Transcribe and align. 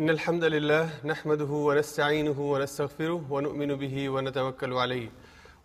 إن 0.00 0.10
الحمد 0.10 0.44
لله 0.44 0.90
نحمده 1.04 1.44
ونستعينه 1.44 2.40
ونستغفره 2.52 3.26
ونؤمن 3.30 3.74
به 3.74 4.08
ونتوكل 4.08 4.72
عليه. 4.72 5.08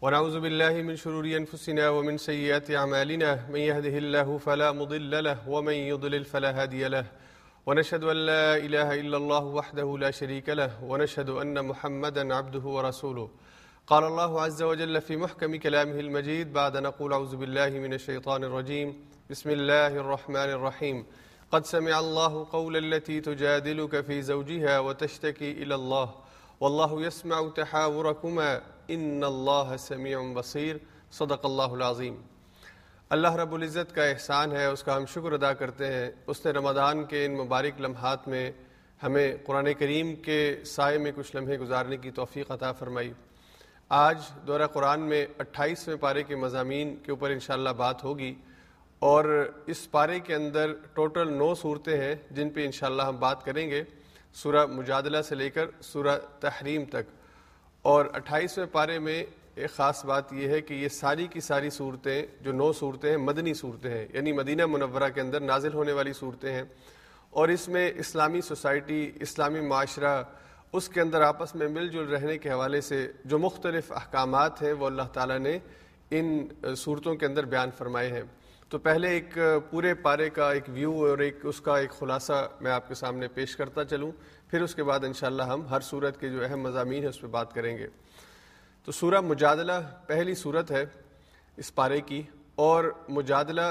ونعوذ 0.02 0.40
بالله 0.40 0.74
من 0.82 0.96
شرور 0.96 1.26
أنفسنا 1.26 1.90
ومن 1.90 2.18
سيئات 2.18 2.72
أعمالنا. 2.72 3.48
من 3.50 3.60
يهده 3.60 3.98
الله 3.98 4.38
فلا 4.38 4.72
مضل 4.72 5.24
له 5.24 5.50
ومن 5.50 5.74
يضلل 5.74 6.26
فلا 6.26 6.62
هادي 6.62 6.88
له. 6.88 7.06
ونشهد 7.66 8.04
أن 8.04 8.16
لا 8.16 8.58
إله 8.58 9.00
إلا 9.02 9.18
الله 9.18 9.44
وحده 9.46 9.98
لا 9.98 10.12
شريك 10.12 10.50
له. 10.50 10.84
ونشهد 10.84 11.30
أن 11.30 11.66
محمدا 11.66 12.36
عبده 12.36 12.66
ورسوله. 12.76 13.30
قال 13.88 14.04
الله 14.04 14.42
عز 14.42 14.64
وجل 14.64 15.02
في 15.02 15.16
محكم 15.18 15.56
كلامه 15.56 16.00
المجيد 16.00 16.54
بعد 16.54 16.78
نقول 16.78 17.14
أعوذ 17.14 17.36
بالله 17.36 17.70
من 17.70 17.94
الشيطان 17.94 18.44
الرجيم. 18.44 18.88
بسم 19.30 19.50
الله 19.50 19.88
الرحمن 19.88 20.50
الرحيم. 20.58 21.06
قد 21.50 21.66
سمع 21.66 21.98
الله 21.98 22.44
قول 22.52 22.76
التي 22.76 23.20
تجادلك 23.20 23.96
في 24.06 24.22
زوجها 24.22 24.80
وتشتكي 24.80 25.54
إلى 25.54 25.74
الله. 25.74 26.06
والله 26.62 27.02
يسمع 27.02 27.42
تحاوركما. 27.56 28.60
إن 28.88 29.24
الله 29.24 29.76
سميع 29.80 30.20
بصير. 30.34 30.76
صدق 31.12 31.46
اللہ 31.46 31.62
العظیم 31.62 32.22
اللہ 33.10 33.36
رب 33.36 33.54
العزت 33.54 33.96
کا 33.96 34.06
احسان 34.06 34.52
ہے، 34.52 34.66
اس 34.66 34.84
کا 34.84 34.98
ہم 34.98 35.06
شکر 35.06 35.32
ادا 35.32 35.54
کرتے 35.54 35.94
ہیں۔ 35.94 36.12
اس 36.28 36.46
نے 36.46 36.52
رمضان 36.52 37.04
کے 37.04 37.26
ان 37.26 37.38
مبارک 37.38 37.82
لمحات 37.82 38.28
میں 38.28 38.52
ہمیں 39.04 39.38
قرآن 39.46 39.74
کریم 39.74 40.16
کے 40.16 40.56
سائے 40.66 40.98
میں 40.98 41.12
کچھ 41.16 41.36
لمحے 41.36 41.58
گزارنے 41.58 41.98
کی 41.98 42.12
توفیق 42.12 42.52
عطا 42.52 42.72
فرمائی۔ 42.72 43.14
آج 43.90 44.18
دورہ 44.48 44.68
قرآن 44.68 45.00
میں 45.00 45.26
اٹھائیسویں 45.40 45.98
پارے 45.98 46.24
کے 46.24 46.36
مضامین 46.36 46.96
کے 47.04 47.12
اوپر 47.12 47.30
انشاءاللہ 47.30 47.70
بات 47.70 48.04
ہوگی۔ 48.04 48.36
اور 49.00 49.50
اس 49.66 49.92
پارے 49.92 50.20
کے 50.20 50.36
اندر 50.36 50.74
ٹوٹل 50.94 51.34
نو 51.34 51.56
صورتیں 51.56 51.98
ہیں 51.98 52.16
جن 52.32 52.50
پہ 52.50 52.66
انشاءاللہ 52.66 53.02
ہم 53.02 53.20
بات 53.20 53.46
کریں 53.46 53.70
گے، 53.70 53.84
سورہ 54.34 54.66
مجادلہ 54.66 55.22
سے 55.22 55.36
لے 55.36 55.50
کر 55.50 55.66
سورہ 55.82 56.18
تحریم 56.40 56.86
تک۔ 56.86 57.10
اور 57.82 58.06
اٹھائیسویں 58.14 58.68
پارے 58.72 59.00
میں 59.00 59.26
ایک 59.56 59.72
خاص 59.72 60.06
بات 60.06 60.34
یہ 60.34 60.48
ہے 60.48 60.62
کہ 60.62 60.74
یہ 60.74 60.88
ساری 60.88 61.28
کی 61.28 61.40
ساری 61.40 61.70
صورتیں، 61.70 62.26
جو 62.42 62.52
نو 62.52 62.74
صورتیں 62.74 63.10
ہیں، 63.10 63.18
مدنی 63.18 63.54
صورتیں 63.54 63.92
ہیں۔ 63.92 64.08
یعنی 64.14 64.32
مدینہ 64.32 64.66
منورہ 64.66 65.10
کے 65.14 65.22
اندر 65.22 65.40
نازل 65.40 65.74
ہونے 65.74 65.92
والی 65.92 66.14
صورتیں 66.14 66.54
ہیں۔ 66.54 66.64
اور 67.30 67.50
اس 67.50 67.68
میں 67.68 67.92
اسلامی 67.96 68.42
سوسائٹی، 68.42 69.12
اسلامی 69.20 69.60
معاشرہ، 69.60 70.24
اس 70.74 70.90
کے 70.90 71.02
اندر 71.02 71.22
آپس 71.22 71.56
میں 71.56 71.68
مل 71.68 71.88
جل 71.88 72.04
رہنے 72.04 72.38
کے 72.38 72.50
حوالے 72.50 72.82
سے 72.82 73.12
جو 73.26 73.40
مختلف 73.40 73.92
احکامات 73.92 74.62
ہیں، 74.62 74.74
وہ 74.74 74.86
اللہ 74.86 75.02
تعالیٰ 75.14 75.40
نے 75.40 75.60
ان 76.12 76.48
صورتوں 76.78 77.16
کے 77.16 77.26
اندر 77.26 77.46
بیان 77.46 77.70
فرمائے 77.78 78.12
ہیں۔ 78.12 78.22
تو 78.70 78.78
پہلے 78.78 79.10
ایک 79.10 79.38
پورے 79.70 79.94
پارے 79.94 80.30
کا 80.30 80.52
ایک 80.52 80.64
ویو 80.68 81.06
اور 81.06 81.18
ایک 81.18 81.38
اس 81.44 81.62
کا 81.62 81.78
ایک 81.78 81.90
خلاصہ 81.90 82.50
میں 82.62 82.72
آپ 82.72 82.88
کے 82.88 82.96
سامنے 82.96 83.28
پیش 83.28 83.56
کرتا 83.56 83.86
چلوں۔ 83.86 84.12
پھر 84.52 84.62
اس 84.62 84.76
کے 84.76 84.84
بعد 84.84 85.04
انشاءاللہ 85.04 85.44
ہم 85.44 85.68
ہر 85.68 85.80
صورت 85.80 86.20
کے 86.20 86.30
جو 86.30 86.44
اہم 86.46 86.60
مضامین 86.60 87.02
ہیں 87.02 87.10
اس 87.10 87.22
پہ 87.22 87.28
بات 87.28 87.54
کریں 87.54 87.78
گے۔ 87.78 87.88
تو 88.86 88.92
سورہ 88.92 89.22
مجادلہ 89.22 89.72
پہلی 90.08 90.36
صورت 90.36 90.72
ہے 90.72 90.86
اس 91.58 91.76
پارے 91.76 92.02
کی 92.02 92.22
اور 92.56 92.84
مجادلہ، 93.10 93.62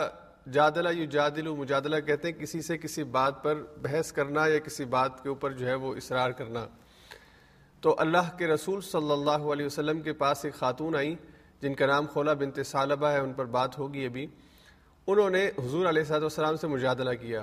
جادلہ 0.52 0.88
یو 0.88 1.04
جادل 1.04 1.48
مجادلہ 1.48 2.00
کہتے 2.00 2.28
ہیں 2.28 2.40
کسی 2.40 2.62
سے 2.62 2.78
کسی 2.78 3.04
بات 3.04 3.42
پر 3.42 3.54
بحث 3.82 4.12
کرنا 4.12 4.46
یا 4.46 4.58
کسی 4.58 4.84
بات 4.84 5.22
کے 5.22 5.28
اوپر 5.28 5.52
جو 5.52 5.66
ہے 5.66 5.74
وہ 5.74 5.94
اصرار 5.94 6.30
کرنا۔ 6.30 6.66
تو 7.80 7.94
اللہ 7.98 8.36
کے 8.38 8.46
رسول 8.46 8.80
صلی 8.80 9.12
اللہ 9.12 9.52
علیہ 9.52 9.66
وسلم 9.66 10.00
کے 10.00 10.12
پاس 10.12 10.44
ایک 10.44 10.54
خاتون 10.54 10.96
آئیں 10.96 11.14
جن 11.60 11.74
کا 11.74 11.86
نام 11.86 12.06
خولہ 12.06 12.30
بنت 12.30 12.58
صالبہ 12.66 13.06
ہے، 13.06 13.18
ان 13.18 13.32
پر 13.32 13.44
بات 13.44 13.78
ہوگی 13.78 14.06
ابھی۔ 14.06 14.26
انہوں 15.06 15.30
نے 15.30 15.48
حضور 15.48 15.86
علیہ 15.86 16.02
صاحب 16.02 16.22
والسلام 16.22 16.56
سے 16.56 16.66
مجادلہ 16.66 17.10
کیا، 17.20 17.42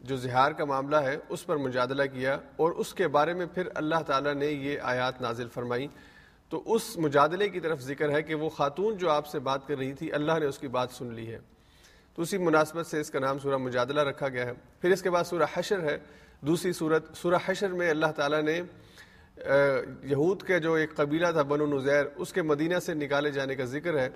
جو 0.00 0.16
زہار 0.16 0.52
کا 0.52 0.64
معاملہ 0.64 0.96
ہے، 0.96 1.16
اس 1.28 1.46
پر 1.46 1.56
مجادلہ 1.56 2.02
کیا 2.12 2.38
اور 2.56 2.72
اس 2.72 2.94
کے 2.94 3.08
بارے 3.08 3.34
میں 3.34 3.46
پھر 3.46 3.68
اللہ 3.74 4.02
تعالیٰ 4.06 4.34
نے 4.34 4.46
یہ 4.46 4.78
آیات 4.82 5.20
نازل 5.20 5.48
فرمائی۔ 5.48 5.86
تو 6.48 6.74
اس 6.74 6.96
مجادلے 6.96 7.48
کی 7.48 7.60
طرف 7.60 7.80
ذکر 7.80 8.10
ہے 8.10 8.22
کہ 8.22 8.34
وہ 8.34 8.48
خاتون 8.48 8.96
جو 8.96 9.10
آپ 9.10 9.26
سے 9.26 9.38
بات 9.38 9.66
کر 9.66 9.76
رہی 9.78 9.92
تھی، 9.92 10.12
اللہ 10.12 10.32
نے 10.38 10.46
اس 10.46 10.58
کی 10.58 10.68
بات 10.68 10.90
سن 10.90 11.14
لی 11.14 11.32
ہے۔ 11.32 11.38
تو 12.14 12.22
اسی 12.22 12.38
مناسبت 12.38 12.86
سے 12.86 13.00
اس 13.00 13.10
کا 13.10 13.18
نام 13.18 13.38
سورہ 13.38 13.56
مجادلہ 13.56 14.00
رکھا 14.00 14.28
گیا 14.28 14.46
ہے۔ 14.46 14.52
پھر 14.80 14.90
اس 14.90 15.02
کے 15.02 15.10
بعد 15.10 15.24
سورہ 15.24 15.42
حشر 15.54 15.80
ہے۔ 15.80 15.98
دوسری 16.40 16.72
صورت 16.72 17.16
سورہ 17.16 17.38
حشر 17.46 17.68
میں 17.68 17.90
اللہ 17.90 18.12
تعالیٰ 18.16 18.42
نے 18.42 18.60
یہود 20.04 20.42
کے 20.42 20.58
جو 20.58 20.74
ایک 20.74 20.94
قبیلہ 20.94 21.26
تھا، 21.32 21.42
بنو 21.42 21.66
نظیر 21.66 22.04
اس 22.16 22.32
کے 22.32 22.42
مدینہ 22.42 22.78
سے 22.78 22.94
نکالے 22.94 23.30
جانے 23.30 23.54
کا 23.54 23.64
ذکر 23.64 23.98
ہے 23.98 24.08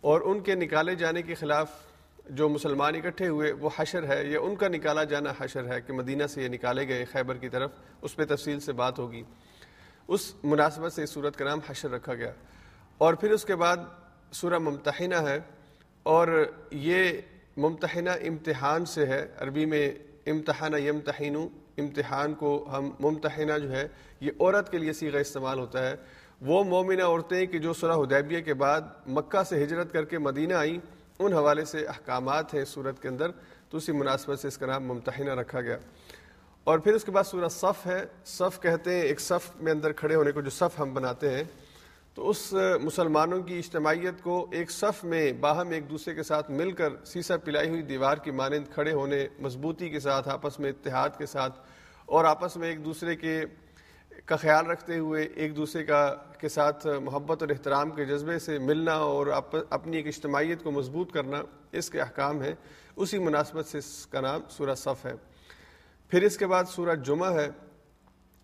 اور 0.00 0.20
ان 0.20 0.40
کے 0.40 0.54
نکالے 0.54 0.94
جانے 0.94 1.22
کے 1.22 1.34
خلاف 1.34 1.85
جو 2.28 2.48
مسلمان 2.48 2.94
اکٹھے 2.94 3.28
ہوئے، 3.28 3.52
وہ 3.52 3.70
حشر 3.76 4.08
ہے 4.08 4.26
یا 4.26 4.40
ان 4.40 4.56
کا 4.56 4.68
نکالا 4.68 5.04
جانا 5.04 5.32
حشر 5.40 5.72
ہے 5.72 5.80
کہ 5.80 5.92
مدینہ 5.92 6.26
سے 6.26 6.42
یہ 6.42 6.48
نکالے 6.48 6.88
گئے 6.88 7.04
خیبر 7.04 7.36
کی 7.36 7.48
طرف، 7.48 7.70
اس 8.02 8.16
پہ 8.16 8.24
تفصیل 8.24 8.60
سے 8.60 8.72
بات 8.72 8.98
ہوگی۔ 8.98 9.22
اس 10.08 10.34
مناسبت 10.44 10.92
سے 10.92 11.02
اس 11.02 11.10
صورت 11.10 11.36
کا 11.36 11.44
نام 11.44 11.58
حشر 11.66 11.90
رکھا 11.90 12.14
گیا۔ 12.14 12.32
اور 12.98 13.14
پھر 13.14 13.30
اس 13.30 13.44
کے 13.44 13.56
بعد 13.56 13.76
سورہ 14.32 14.58
ممتحنہ 14.58 15.14
ہے۔ 15.14 15.40
اور 16.02 16.50
یہ 16.70 17.10
ممتحنہ 17.56 18.10
امتحان 18.10 18.84
سے 18.84 19.06
ہے۔ 19.06 19.26
عربی 19.38 19.66
میں 19.66 19.92
امتحانہ 20.26 20.76
یمتحین 20.76 21.36
امتحان 21.78 22.34
کو 22.34 22.68
ہم 22.72 22.90
ممتحنہ 23.00 23.58
جو 23.58 23.72
ہے، 23.72 23.88
یہ 24.20 24.30
عورت 24.40 24.72
کے 24.72 24.78
لیے 24.78 24.92
سیغہ 24.92 25.18
استعمال 25.18 25.58
ہوتا 25.58 25.90
ہے۔ 25.90 25.94
وہ 26.40 26.64
مومنہ 26.64 27.02
عورتیں 27.02 27.46
کہ 27.46 27.58
جو 27.58 27.72
سورہ 27.72 27.92
حدیبیہ 27.92 28.40
کے 28.40 28.54
بعد 28.54 28.80
مکہ 29.06 29.42
سے 29.42 29.64
ہجرت 29.64 29.92
کر 29.92 30.04
کے 30.04 30.18
مدینہ 30.18 30.54
آئیں 30.54 30.95
ان 31.18 31.32
حوالے 31.32 31.64
سے 31.64 31.86
احکامات 31.86 32.54
ہیں 32.54 32.64
صورت 32.64 33.02
کے 33.02 33.08
اندر، 33.08 33.30
تو 33.70 33.76
اسی 33.76 33.92
مناسبت 33.92 34.38
سے 34.38 34.48
اس 34.48 34.58
کا 34.58 34.66
نام 34.66 34.84
ممتحنہ 34.84 35.30
رکھا 35.30 35.60
گیا۔ 35.60 35.78
اور 36.64 36.78
پھر 36.78 36.94
اس 36.94 37.04
کے 37.04 37.10
بعد 37.10 37.24
سورہ 37.24 37.48
صف 37.48 37.86
ہے۔ 37.86 38.04
صف 38.24 38.60
کہتے 38.60 38.94
ہیں، 38.94 39.02
ایک 39.02 39.20
صف 39.20 39.50
میں 39.56 39.72
اندر 39.72 39.92
کھڑے 39.92 40.14
ہونے 40.14 40.32
کو 40.32 40.40
جو 40.40 40.50
صف 40.50 40.80
ہم 40.80 40.94
بناتے 40.94 41.30
ہیں۔ 41.30 41.44
تو 42.14 42.30
اس 42.30 42.54
مسلمانوں 42.82 43.42
کی 43.42 43.58
اجتماعیت 43.58 44.22
کو 44.22 44.46
ایک 44.50 44.70
صف 44.70 45.04
میں 45.04 45.32
باہم 45.32 45.70
ایک 45.70 45.90
دوسرے 45.90 46.14
کے 46.14 46.22
ساتھ 46.22 46.50
مل 46.50 46.72
کر 46.72 47.04
سیسا 47.06 47.36
پلائی 47.36 47.68
ہوئی 47.68 47.82
دیوار 47.82 48.16
کی 48.16 48.30
مانند 48.30 48.74
کھڑے 48.74 48.92
ہونے، 48.92 49.28
مضبوطی 49.40 49.88
کے 49.88 50.00
ساتھ، 50.00 50.28
آپس 50.28 50.60
میں 50.60 50.70
اتحاد 50.70 51.08
کے 51.18 51.26
ساتھ 51.26 51.60
اور 52.06 52.24
آپس 52.24 52.56
میں 52.56 52.68
ایک 52.68 52.84
دوسرے 52.84 53.16
کے 53.16 53.44
کا 54.26 54.36
خیال 54.36 54.66
رکھتے 54.66 54.98
ہوئے 54.98 55.22
ایک 55.22 55.56
دوسرے 55.56 55.84
کا 55.84 56.14
کے 56.40 56.48
ساتھ 56.48 56.86
محبت 56.86 57.42
اور 57.42 57.50
احترام 57.50 57.90
کے 57.90 58.04
جذبے 58.04 58.38
سے 58.38 58.58
ملنا 58.58 58.92
اور 58.92 59.26
اپنی 59.70 59.96
ایک 59.96 60.06
اجتماعیت 60.06 60.62
کو 60.62 60.70
مضبوط 60.70 61.12
کرنا 61.12 61.42
اس 61.72 61.90
کے 61.90 62.00
احکام 62.00 62.42
ہیں۔ 62.42 62.52
اسی 62.96 63.18
مناسبت 63.18 63.66
سے 63.66 63.78
اس 63.78 64.06
کا 64.06 64.20
نام 64.20 64.40
سورہ 64.48 64.74
صف 64.74 65.06
ہے۔ 65.06 65.12
پھر 66.08 66.22
اس 66.22 66.38
کے 66.38 66.46
بعد 66.46 66.64
سورہ 66.64 66.94
جمعہ 66.94 67.34
ہے 67.34 67.48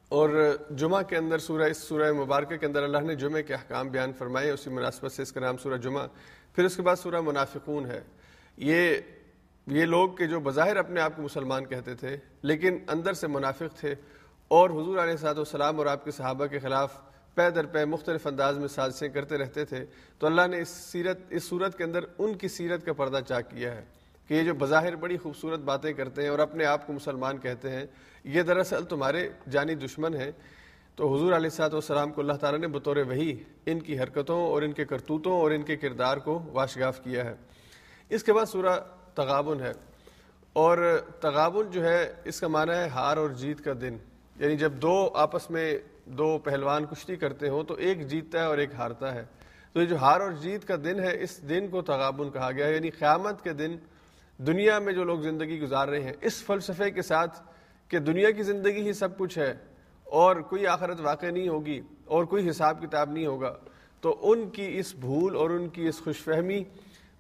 اور 0.09 0.57
جمعہ 0.71 1.03
کے 1.03 1.17
اندر 1.17 1.39
سورہ 1.39 1.63
اس 1.63 1.79
سورہ 1.79 2.13
مبارکہ 2.13 2.57
کے 2.57 2.67
اندر 2.67 2.83
اللہ 2.83 2.99
نے 2.99 3.15
جمعہ 3.15 3.43
کے 3.43 3.55
احکام 3.55 3.89
بیان 3.89 4.13
فرمائے، 4.13 4.51
اسی 4.51 4.71
مناسبت 4.71 5.13
سے 5.13 5.23
اس 5.23 5.33
کا 5.33 5.41
نام 5.41 5.57
سورہ 5.57 5.77
جمعہ۔ 5.77 6.07
پھر 6.55 6.65
اس 6.65 6.77
کے 6.77 6.83
بعد 6.83 6.97
سورہ 6.97 7.21
منافقون 7.21 7.87
ہے۔ 7.87 8.01
یہ 8.57 8.97
یہ 9.67 9.85
لوگ 9.85 10.11
کہ 10.11 10.27
جو 10.27 10.41
بظاہر 10.41 10.77
اپنے 10.77 11.01
آپ 11.01 11.17
کو 11.17 11.23
مسلمان 11.23 11.65
کہتے 11.65 11.95
تھے، 11.95 12.17
لیکن 12.43 12.79
اندر 12.89 13.13
سے 13.13 13.27
منافق 13.27 13.77
تھے۔ 13.77 13.95
اور 14.53 14.71
حضور 14.71 14.99
علیہ 14.99 15.17
صاحب 15.17 15.37
والسلام 15.37 15.79
اور 15.79 15.87
آپ 15.87 16.05
کے 16.05 16.11
صحابہ 16.11 16.47
کے 16.47 16.59
خلاف 16.59 17.01
پے 17.35 17.51
در 17.51 17.67
پے 17.67 17.85
مختلف 17.85 18.27
انداز 18.27 18.59
میں 18.59 18.69
سازشیں 18.69 19.09
کرتے 19.09 19.39
رہتے 19.39 19.65
تھے، 19.65 19.85
تو 20.19 20.27
اللہ 20.27 20.47
نے 20.47 20.61
اس 20.61 20.69
سیرت، 20.69 21.19
اس 21.31 21.45
صورت 21.45 21.79
کے 21.79 21.85
اندر 21.85 22.05
ان 22.19 22.35
کی 22.35 22.49
سیرت 22.49 22.85
کا 22.87 22.93
پردہ 22.93 23.21
چاک 23.29 23.51
کیا 23.51 23.75
ہے 23.77 23.85
کہ 24.29 24.35
یہ 24.35 24.43
جو 24.43 24.55
بظاہر 24.55 24.97
بڑی 24.97 25.17
خوبصورت 25.17 25.61
باتیں 25.61 25.93
کرتے 25.93 26.23
ہیں 26.23 26.29
اور 26.29 26.39
اپنے 26.39 26.65
آپ 26.65 26.87
کو 26.87 26.93
مسلمان 26.93 27.39
کہتے 27.39 27.71
ہیں، 27.71 27.87
یہ 28.25 28.43
دراصل 28.43 28.85
تمہارے 28.85 29.29
جانی 29.51 29.75
دشمن 29.75 30.15
ہیں۔ 30.15 30.31
تو 30.97 31.15
حضور 31.15 31.33
علیہ 31.33 31.51
صاحب 31.51 31.73
والسلام 31.73 32.13
کو 32.13 32.21
اللہ 32.21 32.33
تعالیٰ 32.33 32.61
نے 32.61 32.67
بطور 32.67 32.97
وہی 32.97 33.43
ان 33.67 33.81
کی 33.81 33.99
حرکتوں 33.99 34.41
اور 34.43 34.63
ان 34.63 34.73
کے 34.73 34.85
کرتوتوں 34.85 35.41
اور 35.41 35.51
ان 35.51 35.63
کے 35.63 35.77
کردار 35.77 36.17
کو 36.17 36.41
واشگاف 36.53 37.05
کیا 37.05 37.25
ہے۔ 37.25 37.35
اس 38.09 38.25
کے 38.25 38.33
بعد 38.33 38.47
سورہ 38.47 38.79
تغابن 39.15 39.61
ہے 39.61 39.73
اور 40.53 40.79
تغابن 41.21 41.71
جو 41.71 41.85
ہے، 41.85 42.13
اس 42.25 42.41
کا 42.41 42.49
معنی 42.49 42.73
ہے 42.73 42.89
ہار 42.89 43.17
اور 43.17 43.31
جیت 43.31 43.65
کا 43.65 43.73
دن۔ 43.81 43.97
یعنی 44.43 44.57
جب 44.57 44.73
دو 44.73 45.11
آپس 45.15 45.51
میں 45.51 45.79
دو 46.05 46.39
پہلوان 46.39 46.85
کشتی 46.85 47.17
کرتے 47.17 47.49
ہوں 47.49 47.63
تو 47.63 47.75
ایک 47.75 48.09
جیتتا 48.09 48.39
ہے 48.39 48.45
اور 48.45 48.59
ایک 48.59 48.71
ہارتا 48.75 49.15
ہے۔ 49.15 49.25
تو 49.73 49.81
یہ 49.81 49.87
جو 49.87 49.97
ہار 49.97 50.21
اور 50.21 50.33
جیت 50.33 50.69
کا 50.69 50.77
دن 50.85 51.01
ہے، 51.01 51.23
اس 51.23 51.49
دن 51.49 51.69
کو 51.69 51.83
تغابن 51.83 52.31
کہا 52.31 52.51
گیا 52.53 52.67
ہے۔ 52.67 52.75
یعنی 52.75 52.91
قیامت 52.91 53.45
کے 53.45 53.53
دن 53.53 53.77
دنیا 54.39 54.79
میں 54.79 54.93
جو 54.93 55.05
لوگ 55.05 55.21
زندگی 55.21 55.61
گزار 55.61 55.89
رہے 55.89 56.01
ہیں، 56.01 56.13
اس 56.21 56.43
فلسفے 56.43 56.91
کے 56.91 57.03
ساتھ 57.03 57.43
کہ 57.89 57.99
دنیا 57.99 58.31
کی 58.31 58.43
زندگی 58.43 58.83
ہی 58.83 58.93
سب 58.93 59.19
کچھ 59.19 59.39
ہے 59.39 59.55
اور 60.05 60.37
کوئی 60.37 60.67
آخرت 60.67 61.01
واقع 61.01 61.27
نہیں 61.27 61.49
ہوگی 61.49 61.81
اور 62.05 62.25
کوئی 62.25 62.51
حساب 62.51 62.83
کتاب 62.83 63.11
نہیں 63.11 63.27
ہوگا، 63.27 63.57
تو 64.01 64.33
ان 64.33 64.51
کی 64.51 64.79
اس 64.79 64.95
بھول 64.95 65.37
اور 65.37 65.51
ان 65.51 65.69
کی 65.69 65.89
اس 65.89 65.99
خوش 65.99 66.17
فہمی 66.17 66.65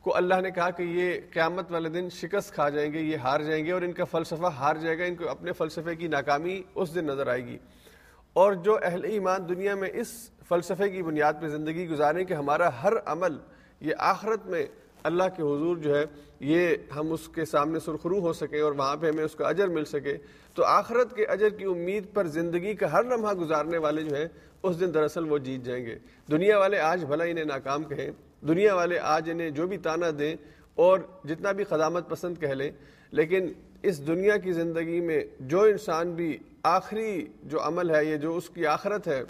کو 0.02 0.16
اللہ 0.16 0.34
نے 0.40 0.50
کہا 0.50 0.70
کہ 0.70 0.82
یہ 0.82 1.20
قیامت 1.32 1.72
والے 1.72 1.88
دن 1.88 2.08
شکست 2.10 2.54
کھا 2.54 2.68
جائیں 2.68 2.92
گے، 2.92 3.00
یہ 3.00 3.16
ہار 3.16 3.40
جائیں 3.40 3.66
گے 3.66 3.72
اور 3.72 3.82
ان 3.82 3.92
کا 3.92 4.04
فلسفہ 4.04 4.46
ہار 4.46 4.76
جائے 4.76 4.98
گا، 4.98 5.04
ان 5.04 5.14
کو 5.14 5.28
اپنے 5.28 5.52
فلسفے 5.52 5.96
کی 5.96 6.08
ناکامی 6.08 6.62
اس 6.74 6.94
دن 6.94 7.04
نظر 7.04 7.26
آئے 7.26 7.46
گی۔ 7.46 7.58
اور 8.32 8.52
جو 8.52 8.78
اہل 8.82 9.04
ایمان 9.04 9.48
دنیا 9.48 9.74
میں 9.74 9.90
اس 9.94 10.30
فلسفے 10.48 10.90
کی 10.90 11.02
بنیاد 11.02 11.32
پہ 11.40 11.48
زندگی 11.48 11.88
گزاریں 11.88 12.24
کہ 12.24 12.34
ہمارا 12.34 12.82
ہر 12.82 12.92
عمل، 13.06 13.38
یہ 13.80 13.94
آخرت 13.98 14.46
میں 14.46 14.66
اللہ 15.02 15.24
کے 15.36 15.42
حضور 15.42 15.76
جو 15.76 15.98
ہے، 15.98 16.04
یہ 16.40 16.76
ہم 16.96 17.12
اس 17.12 17.28
کے 17.28 17.44
سامنے 17.44 17.80
سرخرو 17.80 18.20
ہو 18.20 18.32
سکیں 18.32 18.60
اور 18.60 18.72
وہاں 18.72 18.96
پہ 18.96 19.08
ہمیں 19.08 19.24
اس 19.24 19.34
کا 19.34 19.48
اجر 19.48 19.68
مل 19.68 19.84
سکے۔ 19.84 20.16
تو 20.54 20.64
آخرت 20.64 21.16
کے 21.16 21.24
اجر 21.24 21.48
کی 21.48 21.64
امید 21.64 22.04
پر 22.14 22.26
زندگی 22.26 22.74
کا 22.74 22.92
ہر 22.92 23.04
لمحہ 23.04 23.32
گزارنے 23.32 23.78
والے 23.78 24.02
جو 24.02 24.16
ہیں، 24.16 24.28
اس 24.62 24.80
دن 24.80 24.94
دراصل 24.94 25.32
وہ 25.32 25.38
جیت 25.38 25.64
جائیں 25.64 25.86
گے۔ 25.86 25.98
دنیا 26.30 26.58
والے 26.58 26.78
آج 26.78 27.04
بھلا 27.04 27.24
انہیں 27.24 27.44
ناکام 27.44 27.82
کہیں۔ 27.82 28.10
دنیا 28.48 28.74
والے 28.74 28.98
آج 28.98 29.30
انہیں 29.30 29.50
جو 29.50 29.66
بھی 29.66 29.78
تانا 29.78 30.06
دیں 30.18 30.34
اور 30.74 30.98
جتنا 31.24 31.52
بھی 31.52 31.64
قدامت 31.64 32.08
پسند 32.08 32.38
کہہ 32.40 32.48
لیں، 32.48 32.70
لیکن 33.10 33.52
اس 33.82 34.06
دنیا 34.06 34.36
کی 34.36 34.52
زندگی 34.52 35.00
میں 35.00 35.20
جو 35.40 35.60
انسان 35.60 36.10
بھی 36.10 36.38
آخری 36.62 37.26
جو 37.42 37.66
عمل 37.66 37.94
ہے 37.94 38.04
یہ 38.04 38.16
جو 38.16 38.36
اس 38.36 38.50
کی 38.50 38.66
آخرت 38.66 39.08
ہے، 39.08 39.22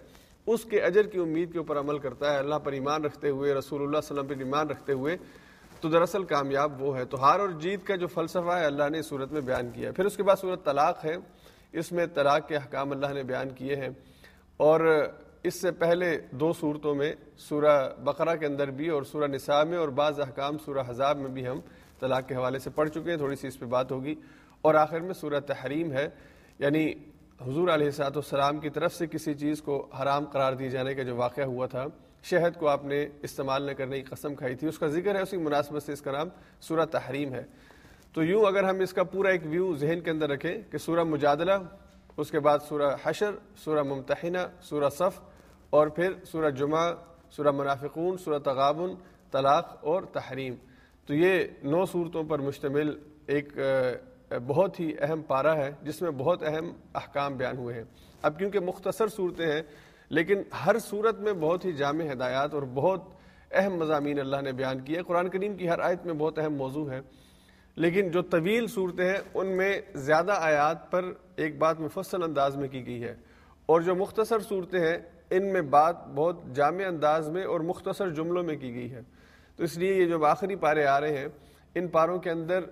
اس 0.47 0.64
کے 0.64 0.81
اجر 0.81 1.06
کی 1.06 1.19
امید 1.19 1.53
کے 1.53 1.59
اوپر 1.59 1.79
عمل 1.79 1.99
کرتا 1.99 2.32
ہے۔ 2.32 2.38
اللہ 2.38 2.55
پر 2.55 2.73
ایمان 2.73 3.05
رکھتے 3.05 3.29
ہوئے، 3.29 3.55
رسول 3.55 3.82
اللہ 3.82 4.00
صلی 4.00 4.19
اللہ 4.19 4.20
علیہ 4.20 4.31
وسلم 4.31 4.38
پر 4.38 4.44
ایمان 4.44 4.70
رکھتے 4.70 4.93
ہوئے 4.93 5.17
تو 5.81 5.88
دراصل 5.88 6.25
کامیاب 6.25 6.82
وہ 6.82 6.99
ہے۔ 6.99 7.05
تو 7.05 7.25
ہار 7.25 7.41
اور 7.41 7.49
جیت 7.49 7.87
کا 7.87 7.97
جو 7.97 8.06
فلسفہ 8.06 8.53
ہے، 8.53 8.64
اللہ 8.64 8.88
نے 8.91 8.99
اس 8.99 9.06
صورت 9.06 9.32
میں 9.32 9.41
بیان 9.41 9.70
کیا 9.70 9.88
ہے۔ 9.88 9.93
پھر 9.93 10.05
اس 10.05 10.17
کے 10.17 10.23
بعد 10.23 10.37
صورت 10.41 10.64
طلاق 10.64 11.05
ہے۔ 11.05 11.17
اس 11.73 11.93
میں 11.93 12.06
طلاق 12.14 12.49
کے 12.49 12.56
احکام 12.56 12.91
اللہ 12.93 13.06
نے 13.06 13.23
بیان 13.23 13.50
کیے 13.50 13.76
ہیں۔ 13.76 13.88
اور 14.56 15.06
اس 15.42 15.60
سے 15.60 15.70
پہلے 15.70 16.18
دو 16.30 16.52
صورتوں 16.52 16.94
میں 16.94 17.12
سورہ 17.36 17.88
بقرہ 17.98 18.36
کے 18.36 18.46
اندر 18.46 18.70
بھی 18.70 18.88
اور 18.88 19.02
سورہ 19.02 19.26
نساء 19.26 19.62
میں 19.62 19.78
اور 19.78 19.88
بعض 19.88 20.20
احکام 20.20 20.58
سورہ 20.58 20.78
حذاب 20.88 21.18
میں 21.18 21.28
بھی 21.28 21.48
ہم 21.48 21.60
طلاق 22.00 22.28
کے 22.28 22.34
حوالے 22.34 22.58
سے 22.58 22.70
پڑھ 22.70 22.90
چکے 22.90 23.10
ہیں، 23.10 23.16
تھوڑی 23.16 23.36
سی 23.36 23.48
اس 23.48 23.58
پہ 23.58 23.64
بات 23.64 23.92
ہوگی۔ 23.92 24.14
اور 24.60 24.74
آخر 24.74 25.00
میں 25.00 25.14
سورہ 25.14 25.40
تحریم 25.40 25.92
ہے 25.92 26.08
یعنی 26.58 26.92
حضور 27.40 27.68
علیہ 27.68 27.90
سات 27.90 28.16
والسلام 28.16 28.58
کی 28.58 28.70
طرف 28.70 28.94
سے 28.94 29.06
کسی 29.06 29.34
چیز 29.34 29.62
کو 29.62 29.90
حرام 30.02 30.24
قرار 30.24 30.52
دیے 30.52 30.68
جانے 30.68 30.94
کا 30.94 31.02
جو 31.02 31.16
واقعہ 31.16 31.44
ہوا 31.44 31.66
تھا، 31.66 31.84
شہد 32.22 32.58
کو 32.58 32.68
آپ 32.68 32.84
نے 32.84 33.06
استعمال 33.22 33.62
نہ 33.62 33.72
کرنے 33.72 34.00
کی 34.00 34.14
قسم 34.14 34.34
کھائی 34.34 34.54
تھی، 34.54 34.68
اس 34.68 34.78
کا 34.78 34.86
ذکر 34.86 35.14
ہے، 35.14 35.20
اسی 35.20 35.36
مناسبت 35.36 35.82
سے 35.82 35.92
اس 35.92 36.00
کا 36.00 36.12
نام 36.12 36.28
سورہ 36.60 36.84
تحریم 36.84 37.34
ہے۔ 37.34 37.42
تو 38.12 38.22
یوں 38.22 38.46
اگر 38.46 38.64
ہم 38.64 38.80
اس 38.80 38.92
کا 38.92 39.02
پورا 39.02 39.28
ایک 39.28 39.42
ویو 39.44 39.76
ذہن 39.76 40.00
کے 40.00 40.10
اندر 40.10 40.28
رکھیں 40.28 40.72
کہ 40.72 40.78
سورہ 40.78 41.04
مجادلہ، 41.04 41.52
اس 42.16 42.30
کے 42.30 42.40
بعد 42.40 42.58
سورہ 42.68 42.96
حشر، 43.04 43.30
سورہ 43.56 43.82
ممتحنہ، 43.82 44.38
سورہ 44.62 44.88
صف 44.88 45.31
اور 45.72 45.86
پھر 45.86 46.12
سورہ 46.24 46.50
جمعہ، 46.50 46.92
سورہ 47.30 47.50
منافقون، 47.50 48.19
سورہ 48.19 48.38
تغابن، 48.38 48.90
طلاق 49.32 49.84
اور 49.84 50.02
تحریم۔ 50.02 50.54
تو 51.06 51.14
یہ 51.14 51.44
نو 51.62 51.84
صورتوں 51.84 52.24
پر 52.24 52.38
مشتمل 52.38 52.98
ایک 53.26 53.58
بہت 54.46 54.80
ہی 54.80 54.92
اہم 55.00 55.22
پارہ 55.22 55.56
ہے، 55.56 55.70
جس 55.82 56.02
میں 56.02 56.10
بہت 56.10 56.42
اہم 56.42 56.72
احکام 56.94 57.36
بیان 57.36 57.56
ہوئے 57.58 57.74
ہیں۔ 57.74 57.84
اب 58.22 58.38
کیونکہ 58.38 58.60
مختصر 58.60 59.08
صورتیں 59.08 59.46
ہیں، 59.46 59.62
لیکن 60.08 60.42
ہر 60.66 60.78
صورت 60.78 61.19
میں 61.19 61.32
بہت 61.32 61.64
ہی 61.64 61.72
جامع 61.72 62.04
ہدایات 62.12 62.54
اور 62.54 62.62
بہت 62.62 63.02
اہم 63.50 63.75
مضامین 63.75 64.20
اللہ 64.20 64.40
نے 64.40 64.52
بیان 64.52 64.80
کیے 64.80 65.02
قرآن 65.02 65.28
کریم 65.28 65.56
کی 65.56 65.68
ہر 65.68 65.78
آیت 65.78 66.06
میں 66.06 66.14
بہت 66.14 66.38
اہم 66.38 66.54
موضوع 66.54 66.90
ہے 66.90 67.00
لیکن 67.75 68.10
جو 68.10 68.22
طویل 68.22 68.66
صورتیں 68.66 69.04
ہیں، 69.04 69.20
ان 69.34 69.56
میں 69.56 69.80
زیادہ 69.94 70.32
آیات 70.32 70.90
پر 70.90 71.04
ایک 71.36 71.58
بات 71.58 71.80
مفصل 71.80 72.22
انداز 72.22 72.56
میں 72.56 72.68
کی 72.68 72.86
گئی 72.86 73.04
ہے۔ 73.04 73.14
اور 73.66 73.80
جو 73.80 73.94
مختصر 73.94 74.38
صورتیں 74.38 74.80
ہیں 74.80 74.98
ان 75.37 75.52
میں 75.52 75.62
بات 75.62 76.06
بہت 76.14 76.37
جامع 76.55 76.84
انداز 76.87 77.29
میں 77.29 77.44
اور 77.44 77.61
مختصر 77.61 78.11
جملوں 78.11 78.43
میں 78.43 78.56
کی 78.56 78.75
گئی 78.75 78.93
ہے۔ 78.93 79.00
تو 79.56 79.64
اس 79.64 79.76
لیے 79.79 79.94
یہ 79.94 80.06
جو 80.06 80.25
آخری 80.25 80.56
پارے 80.56 80.84
آ 80.87 81.00
رہے 81.00 81.19
ہیں، 81.19 81.29
ان 81.75 81.88
پاروں 81.88 82.19
کے 82.19 82.31
اندر 82.31 82.64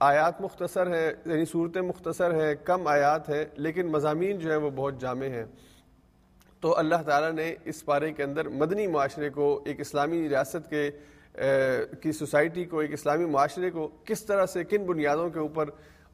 آیات 0.00 0.40
مختصر 0.40 0.94
ہے 0.94 1.12
یعنی 1.26 1.44
صورتیں 1.44 1.80
مختصر 1.82 2.34
ہے 2.34 2.54
کم 2.64 2.86
آیات 2.86 3.28
ہے 3.28 3.44
لیکن 3.56 3.86
مضامین 3.86 4.38
جو 4.38 4.50
ہے 4.50 4.56
وہ 4.56 4.70
بہت 4.70 5.00
جامع 5.00 5.26
ہیں۔ 5.26 5.44
تو 6.60 6.76
اللہ 6.78 7.02
تعالیٰ 7.06 7.32
نے 7.32 7.54
اس 7.64 7.84
پارے 7.84 8.12
کے 8.12 8.22
اندر 8.22 8.48
مدنی 8.48 8.86
معاشرے 8.86 9.30
کو، 9.30 9.62
ایک 9.64 9.80
اسلامی 9.80 10.28
ریاست 10.28 10.70
کے 10.70 10.90
کی 12.00 12.12
سوسائٹی 12.12 12.64
کو، 12.64 12.78
ایک 12.78 12.92
اسلامی 12.92 13.24
معاشرے 13.24 13.70
کو 13.70 13.88
کس 14.04 14.24
طرح 14.24 14.46
سے 14.46 14.64
کن 14.64 14.84
بنیادوں 14.86 15.30
کے 15.30 15.38
اوپر 15.38 15.70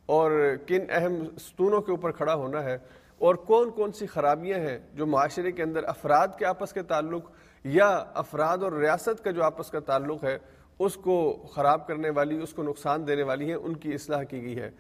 اور 0.07 0.57
کن 0.67 0.85
اہم 0.89 1.15
ستونوں 1.39 1.81
کے 1.81 1.91
اوپر 1.91 2.13
کھڑا 2.13 2.35
ہونا 2.35 2.65
ہے 2.65 2.79
اور 3.21 3.35
کون 3.35 3.71
کون 3.71 3.93
سی 3.93 4.07
خرابیاں 4.07 4.59
ہیں 4.59 4.79
جو 4.95 5.07
معاشرے 5.07 5.53
کے 5.53 5.63
اندر 5.63 5.85
افراد 5.85 6.29
کے 6.39 6.45
آپس 6.45 6.73
کے 6.73 6.83
تعلق 6.83 7.31
یا 7.65 8.05
افراد 8.15 8.59
اور 8.59 8.73
ریاست 8.73 9.25
کا 9.25 9.31
جو 9.31 9.45
آپس 9.45 9.71
کا 9.71 9.81
تعلق 9.81 10.25
ہے، 10.25 10.39
اس 10.79 10.95
کو 10.95 11.47
خراب 11.55 11.87
کرنے 11.87 12.11
والی، 12.11 12.43
اس 12.43 12.53
کو 12.53 12.63
نقصان 12.63 13.07
دینے 13.07 13.23
والی 13.23 13.49
ہیں، 13.49 13.55
ان 13.55 13.77
کی 13.77 13.95
اصلاح 13.95 14.23
کی 14.23 14.43
گئی 14.43 14.59
ہے۔ 14.59 14.71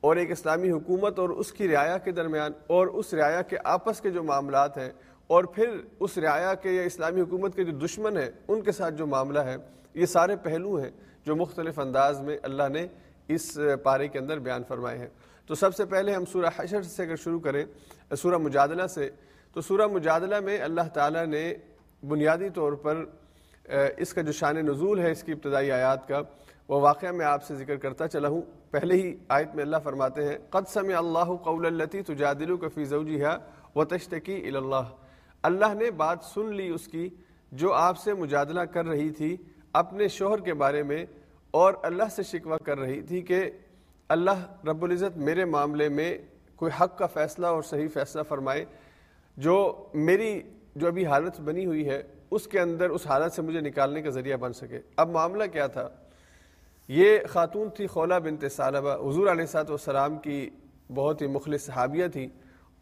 اور 0.00 0.16
ایک 0.16 0.30
اسلامی 0.30 0.70
حکومت 0.70 1.18
اور 1.18 1.28
اس 1.28 1.52
کی 1.52 1.68
رعایا 1.68 1.98
کے 1.98 2.12
درمیان 2.12 2.52
اور 2.66 2.86
اس 2.86 3.14
رعایا 3.14 3.42
کے 3.42 3.56
آپس 3.64 4.00
کے 4.00 4.10
جو 4.10 4.22
معاملات 4.22 4.78
ہیں 4.78 4.90
اور 5.26 5.44
پھر 5.44 5.76
اس 6.00 6.18
رعایا 6.18 6.54
کے 6.54 6.70
یا 6.70 6.82
اسلامی 6.82 7.20
حکومت 7.20 7.56
کے 7.56 7.64
جو 7.64 7.86
دشمن 7.86 8.16
ہیں، 8.16 8.30
ان 8.48 8.62
کے 8.62 8.72
ساتھ 8.72 8.94
جو 8.94 9.06
معاملہ 9.06 9.38
ہے، 9.38 9.56
یہ 9.94 10.06
سارے 10.06 10.36
پہلو 10.36 10.76
ہیں 10.76 10.90
جو 11.24 11.36
مختلف 11.36 11.78
انداز 11.78 12.20
میں 12.20 12.38
اللہ 12.42 12.68
نے 12.72 12.86
اس 13.28 13.58
پارے 13.82 14.08
کے 14.08 14.18
اندر 14.18 14.38
بیان 14.38 14.62
فرمائے 14.68 14.98
ہیں۔ 14.98 15.08
تو 15.50 15.54
سب 15.56 15.74
سے 15.74 15.84
پہلے 15.84 16.12
ہم 16.14 16.24
سورہ 16.32 16.46
حشر 16.56 16.82
سے 16.82 17.02
اگر 17.02 17.16
شروع 17.16 17.38
کریں، 17.40 17.64
سورہ 18.16 18.36
مجادلہ 18.38 18.86
سے، 18.86 19.08
تو 19.56 19.60
سورہ 19.60 19.86
مجادلہ 19.92 20.38
میں 20.40 20.58
اللہ 20.62 20.88
تعالیٰ 20.94 21.24
نے 21.26 21.42
بنیادی 22.02 22.48
طور 22.54 22.72
پر 22.82 23.02
اس 23.98 24.12
کا 24.14 24.22
جو 24.22 24.32
شان 24.32 24.56
نزول 24.66 25.00
ہے، 25.00 25.10
اس 25.10 25.22
کی 25.22 25.32
ابتدائی 25.32 25.70
آیات 25.72 26.06
کا، 26.08 26.20
وہ 26.68 26.80
واقعہ 26.80 27.10
میں 27.12 27.26
آپ 27.26 27.44
سے 27.44 27.54
ذکر 27.54 27.76
کرتا 27.76 28.08
چلا 28.08 28.28
ہوں۔ 28.28 28.42
پہلے 28.70 28.94
ہی 28.94 29.14
آیت 29.28 29.54
میں 29.54 29.64
اللہ 29.64 29.76
فرماتے 29.84 30.24
ہیں، 30.24 30.36
قد 30.50 30.68
سمع 30.72 30.96
اللہ 30.98 31.32
قول 31.44 31.66
التی 31.66 32.02
تجادلو 32.02 32.56
کفی 32.56 32.84
زوجیہ 32.84 33.36
و 33.76 33.84
تشتکی 33.84 34.36
اللہ 34.48 34.92
اللہ 35.44 35.74
نے 35.78 35.90
بات 36.02 36.24
سن 36.24 36.54
لی 36.56 36.68
اس 36.68 36.86
کی 36.88 37.08
جو 37.52 37.72
آپ 37.74 37.98
سے 37.98 38.14
مجادلہ 38.14 38.64
کر 38.72 38.86
رہی 38.86 39.10
تھی 39.10 39.36
اپنے 39.82 40.08
شوہر 40.08 40.40
کے 40.40 40.54
بارے 40.62 40.82
میں، 40.82 41.04
اور 41.54 41.74
اللہ 41.82 42.08
سے 42.16 42.22
شکوہ 42.22 42.56
کر 42.64 42.78
رہی 42.78 43.00
تھی 43.02 43.22
کہ 43.22 43.42
اللہ 44.10 44.66
رب 44.68 44.82
العزت 44.84 45.16
میرے 45.16 45.44
معاملے 45.44 45.88
میں 45.88 46.12
کوئی 46.56 46.70
حق 46.80 46.96
کا 46.98 47.06
فیصلہ 47.06 47.46
اور 47.46 47.62
صحیح 47.62 47.88
فیصلہ 47.92 48.22
فرمائے، 48.28 48.64
جو 49.36 49.56
میری 49.94 50.40
جو 50.76 50.86
ابھی 50.86 51.04
حالت 51.06 51.40
بنی 51.40 51.66
ہوئی 51.66 51.88
ہے، 51.88 52.02
اس 52.30 52.46
کے 52.46 52.60
اندر، 52.60 52.90
اس 52.90 53.06
حالت 53.06 53.32
سے 53.32 53.42
مجھے 53.42 53.60
نکالنے 53.60 54.02
کا 54.02 54.10
ذریعہ 54.10 54.36
بن 54.36 54.52
سکے۔ 54.52 54.80
اب 54.96 55.10
معاملہ 55.10 55.44
کیا 55.52 55.66
تھا؟ 55.66 55.88
یہ 56.88 57.18
خاتون 57.30 57.68
تھی 57.76 57.86
خولہ 57.86 58.14
بنت 58.24 58.44
صالبہ 58.52 58.94
حضور 59.08 59.30
علیہ 59.30 59.46
سات 59.46 59.70
والسلام 59.70 60.18
کی 60.18 60.48
بہت 60.94 61.22
ہی 61.22 61.26
مخلص 61.26 61.64
صحابیہ 61.66 62.06
تھی 62.12 62.26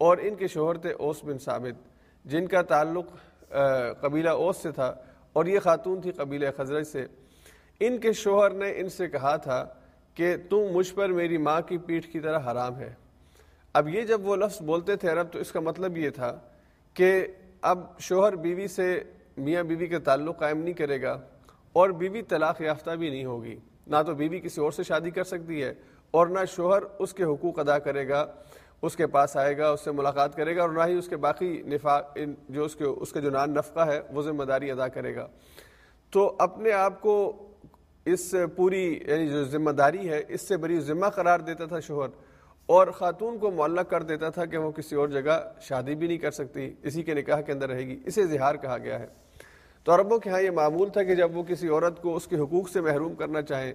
اور 0.01 0.19
ان 0.23 0.35
کے 0.35 0.47
شوہر 0.49 0.77
تھے 0.77 0.93
اوس 0.93 1.25
بن 1.25 1.39
ثابت، 1.39 1.77
جن 2.25 2.47
کا 2.47 2.63
تعلق 2.63 3.07
قبیلہ 4.01 4.31
اوس 4.31 4.57
سے 4.57 4.71
تھا 4.73 4.95
اور 5.33 5.47
یہ 5.47 5.59
خاتون 5.61 6.01
تھی 6.01 6.13
قبیلہ 6.13 6.47
خزرج 6.57 6.87
سے۔ 6.87 7.07
ان 7.81 7.99
کے 7.99 8.13
شوہر 8.13 8.51
نے 8.51 8.73
ان 8.77 8.89
سے 8.89 9.09
کہا 9.09 9.37
تھا 9.37 9.67
کہ 10.19 10.37
تم 10.51 10.61
مجھ 10.73 10.95
پر 10.95 11.09
میری 11.09 11.39
ماں 11.39 11.61
کی 11.61 11.79
پیٹھ 11.79 12.09
کی 12.13 12.21
طرح 12.21 12.39
حرام 12.39 12.79
ہے۔ 12.79 12.95
اب 13.73 13.89
یہ 13.89 14.03
جب 14.03 14.27
وہ 14.27 14.37
لفظ 14.37 14.63
بولتے 14.63 14.97
تھے 14.97 15.09
عرب، 15.09 15.33
تو 15.33 15.39
اس 15.39 15.53
کا 15.53 15.61
مطلب 15.61 15.97
یہ 15.97 16.11
تھا 16.11 16.39
کہ 16.95 17.27
اب 17.63 17.99
شوہر 17.99 18.37
بیوی 18.37 18.69
سے 18.69 19.01
میاں 19.37 19.63
بیوی 19.63 19.87
کے 19.87 19.99
تعلق 19.99 20.39
قائم 20.39 20.59
نہیں 20.59 20.75
کرے 20.75 21.03
گا 21.03 21.21
اور 21.73 21.91
بیوی 21.91 22.23
طلاق 22.23 22.61
یافتہ 22.61 22.91
بھی 22.91 23.11
نہیں 23.11 23.25
ہوگی۔ 23.25 23.57
نہ 23.87 23.97
تو 24.07 24.15
بیوی 24.15 24.41
کسی 24.41 24.61
اور 24.61 24.71
سے 24.71 24.83
شادی 24.83 25.11
کر 25.11 25.25
سکتی 25.25 25.63
ہے 25.63 25.75
اور 26.11 26.27
نہ 26.27 26.45
شوہر 26.49 26.83
اس 26.99 27.15
کے 27.15 27.25
حقوق 27.25 27.59
ادا 27.59 27.79
کرے 27.79 28.09
گا، 28.09 28.27
اس 28.83 28.97
کے 28.97 29.07
پاس 29.07 29.37
آئے 29.37 29.59
گا، 29.59 29.71
اس 29.71 29.81
سے 29.81 29.91
ملاقات 29.91 30.37
کرے 30.37 30.57
گا 30.57 30.63
اور 30.63 30.71
نہ 30.71 30.83
ہی 30.87 30.95
اس 30.95 31.09
کے 31.09 31.17
باقی 31.17 31.63
نفا 31.63 32.01
جو 32.49 32.65
اس 32.65 32.77
کے 32.77 32.85
اس 32.85 33.13
کے 33.13 33.21
جو 33.21 33.31
نان 33.31 33.51
نفقہ 33.51 33.81
ہے، 33.81 34.01
وہ 34.11 34.23
ذمہ 34.23 34.45
داری 34.45 34.71
ادا 34.71 34.89
کرے 34.89 35.17
گا۔ 35.17 35.27
تو 36.11 36.37
اپنے 36.39 36.73
آپ 36.73 37.01
کو 37.01 37.45
اس 38.13 38.35
پوری 38.57 39.01
یعنی 39.07 39.29
جو 39.29 39.45
ذمہ 39.45 39.71
داری 39.71 40.09
ہے، 40.09 40.23
اس 40.29 40.49
سے 40.49 40.57
بڑی 40.57 40.81
ذمہ 40.81 41.07
قرار 41.07 41.41
دیتا 41.41 41.67
تھا 41.67 41.81
شوہر 41.81 42.09
اور 42.67 42.87
خاتون 42.87 43.39
کو 43.39 43.51
معلق 43.51 43.91
کر 43.91 44.03
دیتا 44.03 44.29
تھا 44.29 44.45
کہ 44.45 44.57
وہ 44.57 44.71
کسی 44.71 44.97
اور 44.97 45.09
جگہ 45.09 45.53
شادی 45.61 45.95
بھی 45.95 46.07
نہیں 46.07 46.19
کر 46.19 46.31
سکتی۔ 46.31 46.73
اسی 46.83 47.03
کے 47.03 47.15
نکاح 47.15 47.41
کے 47.41 47.53
اندر 47.53 47.69
رہے 47.69 47.87
گی۔ 47.87 48.01
اسے 48.07 48.23
اظہار 48.23 48.55
کہا 48.55 48.79
گیا 48.79 48.99
ہے۔ 48.99 49.07
تو 49.85 49.95
عربوں 49.95 50.19
کے 50.19 50.31
ہاں 50.31 50.41
یہ 50.41 50.51
معمول 50.51 50.89
تھا 50.89 51.03
کہ 51.03 51.15
جب 51.15 51.37
وہ 51.37 51.43
کسی 51.43 51.69
عورت 51.69 52.03
کو 52.03 52.17
اس 52.17 52.27
کے 52.27 52.37
حقوق 52.37 52.69
سے 52.69 52.81
محروم 52.81 53.15
کرنا 53.15 53.43
چاہیں 53.43 53.73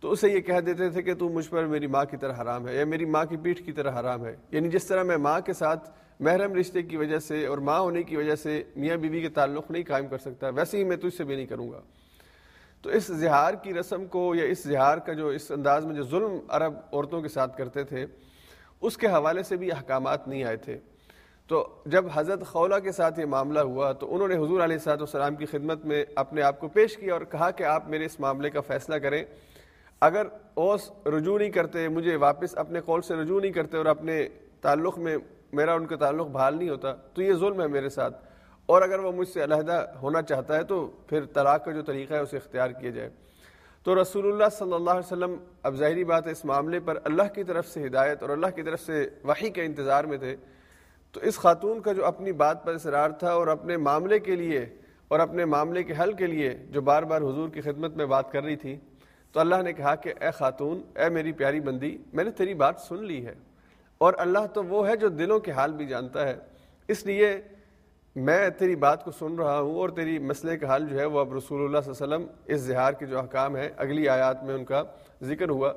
تو 0.00 0.10
اسے 0.10 0.28
یہ 0.30 0.40
کہہ 0.40 0.60
دیتے 0.60 0.88
تھے 0.88 1.02
کہ 1.02 1.14
تو 1.14 1.28
مجھ 1.28 1.50
پر 1.50 1.66
میری 1.66 1.86
ماں 1.86 2.04
کی 2.04 2.16
طرح 2.16 2.42
حرام 2.42 2.68
ہے 2.68 2.76
یا 2.76 2.84
میری 2.84 3.04
ماں 3.04 3.24
کی 3.24 3.36
پیٹھ 3.36 3.62
کی 3.62 3.72
طرح 3.72 4.00
حرام 4.00 4.24
ہے۔ 4.26 4.36
یعنی 4.50 4.68
جس 4.68 4.86
طرح 4.86 5.02
میں 5.02 5.16
ماں 5.16 5.40
کے 5.40 5.52
ساتھ 5.52 5.90
محرم 6.20 6.54
رشتے 6.54 6.82
کی 6.82 6.96
وجہ 6.96 7.18
سے 7.18 7.46
اور 7.46 7.58
ماں 7.58 7.80
ہونے 7.80 8.02
کی 8.02 8.16
وجہ 8.16 8.34
سے 8.34 8.62
میاں 8.76 8.96
بیوی 8.96 9.16
بی 9.16 9.20
کے 9.20 9.28
تعلق 9.28 9.70
نہیں 9.70 9.82
قائم 9.88 10.06
کر 10.06 10.18
سکتا، 10.18 10.48
ویسے 10.48 10.78
ہی 10.78 10.84
میں 10.84 10.96
تجھ 10.96 11.16
سے 11.16 11.24
بھی 11.24 11.36
نہیں 11.36 11.46
کروں 11.46 11.70
گا۔ 11.70 11.80
تو 12.82 12.90
اس 12.90 13.06
زہار 13.06 13.54
کی 13.54 13.74
رسم 13.74 14.06
کو 14.06 14.34
یا 14.34 14.44
اس 14.44 14.64
زہار 14.64 14.98
کا 14.98 15.12
جو 15.12 15.28
اس 15.28 15.50
انداز 15.50 15.86
میں 15.86 15.94
جو 15.94 16.02
ظلم 16.02 16.38
عرب 16.48 16.72
عورتوں 16.92 17.22
کے 17.22 17.28
ساتھ 17.28 17.56
کرتے 17.56 17.84
تھے، 17.84 18.06
اس 18.80 18.96
کے 18.96 19.06
حوالے 19.06 19.42
سے 19.42 19.56
بھی 19.56 19.72
احکامات 19.72 20.28
نہیں 20.28 20.44
آئے 20.44 20.56
تھے۔ 20.56 20.78
تو 21.46 21.68
جب 21.86 22.04
حضرت 22.14 22.46
خولہ 22.46 22.74
کے 22.82 22.92
ساتھ 22.92 23.20
یہ 23.20 23.24
معاملہ 23.24 23.60
ہوا، 23.60 23.92
تو 23.92 24.14
انہوں 24.14 24.28
نے 24.28 24.36
حضور 24.36 24.60
علیہ 24.60 24.78
صاحب 24.78 25.00
والسلام 25.00 25.34
کی 25.34 25.46
خدمت 25.46 25.84
میں 25.84 26.04
اپنے 26.14 26.42
آپ 26.42 26.60
کو 26.60 26.68
پیش 26.68 26.96
کیا 26.96 27.12
اور 27.12 27.20
کہا 27.20 27.50
کہ 27.50 27.64
آپ 27.64 27.88
میرے 27.88 28.04
اس 28.04 28.20
معاملے 28.20 28.50
کا 28.50 28.60
فیصلہ 28.60 28.94
کریں۔ 28.94 29.24
اگر 30.00 30.26
اوس 30.54 30.90
رجوع 31.06 31.38
نہیں 31.38 31.50
کرتے، 31.50 31.88
مجھے 31.88 32.16
واپس 32.16 32.58
اپنے 32.58 32.80
قول 32.80 33.02
سے 33.02 33.14
رجوع 33.14 33.40
نہیں 33.40 33.52
کرتے 33.52 33.76
اور 33.76 33.86
اپنے 33.86 34.28
تعلق 34.60 34.98
میں 34.98 35.16
میرا 35.52 35.74
ان 35.74 35.86
کا 35.86 35.96
تعلق 35.96 36.26
بحال 36.26 36.58
نہیں 36.58 36.68
ہوتا، 36.68 36.92
تو 36.92 37.22
یہ 37.22 37.32
ظلم 37.32 37.60
ہے 37.60 37.66
میرے 37.66 37.88
ساتھ۔ 37.88 38.29
اور 38.70 38.82
اگر 38.82 38.98
وہ 38.98 39.12
مجھ 39.12 39.28
سے 39.28 39.44
علیحدہ 39.44 39.86
ہونا 40.02 40.22
چاہتا 40.22 40.56
ہے 40.56 40.64
تو 40.64 40.86
پھر 41.06 41.24
طلاق 41.24 41.64
کا 41.64 41.70
جو 41.70 41.82
طریقہ 41.82 42.14
ہے 42.14 42.18
اسے 42.18 42.36
اختیار 42.36 42.70
کیا 42.70 42.90
جائے۔ 42.90 43.10
تو 43.82 44.02
رسول 44.02 44.32
اللہ 44.32 44.44
صلی 44.52 44.72
اللہ 44.72 44.90
علیہ 44.90 45.06
وسلم 45.06 45.34
اب 45.62 45.74
ظاہری 45.74 46.04
بات 46.04 46.26
ہے 46.26 46.32
اس 46.32 46.44
معاملے 46.44 46.80
پر 46.80 46.98
اللہ 47.04 47.22
کی 47.34 47.44
طرف 47.44 47.68
سے 47.68 47.86
ہدایت 47.86 48.22
اور 48.22 48.30
اللہ 48.30 48.46
کی 48.46 48.62
طرف 48.62 48.80
سے 48.80 49.08
وحی 49.24 49.50
کے 49.50 49.64
انتظار 49.64 50.04
میں 50.04 50.18
تھے۔ 50.18 50.36
تو 51.12 51.20
اس 51.20 51.38
خاتون 51.38 51.80
کا 51.80 51.92
جو 51.92 52.06
اپنی 52.06 52.32
بات 52.32 52.64
پر 52.64 52.74
اصرار 52.74 53.10
تھا 53.10 53.32
اور 53.32 53.46
اپنے 53.46 53.76
معاملے 53.76 54.18
کے 54.18 54.36
لیے 54.36 54.66
اور 55.08 55.20
اپنے 55.20 55.44
معاملے 55.44 55.82
کے 55.82 55.94
حل 56.02 56.12
کے 56.12 56.26
لیے 56.26 56.50
جو 56.70 56.80
بار 56.80 57.02
بار 57.02 57.20
حضور 57.20 57.48
کی 57.48 57.60
خدمت 57.60 57.96
میں 57.96 58.06
بات 58.06 58.32
کر 58.32 58.42
رہی 58.42 58.56
تھی، 58.56 58.76
تو 59.32 59.40
اللہ 59.40 59.62
نے 59.64 59.72
کہا 59.72 59.94
کہ 59.94 60.12
اے 60.20 60.30
خاتون، 60.30 60.82
اے 60.96 61.08
میری 61.08 61.32
پیاری 61.32 61.60
بندی، 61.60 61.98
میں 62.12 62.24
نے 62.24 62.30
تیری 62.30 62.54
بات 62.54 62.74
سن 62.88 63.04
لی 63.04 63.26
ہے۔ 63.26 63.34
اور 63.98 64.14
اللہ 64.18 64.46
تو 64.54 64.64
وہ 64.64 64.88
ہے 64.88 64.96
جو 64.96 65.08
دلوں 65.08 65.40
کے 65.40 65.52
حال 65.52 65.72
بھی 65.72 65.86
جانتا 65.86 66.28
ہے۔ 66.28 66.36
اس 66.88 67.06
لیے 67.06 67.40
میں 68.16 68.50
تیری 68.50 68.76
بات 68.76 69.04
کو 69.04 69.10
سن 69.10 69.34
رہا 69.34 69.60
ہوں 69.60 69.74
اور 69.74 69.88
تیری 69.88 70.18
مسئلے 70.18 70.58
کا 70.58 70.66
حال 70.66 70.88
جو 70.88 70.98
ہے 70.98 71.04
وہ 71.04 71.20
اب 71.20 71.34
رسول 71.34 71.64
اللہ 71.64 71.78
صلی 71.84 71.92
اللہ 72.00 72.14
علیہ 72.14 72.26
وسلم 72.26 72.54
اس 72.54 72.60
زہار 72.60 72.92
کے 72.92 73.06
جو 73.06 73.18
احکام 73.18 73.56
ہے 73.56 73.70
اگلی 73.76 74.08
آیات 74.08 74.44
میں 74.44 74.54
ان 74.54 74.64
کا 74.64 74.82
ذکر 75.22 75.48
ہوا۔ 75.48 75.72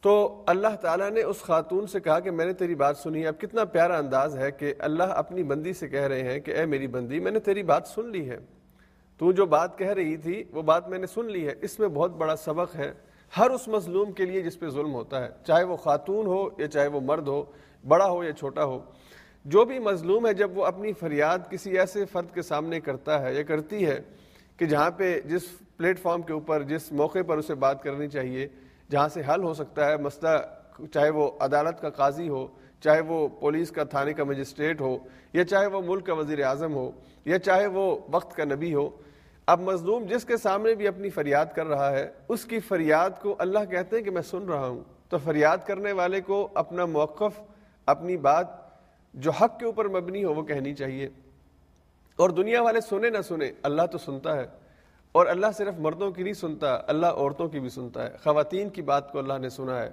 تو 0.00 0.42
اللہ 0.46 0.76
تعالیٰ 0.80 1.10
نے 1.10 1.22
اس 1.22 1.40
خاتون 1.40 1.86
سے 1.86 2.00
کہا 2.00 2.20
کہ 2.20 2.30
میں 2.30 2.44
نے 2.44 2.52
تیری 2.52 2.74
بات 2.74 2.96
سنی 2.96 3.22
ہے۔ 3.22 3.26
اب 3.26 3.40
کتنا 3.40 3.64
پیارا 3.64 3.98
انداز 3.98 4.38
ہے 4.38 4.50
کہ 4.50 4.74
اللہ 4.78 5.02
اپنی 5.02 5.42
بندی 5.42 5.72
سے 5.72 5.88
کہہ 5.88 6.00
رہے 6.00 6.22
ہیں 6.22 6.40
کہ 6.40 6.50
اے 6.50 6.66
میری 6.66 6.86
بندی، 6.86 7.20
میں 7.20 7.30
نے 7.30 7.40
تیری 7.40 7.62
بات 7.62 7.86
سن 7.86 8.10
لی 8.10 8.30
ہے۔ 8.30 8.38
تو 9.18 9.32
جو 9.32 9.46
بات 9.46 9.78
کہہ 9.78 9.92
رہی 9.92 10.16
تھی، 10.16 10.44
وہ 10.52 10.62
بات 10.62 10.88
میں 10.88 10.98
نے 10.98 11.06
سن 11.06 11.24
لی 11.24 11.48
ہے۔ 11.48 11.54
اس 11.62 11.78
میں 11.78 11.88
بہت 11.88 12.10
بڑا 12.10 12.36
سبق 12.36 12.76
ہے۔ 12.76 12.92
ہر 13.38 13.50
اس 13.50 13.68
مظلوم 13.68 14.12
کے 14.12 14.24
لیے 14.24 14.40
جس 14.40 14.60
پہ 14.60 14.68
ظلم 14.68 14.94
ہوتا 14.94 15.24
ہے، 15.24 15.28
چاہے 15.46 15.64
وہ 15.64 15.76
خاتون 15.76 16.26
ہو 16.26 16.48
یا 16.58 16.68
چاہے 16.68 16.86
وہ 16.86 17.00
مرد 17.00 17.28
ہو، 17.28 17.44
بڑا 17.88 18.08
ہو 18.08 18.24
یا 18.24 18.32
چھوٹا 18.32 18.64
ہو۔ 18.64 18.78
جو 19.44 19.64
بھی 19.64 19.78
مظلوم 19.78 20.26
ہے 20.26 20.32
جب 20.34 20.58
وہ 20.58 20.64
اپنی 20.64 20.92
فریاد 20.92 21.38
کسی 21.50 21.78
ایسے 21.78 22.04
فرد 22.04 22.34
کے 22.34 22.42
سامنے 22.42 22.80
کرتا 22.80 23.22
ہے 23.22 23.34
یا 23.34 23.42
کرتی 23.42 23.86
ہے 23.86 24.00
کہ 24.56 24.66
جہاں 24.66 24.90
پہ 24.90 25.20
جس 25.20 25.42
پلیٹ 25.76 25.98
فارم 25.98 26.22
کے 26.22 26.32
اوپر، 26.32 26.62
جس 26.62 26.92
موقع 26.92 27.18
پر 27.26 27.38
اسے 27.38 27.54
بات 27.54 27.82
کرنی 27.82 28.08
چاہیے، 28.08 28.48
جہاں 28.90 29.08
سے 29.08 29.22
حل 29.28 29.42
ہو 29.42 29.54
سکتا 29.54 29.90
ہے، 29.90 29.96
مسئلہ 29.96 30.38
چاہے 30.92 31.10
وہ 31.10 31.30
عدالت 31.40 31.80
کا 31.80 31.90
قاضی 31.90 32.28
ہو، 32.28 32.46
چاہے 32.80 33.00
وہ 33.00 33.28
پولیس 33.28 33.70
کا، 33.70 33.84
تھانے 33.84 34.12
کا 34.12 34.24
مجسٹریٹ 34.24 34.80
ہو، 34.80 34.98
یا 35.32 35.44
چاہے 35.44 35.66
وہ 35.66 35.80
ملک 35.86 36.06
کا 36.06 36.12
وزیر 36.12 36.44
اعظم 36.44 36.74
ہو، 36.74 36.90
یا 37.24 37.38
چاہے 37.38 37.66
وہ 37.66 37.98
وقت 38.10 38.36
کا 38.36 38.44
نبی 38.44 38.74
ہو، 38.74 38.90
اب 39.46 39.60
مظلوم 39.60 40.04
جس 40.04 40.24
کے 40.24 40.36
سامنے 40.36 40.74
بھی 40.74 40.88
اپنی 40.88 41.10
فریاد 41.10 41.46
کر 41.54 41.66
رہا 41.66 41.90
ہے، 41.90 42.10
اس 42.28 42.44
کی 42.44 42.58
فریاد 42.58 43.10
کو 43.22 43.34
اللہ 43.38 43.64
کہتے 43.70 43.96
ہیں 43.96 44.02
کہ 44.02 44.10
میں 44.10 44.22
سن 44.22 44.48
رہا 44.48 44.66
ہوں۔ 44.66 44.80
تو 45.08 45.18
فریاد 45.18 45.58
کرنے 45.66 45.92
والے 45.92 46.20
کو 46.20 46.48
اپنا 46.54 46.84
موقف، 46.86 47.40
اپنی 47.86 48.16
بات 48.16 48.69
جو 49.14 49.30
حق 49.30 49.58
کے 49.58 49.66
اوپر 49.66 49.88
مبنی 49.88 50.24
ہو 50.24 50.34
وہ 50.34 50.42
کہنی 50.42 50.74
چاہیے۔ 50.74 51.08
اور 52.16 52.30
دنیا 52.30 52.62
والے 52.62 52.80
سنے 52.80 53.10
نہ 53.10 53.22
سنے، 53.22 53.52
اللہ 53.62 53.82
تو 53.92 53.98
سنتا 53.98 54.36
ہے۔ 54.36 54.46
اور 55.12 55.26
اللہ 55.26 55.46
صرف 55.54 55.74
مردوں 55.78 56.10
کی 56.10 56.22
نہیں 56.22 56.34
سنتا، 56.34 56.80
اللہ 56.86 57.06
عورتوں 57.06 57.48
کی 57.48 57.60
بھی 57.60 57.68
سنتا 57.68 58.06
ہے۔ 58.06 58.16
خواتین 58.24 58.68
کی 58.68 58.82
بات 58.82 59.12
کو 59.12 59.18
اللہ 59.18 59.38
نے 59.38 59.48
سنا 59.48 59.82
ہے۔ 59.82 59.90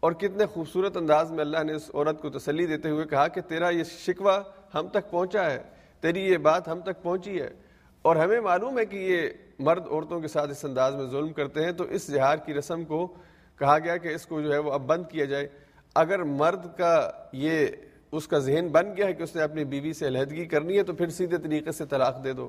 اور 0.00 0.12
کتنے 0.12 0.46
خوبصورت 0.46 0.96
انداز 0.96 1.30
میں 1.30 1.40
اللہ 1.40 1.62
نے 1.62 1.72
اس 1.72 1.90
عورت 1.94 2.22
کو 2.22 2.30
تسلی 2.30 2.66
دیتے 2.66 2.90
ہوئے 2.90 3.06
کہا 3.06 3.28
کہ 3.28 3.40
تیرا 3.40 3.68
یہ 3.68 3.84
شکوہ 3.84 4.32
ہم 4.74 4.88
تک 4.88 5.10
پہنچا 5.10 5.50
ہے، 5.50 5.62
تیری 6.00 6.20
یہ 6.20 6.36
بات 6.36 6.68
ہم 6.68 6.80
تک 6.80 7.02
پہنچی 7.02 7.40
ہے۔ 7.40 7.50
اور 8.02 8.16
ہمیں 8.16 8.40
معلوم 8.40 8.78
ہے 8.78 8.86
کہ 8.86 8.96
یہ 8.96 9.28
مرد 9.58 9.86
عورتوں 9.86 10.20
کے 10.20 10.28
ساتھ 10.28 10.50
اس 10.50 10.64
انداز 10.64 10.94
میں 10.94 11.06
ظلم 11.06 11.32
کرتے 11.32 11.64
ہیں، 11.64 11.72
تو 11.72 11.84
اس 11.84 12.06
زہار 12.06 12.36
کی 12.36 12.54
رسم 12.54 12.84
کو 12.84 13.14
کہا 13.58 13.78
گیا 13.78 13.96
کہ 13.96 14.08
اس 14.08 14.26
کو 14.26 14.40
جو 14.40 14.52
ہے 14.52 14.58
وہ 14.58 14.72
اب 14.72 14.80
بند 14.86 15.04
کیا 15.10 15.24
جائے۔ 15.24 15.48
اگر 15.94 16.18
مرد 16.18 16.78
کا 16.78 17.10
یہ 17.32 17.66
اس 18.12 18.28
کا 18.28 18.38
ذہن 18.38 18.68
بن 18.68 18.86
گیا 18.96 19.06
ہے 19.06 19.12
کہ 19.12 19.22
اس 19.22 19.36
نے 19.36 19.42
اپنی 19.42 19.64
بیوی 19.64 19.92
سے 19.92 20.06
علیحدگی 20.06 20.44
کرنی 20.44 20.78
ہے 20.78 20.82
تو 20.82 20.92
پھر 20.92 21.08
سیدھے 21.08 21.36
طریقے 21.36 21.72
سے 21.72 21.84
طلاق 21.86 22.24
دے 22.24 22.32
دو۔ 22.32 22.48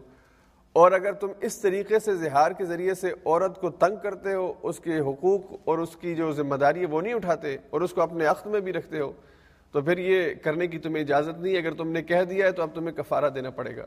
اور 0.73 0.91
اگر 0.91 1.13
تم 1.13 1.27
اس 1.41 1.57
طریقے 1.57 1.99
سے 1.99 2.15
زہار 2.15 2.51
کے 2.51 2.65
ذریعے 2.65 2.93
سے 2.93 3.11
عورت 3.25 3.61
کو 3.61 3.69
تنگ 3.69 3.95
کرتے 4.03 4.33
ہو، 4.33 4.53
اس 4.63 4.79
کے 4.79 4.99
حقوق 4.99 5.41
اور 5.65 5.77
اس 5.77 5.95
کی 5.95 6.15
جو 6.15 6.31
ذمہ 6.31 6.55
داری 6.55 6.79
ہے 6.79 6.85
وہ 6.85 7.01
نہیں 7.01 7.13
اٹھاتے 7.13 7.57
اور 7.69 7.81
اس 7.81 7.91
کو 7.91 8.01
اپنے 8.01 8.25
عقد 8.25 8.47
میں 8.47 8.59
بھی 8.59 8.73
رکھتے 8.73 8.99
ہو، 8.99 9.11
تو 9.71 9.81
پھر 9.81 9.97
یہ 9.97 10.33
کرنے 10.43 10.67
کی 10.67 10.77
تمہیں 10.77 11.03
اجازت 11.03 11.39
نہیں 11.39 11.57
اگر 11.57 11.73
تم 11.73 11.87
نے 11.87 12.01
کہہ 12.01 12.23
دیا 12.29 12.45
ہے 12.45 12.51
تو 12.51 12.61
اب 12.61 12.69
تمہیں 12.73 12.97
کفارہ 12.97 13.29
دینا 13.29 13.49
پڑے 13.49 13.75
گا۔ 13.75 13.85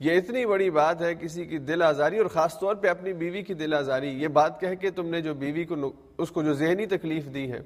یہ 0.00 0.12
اتنی 0.12 0.46
بڑی 0.46 0.70
بات 0.70 1.02
ہے، 1.02 1.14
کسی 1.14 1.44
کی 1.44 1.58
دل 1.58 1.82
آزاری 1.82 2.18
اور 2.18 2.26
خاص 2.26 2.58
طور 2.58 2.74
پہ 2.74 2.88
اپنی 2.88 3.12
بیوی 3.12 3.42
کی 3.42 3.54
دل 3.54 3.74
آزاری، 3.74 4.08
یہ 4.08 4.28
بات 4.28 4.60
کہہ 4.60 4.74
کے 4.80 4.90
تم 4.90 5.06
نے 5.06 5.20
جو 5.20 5.34
بیوی 5.34 5.64
کو 5.64 5.92
اس 6.18 6.30
کو 6.30 6.42
جو 6.42 6.52
ذہنی 6.52 6.86
تکلیف 6.86 7.34
دی 7.34 7.52
ہے۔ 7.52 7.60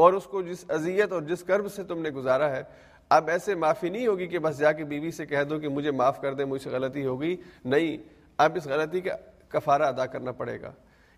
اور 0.00 0.12
اس 0.12 0.24
کو 0.24 0.42
جس 0.42 0.64
اذیت 0.68 1.12
اور 1.12 1.22
جس 1.22 1.42
کرب 1.42 1.72
سے 1.72 1.84
تم 1.84 2.02
نے 2.02 2.10
گزارا 2.10 2.50
ہے، 2.50 2.62
اب 3.08 3.30
ایسے 3.30 3.54
معافی 3.54 3.88
نہیں 3.88 4.06
ہوگی 4.06 4.26
کہ 4.26 4.38
بس 4.38 4.58
جا 4.58 4.72
کے 4.72 4.84
بیوی 4.84 5.10
سے 5.10 5.26
کہہ 5.26 5.42
دو 5.50 5.58
کہ 5.58 5.68
مجھے 5.68 5.90
معاف 5.90 6.20
کر 6.20 6.34
دے، 6.34 6.44
مجھ 6.44 6.62
سے 6.62 6.70
غلطی 6.70 7.06
ہوگی 7.06 7.36
نہیں، 7.64 7.96
اب 8.36 8.52
اس 8.56 8.66
غلطی 8.66 9.00
کا 9.00 9.16
کفارہ 9.48 9.82
ادا 9.82 10.06
کرنا 10.06 10.32
پڑے 10.32 10.60
گا۔ 10.60 10.72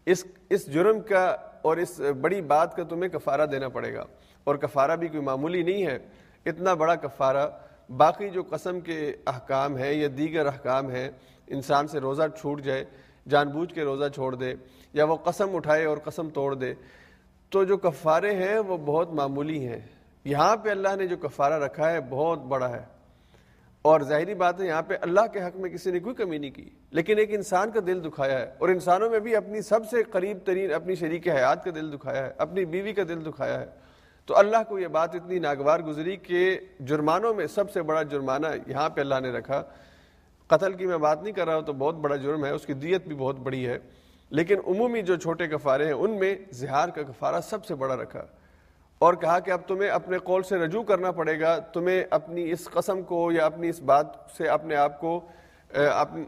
اس 0.06 0.24
اس 0.50 0.72
جرم 0.72 1.00
کا 1.00 1.36
اور 1.62 1.76
اس 1.76 2.00
بڑی 2.20 2.40
بات 2.40 2.76
کا 2.76 2.84
تمہیں 2.84 3.08
کفارہ 3.08 3.46
دینا 3.46 3.68
پڑے 3.68 3.94
گا۔ 3.94 4.04
اور 4.44 4.54
کفارہ 4.54 4.96
بھی 4.96 5.08
کوئی 5.08 5.22
معمولی 5.22 5.62
نہیں 5.62 5.86
ہے۔ 5.86 5.98
اتنا 6.46 6.74
بڑا 6.74 6.94
کفارہ 6.94 7.46
باقی 7.96 8.28
جو 8.28 8.42
قسم 8.50 8.80
کے 8.80 9.12
احکام 9.26 9.76
ہیں 9.76 9.92
یا 9.92 10.08
دیگر 10.16 10.46
احکام 10.46 10.90
ہیں، 10.90 11.10
انسان 11.46 11.88
سے 11.88 12.00
روزہ 12.00 12.22
چھوٹ 12.40 12.62
جائے، 12.62 12.84
جان 13.28 13.48
بوجھ 13.48 13.74
کے 13.74 13.82
روزہ 13.82 14.08
چھوڑ 14.14 14.34
دے، 14.34 14.54
یا 14.92 15.04
وہ 15.04 15.16
قسم 15.16 15.56
اٹھائے 15.56 15.84
اور 15.84 15.98
قسم 16.04 16.28
توڑ 16.28 16.54
دے 16.54 16.74
تو 17.52 17.64
جو 17.64 17.76
کفارے 17.76 18.34
ہیں 18.34 18.58
وہ 18.58 18.76
بہت 18.76 19.12
معمولی 19.12 19.68
ہیں۔ 19.68 19.80
یہاں 20.24 20.56
پہ 20.56 20.70
اللہ 20.70 20.96
نے 20.96 21.06
جو 21.06 21.16
کفارہ 21.16 21.58
رکھا 21.58 21.90
ہے 21.90 21.98
بہت 22.10 22.38
بڑا 22.38 22.68
ہے۔ 22.68 22.82
اور 23.82 24.00
ظاہری 24.00 24.34
بات 24.34 24.60
ہے 24.60 24.66
یہاں 24.66 24.82
پہ 24.82 24.94
اللہ 25.00 25.20
کے 25.32 25.42
حق 25.42 25.56
میں 25.56 25.70
کسی 25.70 25.90
نے 25.90 25.98
کوئی 25.98 26.14
کمی 26.14 26.38
نہیں 26.38 26.50
کی۔ 26.50 26.70
لیکن 26.90 27.18
ایک 27.18 27.34
انسان 27.34 27.70
کا 27.70 27.80
دل 27.86 28.04
دکھایا 28.04 28.38
ہے 28.38 28.54
اور 28.58 28.68
انسانوں 28.68 29.10
میں 29.10 29.18
بھی 29.18 29.36
اپنی 29.36 29.60
سب 29.60 29.80
سے 29.90 30.02
قریب 30.02 30.38
ترین 30.44 30.74
اپنی 30.74 30.94
شریک 30.94 31.28
حیات 31.28 31.64
کا 31.64 31.70
دل 31.74 31.92
دکھایا 31.92 32.26
ہے، 32.26 32.32
اپنی 32.38 32.64
بیوی 32.64 32.92
کا 32.92 33.02
دل 33.08 33.24
دکھایا 33.24 33.60
ہے۔ 33.60 33.66
تو 34.26 34.38
اللہ 34.38 34.56
کو 34.68 34.78
یہ 34.78 34.88
بات 34.88 35.14
اتنی 35.14 35.38
ناگوار 35.38 35.80
گزری 35.80 36.16
کہ 36.16 36.58
جرمانوں 36.80 37.34
میں 37.34 37.46
سب 37.46 37.70
سے 37.70 37.82
بڑا 37.82 38.02
جرمانہ 38.02 38.46
یہاں 38.66 38.88
پہ 38.88 39.00
اللہ 39.00 39.20
نے 39.22 39.30
رکھا۔ 39.30 39.62
قتل 40.46 40.72
کی 40.72 40.86
میں 40.86 40.98
بات 40.98 41.22
نہیں 41.22 41.32
کر 41.32 41.46
رہا 41.46 41.54
ہوں 41.54 41.62
تو 41.62 41.72
بہت 41.72 41.94
بڑا 41.94 42.16
جرم 42.16 42.44
ہے، 42.44 42.50
اس 42.50 42.66
کی 42.66 42.72
دیت 42.72 43.06
بھی 43.06 43.16
بہت 43.16 43.36
بڑی 43.38 43.66
ہے۔ 43.66 43.78
لیکن 44.32 44.56
عمومی 44.66 45.02
جو 45.02 45.16
چھوٹے 45.16 45.46
کفارے 45.46 45.84
ہیں، 45.84 45.92
ان 45.92 46.10
میں 46.10 46.34
زہار 46.50 46.88
کا 46.88 47.02
کفارہ 47.02 47.40
سب 47.40 47.64
سے 47.64 47.74
بڑا 47.74 47.96
رکھا۔ 47.96 48.24
اور 48.98 49.14
کہا 49.14 49.38
کہ 49.38 49.50
اب 49.50 49.60
تمہیں 49.66 49.88
اپنے 49.88 50.18
قول 50.18 50.42
سے 50.42 50.58
رجوع 50.58 50.82
کرنا 50.82 51.10
پڑے 51.10 51.40
گا، 51.40 51.58
تمہیں 51.58 52.04
اپنی 52.10 52.50
اس 52.50 52.68
قسم 52.72 53.02
کو 53.02 53.32
یا 53.32 53.46
اپنی 53.46 53.68
اس 53.68 53.80
بات 53.80 54.06
سے 54.36 54.48
اپنے 54.48 54.76
آپ 54.76 55.00
کو 55.00 55.20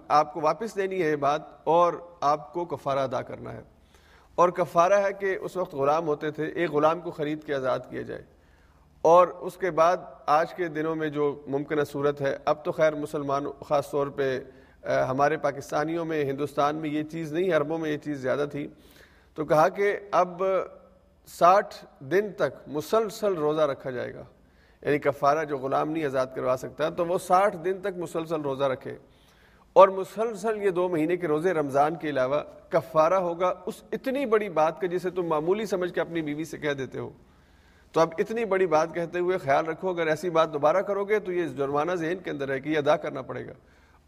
آپ 0.09 0.35
کو 0.35 0.41
واپس 0.41 0.77
دینی 0.77 1.03
ہے 1.03 1.11
یہ 1.11 1.17
بات، 1.17 1.43
اور 1.65 1.93
آپ 2.21 2.53
کو 2.53 2.65
کفارہ 2.65 2.99
ادا 2.99 3.23
کرنا 3.23 3.53
ہے۔ 3.53 3.63
اور 4.35 4.49
کفارہ 4.49 4.93
ہے 4.93 5.13
کہ 5.13 5.39
اس 5.41 5.57
وقت 5.57 5.75
غلام 5.75 6.07
ہوتے 6.07 6.31
تھے، 6.31 6.45
ایک 6.45 6.71
غلام 6.71 7.01
کو 7.01 7.11
خرید 7.11 7.45
کے 7.45 7.55
آزاد 7.55 7.79
کیا 7.91 8.03
جائے۔ 8.03 8.23
اور 9.03 9.29
اس 9.29 9.57
کے 9.57 9.71
بعد 9.71 9.97
آج 10.27 10.55
کے 10.55 10.69
دنوں 10.69 10.97
میں 10.97 11.09
جو 11.09 11.43
ممکنہ 11.47 11.83
صورت 11.93 12.21
ہے، 12.21 12.37
اب 12.45 12.65
تو 12.65 12.73
خیر 12.73 12.95
مسلمان 12.95 13.45
خاص 13.69 13.91
طور 13.91 14.07
پہ 14.07 14.41
ہمارے 15.11 15.37
پاکستانیوں 15.37 16.05
میں، 16.05 16.25
ہندوستان 16.25 16.77
میں 16.77 16.91
یہ 16.91 17.03
چیز 17.03 17.33
نہیں، 17.33 17.53
عربوں 17.53 17.79
میں 17.79 17.91
یہ 17.91 17.97
چیز 17.97 18.19
زیادہ 18.19 18.47
تھی۔ 18.53 18.69
تو 19.35 19.45
کہا 19.45 19.69
کہ 19.69 19.97
اب 20.11 20.43
ساٹھ 21.27 21.75
دن 22.01 22.33
تک 22.37 22.55
مسلسل 22.67 23.35
روزہ 23.35 23.61
رکھا 23.61 23.91
جائے 23.91 24.15
گا۔ 24.15 24.23
یعنی 24.83 24.99
کفارہ 24.99 25.45
جو 25.45 25.59
غلام 25.59 25.91
نہیں 25.91 26.05
آزاد 26.05 26.27
کروا 26.35 26.57
سکتا، 26.59 26.89
تو 26.89 27.07
وہ 27.07 27.19
ساٹھ 27.19 27.57
دن 27.65 27.81
تک 27.81 27.99
مسلسل 27.99 28.41
روزہ 28.41 28.65
رکھے۔ 28.65 28.97
اور 29.73 29.89
مسلسل 29.89 30.63
یہ 30.63 30.71
دو 30.71 30.89
مہینے 30.89 31.17
کے 31.17 31.29
روزے 31.29 31.55
رمضان 31.55 31.95
کے 31.95 32.11
علاوہ 32.11 32.41
کفارہ 32.69 33.15
ہوگا۔ 33.15 33.55
اس 33.67 33.83
اتنی 33.93 34.27
بڑی 34.27 34.49
بات 34.49 34.81
کا 34.81 34.87
جسے 34.87 35.11
تم 35.11 35.23
معمولی 35.23 35.67
سمجھ 35.67 35.93
کے 35.93 36.01
اپنی 36.01 36.23
بیوی 36.23 36.45
سے 36.45 36.59
کہہ 36.59 36.73
دیتے 36.73 36.99
ہو۔ 36.99 37.11
تو 37.93 38.01
اب 38.01 38.09
اتنی 38.19 38.45
بڑی 38.45 38.67
بات 38.67 38.95
کہتے 38.95 39.19
ہوئے 39.19 39.39
خیال 39.39 39.67
رکھو، 39.67 39.91
اگر 39.91 40.07
ایسی 40.07 40.31
بات 40.31 40.53
دوبارہ 40.53 40.77
کرو 40.77 41.05
گے 41.05 41.19
تو 41.19 41.33
یہ 41.33 41.47
جرمانہ 41.47 41.93
ذہن 41.93 42.17
کے 42.25 42.31
اندر 42.31 42.49
ہے 42.49 42.61
کہ 42.61 42.69
یہ 42.69 42.79
ادا 42.79 42.97
کرنا 42.97 43.23
پڑے 43.23 43.47
گا۔ 43.47 43.53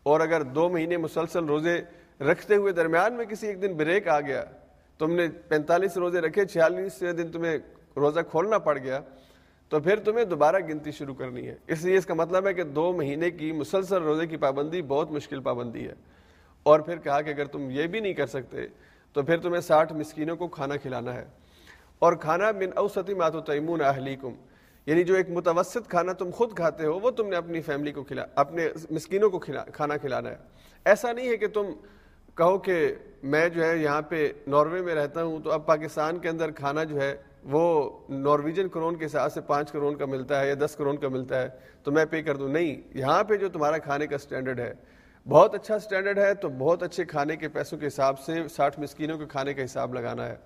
اور 0.07 0.21
اگر 0.21 0.43
دو 0.43 0.69
مہینے 0.69 0.97
مسلسل 0.97 1.45
روزے 1.45 1.81
رکھتے 2.21 2.57
ہوئے 2.57 2.73
درمیان 2.73 3.15
میں 3.15 3.25
کسی 3.25 3.47
ایک 3.47 3.63
دن 3.63 3.75
بریک 3.75 4.09
آ 4.09 4.21
گیا 4.21 4.45
تم 4.99 5.13
نے 5.13 5.29
پینتالیس 5.49 5.97
روزے 5.97 6.21
رکھے 6.21 6.45
چھیالیس 6.45 7.01
دن 7.01 7.33
تمہیں 7.33 7.59
روزہ 7.97 8.21
کھولنا 8.31 8.59
پڑ 8.59 8.79
گیا، 8.79 9.01
تو 9.69 9.81
پھر 9.81 9.97
تمہیں 9.97 10.25
دوبارہ 10.25 10.57
گنتی 10.69 10.91
شروع 10.91 11.15
کرنی 11.15 11.47
ہے۔ 11.47 11.55
اس 11.67 11.85
لیے 11.85 11.97
اس 11.97 12.07
کا 12.07 12.15
مطلب 12.15 12.47
ہے 12.47 12.55
کہ 12.55 12.63
دو 12.63 12.93
مہینے 12.93 13.31
کی 13.31 13.53
مسلسل 13.53 14.03
روزے 14.03 14.27
کی 14.27 14.37
پابندی 14.37 14.83
بہت 14.83 15.11
مشکل 15.11 15.41
پابندی 15.41 15.89
ہے۔ 15.89 15.95
اور 16.63 16.81
پھر 16.81 16.97
کہا 16.97 17.21
کہ 17.21 17.31
اگر 17.31 17.45
تم 17.45 17.71
یہ 17.71 17.87
بھی 17.87 18.01
نہیں 18.01 18.15
کر 18.15 18.27
سکتے، 18.27 18.67
تو 19.13 19.23
پھر 19.23 19.37
تمہیں 19.37 19.61
ساٹھ 19.61 19.93
مسکینوں 19.93 20.37
کو 20.37 20.49
کھانا 20.49 20.77
کھلانا 20.77 21.15
ہے۔ 21.15 21.25
اور 21.99 22.13
کھانا 22.13 22.53
من 22.53 22.71
اوسطی 22.75 23.15
مات 23.15 23.35
و 23.35 23.41
تیمون 23.41 23.81
اہلیکم 23.81 24.35
یعنی 24.87 25.05
جو 25.05 25.14
ایک 25.14 25.31
متوسط 25.31 25.88
کھانا 25.88 26.12
تم 26.12 26.31
خود 26.31 26.55
کھاتے 26.57 26.85
ہو، 26.87 26.99
وہ 26.99 27.11
تم 27.11 27.28
نے 27.28 27.37
اپنی 27.37 27.61
فیملی 27.61 27.93
کو 27.93 28.02
کھلا، 28.02 28.25
اپنے 28.35 28.69
مسکینوں 28.90 29.31
کو 29.31 29.38
کھانا 29.38 29.97
کھلانا 29.97 30.31
ہے۔ 30.31 30.37
ایسا 30.85 31.12
نہیں 31.12 31.28
ہے 31.28 31.37
کہ 31.37 31.47
تم 31.47 31.73
کہو 32.35 32.59
کہ 32.59 32.95
میں 33.23 33.49
جو 33.49 33.64
ہے 33.64 33.76
یہاں 33.78 34.02
پہ 34.02 34.28
ناروے 34.47 34.81
میں 34.81 34.95
رہتا 34.95 35.23
ہوں 35.23 35.40
تو 35.40 35.52
اب 35.52 35.66
پاکستان 35.66 36.19
کے 36.19 36.28
اندر 36.28 36.50
کھانا 36.50 36.85
جو 36.85 37.00
ہے 37.00 37.14
وہ 37.45 37.90
نارویجن 38.09 38.69
کرون 38.69 38.97
کے 38.97 39.07
حساب 39.07 39.33
سے 39.33 39.40
پانچ 39.40 39.71
کروڑ 39.73 39.95
کا 39.97 40.07
ملتا 40.07 40.40
ہے 40.40 40.49
یا 40.49 40.55
دس 40.64 40.75
کروڑ 40.76 40.95
کا 40.97 41.09
ملتا 41.09 41.43
ہے 41.43 41.49
تو 41.83 41.93
میں 41.93 42.05
پے 42.05 42.23
کر 42.23 42.37
دوں۔ 42.37 42.49
نہیں، 42.49 42.81
یہاں 42.99 43.23
پہ 43.25 43.37
جو 43.37 43.49
تمہارا 43.49 43.78
کھانے 43.78 44.07
کا 44.07 44.19
سٹینڈرڈ 44.19 44.61
ہے، 44.61 44.73
بہت 45.26 45.55
اچھا 45.55 45.78
سٹینڈرڈ 45.78 46.19
ہے 46.19 46.35
تو 46.35 46.49
بہت 46.59 46.83
اچھے 46.83 47.05
کھانے 47.05 47.37
کے 47.37 47.49
پیسوں 47.49 47.78
کے 47.78 47.87
حساب 47.87 48.19
سے 48.21 48.49
ساٹھ 48.49 48.81
مسکینوں 48.81 49.19
کے 49.19 49.26
کھانے 49.26 49.55
کا 49.55 49.64
حساب 49.64 49.95
لگانا 49.95 50.26
ہے۔ 50.26 50.37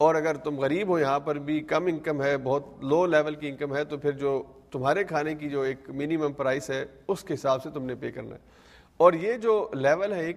اور 0.00 0.14
اگر 0.14 0.36
تم 0.36 0.58
غریب 0.58 0.88
ہو 0.88 0.98
یہاں 0.98 1.20
پر 1.20 1.38
بھی 1.38 1.60
کم 1.60 1.86
انکم 1.86 2.22
ہے، 2.22 2.36
بہت 2.36 2.62
لو 2.80 3.06
لیول 3.06 3.34
کی 3.34 3.48
انکم 3.48 3.76
ہے، 3.76 3.84
تو 3.84 3.98
پھر 3.98 4.12
جو 4.12 4.42
تمہارے 4.70 5.04
کھانے 5.04 5.34
کی 5.34 5.48
جو 5.48 5.60
ایک 5.60 5.90
منیمم 5.90 6.32
پرائس 6.32 6.70
ہے، 6.70 6.84
اس 7.08 7.24
کے 7.24 7.34
حساب 7.34 7.62
سے 7.62 7.70
تم 7.70 7.84
نے 7.84 7.94
پے 7.94 8.10
کرنا 8.10 8.34
ہے۔ 8.34 8.40
اور 8.96 9.12
یہ 9.12 9.36
جو 9.36 9.68
لیول 9.72 10.12
ہے، 10.12 10.24
ایک 10.26 10.36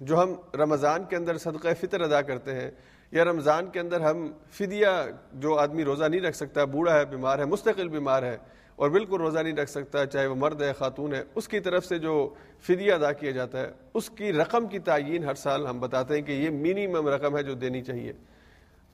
جو 0.00 0.22
ہم 0.22 0.34
رمضان 0.54 1.04
کے 1.04 1.16
اندر 1.16 1.38
صدقہ 1.38 1.68
فطر 1.80 2.00
ادا 2.00 2.22
کرتے 2.22 2.54
ہیں، 2.54 2.70
یا 3.12 3.24
رمضان 3.24 3.66
کے 3.66 3.80
اندر 3.80 4.00
ہم 4.00 4.32
فدیہ 4.50 4.86
جو 5.32 5.58
آدمی 5.58 5.84
روزہ 5.84 6.04
نہیں 6.04 6.20
رکھ 6.20 6.36
سکتا، 6.36 6.64
بوڑھا 6.64 6.98
ہے، 6.98 7.04
بیمار 7.04 7.38
ہے، 7.38 7.44
مستقل 7.44 7.88
بیمار 7.88 8.22
ہے، 8.22 8.36
اور 8.76 8.90
بالکل 8.90 9.20
روزہ 9.20 9.38
نہیں 9.38 9.56
رکھ 9.56 9.70
سکتا، 9.70 10.06
چاہے 10.06 10.26
وہ 10.26 10.34
مرد 10.34 10.62
ہے، 10.62 10.72
خاتون 10.72 11.14
ہے، 11.14 11.22
اس 11.34 11.48
کی 11.48 11.60
طرف 11.60 11.84
سے 11.84 11.98
جو 11.98 12.34
فدیہ 12.66 12.92
ادا 12.92 13.12
کیا 13.12 13.30
جاتا 13.30 13.60
ہے، 13.60 13.70
اس 13.94 14.10
کی 14.10 14.32
رقم 14.32 14.66
کی 14.66 14.78
تعین 14.78 15.24
ہر 15.24 15.34
سال 15.34 15.66
ہم 15.66 15.80
بتاتے 15.80 16.14
ہیں 16.14 16.22
کہ 16.22 16.32
یہ 16.32 16.50
منیمم 16.50 17.08
رقم 17.08 17.36
ہے 17.36 17.42
جو 17.42 17.54
دینی 17.54 17.82
چاہیے۔ 17.82 18.12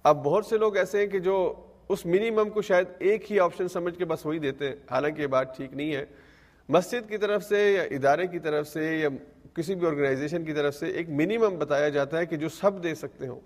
اب 0.04 0.24
بہت 0.24 0.46
سے 0.46 0.58
لوگ 0.58 0.76
ایسے 0.76 0.98
ہیں 0.98 1.06
کہ 1.06 1.18
جو 1.18 1.54
اس 1.88 2.06
منیمم 2.06 2.50
کو 2.50 2.62
شاید 2.62 2.86
ایک 2.98 3.32
ہی 3.32 3.40
آپشن 3.40 3.68
سمجھ 3.68 3.98
کے 3.98 4.04
بس 4.04 4.26
وہی 4.26 4.38
دیتے 4.38 4.68
ہیں، 4.68 4.76
حالانکہ 4.90 5.22
یہ 5.22 5.26
بات 5.26 5.56
ٹھیک 5.56 5.74
نہیں 5.74 5.94
ہے۔ 5.94 6.04
مسجد 6.68 7.10
کی 7.10 7.16
طرف 7.16 7.44
سے 7.44 7.72
یا 7.72 7.82
ادارے 7.82 8.26
کی 8.26 8.38
طرف 8.38 8.68
سے 8.68 8.98
یا 8.98 9.08
کسی 9.54 9.74
بھی 9.74 9.86
آرگنائزیشن 9.86 10.44
کی 10.44 10.52
طرف 10.52 10.74
سے 10.74 10.86
ایک 10.86 11.08
منیمم 11.08 11.58
بتایا 11.58 11.88
جاتا 11.88 12.18
ہے 12.18 12.26
کہ 12.26 12.36
جو 12.36 12.48
سب 12.48 12.82
دے 12.82 12.94
سکتے 12.94 13.26
ہوں۔ 13.26 13.40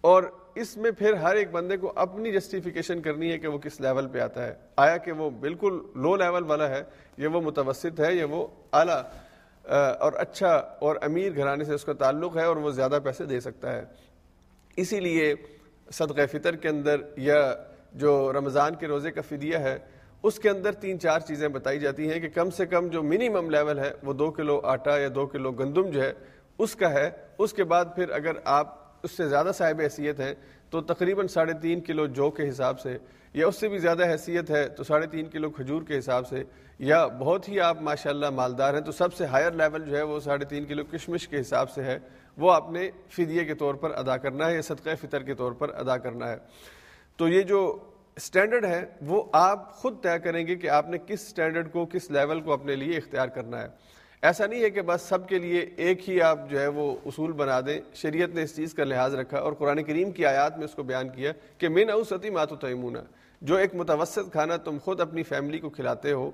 اور 0.00 0.22
اس 0.54 0.76
میں 0.76 0.90
پھر 0.90 1.12
ہر 1.12 1.36
ایک 1.36 1.50
بندے 1.50 1.76
کو 1.76 1.92
اپنی 1.96 2.32
جسٹیفیکیشن 2.32 3.02
کرنی 3.02 3.32
ہے 3.32 3.38
کہ 3.38 3.48
وہ 3.48 3.58
کس 3.58 3.80
لیول 3.80 4.08
پہ 4.08 4.18
آتا 4.18 4.46
ہے۔ 4.46 4.54
آیا 4.76 4.96
کہ 4.96 5.12
وہ 5.12 5.30
بالکل 5.30 5.80
لو 5.94 6.16
لیول 6.16 6.44
والا 6.44 6.68
ہے، 6.68 6.82
یا 7.18 7.28
وہ 7.30 7.40
متوسط 7.40 8.00
ہے، 8.00 8.14
یا 8.14 8.26
وہ 8.30 8.46
اعلیٰ 8.72 9.02
اور 9.98 10.12
اچھا 10.12 10.54
اور 10.56 10.96
امیر 11.02 11.36
گھرانے 11.36 11.64
سے 11.64 11.74
اس 11.74 11.84
کا 11.84 11.92
تعلق 11.92 12.36
ہے 12.36 12.44
اور 12.44 12.56
وہ 12.56 12.70
زیادہ 12.70 12.98
پیسے 13.04 13.24
دے 13.24 13.40
سکتا 13.40 13.72
ہے۔ 13.72 13.84
اسی 14.80 15.00
لیے 15.00 15.34
صدقہ 15.92 16.26
فطر 16.32 16.56
کے 16.56 16.68
اندر 16.68 17.00
یا 17.16 17.54
جو 17.92 18.32
رمضان 18.32 18.74
کے 18.74 18.86
روزے 18.86 19.10
کا 19.10 19.20
فدیہ 19.28 19.56
ہے، 19.56 19.78
اس 20.22 20.38
کے 20.38 20.50
اندر 20.50 20.72
تین 20.72 21.00
چار 21.00 21.20
چیزیں 21.20 21.48
بتائی 21.48 21.78
جاتی 21.78 22.10
ہیں 22.10 22.20
کہ 22.20 22.28
کم 22.28 22.50
سے 22.50 22.66
کم 22.66 22.88
جو 22.88 23.02
منیمم 23.02 23.50
لیول 23.50 23.78
ہے، 23.78 23.90
وہ 24.02 24.12
دو 24.12 24.30
کلو 24.30 24.60
آٹا 24.64 24.98
یا 24.98 25.08
دو 25.14 25.26
کلو 25.26 25.52
گندم 25.52 25.90
جو 25.90 26.02
ہے، 26.02 26.12
اس 26.58 26.76
کا 26.76 26.90
ہے۔ 26.90 27.10
اس 27.38 27.52
کے 27.52 27.64
بعد 27.64 27.84
پھر 27.94 28.10
اگر 28.10 28.32
آپ 28.44 28.78
اس 29.02 29.10
سے 29.10 29.28
زیادہ 29.28 29.50
صاحب 29.54 29.80
حیثیت 29.80 30.20
ہیں، 30.20 30.34
تو 30.70 30.80
تقریباً 30.80 31.26
ساڑھے 31.26 31.52
تین 31.62 31.80
کلو 31.80 32.06
جو 32.06 32.30
کے 32.30 32.48
حساب 32.48 32.80
سے، 32.80 32.96
یا 33.34 33.46
اس 33.46 33.56
سے 33.56 33.68
بھی 33.68 33.78
زیادہ 33.78 34.06
حیثیت 34.06 34.50
ہے، 34.50 34.68
تو 34.68 34.84
ساڑھے 34.84 35.06
تین 35.06 35.26
کلو 35.26 35.50
کھجور 35.50 35.82
کے 35.82 35.98
حساب 35.98 36.28
سے، 36.28 36.42
یا 36.78 37.06
بہت 37.06 37.48
ہی 37.48 37.60
آپ 37.60 37.82
ماشاء 37.82 38.10
اللہ 38.10 38.30
مالدار 38.30 38.74
ہیں، 38.74 38.80
تو 38.80 38.92
سب 38.92 39.14
سے 39.14 39.24
ہائر 39.24 39.52
لیول 39.52 39.84
جو 39.84 39.96
ہے، 39.96 40.02
وہ 40.02 40.20
ساڑھے 40.20 40.44
تین 40.44 40.64
کلو 40.64 40.84
کشمش 40.84 41.28
کے 41.28 41.40
حساب 41.40 41.70
سے 41.70 41.82
ہے۔ 41.82 41.98
وہ 42.36 42.52
آپ 42.52 42.70
نے 42.70 42.90
فدیے 43.08 43.44
کے 43.44 43.54
طور 43.54 43.74
پر 43.74 43.90
ادا 43.90 44.16
کرنا 44.16 44.50
ہے 44.50 44.54
یا 44.54 44.62
صدقہ 44.62 44.90
فطر 45.00 45.22
کے 45.22 45.34
طور 45.34 45.52
پر 45.52 45.68
ادا 45.68 45.96
کرنا 45.96 46.28
ہے۔ 46.28 46.36
تو 47.16 47.28
یہ 47.28 47.42
جو 47.42 47.78
اسٹینڈرڈ 48.16 48.64
ہے، 48.64 48.84
وہ 49.02 49.22
آپ 49.32 49.74
خود 49.74 50.02
طے 50.02 50.18
کریں 50.24 50.46
گے 50.46 50.56
کہ 50.56 50.70
آپ 50.70 50.88
نے 50.88 50.98
کس 50.98 51.26
اسٹینڈرڈ 51.26 51.72
کو، 51.72 51.86
کس 51.86 52.10
لیول 52.10 52.40
کو 52.40 52.52
اپنے 52.52 52.76
لیے 52.76 52.96
اختیار 52.96 53.28
کرنا 53.28 53.62
ہے۔ 53.62 53.68
ایسا 54.22 54.46
نہیں 54.46 54.62
ہے 54.62 54.70
کہ 54.70 54.82
بس 54.82 55.02
سب 55.02 55.28
کے 55.28 55.38
لیے 55.38 55.66
ایک 55.76 56.10
ہی 56.10 56.20
آپ 56.20 56.38
جو 56.48 56.60
ہے 56.60 56.66
وہ 56.66 56.96
اصول 57.06 57.32
بنا 57.32 57.60
دیں۔ 57.60 57.80
شریعت 57.94 58.34
نے 58.34 58.42
اس 58.42 58.56
چیز 58.56 58.74
کا 58.74 58.84
لحاظ 58.84 59.14
رکھا 59.14 59.38
اور 59.38 59.52
قرآن 59.52 59.82
کریم 59.82 60.10
کی 60.10 60.26
آیات 60.26 60.56
میں 60.56 60.64
اس 60.64 60.74
کو 60.74 60.82
بیان 60.82 61.08
کیا 61.08 61.32
کہ 61.58 61.68
من 61.68 61.90
اوسطی 61.90 62.30
ماتو 62.30 62.56
تیمونہ 62.56 62.98
جو 63.40 63.56
ایک 63.56 63.74
متوسط 63.74 64.32
کھانا 64.32 64.56
تم 64.56 64.76
خود 64.84 65.00
اپنی 65.00 65.22
فیملی 65.22 65.58
کو 65.58 65.70
کھلاتے 65.70 66.12
ہو 66.12 66.30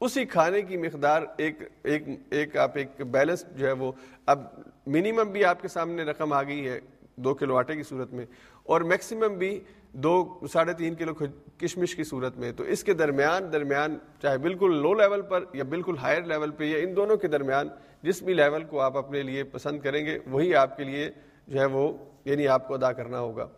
اسی 0.00 0.24
کھانے 0.24 0.62
کی 0.62 0.76
مقدار 0.76 1.22
ایک 1.36 1.62
ایک 1.82 2.02
ایک 2.30 2.56
آپ 2.56 2.70
ایک 2.74 3.00
بیلنس 3.00 3.44
جو 3.56 3.66
ہے 3.66 3.72
وہ 3.72 3.92
اب 4.26 4.42
منیمم 4.86 5.30
بھی 5.32 5.44
آپ 5.44 5.62
کے 5.62 5.68
سامنے 5.68 6.02
رقم 6.02 6.32
آ 6.32 6.42
گئی 6.42 6.68
ہے 6.68 6.80
دو 7.16 7.34
کلو 7.34 7.56
آٹے 7.56 7.76
کی 7.76 7.82
صورت 7.82 8.12
میں 8.12 8.26
اور 8.62 8.80
میکسیمم 8.80 9.34
بھی 9.34 9.60
دو، 9.92 10.40
ساڑھے 10.52 10.72
تین 10.72 10.94
کلو 10.94 11.14
کشمش 11.58 11.96
کی 11.96 12.04
صورت 12.04 12.36
میں 12.38 12.52
تو 12.52 12.64
اس 12.64 12.84
کے 12.84 12.94
درمیان 12.94 13.52
درمیان 13.52 13.98
چاہے 14.22 14.38
بالکل 14.38 14.76
لو 14.76 14.94
لیول 14.94 15.22
پر 15.22 15.44
یا 15.52 15.64
بالکل 15.64 15.94
ہائر 16.02 16.22
لیول 16.22 16.50
پہ 16.50 16.64
یا 16.64 16.78
ان 16.78 16.96
دونوں 16.96 17.16
کے 17.16 17.28
درمیان 17.28 17.68
جس 18.02 18.22
بھی 18.22 18.34
لیول 18.34 18.64
کو 18.64 18.80
آپ 18.80 18.96
اپنے 18.96 19.22
لیے 19.22 19.44
پسند 19.44 19.80
کریں 19.80 20.06
گے، 20.06 20.18
وہی 20.26 20.54
آپ 20.54 20.76
کے 20.76 20.84
لیے 20.84 21.10
جو 21.46 21.60
ہے 21.60 21.64
وہ 21.64 21.92
یعنی 22.24 22.48
آپ 22.48 22.68
کو 22.68 22.74
ادا 22.74 22.92
کرنا 22.92 23.20
ہوگا۔ 23.20 23.48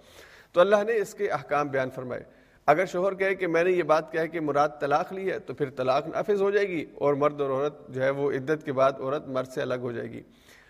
تو 0.52 0.60
اللہ 0.60 0.84
نے 0.86 0.96
اس 0.96 1.14
کے 1.14 1.28
احکام 1.28 1.68
بیان 1.68 1.90
فرمائے۔ 1.90 2.39
اگر 2.70 2.86
شوہر 2.86 3.14
کہے 3.14 3.34
کہ 3.34 3.46
میں 3.46 3.64
نے 3.64 3.70
یہ 3.70 3.82
بات 3.82 4.12
کہا 4.12 4.26
کہ 4.26 4.40
مراد 4.40 4.68
طلاق 4.80 5.12
لی 5.12 5.30
ہے 5.30 5.38
تو 5.38 5.54
پھر 5.54 5.70
طلاق 5.70 6.08
نافذ 6.08 6.42
ہو 6.42 6.50
جائے 6.50 6.68
گی 6.68 6.84
اور 6.94 7.14
مرد 7.14 7.40
اور 7.40 7.50
عورت 7.50 7.88
جو 7.88 8.02
ہے 8.02 8.10
وہ 8.10 8.32
عدت 8.32 8.64
کے 8.64 8.72
بعد 8.72 8.92
عورت 9.00 9.28
مرد 9.28 9.48
سے 9.48 9.62
الگ 9.62 9.74
ہو 9.80 9.92
جائے 9.92 10.10
گی۔ 10.10 10.20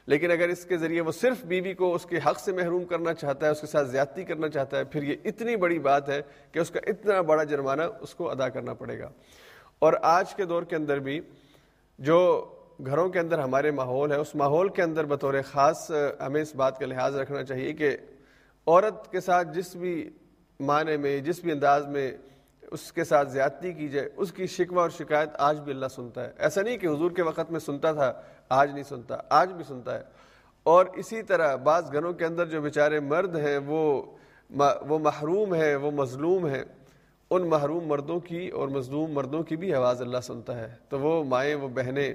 لیکن 0.06 0.30
اگر 0.30 0.48
اس 0.48 0.64
کے 0.64 0.76
ذریعے 0.76 1.00
وہ 1.00 1.12
صرف 1.12 1.44
بیوی 1.44 1.74
کو 1.74 1.94
اس 1.94 2.06
کے 2.06 2.18
حق 2.26 2.40
سے 2.40 2.52
محروم 2.52 2.84
کرنا 2.84 3.14
چاہتا 3.14 3.46
ہے، 3.46 3.50
اس 3.50 3.60
کے 3.60 3.66
ساتھ 3.66 3.88
زیادتی 3.88 4.24
کرنا 4.24 4.48
چاہتا 4.48 4.78
ہے، 4.78 4.84
پھر 4.84 5.02
یہ 5.02 5.16
اتنی 5.24 5.56
بڑی 5.56 5.78
بات 5.78 6.08
ہے 6.08 6.22
کہ 6.52 6.58
اس 6.58 6.70
کا 6.70 6.80
اتنا 6.86 7.20
بڑا 7.20 7.44
جرمانہ 7.44 7.82
اس 8.00 8.14
کو 8.14 8.30
ادا 8.30 8.48
کرنا 8.48 8.74
پڑے 8.74 8.98
گا۔ 8.98 9.08
اور 9.78 9.92
آج 10.02 10.34
کے 10.34 10.44
دور 10.44 10.62
کے 10.62 10.76
اندر 10.76 10.98
بھی 10.98 11.20
جو 11.98 12.18
گھروں 12.86 13.08
کے 13.08 13.18
اندر 13.18 13.38
ہمارے 13.38 13.70
ماحول 13.70 14.12
ہے 14.12 14.16
اس 14.16 14.34
ماحول 14.34 14.68
کے 14.68 14.82
اندر 14.82 15.04
بطور 15.04 15.34
خاص 15.46 15.90
ہمیں 16.26 16.42
اس 16.42 16.54
بات 16.54 16.78
کا 16.78 16.86
لحاظ 16.86 17.16
رکھنا 17.16 17.44
چاہیے 17.44 17.72
کہ 17.72 17.96
عورت 18.66 19.12
کے 19.12 19.20
ساتھ 19.20 19.48
جس 19.48 19.76
بھی 19.76 20.10
معنی 20.60 20.96
میں 20.96 21.20
جس 21.20 21.40
بھی 21.40 21.52
انداز 21.52 21.86
میں 21.86 22.12
اس 22.70 22.92
کے 22.92 23.04
ساتھ 23.04 23.30
زیادتی 23.30 23.72
کی 23.72 23.88
جائے، 23.88 24.08
اس 24.16 24.32
کی 24.32 24.46
شکوہ 24.46 24.80
اور 24.80 24.90
شکایت 24.90 25.28
آج 25.38 25.60
بھی 25.60 25.72
اللہ 25.72 25.86
سنتا 25.86 26.24
ہے۔ 26.24 26.32
ایسا 26.38 26.62
نہیں 26.62 26.76
کہ 26.76 26.86
حضور 26.86 27.10
کے 27.10 27.22
وقت 27.22 27.50
میں 27.50 27.60
سنتا 27.60 27.92
تھا، 27.92 28.12
آج 28.48 28.72
نہیں 28.72 28.82
سنتا، 28.82 29.16
آج 29.30 29.52
بھی 29.52 29.64
سنتا 29.64 29.98
ہے۔ 29.98 30.04
اور 30.62 30.86
اسی 30.86 31.22
طرح 31.22 31.56
بعض 31.56 31.92
گھروں 31.92 32.12
کے 32.12 32.24
اندر 32.24 32.46
جو 32.46 32.60
بیچارے 32.60 33.00
مرد 33.00 33.36
ہیں، 33.36 33.58
وہ 33.66 34.02
وہ 34.88 34.98
محروم 34.98 35.54
ہیں، 35.54 35.76
وہ 35.76 35.90
مظلوم 35.90 36.46
ہیں۔ 36.46 36.64
ان 37.30 37.48
محروم 37.48 37.86
مردوں 37.86 38.20
کی 38.20 38.48
اور 38.48 38.68
مظلوم 38.68 39.12
مردوں 39.12 39.42
کی 39.42 39.56
بھی 39.56 39.74
آواز 39.74 40.02
اللہ 40.02 40.20
سنتا 40.22 40.58
ہے۔ 40.60 40.74
تو 40.88 40.98
وہ 40.98 41.24
مائیں، 41.24 41.54
وہ 41.54 41.68
بہنیں 41.68 42.14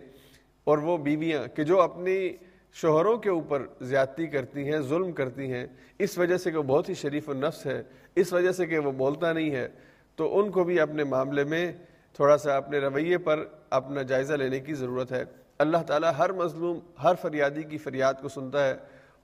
اور 0.63 0.77
وہ 0.77 0.97
بیویاں 0.97 1.55
کہ 1.55 1.63
جو 1.63 1.81
اپنی 1.81 2.29
شوہروں 2.73 3.17
کے 3.17 3.29
اوپر 3.29 3.65
زیادتی 3.81 4.27
کرتی 4.27 4.71
ہیں، 4.71 4.79
ظلم 4.79 5.11
کرتی 5.11 5.51
ہیں، 5.51 5.67
اس 5.99 6.17
وجہ 6.17 6.37
سے 6.37 6.51
کہ 6.51 6.57
وہ 6.57 6.63
بہت 6.63 6.89
ہی 6.89 6.93
شریف 6.93 7.29
النفس 7.29 7.65
ہے۔ 7.65 7.83
اس 8.15 8.33
وجہ 8.33 8.51
سے 8.51 8.65
کہ 8.65 8.79
وہ 8.79 8.91
بولتا 8.91 9.33
نہیں 9.33 9.51
ہے، 9.51 9.67
تو 10.15 10.39
ان 10.39 10.51
کو 10.51 10.63
بھی 10.63 10.79
اپنے 10.79 11.03
معاملے 11.03 11.43
میں 11.43 11.71
تھوڑا 12.13 12.37
سا 12.37 12.57
اپنے 12.57 12.77
رویے 12.77 13.17
پر 13.17 13.45
اپنا 13.69 14.01
جائزہ 14.01 14.33
لینے 14.33 14.59
کی 14.59 14.73
ضرورت 14.73 15.11
ہے۔ 15.11 15.23
اللہ 15.59 15.77
تعالیٰ 15.87 16.11
ہر 16.17 16.31
مظلوم، 16.31 16.79
ہر 17.03 17.13
فریادی 17.21 17.63
کی 17.63 17.77
فریاد 17.77 18.13
کو 18.21 18.29
سنتا 18.29 18.67
ہے 18.67 18.75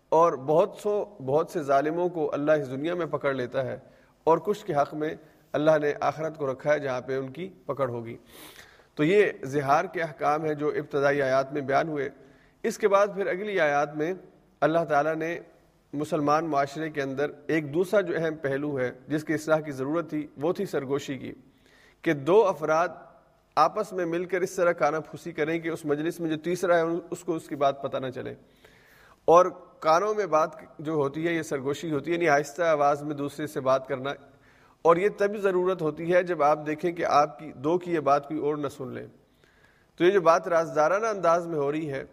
اور 0.10 0.34
بہت 0.34 0.77
سو، 0.82 1.06
بہت 1.25 1.49
سے 1.49 1.63
ظالموں 1.63 2.10
کو 2.10 2.34
اللہ 2.34 2.51
اس 2.51 2.71
دنیا 2.71 2.95
میں 2.95 3.06
پکڑ 3.06 3.34
لیتا 3.34 3.65
ہے 3.65 3.77
اور 4.23 4.38
کچھ 4.38 4.65
کے 4.65 4.73
حق 4.73 4.93
میں 4.93 5.15
اللہ 5.51 5.71
نے 5.82 5.93
آخرت 5.99 6.38
کو 6.38 6.51
رکھا 6.51 6.73
ہے 6.73 6.80
جہاں 6.80 7.01
پہ 7.01 7.17
ان 7.17 7.30
کی 7.30 7.49
پکڑ 7.65 7.89
ہوگی۔ 7.89 8.17
تو 8.95 9.04
یہ 9.04 9.25
زہار 9.43 9.86
کے 9.86 10.01
احکام 10.01 10.45
ہیں 10.45 10.54
جو 10.54 10.67
ابتدائی 10.67 11.21
آیات 11.21 11.54
میں 11.54 11.62
بیان 11.62 11.88
ہوئے۔ 11.88 12.10
اس 12.63 12.77
کے 12.77 12.88
بعد 12.88 13.08
پھر 13.15 13.27
اگلی 13.27 13.60
آیات 13.60 13.95
میں 13.95 14.13
اللہ 14.62 14.84
تعالیٰ 14.89 15.15
نے 15.15 15.39
مسلمان 15.93 16.45
معاشرے 16.45 16.89
کے 16.89 17.01
اندر 17.01 17.32
ایک 17.47 17.73
دوسرا 17.73 18.01
جو 18.01 18.13
اہم 18.17 18.36
پہلو 18.36 18.80
ہے، 18.80 18.91
جس 19.08 19.23
کی 19.23 19.34
اصلاح 19.34 19.60
کی 19.60 19.71
ضرورت 19.71 20.10
تھی، 20.10 20.27
وہ 20.38 20.54
تھی 20.54 20.65
سرگوشی 20.65 21.17
کی، 21.17 21.34
کہ 22.01 22.13
دو 22.13 22.47
افراد 22.47 22.88
آپس 23.56 23.93
میں 23.93 24.06
مل 24.06 24.25
کر 24.25 24.41
اس 24.41 24.51
طرح 24.51 24.71
کانا 24.71 24.99
پھوسی 24.99 25.32
کریں 25.32 25.60
کہ 25.60 25.69
اس 25.69 25.86
مجلس 25.86 26.19
میں 26.19 26.30
جو 26.30 26.36
تیسرا 26.38 26.77
ہے، 26.77 26.84
اس 27.12 27.23
کو 27.23 27.36
اس 27.36 27.47
کی 27.47 27.56
بات 27.56 27.84
پتہ 27.84 27.97
نہ 27.97 28.10
چلے۔ 28.10 28.34
اور 29.25 29.45
کانوں 29.80 30.13
میں 30.13 30.25
بات 30.25 30.49
جو 30.80 30.91
ہوتی 30.91 31.27
ہے، 31.27 31.34
یہ 31.34 31.41
سرگوشی 31.41 31.91
ہوتی 31.91 32.12
ہے 32.12 32.15
یعنی 32.15 32.30
آہستہ 32.30 32.62
آواز 32.62 33.04
میں 33.04 33.15
دوسرے 33.15 33.47
سے 33.47 33.60
بات 33.60 33.88
کرنا۔ 33.88 34.10
اور 34.82 34.95
یہ 34.95 35.10
تبھی 35.17 35.39
ضرورت 35.39 35.82
ہوتی 35.82 36.13
ہے 36.13 36.23
جب 36.23 36.43
آپ 36.43 36.60
دیکھیں 36.67 36.91
کہ 36.91 37.06
آپ 37.06 37.39
کی 37.39 37.51
دو 37.56 37.77
کی 37.77 37.91
یہ 37.91 37.99
بات 37.99 38.27
کوئی 38.27 38.39
اور 38.39 38.56
نہ 38.56 38.67
سن 38.67 38.88
لیں۔ 38.88 39.08
تو 39.95 40.04
یہ 40.04 40.12
جو 40.12 40.21
بات 40.21 40.47
رازدارانہ 40.47 41.06
انداز 41.06 41.47
میں 41.47 41.60
ہو 41.60 41.71
رہی 41.71 41.91
ہے، 41.91 42.04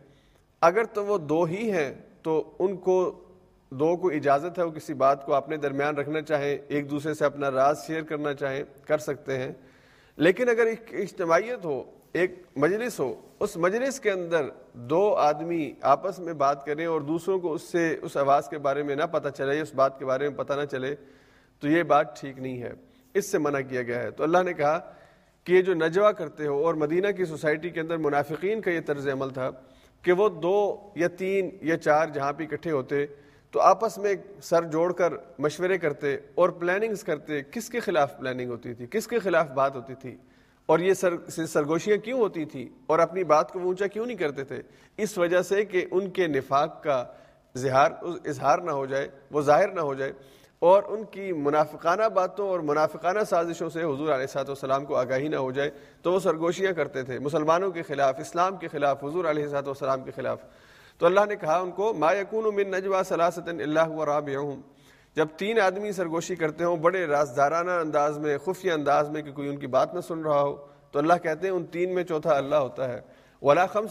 اگر 0.60 0.84
تو 0.84 1.06
وہ 1.06 1.18
دو 1.18 1.44
ہی 1.44 1.72
ہیں، 1.72 1.94
تو 2.22 2.56
ان 2.58 2.76
کو 2.76 3.24
دو 3.70 3.96
کو 3.96 4.08
اجازت 4.08 4.58
ہے 4.58 4.62
وہ 4.62 4.70
کسی 4.70 4.94
بات 4.94 5.26
کو 5.26 5.34
اپنے 5.34 5.56
درمیان 5.56 5.96
رکھنا 5.96 6.20
چاہیں، 6.20 6.58
ایک 6.68 6.90
دوسرے 6.90 7.14
سے 7.14 7.24
اپنا 7.24 7.50
راز 7.50 7.86
شیئر 7.86 8.02
کرنا 8.02 8.34
چاہیں، 8.34 8.64
کر 8.86 8.98
سکتے 8.98 9.38
ہیں۔ 9.38 9.52
لیکن 10.16 10.48
اگر 10.48 10.66
ایک 10.66 10.80
اجتماعیت 10.90 11.64
ہو، 11.64 11.82
ایک 12.12 12.34
مجلس 12.56 13.00
ہو، 13.00 13.14
اس 13.40 13.56
مجلس 13.56 14.00
کے 14.00 14.10
اندر 14.10 14.46
دو 14.72 15.14
آدمی 15.14 15.72
آپس 15.80 16.18
میں 16.18 16.32
بات 16.32 16.66
کریں 16.66 16.86
اور 16.86 17.00
دوسروں 17.00 17.38
کو 17.38 17.52
اس 17.52 17.62
سے، 17.62 17.96
اس 18.02 18.16
آواز 18.16 18.48
کے 18.48 18.58
بارے 18.58 18.82
میں 18.82 18.96
نہ 18.96 19.04
پتہ 19.04 19.28
چلے، 19.28 19.60
اس 19.60 19.74
بات 19.74 19.98
کے 19.98 20.04
بارے 20.04 20.28
میں 20.28 20.38
پتہ 20.38 20.52
نہ 20.52 20.64
چلے، 20.64 20.94
تو 21.60 21.68
یہ 21.68 21.82
بات 21.82 22.20
ٹھیک 22.20 22.38
نہیں 22.38 22.62
ہے۔ 22.62 22.72
اس 23.14 23.30
سے 23.32 23.38
منع 23.38 23.60
کیا 23.60 23.82
گیا 23.82 24.02
ہے۔ 24.02 24.10
تو 24.10 24.24
اللہ 24.24 24.38
نے 24.44 24.52
کہا 24.52 24.92
کہ 25.44 25.52
یہ 25.52 25.62
جو 25.62 25.74
نجوا 25.74 26.12
کرتے 26.12 26.46
ہو 26.46 26.66
اور 26.66 26.74
مدینہ 26.74 27.06
کی 27.16 27.24
سوسائٹی 27.24 27.70
کے 27.70 27.80
اندر 27.80 27.96
منافقین 27.96 28.60
کا 28.60 28.70
یہ 28.70 28.80
طرز 28.86 29.08
عمل 29.08 29.30
تھا 29.30 29.50
کہ 30.02 30.12
وہ 30.12 30.28
دو 30.28 30.76
یا 30.94 31.08
تین 31.08 31.50
یا 31.62 31.76
چار 31.76 32.06
جہاں 32.06 32.32
پہ 32.32 32.44
اکٹھے 32.44 32.70
ہوتے 32.70 33.06
تو 33.50 33.60
آپس 33.60 33.98
میں 33.98 34.14
سر 34.42 34.62
جوڑ 34.62 34.92
کر 34.92 35.12
مشورے 35.38 35.78
کرتے 35.78 36.16
اور 36.34 36.48
پلاننگز 36.48 37.04
کرتے 37.04 37.42
کس 37.42 37.68
کے 37.68 37.80
خلاف 37.80 38.18
پلاننگ 38.18 38.50
ہوتی 38.50 38.74
تھی، 38.74 38.86
کس 38.90 39.06
کے 39.06 39.18
خلاف 39.18 39.48
بات 39.48 39.76
ہوتی 39.76 39.94
تھی؟ 39.94 40.16
اور 40.66 40.78
یہ 40.78 40.94
سر 40.94 41.30
سرگوشیاں 41.46 41.96
کیوں 41.96 42.20
ہوتی 42.20 42.44
تھیں 42.44 42.66
اور 42.86 42.98
اپنی 42.98 43.24
بات 43.24 43.52
کو 43.52 43.58
اونچا 43.58 43.86
کیوں 43.86 44.06
نہیں 44.06 44.16
کرتے 44.16 44.44
تھے؟ 44.44 44.62
اس 44.96 45.18
وجہ 45.18 45.42
سے 45.42 45.64
کہ 45.64 45.86
ان 45.90 46.10
کے 46.10 46.26
نفاق 46.26 46.82
کا 46.82 47.04
اظہار 47.54 47.90
اظہار 48.26 48.58
نہ 48.58 48.70
ہو 48.70 48.86
جائے، 48.86 49.08
وہ 49.30 49.40
ظاہر 49.40 49.68
نہ 49.68 49.80
ہو 49.80 49.94
جائے۔ 49.94 50.12
اور 50.58 50.82
ان 50.86 51.04
کی 51.04 51.32
منافقانہ 51.32 52.08
باتوں 52.14 52.48
اور 52.48 52.60
منافقانہ 52.60 53.18
سازشوں 53.30 53.70
سے 53.70 53.82
حضور 53.82 54.08
علیہ 54.08 54.26
صاحب 54.26 54.48
والسلام 54.48 54.84
کو 54.84 54.96
آگاہی 54.96 55.28
نہ 55.28 55.36
ہو 55.36 55.52
جائے 55.52 55.70
تو 56.02 56.12
وہ 56.12 56.20
سرگوشیاں 56.20 56.72
کرتے 56.72 57.02
تھے۔ 57.02 57.18
مسلمانوں 57.18 57.70
کے 57.70 57.82
خلاف، 57.82 58.14
اسلام 58.18 58.56
کے 58.56 58.68
خلاف، 58.68 59.04
حضور 59.04 59.24
علیہ 59.24 59.46
صاحب 59.46 59.66
والسلام 59.66 60.04
کے 60.04 60.10
خلاف۔ 60.10 60.38
تو 60.98 61.06
اللہ 61.06 61.20
نے 61.28 61.36
کہا 61.36 61.58
ان 61.58 61.70
کو، 61.70 61.94
ما 61.94 62.12
یقون 62.12 62.56
من 62.56 62.70
نجوا 62.70 63.02
صلاحت 63.02 63.48
اللہ 63.48 63.88
و 63.88 64.06
راب 64.06 64.28
جب 65.14 65.26
تین 65.36 65.60
آدمی 65.60 65.92
سرگوشی 65.92 66.34
کرتے 66.34 66.64
ہوں، 66.64 66.76
بڑے 66.76 67.06
رازدارانہ 67.06 67.70
انداز 67.70 68.18
میں، 68.18 68.38
خفیہ 68.38 68.72
انداز 68.72 69.10
میں 69.10 69.22
کہ 69.22 69.32
کوئی 69.32 69.48
ان 69.48 69.56
کی 69.56 69.66
بات 69.66 69.94
نہ 69.94 70.00
سن 70.00 70.22
رہا 70.22 70.40
ہو، 70.40 70.66
تو 70.90 70.98
اللہ 70.98 71.14
کہتے 71.22 71.46
ہیں 71.46 71.54
ان 71.54 71.64
تین 71.64 71.94
میں 71.94 72.04
چوتھا 72.04 72.36
اللہ 72.36 72.56
ہوتا 72.56 72.88
ہے۔ 72.88 73.00
ولا 73.42 73.66
خم 73.66 73.86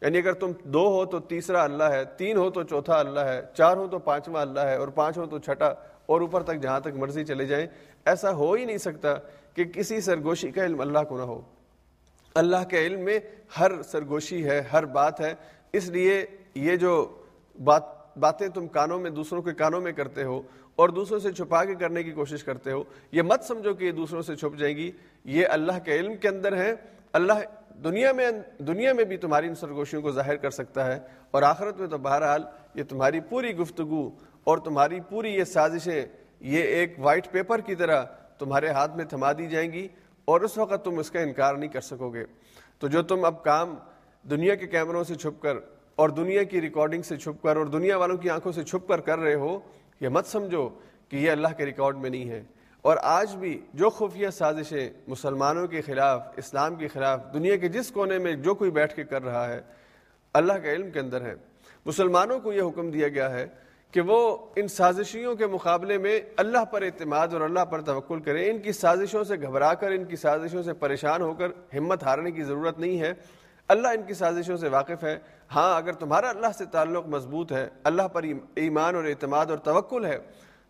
یعنی 0.00 0.18
اگر 0.18 0.32
تم 0.32 0.52
دو 0.64 0.86
ہو 0.88 1.04
تو 1.04 1.18
تیسرا 1.20 1.62
اللہ 1.62 1.84
ہے، 1.84 2.04
تین 2.04 2.36
ہو 2.36 2.50
تو 2.50 2.62
چوتھا 2.62 2.98
اللہ 2.98 3.20
ہے، 3.20 3.40
چار 3.54 3.76
ہو 3.76 3.86
تو 3.86 3.98
پانچواں 3.98 4.42
اللہ 4.42 4.60
ہے، 4.60 4.76
اور 4.76 4.88
پانچ 4.88 5.18
ہو 5.18 5.26
تو 5.26 5.38
چھٹا، 5.38 5.72
اور 6.06 6.20
اوپر 6.20 6.42
تک 6.42 6.60
جہاں 6.62 6.80
تک 6.80 6.96
مرضی 6.96 7.24
چلے 7.24 7.44
جائیں، 7.44 7.66
ایسا 8.04 8.32
ہو 8.32 8.52
ہی 8.52 8.64
نہیں 8.64 8.78
سکتا 8.78 9.14
کہ 9.54 9.64
کسی 9.64 10.00
سرگوشی 10.00 10.50
کا 10.50 10.64
علم 10.64 10.80
اللہ 10.80 10.98
کو 11.08 11.16
نہ 11.16 11.22
ہو۔ 11.22 11.40
اللہ 12.34 12.64
کے 12.68 12.86
علم 12.86 13.00
میں 13.00 13.18
ہر 13.60 13.82
سرگوشی 13.82 14.44
ہے، 14.44 14.62
ہر 14.72 14.84
بات 14.84 15.20
ہے۔ 15.20 15.34
اس 15.72 15.88
لیے 15.88 16.24
یہ 16.54 16.76
جو 16.76 17.18
بات، 17.64 17.82
باتیں 18.18 18.48
تم 18.48 18.66
کانوں 18.68 18.98
میں، 18.98 19.10
دوسروں 19.10 19.42
کے 19.42 19.52
کانوں 19.52 19.80
میں 19.80 19.92
کرتے 19.92 20.24
ہو 20.24 20.42
اور 20.76 20.88
دوسروں 20.88 21.18
سے 21.18 21.32
چھپا 21.32 21.64
کے 21.64 21.74
کرنے 21.74 22.02
کی 22.02 22.10
کوشش 22.10 22.44
کرتے 22.44 22.72
ہو، 22.72 22.82
یہ 23.12 23.22
مت 23.22 23.44
سمجھو 23.44 23.74
کہ 23.74 23.84
یہ 23.84 23.90
دوسروں 23.90 24.22
سے 24.22 24.36
چھپ 24.36 24.58
جائے 24.58 24.76
گی۔ 24.76 24.90
یہ 25.24 25.46
اللہ 25.50 25.78
کے 25.84 25.98
علم 25.98 26.16
کے 26.16 26.28
اندر 26.28 26.56
ہے 26.56 26.74
اللہ 27.12 27.32
دنیا 27.84 28.12
میں 28.12 28.30
دنیا 28.58 28.92
میں 28.92 29.04
بھی 29.04 29.16
تمہاری 29.16 29.48
ان 29.48 29.54
سرگوشیوں 29.54 30.02
کو 30.02 30.10
ظاہر 30.10 30.36
کر 30.36 30.50
سکتا 30.50 30.86
ہے 30.86 30.98
اور 31.30 31.42
آخرت 31.42 31.80
میں 31.80 31.88
تو 31.88 31.98
بہرحال 31.98 32.42
یہ 32.74 32.82
تمہاری 32.88 33.20
پوری 33.20 33.56
گفتگو 33.56 34.10
اور 34.44 34.58
تمہاری 34.58 35.00
پوری 35.00 35.34
یہ 35.34 35.44
سازشیں 35.44 36.06
یہ 36.40 36.62
ایک 36.62 36.94
وائٹ 36.98 37.30
پیپر 37.30 37.60
کی 37.60 37.74
طرح 37.74 38.02
تمہارے 38.38 38.68
ہاتھ 38.68 38.96
میں 38.96 39.04
تھما 39.04 39.32
دی 39.32 39.46
جائیں 39.46 39.72
گی 39.72 39.88
اور 40.24 40.40
اس 40.40 40.58
وقت 40.58 40.84
تم 40.84 40.98
اس 40.98 41.10
کا 41.10 41.20
انکار 41.20 41.54
نہیں 41.54 41.70
کر 41.70 41.80
سکو 41.80 42.10
گے۔ 42.10 42.24
تو 42.78 42.88
جو 42.88 43.02
تم 43.02 43.24
اب 43.24 43.44
کام 43.44 43.74
دنیا 44.30 44.54
کے 44.54 44.66
کیمروں 44.66 45.04
سے 45.04 45.14
چھپ 45.14 45.42
کر 45.42 45.56
اور 45.96 46.08
دنیا 46.08 46.42
کی 46.42 46.60
ریکارڈنگ 46.60 47.02
سے 47.02 47.16
چھپ 47.16 47.42
کر 47.42 47.56
اور 47.56 47.66
دنیا 47.66 47.96
والوں 47.96 48.16
کی 48.16 48.30
آنکھوں 48.30 48.52
سے 48.52 48.62
چھپ 48.62 48.88
کر 48.88 49.00
کر 49.00 49.18
رہے 49.18 49.34
ہو، 49.34 49.58
یہ 50.00 50.08
مت 50.08 50.26
سمجھو 50.26 50.68
کہ 51.08 51.16
یہ 51.16 51.30
اللہ 51.30 51.48
کے 51.56 51.66
ریکارڈ 51.66 51.96
میں 51.96 52.10
نہیں 52.10 52.30
ہے۔ 52.30 52.42
اور 52.82 52.96
آج 53.02 53.36
بھی 53.36 53.60
جو 53.74 53.90
خفیہ 53.90 54.28
سازشیں 54.28 54.90
مسلمانوں 55.08 55.66
کے 55.66 55.80
خلاف، 55.80 56.22
اسلام 56.36 56.74
کے 56.74 56.88
خلاف، 56.88 57.20
دنیا 57.34 57.56
کے 57.56 57.68
جس 57.68 57.90
کونے 57.90 58.18
میں 58.18 58.32
جو 58.32 58.54
کوئی 58.54 58.70
بیٹھ 58.70 58.94
کے 58.94 59.04
کر 59.04 59.24
رہا 59.24 59.48
ہے، 59.48 59.60
اللہ 60.34 60.52
کے 60.62 60.72
علم 60.72 60.90
کے 60.90 61.00
اندر 61.00 61.20
ہے۔ 61.20 61.34
مسلمانوں 61.86 62.40
کو 62.40 62.52
یہ 62.52 62.62
حکم 62.62 62.90
دیا 62.90 63.08
گیا 63.08 63.30
ہے 63.30 63.46
کہ 63.90 64.00
وہ 64.00 64.38
ان 64.56 64.68
سازشیوں 64.68 65.34
کے 65.34 65.46
مقابلے 65.46 65.98
میں 65.98 66.20
اللہ 66.36 66.64
پر 66.64 66.82
اعتماد 66.82 67.28
اور 67.28 67.40
اللہ 67.40 67.64
پر 67.64 67.80
توقل 67.80 68.20
کریں۔ 68.20 68.50
ان 68.50 68.58
کی 68.58 68.72
سازشوں 68.72 69.24
سے 69.24 69.36
گھبرا 69.36 69.74
کر، 69.74 69.90
ان 69.90 70.04
کی 70.04 70.16
سازشوں 70.16 70.62
سے 70.62 70.72
پریشان 70.72 71.22
ہو 71.22 71.34
کر 71.34 71.48
ہمت 71.76 72.02
ہارنے 72.02 72.30
کی 72.30 72.42
ضرورت 72.42 72.78
نہیں 72.78 73.00
ہے۔ 73.00 73.12
اللہ 73.68 73.88
ان 73.88 74.02
کی 74.02 74.14
سازشوں 74.14 74.56
سے 74.56 74.68
واقف 74.68 75.04
ہے۔ 75.04 75.18
ہاں 75.54 75.76
اگر 75.76 75.92
تمہارا 75.92 76.28
اللہ 76.28 76.46
سے 76.58 76.64
تعلق 76.64 77.06
مضبوط 77.06 77.52
ہے، 77.52 77.68
اللہ 77.84 78.02
پر 78.02 78.22
ایمان 78.54 78.94
اور 78.94 79.04
اعتماد 79.04 79.46
اور 79.46 79.58
توکل 79.58 80.04
ہے 80.04 80.18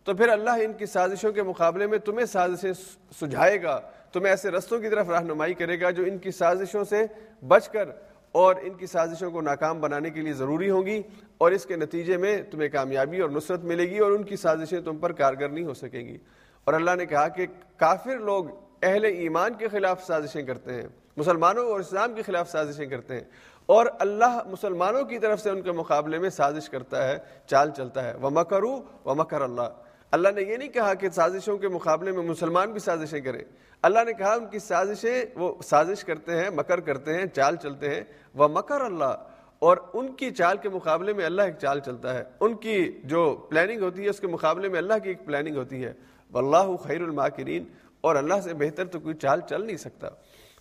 تو 0.03 0.13
پھر 0.13 0.29
اللہ 0.29 0.49
ان 0.49 0.73
کی 0.73 0.85
سازشوں 0.85 1.31
کے 1.31 1.43
مقابلے 1.43 1.87
میں 1.87 1.97
تمہیں 1.97 2.25
سازشیں 2.25 2.73
سجھائے 3.21 3.63
گا، 3.63 3.81
تمہیں 4.13 4.29
ایسے 4.29 4.51
رستوں 4.51 4.79
کی 4.79 4.89
طرف 4.89 5.09
رہنمائی 5.09 5.53
کرے 5.53 5.81
گا 5.81 5.89
جو 5.89 6.03
ان 6.03 6.17
کی 6.17 6.31
سازشوں 6.31 6.83
سے 6.83 7.05
بچ 7.47 7.69
کر 7.69 7.89
اور 8.31 8.55
ان 8.61 8.73
کی 8.73 8.85
سازشوں 8.85 9.31
کو 9.31 9.41
ناکام 9.41 9.81
بنانے 9.81 10.09
کے 10.09 10.21
لیے 10.21 10.33
ضروری 10.33 10.69
ہوں 10.69 10.85
گی 10.85 11.01
اور 11.37 11.51
اس 11.51 11.65
کے 11.65 11.75
نتیجے 11.75 12.17
میں 12.17 12.41
تمہیں 12.51 12.69
کامیابی 12.69 13.19
اور 13.19 13.29
نصرت 13.29 13.63
ملے 13.63 13.89
گی 13.89 13.97
اور 13.97 14.11
ان 14.11 14.23
کی 14.23 14.35
سازشیں 14.35 14.81
تم 14.81 14.97
پر 14.97 15.11
کارگر 15.11 15.49
نہیں 15.49 15.65
ہو 15.65 15.73
سکیں 15.73 16.07
گی۔ 16.07 16.17
اور 16.63 16.73
اللہ 16.73 16.91
نے 16.97 17.05
کہا 17.05 17.27
کہ 17.27 17.45
کافر 17.77 18.17
لوگ 18.17 18.45
اہل 18.81 19.05
ایمان 19.05 19.53
کے 19.53 19.67
خلاف 19.67 20.03
سازشیں 20.03 20.43
کرتے 20.43 20.73
ہیں، 20.73 20.87
مسلمانوں 21.17 21.65
اور 21.65 21.79
اسلام 21.79 22.13
کے 22.13 22.21
خلاف 22.21 22.49
سازشیں 22.49 22.85
کرتے 22.85 23.13
ہیں 23.13 23.23
اور 23.65 23.85
اللہ 23.99 24.41
مسلمانوں 24.45 25.03
کی 25.03 25.19
طرف 25.19 25.39
سے 25.39 25.49
ان 25.49 25.61
کے 25.61 25.71
مقابلے 25.71 26.19
میں 26.19 26.29
سازش 26.29 26.69
کرتا 26.69 27.07
ہے، 27.07 27.17
چال 27.45 27.71
چلتا 27.77 28.03
ہے۔ 28.03 28.13
وہ 28.21 28.29
مکرو 28.29 28.81
و 29.05 29.15
مکر 29.15 29.41
اللہ 29.41 29.69
اللہ 30.11 30.29
نے 30.35 30.41
یہ 30.41 30.57
نہیں 30.57 30.69
کہا 30.69 30.93
کہ 30.93 31.09
سازشوں 31.09 31.57
کے 31.57 31.67
مقابلے 31.67 32.11
میں 32.11 32.23
مسلمان 32.23 32.71
بھی 32.71 32.79
سازشیں 32.79 33.21
کریں۔ 33.21 33.39
اللہ 33.81 33.99
نے 34.05 34.13
کہا 34.13 34.33
ان 34.33 34.45
کی 34.45 34.59
سازشیں 34.59 35.25
وہ 35.35 35.61
سازش 35.61 36.03
کرتے 36.03 36.31
ہیں، 36.31 36.49
مکر 36.49 36.79
کرتے 36.79 37.13
ہیں، 37.13 37.25
چال 37.25 37.55
چلتے 37.55 37.95
ہیں۔ 37.95 38.01
وہ 38.33 38.47
مکر 38.47 38.81
اللہ۔ 38.81 39.15
اور 39.59 39.77
ان 39.93 40.13
کی 40.13 40.31
چال 40.31 40.57
کے 40.57 40.69
مقابلے 40.69 41.13
میں 41.13 41.25
اللہ 41.25 41.41
ایک 41.41 41.55
چال 41.61 41.79
چلتا 41.79 42.13
ہے۔ 42.13 42.23
ان 42.39 42.55
کی 42.55 42.91
جو 43.03 43.47
پلاننگ 43.49 43.81
ہوتی 43.81 44.03
ہے، 44.03 44.09
اس 44.09 44.19
کے 44.19 44.27
مقابلے 44.27 44.69
میں 44.69 44.77
اللہ 44.77 44.93
کی 45.03 45.09
ایک 45.09 45.25
پلاننگ 45.25 45.55
ہوتی 45.55 45.85
ہے۔ 45.85 45.93
واللہ 46.31 46.77
خیر 46.77 47.01
الماکرین۔ 47.01 47.63
اور 48.01 48.15
اللہ 48.15 48.41
سے 48.43 48.53
بہتر 48.53 48.85
تو 48.85 48.99
کوئی 48.99 49.15
چال 49.15 49.41
چل 49.49 49.65
نہیں 49.65 49.77
سکتا۔ 49.77 50.09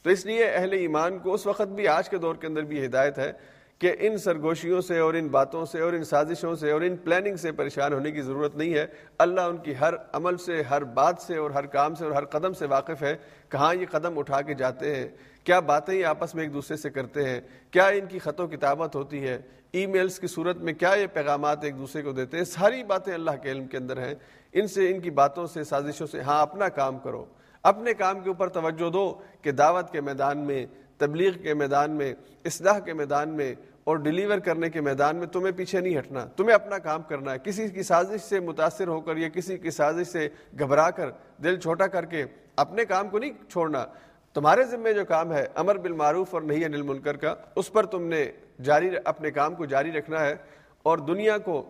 تو 0.02 0.10
اس 0.10 0.26
لیے 0.26 0.44
اہل 0.44 0.72
ایمان 0.72 1.18
کو 1.18 1.34
اس 1.34 1.46
وقت 1.46 1.62
بھی، 1.62 1.88
آج 1.88 2.08
کے 2.08 2.18
دور 2.18 2.34
کے 2.34 2.46
اندر 2.46 2.62
بھی 2.62 2.84
ہدایت 2.84 3.18
ہے 3.18 3.32
کہ 3.80 3.92
ان 3.98 4.18
سرگوشیوں 4.18 4.80
سے 4.80 4.98
اور 4.98 5.14
ان 5.14 5.28
باتوں 5.28 5.66
سے 5.66 5.80
اور 5.80 5.92
ان 5.92 6.04
سازشوں 6.04 6.56
سے 6.56 6.70
اور 6.70 6.80
ان 6.80 6.96
پلاننگ 6.96 7.36
سے 7.36 7.52
پریشان 7.52 7.92
ہونے 7.92 8.10
کی 8.10 8.22
ضرورت 8.22 8.56
نہیں 8.56 8.74
ہے۔ 8.74 8.86
اللہ 9.18 9.40
ان 9.40 9.56
کی 9.56 9.74
ہر 9.80 9.94
عمل 10.12 10.36
سے، 10.36 10.62
ہر 10.62 10.84
بات 10.84 11.14
سے 11.18 11.36
اور 11.36 11.50
ہر 11.50 11.66
کام 11.66 11.94
سے 11.94 12.04
اور 12.04 12.12
ہر 12.12 12.24
قدم 12.24 12.52
سے 12.52 12.66
واقف 12.66 13.02
ہے۔ 13.02 13.16
کہاں 13.48 13.74
یہ 13.74 13.86
قدم 13.90 14.18
اٹھا 14.18 14.40
کے 14.40 14.54
جاتے 14.54 14.96
ہیں؟ 14.96 15.08
کیا 15.44 15.60
باتیں 15.60 15.94
یہ 15.94 16.06
آپس 16.06 16.34
میں 16.34 16.42
ایک 16.42 16.54
دوسرے 16.54 16.76
سے 16.76 16.90
کرتے 16.90 17.24
ہیں؟ 17.24 17.40
کیا 17.70 17.86
ان 17.86 18.06
کی 18.06 18.18
خط 18.18 18.40
و 18.40 18.46
کتابت 18.46 18.96
ہوتی 18.96 19.28
ہے 19.28 19.38
ای 19.72 19.86
میلز 19.86 20.20
کی 20.20 20.26
صورت 20.26 20.56
میں 20.56 20.72
کیا 20.72 20.94
یہ 20.98 21.06
پیغامات 21.06 21.64
ایک 21.64 21.78
دوسرے 21.78 22.02
کو 22.02 22.12
دیتے 22.12 22.36
ہیں؟ 22.36 22.44
ساری 22.44 22.84
باتیں 22.84 23.14
اللہ 23.14 23.30
کے 23.42 23.50
علم 23.50 23.66
کے 23.66 23.76
اندر 23.76 23.96
ہیں۔ 23.96 24.14
ان 24.52 24.66
سے، 24.66 24.90
ان 24.90 25.00
کی 25.00 25.10
باتوں 25.10 25.46
سے، 25.46 25.64
سازشوں 25.64 26.06
سے 26.06 26.20
ہاں 26.20 26.42
اپنا 26.42 26.68
کام 26.68 26.98
کرو۔ 26.98 27.24
اپنے 27.62 27.94
کام 27.94 28.20
کے 28.20 28.28
اوپر 28.28 28.48
توجہ 28.48 28.90
دو 28.90 29.20
کہ 29.42 29.50
دعوت 29.50 29.90
کے 29.90 30.00
میدان 30.00 30.38
میں، 30.38 30.66
تبلیغ 30.98 31.32
کے 31.32 31.54
میدان 31.54 31.90
میں، 31.90 32.14
اصلاح 32.44 32.78
کے 32.78 32.92
میدان 32.92 33.28
میں 33.28 33.54
اور 33.84 33.96
ڈیلیور 33.96 34.38
کرنے 34.38 34.70
کے 34.70 34.80
میدان 34.80 35.16
میں 35.16 35.26
تمہیں 35.26 35.52
پیچھے 35.52 35.80
نہیں 35.80 35.98
ہٹنا، 35.98 36.24
تمہیں 36.24 36.54
اپنا 36.54 36.78
کام 36.78 37.02
کرنا 37.02 37.32
ہے۔ 37.32 37.38
کسی 37.44 37.68
کی 37.68 37.82
سازش 37.82 38.20
سے 38.20 38.40
متاثر 38.40 38.88
ہو 38.88 39.00
کر 39.00 39.16
یا 39.16 39.28
کسی 39.28 39.58
کی 39.58 39.70
سازش 39.70 40.06
سے 40.06 40.28
گھبرا 40.58 40.90
کر، 40.90 41.10
دل 41.44 41.60
چھوٹا 41.60 41.86
کر 41.86 42.04
کے 42.04 42.24
اپنے 42.56 42.84
کام 42.84 43.08
کو 43.08 43.18
نہیں 43.18 43.50
چھوڑنا۔ 43.50 43.86
تمہارے 44.34 44.64
ذمے 44.64 44.92
جو 44.92 45.04
کام 45.04 45.32
ہے، 45.32 45.46
امر 45.54 45.78
بالمعروف 45.78 46.34
اور 46.34 46.42
نہیں 46.42 46.64
انل 46.64 46.82
منکر 46.82 47.16
کا، 47.16 47.34
اس 47.56 47.72
پر 47.72 47.86
تم 47.86 48.02
نے 48.02 48.32
جاری، 48.62 48.90
اپنے 49.04 49.30
کام 49.30 49.54
کو 49.54 49.64
جاری 49.64 49.92
رکھنا 49.92 50.24
ہے۔ 50.24 50.34
اور 50.82 50.98
دنیا 50.98 51.38
کو 51.38 51.68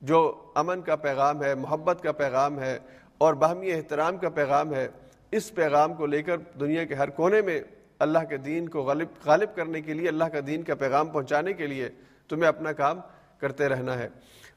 جو 0.00 0.44
امن 0.54 0.82
کا 0.82 0.96
پیغام 0.96 1.42
ہے، 1.42 1.54
محبت 1.54 2.02
کا 2.02 2.12
پیغام 2.12 2.60
ہے 2.60 2.78
اور 3.18 3.34
باہمی 3.34 3.72
احترام 3.72 4.16
کا 4.16 4.28
پیغام 4.28 4.74
ہے، 4.74 4.88
اس 5.30 5.54
پیغام 5.54 5.94
کو 5.94 6.06
لے 6.06 6.22
کر 6.22 6.38
دنیا 6.60 6.84
کے 6.84 6.94
ہر 6.94 7.10
کونے 7.10 7.42
میں 7.42 7.60
اللہ 7.98 8.24
کے 8.28 8.36
دین 8.36 8.68
کو 8.68 8.82
غالب 8.82 9.08
غالب 9.24 9.54
کرنے 9.54 9.80
کے 9.82 9.94
لیے، 9.94 10.08
اللہ 10.08 10.24
کا 10.24 10.40
دین 10.46 10.62
کا 10.62 10.74
پیغام 10.74 11.08
پہنچانے 11.08 11.52
کے 11.52 11.66
لیے 11.66 11.88
تمہیں 12.30 12.48
اپنا 12.48 12.72
کام 12.72 13.00
کرتے 13.40 13.68
رہنا 13.68 13.98
ہے۔ 13.98 14.08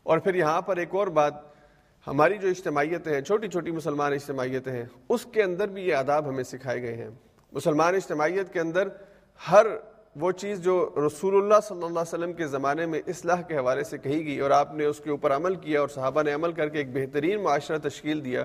اور 0.03 0.17
پھر 0.17 0.35
یہاں 0.35 0.61
پر 0.61 0.77
ایک 0.77 0.95
اور 0.95 1.07
بات، 1.07 1.33
ہماری 2.07 2.37
جو 2.37 2.47
اجتماعیتیں 2.47 3.13
ہیں، 3.13 3.21
چھوٹی 3.21 3.47
چھوٹی 3.47 3.71
مسلمان 3.71 4.13
اجتماعیتیں 4.13 4.71
ہیں، 4.71 4.85
اس 5.09 5.25
کے 5.25 5.43
اندر 5.43 5.67
بھی 5.67 5.87
یہ 5.87 5.95
آداب 5.95 6.29
ہمیں 6.29 6.43
سکھائے 6.43 6.81
گئے 6.81 6.95
ہیں۔ 6.95 7.09
مسلمان 7.53 7.95
اجتماعیت 7.95 8.53
کے 8.53 8.59
اندر 8.59 8.87
ہر 9.41 9.65
وہ 10.15 10.31
چیز 10.31 10.63
جو 10.63 10.73
رسول 11.07 11.35
اللہ 11.35 11.59
صلی 11.63 11.77
اللہ 11.77 11.87
علیہ 11.87 12.13
وسلم 12.13 12.33
کے 12.33 12.47
زمانے 12.47 12.85
میں 12.85 13.01
اصلاح 13.07 13.41
کے 13.41 13.57
حوالے 13.57 13.83
سے 13.83 13.97
کہی 13.97 14.25
گئی، 14.25 14.39
اور 14.39 14.51
آپ 14.51 14.73
نے 14.73 14.85
اس 14.85 14.99
کے 14.99 15.09
اوپر 15.09 15.35
عمل 15.35 15.55
کیا 15.55 15.79
اور 15.79 15.87
صحابہ 15.87 16.23
نے 16.23 16.33
عمل 16.33 16.51
کر 16.51 16.69
کے 16.69 16.77
ایک 16.77 16.93
بہترین 16.93 17.43
معاشرہ 17.43 17.77
تشکیل 17.83 18.23
دیا، 18.25 18.43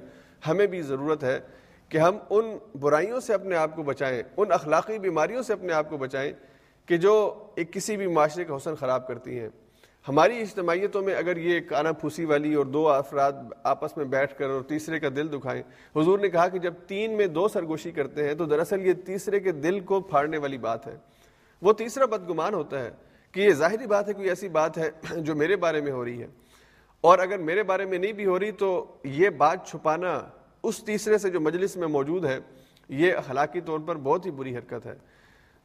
ہمیں 0.49 0.67
بھی 0.67 0.83
ضرورت 0.83 1.25
ہے 1.25 1.39
کہ 1.89 1.99
ہم 1.99 2.17
ان 2.31 2.59
برائیوں 2.81 3.21
سے 3.21 3.35
اپنے 3.35 3.57
آپ 3.57 3.77
کو 3.77 3.83
بچائیں، 3.83 4.23
ان 4.37 4.53
اخلاقی 4.53 4.99
بیماریوں 4.99 5.43
سے 5.43 5.53
اپنے 5.53 5.73
آپ 5.73 5.91
کو 5.91 5.97
بچائیں 5.97 6.33
کہ 6.87 6.97
جو 6.97 7.45
ایک 7.55 7.73
کسی 7.73 7.97
بھی 7.97 8.07
معاشرے 8.07 8.45
کا 8.45 8.57
حسن 8.57 8.75
خراب 8.75 9.09
کرتی 9.09 9.41
ہیں۔ 9.41 9.49
ہماری 10.09 10.41
اجتماعیتوں 10.41 11.03
میں 11.03 11.15
اگر 11.15 11.37
یہ 11.37 11.61
کانا 11.61 11.93
پھوسی 11.93 12.25
والی 12.25 12.55
اور 12.55 12.67
دو 12.67 12.89
افراد 12.89 13.33
آپس 13.63 13.97
میں 13.97 14.05
بیٹھ 14.05 14.39
کر 14.39 14.51
اور 14.51 14.63
تیسرے 14.63 15.01
کا 15.01 15.09
دل 15.17 15.33
دکھائیں، 15.33 15.63
حضور 15.97 16.19
نے 16.19 16.29
کہا 16.29 16.49
کہ 16.49 16.59
جب 16.59 16.75
تین 16.87 17.17
میں 17.17 17.27
دو 17.27 17.49
سرگوشی 17.49 17.91
کرتے 17.91 18.29
ہیں 18.29 18.35
تو 18.35 18.45
دراصل 18.45 18.87
یہ 18.87 18.93
تیسرے 18.93 19.41
کے 19.41 19.53
دل 19.53 19.81
کو 19.81 20.01
پھاڑنے 20.01 20.39
والی 20.39 20.59
بات 20.59 20.87
ہے۔ 20.87 20.97
وہ 21.63 21.73
تیسرا 21.73 22.07
بدگمان 22.07 22.55
ہوتا 22.55 22.85
ہے 22.85 22.91
کہ 23.33 23.41
یہ 23.41 23.51
ظاہری 23.51 23.87
بات 23.87 24.09
ہے، 24.09 24.13
کوئی 24.13 24.29
ایسی 24.29 24.49
بات 24.49 24.79
ہے 24.79 24.91
جو 25.17 25.35
میرے 25.35 25.57
بارے 25.57 25.81
میں 25.81 25.93
ہو 25.93 26.05
رہی 26.05 26.23
ہے۔ 26.23 26.27
اور 27.01 27.19
اگر 27.19 27.39
میرے 27.39 27.63
بارے 27.63 27.85
میں 27.85 27.99
نہیں 27.99 28.13
بھی 28.13 28.27
ہو 28.27 28.41
رہی 28.41 28.51
تو 28.51 28.97
یہ 29.05 29.31
بات 29.31 29.67
چھپانا 29.67 30.21
اس 30.69 30.83
تیسرے 30.85 31.19
سے 31.19 31.31
جو 31.31 31.41
مجلس 31.41 31.77
میں 31.77 31.89
موجود 31.89 32.25
ہے، 32.25 32.39
یہ 32.89 33.13
اخلاقی 33.13 33.61
طور 33.61 33.81
پر 33.87 33.97
بہت 33.97 34.27
ہی 34.27 34.31
بری 34.31 34.57
حرکت 34.57 34.87
ہے۔ 34.87 34.95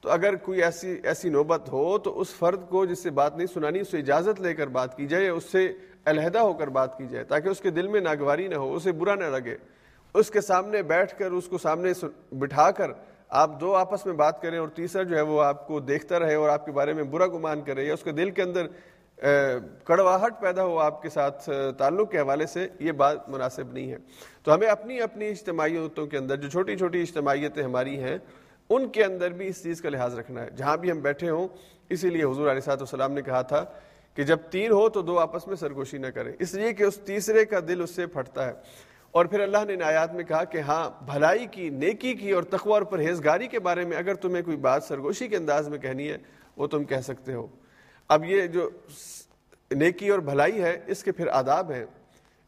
تو 0.02 0.10
اگر 0.10 0.36
کوئی 0.36 0.64
ایسی 0.64 1.00
ایسی 1.04 1.30
نوبت 1.30 1.70
ہو، 1.72 1.98
تو 1.98 2.20
اس 2.20 2.28
فرد 2.30 2.70
کو 2.70 2.86
جس 2.86 3.04
سے 3.04 3.10
بات 3.10 3.38
نہیں 3.38 3.48
سنانی 3.54 3.80
اسے 3.80 3.98
اجازت 3.98 4.42
لے 4.42 4.54
کر 4.56 4.68
بات 4.68 4.98
کی 4.98 5.08
جائے، 5.08 5.30
اس 5.30 5.44
سے 5.44 5.74
علیحدہ 6.06 6.40
ہو 6.40 6.54
کر 6.54 6.68
بات 6.68 6.98
کی 6.98 7.08
جائے، 7.08 7.24
تاکہ 7.24 7.50
اس 7.50 7.60
کے 7.60 7.70
دل 7.70 7.88
میں 7.88 8.02
ناگواری 8.02 8.48
نہ 8.48 8.56
ہو، 8.56 8.76
اسے 8.76 8.92
برا 8.92 9.16
نہ 9.16 9.24
لگے۔ 9.24 9.56
اس 10.14 10.32
کے 10.32 10.42
سامنے 10.42 10.82
بیٹھ 10.82 11.20
کر، 11.20 11.32
اس 11.32 11.48
کو 11.48 11.58
سامنے 11.58 11.92
بٹھا 12.32 12.72
کر 12.72 12.92
آپ 13.30 13.60
دو 13.62 13.76
آپس 13.76 14.06
میں 14.06 14.14
بات 14.14 14.42
کریں 14.42 14.58
اور 14.58 14.68
تیسرا 14.68 15.04
جو 15.04 15.16
ہے 15.16 15.22
وہ 15.22 15.42
آپ 15.44 15.68
کو 15.68 15.80
دیکھتا 15.80 16.20
رہے 16.20 16.36
اور 16.36 16.50
آپ 16.50 16.66
کے 16.66 16.72
بارے 16.72 16.94
میں 16.94 17.04
برا 17.04 17.28
گمان 17.28 17.62
کرے 17.62 17.84
یا 17.84 17.94
اس 17.94 18.04
کے 18.04 18.12
دل 18.12 18.32
کے 18.32 18.42
اندر 18.42 18.68
کڑواہٹ 19.84 20.42
پیدا 20.42 20.64
ہو 20.64 20.80
آپ 20.80 21.02
کے 21.02 21.10
ساتھ 21.10 21.50
تعلق 21.78 22.12
کے 22.12 22.20
حوالے 22.20 22.46
سے 22.46 22.68
یہ 22.80 22.92
بات 22.92 23.30
مناسب 23.30 23.74
نہیں 23.74 23.92
ہے۔ 23.92 23.98
تو 24.44 24.54
ہمیں 24.54 24.68
اپنی 24.68 25.02
اپنی 25.02 25.30
اجتماعیتوں 25.30 26.08
کے 26.08 26.18
اندر 26.18 26.36
جو 26.36 26.50
چھوٹی 26.50 26.78
چھوٹی 26.78 27.02
اجتماعیتیں 27.02 27.64
ہماری 27.64 28.00
ہیں، 28.00 28.18
ان 28.70 28.90
کے 28.90 29.04
اندر 29.04 29.30
بھی 29.30 29.48
اس 29.48 29.64
چیز 29.64 29.82
کا 29.82 29.90
لحاظ 29.90 30.20
رکھنا 30.20 30.44
ہے۔ 30.44 30.50
جہاں 30.52 30.78
بھی 30.78 30.92
ہم 30.92 31.00
بیٹھے 31.00 31.30
ہوں، 31.30 31.48
اسی 31.90 32.10
لیے 32.10 32.24
حضور 32.24 32.52
علیہ 32.52 32.62
صاحب 32.62 32.78
السلام 32.80 33.12
نے 33.12 33.22
کہا 33.22 33.42
تھا 33.42 33.66
کہ 34.16 34.24
جب 34.24 34.38
تین 34.52 34.72
ہو 34.72 34.90
تو 34.90 35.02
دو 35.02 35.20
آپس 35.20 35.48
میں 35.48 35.56
سرگوشی 35.56 35.98
نہ 35.98 36.08
کریں۔ 36.08 36.34
اس 36.40 36.54
لیے 36.54 36.74
کہ 36.74 36.84
اس 36.84 36.98
تیسرے 36.98 37.46
کا 37.46 37.60
دل 37.68 37.82
اس 37.82 37.96
سے 37.96 38.08
پھٹتا 38.08 38.46
ہے۔ 38.46 38.54
اور 39.12 39.26
پھر 39.26 39.40
اللہ 39.40 39.58
نے 39.68 39.76
نایات 39.76 40.14
میں 40.14 40.24
کہا 40.24 40.44
کہ 40.44 40.58
ہاں 40.58 41.06
بھلائی 41.06 41.46
کی، 41.52 41.70
نیکی 41.70 42.14
کی 42.14 42.32
اور 42.32 42.44
تقوی 42.44 42.74
اور 42.74 42.82
پرہیزگاری 42.82 43.48
کے 43.48 43.60
بارے 43.60 43.86
میں 43.86 43.98
اگر 43.98 44.14
تمہیں 44.14 44.44
کوئی 44.44 44.58
بات 44.58 44.84
سرگوشی 44.84 45.28
کے 45.28 45.38
انداز 45.38 45.70
میں 45.70 45.78
کہنی 45.78 46.10
ہے، 46.10 46.18
وہ 46.58 46.68
تم 46.68 46.84
کہہ 46.84 47.02
سکتے 47.04 47.34
ہو۔ 47.34 47.48
اب 48.12 48.26
یہ 48.26 48.48
جو 48.48 48.70
نیکی 49.72 50.10
اور 50.10 50.20
بھلائی 50.20 50.62
ہے، 50.62 50.80
اس 50.88 51.04
کے 51.04 51.12
پھر 51.12 51.28
آداب 51.28 51.72
ہیں۔ 51.72 51.86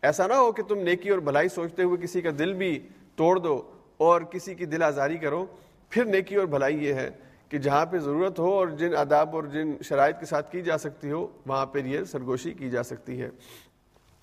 ایسا 0.01 0.27
نہ 0.27 0.33
ہو 0.33 0.51
کہ 0.51 0.63
تم 0.63 0.77
نیکی 0.77 1.09
اور 1.09 1.19
بھلائی 1.19 1.49
سوچتے 1.49 1.83
ہوئے 1.83 1.97
کسی 2.03 2.21
کا 2.21 2.29
دل 2.39 2.53
بھی 2.53 2.87
توڑ 3.15 3.39
دو 3.39 3.71
اور 3.97 4.21
کسی 4.21 4.55
کی 4.55 4.65
دل 4.65 4.83
آزاری 4.83 5.17
کرو۔ 5.17 5.45
پھر 5.89 6.05
نیکی 6.05 6.35
اور 6.35 6.45
بھلائی 6.45 6.85
یہ 6.85 6.93
ہے 6.93 7.09
کہ 7.49 7.57
جہاں 7.57 7.85
پہ 7.85 7.97
ضرورت 7.97 8.39
ہو 8.39 8.51
اور 8.51 8.67
جن 8.67 8.95
آداب 8.95 9.35
اور 9.35 9.43
جن 9.43 9.71
شرائط 9.81 10.19
کے 10.19 10.25
ساتھ 10.25 10.51
کی 10.51 10.61
جا 10.61 10.77
سکتی 10.77 11.11
ہو، 11.11 11.27
وہاں 11.45 11.65
پہ 11.65 11.79
یہ 11.79 12.03
سرگوشی 12.03 12.51
کی 12.51 12.69
جا 12.69 12.83
سکتی 12.83 13.21
ہے۔ 13.21 13.29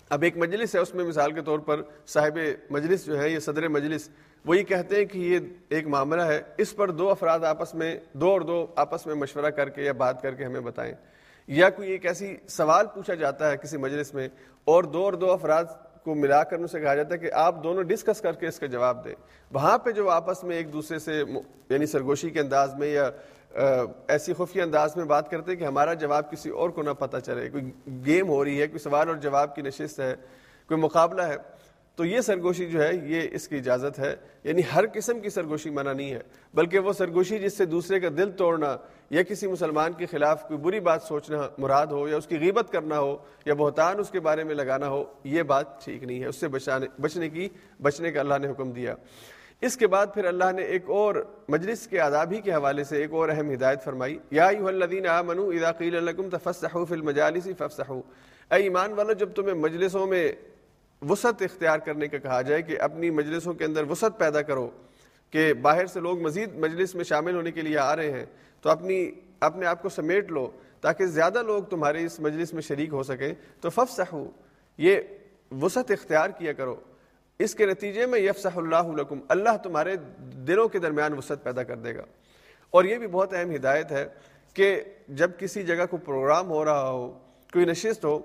اب 0.09 0.22
ایک 0.22 0.37
مجلس 0.37 0.74
ہے، 0.74 0.81
اس 0.81 0.94
میں 0.94 1.05
مثال 1.05 1.33
کے 1.33 1.40
طور 1.40 1.59
پر 1.59 1.83
صاحب 2.07 2.38
مجلس 2.70 3.07
جو 3.07 3.22
ہے 3.22 3.31
یہ 3.31 3.38
صدر 3.38 3.68
مجلس، 3.68 4.09
وہ 4.44 4.59
یہ 4.59 4.62
کہتے 4.62 4.96
ہیں 4.96 5.05
کہ 5.05 5.18
یہ 5.18 5.38
ایک 5.68 5.87
معاملہ 5.87 6.22
ہے۔ 6.22 6.42
اس 6.59 6.76
پر 6.76 6.90
دو 6.90 7.11
افراد 7.11 7.40
آپس 7.40 7.74
میں، 7.74 7.98
دو 8.12 8.31
اور 8.31 8.40
دو 8.40 8.66
آپس 8.76 9.07
میں 9.07 9.14
مشورہ 9.14 9.50
کر 9.50 9.68
کے 9.68 9.83
یا 9.83 9.92
بات 9.92 10.22
کر 10.22 10.35
کے 10.35 10.44
ہمیں 10.44 10.61
بتائیں۔ 10.61 10.94
یا 11.50 11.70
کوئی 11.70 11.90
ایک 11.90 12.06
ایسی 12.06 12.36
سوال 12.48 12.86
پوچھا 12.94 13.14
جاتا 13.14 13.50
ہے 13.50 13.56
کسی 13.56 13.76
مجلس 13.76 14.14
میں 14.14 14.28
اور 14.64 14.84
دو 14.84 15.04
اور 15.04 15.12
دو 15.12 15.32
افراد 15.32 15.64
کو 16.04 16.14
ملا 16.14 16.44
کر 16.44 16.58
ان 16.58 16.66
سے 16.66 16.80
کہا 16.80 16.94
جاتا 16.94 17.12
ہے 17.12 17.18
کہ 17.18 17.32
آپ 17.32 17.62
دونوں 17.64 17.82
ڈسکس 17.82 18.20
کر 18.20 18.32
کے 18.32 18.46
اس 18.46 18.58
کا 18.58 18.66
جواب 18.66 19.04
دیں۔ 19.04 19.14
وہاں 19.50 19.78
پہ 19.78 19.90
جو 19.90 20.10
آپس 20.10 20.44
میں 20.44 20.56
ایک 20.56 20.72
دوسرے 20.72 20.98
سے 20.98 21.22
یعنی 21.68 21.86
سرگوشی 21.86 22.30
کے 22.30 22.40
انداز 22.40 22.74
میں 22.74 22.88
یا 22.88 23.10
ایسی 24.08 24.32
خفیہ 24.32 24.62
انداز 24.62 24.96
میں 24.96 25.04
بات 25.04 25.30
کرتے 25.30 25.52
ہیں 25.52 25.58
کہ 25.58 25.64
ہمارا 25.64 25.94
جواب 25.94 26.30
کسی 26.30 26.50
اور 26.50 26.70
کو 26.70 26.82
نہ 26.82 26.90
پتہ 26.90 27.16
چلے۔ 27.16 27.48
کوئی 27.48 27.70
گیم 28.06 28.28
ہو 28.28 28.44
رہی 28.44 28.60
ہے، 28.62 28.66
کوئی 28.66 28.78
سوال 28.78 29.08
اور 29.08 29.16
جواب 29.16 29.54
کی 29.54 29.62
نشست 29.62 30.00
ہے، 30.00 30.14
کوئی 30.68 30.80
مقابلہ 30.80 31.22
ہے، 31.22 31.36
تو 31.96 32.04
یہ 32.04 32.20
سرگوشی 32.20 32.66
جو 32.66 32.82
ہے، 32.82 32.90
یہ 33.02 33.28
اس 33.32 33.48
کی 33.48 33.56
اجازت 33.56 33.98
ہے۔ 33.98 34.16
یعنی 34.44 34.62
ہر 34.74 34.84
قسم 34.92 35.20
کی 35.20 35.30
سرگوشی 35.30 35.70
منع 35.70 35.92
نہیں 35.92 36.12
ہے، 36.12 36.20
بلکہ 36.54 36.78
وہ 36.78 36.92
سرگوشی 36.92 37.38
جس 37.38 37.56
سے 37.56 37.64
دوسرے 37.66 38.00
کا 38.00 38.08
دل 38.08 38.30
توڑنا 38.30 38.76
یا 39.11 39.23
کسی 39.23 39.46
مسلمان 39.46 39.92
کے 39.92 40.07
خلاف 40.07 40.49
کوئی 40.49 40.59
بری 40.59 40.81
بات 40.81 41.03
سوچنا 41.03 41.49
مراد 41.59 41.87
ہو 41.87 42.09
یا 42.09 42.16
اس 42.16 42.27
کی 42.27 42.38
غیبت 42.38 42.73
کرنا 42.73 42.99
ہو 42.99 43.16
یا 43.44 43.55
بہتان 43.55 43.99
اس 43.99 44.11
کے 44.11 44.20
بارے 44.20 44.44
میں 44.44 44.55
لگانا 44.55 44.88
ہو، 44.88 45.05
یہ 45.25 45.42
بات 45.42 45.85
ٹھیک 45.85 46.03
نہیں 46.03 46.20
ہے۔ 46.20 46.27
اس 46.27 46.37
سے 46.37 46.49
بچانے، 46.49 46.87
بچنے 47.01 47.29
کی، 47.29 47.49
بچنے 47.83 48.12
کا 48.12 48.20
اللہ 48.20 48.35
نے 48.38 48.49
حکم 48.49 48.70
دیا۔ 48.70 48.94
اس 49.61 49.77
کے 49.77 49.87
بعد 49.87 50.07
پھر 50.14 50.25
اللہ 50.25 50.53
نے 50.53 50.62
ایک 50.62 50.83
اور 50.87 51.14
مجلس 51.49 51.87
کے 51.87 52.01
آداب 52.01 52.33
ہی 52.33 52.40
کے 52.40 52.53
حوالے 52.53 52.85
سے 52.85 52.96
ایک 52.96 53.12
اور 53.12 53.29
اہم 53.29 53.53
ہدایت 53.53 53.85
فرمائی۔ 53.85 54.18
یا 54.31 54.46
الذین 54.46 55.07
آمنوا 55.07 55.55
اذا 55.55 55.73
قیل 55.73 56.05
لکم 56.05 56.29
تفسحوا 56.31 56.85
فی 56.85 56.94
المجالس 56.94 57.49
فافسحوا۔ 57.59 58.01
اے 58.55 58.62
ایمان 58.62 58.92
والو، 58.92 59.12
جب 59.12 59.33
تمہیں 59.33 59.55
مجلسوں 59.55 60.07
میں 60.07 60.33
وسعت 61.09 61.42
اختیار 61.42 61.79
کرنے 61.79 62.09
کا 62.09 62.18
کہا 62.18 62.42
جائے 62.42 62.62
کہ 62.62 62.81
اپنی 62.81 63.11
مجلسوں 63.11 63.55
کے 63.55 63.64
اندر 63.64 63.85
وسعت 63.90 64.18
پیدا 64.18 64.42
کرو 64.42 64.70
کہ 65.31 65.53
باہر 65.53 65.87
سے 65.87 66.01
لوگ 66.01 66.20
مزید 66.20 66.55
مجلس 66.55 66.94
میں 66.94 67.05
شامل 67.05 67.35
ہونے 67.35 67.51
کے 67.51 67.62
لیے 67.62 67.79
آ 67.79 67.96
رہے 67.96 68.11
ہیں 68.11 68.27
تو 68.61 68.70
اپنی، 68.70 69.11
اپنے 69.40 69.66
آپ 69.66 69.83
کو 69.83 69.88
سمیٹ 69.88 70.31
لو 70.31 70.51
تاکہ 70.81 71.07
زیادہ 71.07 71.42
لوگ 71.42 71.62
تمہارے 71.62 72.05
اس 72.05 72.20
مجلس 72.20 72.53
میں 72.53 72.62
شریک 72.62 72.92
ہو 72.92 73.03
سکیں۔ 73.03 73.33
تو 73.61 73.70
ففسحوا 73.70 74.25
یہ 74.79 74.96
وسعت 75.62 75.90
اختیار 75.90 76.31
کیا 76.31 76.53
کرو۔ 76.53 76.77
اس 77.38 77.55
کے 77.55 77.66
نتیجے 77.66 78.07
میں 78.07 78.18
یفسح 78.18 78.49
اللہ 78.57 78.92
لکم، 78.96 79.18
اللہ 79.29 79.57
تمہارے 79.62 79.96
دلوں 80.18 80.68
کے 80.68 80.79
درمیان 80.79 81.12
وسعت 81.12 81.44
پیدا 81.44 81.62
کر 81.62 81.77
دے 81.77 81.96
گا۔ 81.96 82.03
اور 82.70 82.85
یہ 82.85 82.99
بھی 82.99 83.07
بہت 83.07 83.35
اہم 83.35 83.55
ہدایت 83.55 83.92
ہے 83.92 84.09
کہ 84.55 84.81
جب 85.09 85.31
کسی 85.38 85.62
جگہ 85.62 85.87
کو 85.90 85.96
پروگرام 85.96 86.51
ہو 86.51 86.64
رہا 86.64 86.90
ہو، 86.90 87.18
کوئی 87.53 87.64
نشست 87.64 88.05
ہو، 88.05 88.18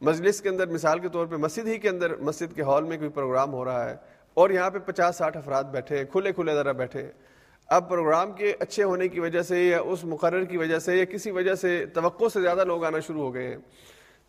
مجلس 0.00 0.40
کے 0.40 0.48
اندر 0.48 0.66
مثال 0.66 0.98
کے 0.98 1.08
طور 1.08 1.26
پہ 1.26 1.36
مسجد 1.36 1.66
ہی 1.66 1.78
کے 1.78 1.88
اندر، 1.88 2.16
مسجد 2.16 2.56
کے 2.56 2.62
ہال 2.62 2.84
میں 2.84 2.98
کوئی 2.98 3.10
پروگرام 3.10 3.52
ہو 3.52 3.64
رہا 3.64 3.90
ہے 3.90 3.96
اور 4.34 4.50
یہاں 4.50 4.70
پہ 4.70 4.78
پچاس 4.78 5.16
ساٹھ 5.16 5.36
افراد 5.36 5.64
بیٹھے 5.64 5.96
ہیں 5.96 6.04
کھلے 6.04 6.32
کھلے 6.32 6.54
ذرا 6.54 6.72
بیٹھے 6.72 7.02
ہیں 7.02 7.12
اب 7.68 7.88
پروگرام 7.88 8.32
کے 8.32 8.54
اچھے 8.58 8.82
ہونے 8.82 9.08
کی 9.08 9.20
وجہ 9.20 9.42
سے 9.42 9.64
یا 9.64 9.80
اس 9.80 10.04
مقرر 10.04 10.44
کی 10.44 10.56
وجہ 10.56 10.78
سے 10.78 10.96
یا 10.96 11.04
کسی 11.04 11.30
وجہ 11.30 11.54
سے 11.54 11.86
توقع 11.86 12.24
سے 12.32 12.40
زیادہ 12.40 12.64
لوگ 12.64 12.84
آنا 12.84 13.00
شروع 13.00 13.22
ہو 13.22 13.34
گئے 13.34 13.48
ہیں۔ 13.48 13.56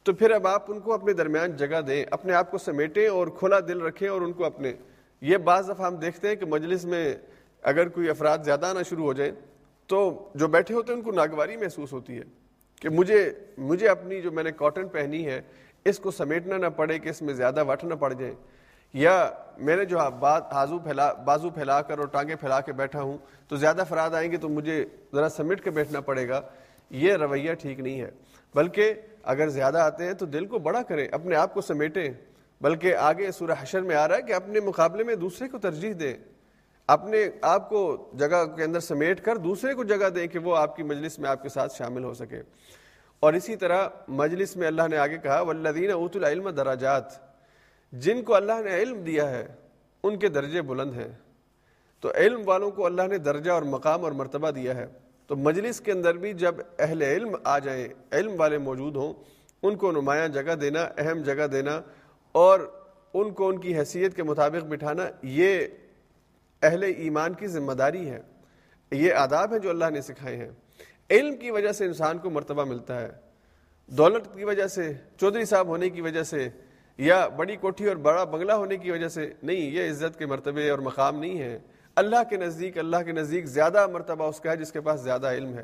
تو 0.03 0.13
پھر 0.13 0.31
اب 0.31 0.47
آپ 0.47 0.71
ان 0.71 0.79
کو 0.79 0.93
اپنے 0.93 1.13
درمیان 1.13 1.51
جگہ 1.51 1.81
دیں، 1.81 2.05
اپنے 2.11 2.33
آپ 2.33 2.51
کو 2.51 2.57
سمیٹیں 2.57 3.07
اور 3.07 3.27
کھلا 3.27 3.59
دل 3.59 3.81
رکھیں 3.81 4.07
اور 4.07 4.21
ان 4.21 4.33
کو 4.33 4.45
اپنے۔ 4.45 4.73
یہ 5.21 5.37
بعض 5.37 5.69
دفعہ 5.69 5.87
ہم 5.87 5.95
دیکھتے 5.95 6.27
ہیں 6.27 6.35
کہ 6.35 6.45
مجلس 6.45 6.85
میں 6.85 7.15
اگر 7.61 7.87
کوئی 7.87 8.09
افراد 8.09 8.37
زیادہ 8.45 8.65
آنا 8.65 8.81
شروع 8.81 9.03
ہو 9.03 9.13
جائیں 9.13 9.31
تو 9.87 10.29
جو 10.35 10.47
بیٹھے 10.47 10.75
ہوتے 10.75 10.93
ہیں 10.93 10.99
ان 10.99 11.05
کو 11.05 11.11
ناگواری 11.11 11.57
محسوس 11.57 11.93
ہوتی 11.93 12.17
ہے 12.17 12.23
کہ 12.81 12.89
مجھے 12.89 13.31
مجھے 13.57 13.89
اپنی 13.89 14.21
جو 14.21 14.31
میں 14.31 14.43
نے 14.43 14.51
کاٹن 14.51 14.87
پہنی 14.87 15.25
ہے، 15.25 15.41
اس 15.85 15.99
کو 15.99 16.11
سمیٹنا 16.11 16.57
نہ 16.57 16.67
پڑے 16.75 16.99
کہ 16.99 17.09
اس 17.09 17.21
میں 17.21 17.33
زیادہ 17.33 17.65
وٹ 17.67 17.83
نہ 17.83 17.93
پڑ 17.93 18.13
جائے۔ 18.13 18.33
یا 18.97 19.29
میں 19.57 19.75
نے 19.75 19.85
جو 19.85 19.99
ہاں 19.99 20.11
بات 20.11 20.53
ہازو 20.53 20.79
پھیلا 20.79 21.13
بازو 21.13 21.49
پھیلا 21.49 21.81
کر 21.81 21.99
اور 21.99 22.07
ٹانگیں 22.07 22.35
پھیلا 22.35 22.61
کے 22.61 22.73
بیٹھا 22.73 23.01
ہوں 23.01 23.17
تو 23.47 23.55
زیادہ 23.55 23.81
افراد 23.81 24.09
آئیں 24.09 24.31
گے 24.31 24.37
تو 24.37 24.49
مجھے 24.49 24.85
ذرا 25.13 25.29
سمیٹ 25.29 25.63
کے 25.63 25.69
بیٹھنا 25.69 26.01
پڑے 26.01 26.29
گا۔ 26.29 26.41
یہ 26.89 27.13
رویہ 27.13 27.53
ٹھیک 27.53 27.79
نہیں 27.79 28.01
ہے۔ 28.01 28.11
بلکہ 28.55 28.93
اگر 29.23 29.49
زیادہ 29.49 29.77
آتے 29.77 30.05
ہیں 30.05 30.13
تو 30.13 30.25
دل 30.25 30.45
کو 30.45 30.59
بڑا 30.59 30.81
کریں، 30.81 31.07
اپنے 31.11 31.35
آپ 31.35 31.53
کو 31.53 31.61
سمیٹیں۔ 31.61 32.09
بلکہ 32.61 32.95
آگے 32.95 33.31
سورہ 33.31 33.51
حشر 33.59 33.81
میں 33.81 33.95
آ 33.95 34.07
رہا 34.07 34.15
ہے 34.15 34.21
کہ 34.21 34.33
اپنے 34.33 34.59
مقابلے 34.59 35.03
میں 35.03 35.15
دوسرے 35.15 35.47
کو 35.47 35.57
ترجیح 35.57 35.93
دیں۔ 35.99 36.13
اپنے 36.87 37.29
آپ 37.41 37.69
کو 37.69 38.09
جگہ 38.13 38.45
کے 38.45 38.63
اندر 38.63 38.79
سمیٹ 38.79 39.21
کر 39.21 39.37
دوسرے 39.37 39.73
کو 39.73 39.83
جگہ 39.83 40.09
دیں 40.09 40.27
کہ 40.27 40.39
وہ 40.39 40.57
آپ 40.57 40.75
کی 40.75 40.83
مجلس 40.83 41.19
میں 41.19 41.29
آپ 41.29 41.43
کے 41.43 41.49
ساتھ 41.49 41.75
شامل 41.75 42.03
ہو 42.03 42.13
سکے۔ 42.13 42.41
اور 43.19 43.33
اسی 43.33 43.55
طرح 43.55 43.87
مجلس 44.07 44.55
میں 44.55 44.67
اللہ 44.67 44.81
نے 44.89 44.97
آگے 44.97 45.17
کہا 45.17 45.41
ولدین 45.41 45.91
اوت 45.91 46.15
العلم 46.15 46.49
دراجات 46.49 47.26
جن 47.91 48.21
کو 48.21 48.35
اللہ 48.35 48.61
نے 48.65 48.75
علم 48.75 49.03
دیا 49.03 49.29
ہے، 49.29 49.47
ان 50.03 50.19
کے 50.19 50.27
درجے 50.27 50.61
بلند 50.61 50.93
ہیں۔ 50.93 51.07
تو 52.01 52.11
علم 52.15 52.41
والوں 52.45 52.71
کو 52.71 52.85
اللہ 52.85 53.01
نے 53.07 53.17
درجہ 53.17 53.51
اور 53.51 53.61
مقام 53.61 54.03
اور 54.03 54.11
مرتبہ 54.11 54.51
دیا 54.51 54.75
ہے۔ 54.75 54.87
تو 55.27 55.35
مجلس 55.35 55.81
کے 55.81 55.91
اندر 55.91 56.17
بھی 56.17 56.33
جب 56.33 56.55
اہل 56.79 57.01
علم 57.01 57.35
آ 57.43 57.59
جائیں، 57.59 57.87
علم 58.11 58.31
والے 58.37 58.57
موجود 58.57 58.95
ہوں، 58.95 59.13
ان 59.63 59.75
کو 59.75 59.91
نمایاں 59.91 60.27
جگہ 60.27 60.55
دینا، 60.55 60.89
اہم 60.97 61.21
جگہ 61.21 61.47
دینا 61.47 61.81
اور 62.31 62.59
ان 63.13 63.31
کو 63.31 63.47
ان 63.47 63.57
کی 63.57 63.77
حیثیت 63.77 64.15
کے 64.15 64.23
مطابق 64.23 64.65
بٹھانا، 64.65 65.09
یہ 65.21 65.67
اہل 66.61 66.83
ایمان 66.97 67.33
کی 67.33 67.47
ذمہ 67.47 67.71
داری 67.71 68.09
ہے۔ 68.09 68.21
یہ 68.91 69.13
آداب 69.13 69.51
ہیں 69.51 69.59
جو 69.59 69.69
اللہ 69.69 69.89
نے 69.89 70.01
سکھائے 70.01 70.35
ہیں۔ 70.35 70.51
علم 71.09 71.35
کی 71.35 71.51
وجہ 71.51 71.71
سے 71.71 71.85
انسان 71.85 72.17
کو 72.17 72.29
مرتبہ 72.29 72.63
ملتا 72.63 73.01
ہے۔ 73.01 73.11
دولت 73.87 74.25
کی 74.35 74.43
وجہ 74.43 74.67
سے، 74.67 74.93
چودھری 75.19 75.45
صاحب 75.45 75.67
ہونے 75.67 75.89
کی 75.89 76.01
وجہ 76.01 76.23
سے 76.23 76.49
یا 76.97 77.27
بڑی 77.27 77.55
کوٹھی 77.55 77.85
اور 77.85 77.95
بڑا 77.95 78.23
بنگلہ 78.23 78.51
ہونے 78.51 78.77
کی 78.77 78.91
وجہ 78.91 79.07
سے، 79.07 79.33
نہیں، 79.43 79.71
یہ 79.71 79.89
عزت 79.89 80.19
کے 80.19 80.25
مرتبے 80.25 80.69
اور 80.69 80.79
مقام 80.79 81.19
نہیں 81.19 81.39
ہے۔ 81.39 81.59
اللہ 81.95 82.15
کے 82.29 82.37
نزدیک، 82.37 82.77
اللہ 82.77 82.97
کے 83.05 83.11
نزدیک 83.11 83.45
زیادہ 83.45 83.87
مرتبہ 83.87 84.25
اس 84.25 84.39
کا 84.39 84.51
ہے 84.51 84.57
جس 84.57 84.71
کے 84.71 84.81
پاس 84.81 85.01
زیادہ 85.01 85.31
علم 85.31 85.57
ہے۔ 85.57 85.63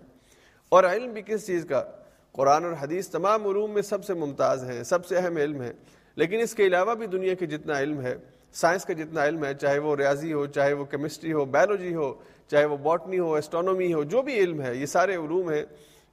اور 0.69 0.84
علم 0.84 1.13
بھی 1.13 1.22
کس 1.22 1.48
چیز 1.48 1.65
کا؟ 1.69 1.84
قرآن 2.32 2.65
اور 2.65 2.74
حدیث 2.82 3.08
تمام 3.08 3.48
علوم 3.48 3.72
میں 3.72 3.82
سب 3.82 4.06
سے 4.06 4.13
ممتاز 4.13 4.69
ہیں، 4.69 4.84
سب 4.84 5.06
سے 5.06 5.17
اہم 5.17 5.38
علم 5.38 5.62
ہے 5.62 5.72
لیکن 6.15 6.39
اس 6.39 6.56
کے 6.56 6.67
علاوہ 6.67 6.96
بھی 6.96 7.08
دنیا 7.08 7.34
کے 7.34 7.46
جتنا 7.46 7.80
علم 7.80 8.02
ہے، 8.02 8.15
سائنس 8.54 8.86
کا 8.86 8.93
جتنا 8.93 9.26
علم 9.26 9.46
ہے، 9.46 9.54
چاہے 9.54 9.80
وہ 9.80 9.96
ریاضی 9.96 10.34
ہو، 10.34 10.46
چاہے 10.46 10.74
وہ 10.74 10.86
کیمسٹری 10.86 11.34
ہو، 11.34 11.46
بایولوجی 11.46 11.96
ہو، 11.96 12.13
چاہے 12.48 12.65
وہ 12.65 12.78
باٹنی 12.78 13.19
ہو 13.19 13.36
اسٹرانومی 13.36 13.93
ہو، 13.93 14.04
جو 14.04 14.22
بھی 14.22 14.39
علم 14.39 14.62
ہے، 14.62 14.76
یہ 14.76 14.86
سارے 14.86 15.15
علوم 15.15 15.52
ہیں۔ 15.52 15.63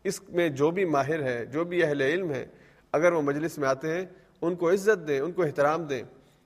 اس 0.04 0.28
میں 0.28 0.48
جو 0.48 0.70
بھی 0.70 0.84
ماہر 0.84 1.22
ہے، 1.22 1.46
جو 1.46 1.64
بھی 1.64 1.84
اہل 1.84 2.00
علم 2.00 2.30
ہے 2.30 2.46
اگر 2.92 3.12
وہ 3.12 3.22
مجلس 3.22 3.58
میں 3.58 3.68
آتے 3.68 3.88
ہیں 3.88 4.04
ان 4.42 4.54
کو 4.54 4.70
عزت 4.70 5.08
دیں، 5.08 5.20
ان 5.20 5.32
کو 5.32 5.42
احترام 5.42 5.82
دیں۔ 5.82 6.02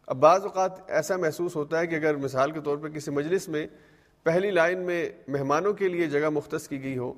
اب 0.06 0.16
بعض 0.16 0.42
اوقات 0.42 0.90
ایسا 0.90 1.16
محسوس 1.16 1.56
ہوتا 1.56 1.78
ہے 1.78 1.86
کہ 1.86 1.94
اگر 1.94 2.16
مثال 2.16 2.50
کے 2.50 2.60
طور 2.60 2.76
پر 2.76 2.88
کسی 2.88 3.10
مجلس 3.10 3.48
میں 3.48 3.66
پہلی 4.22 4.50
لائن 4.50 4.78
میں 4.78 5.10
مہمانوں 5.28 5.72
کے 5.72 5.88
لیے 5.88 6.06
جگہ 6.06 6.28
مختص 6.28 6.68
کی 6.68 6.82
گئی 6.82 6.98
ہو، 6.98 7.12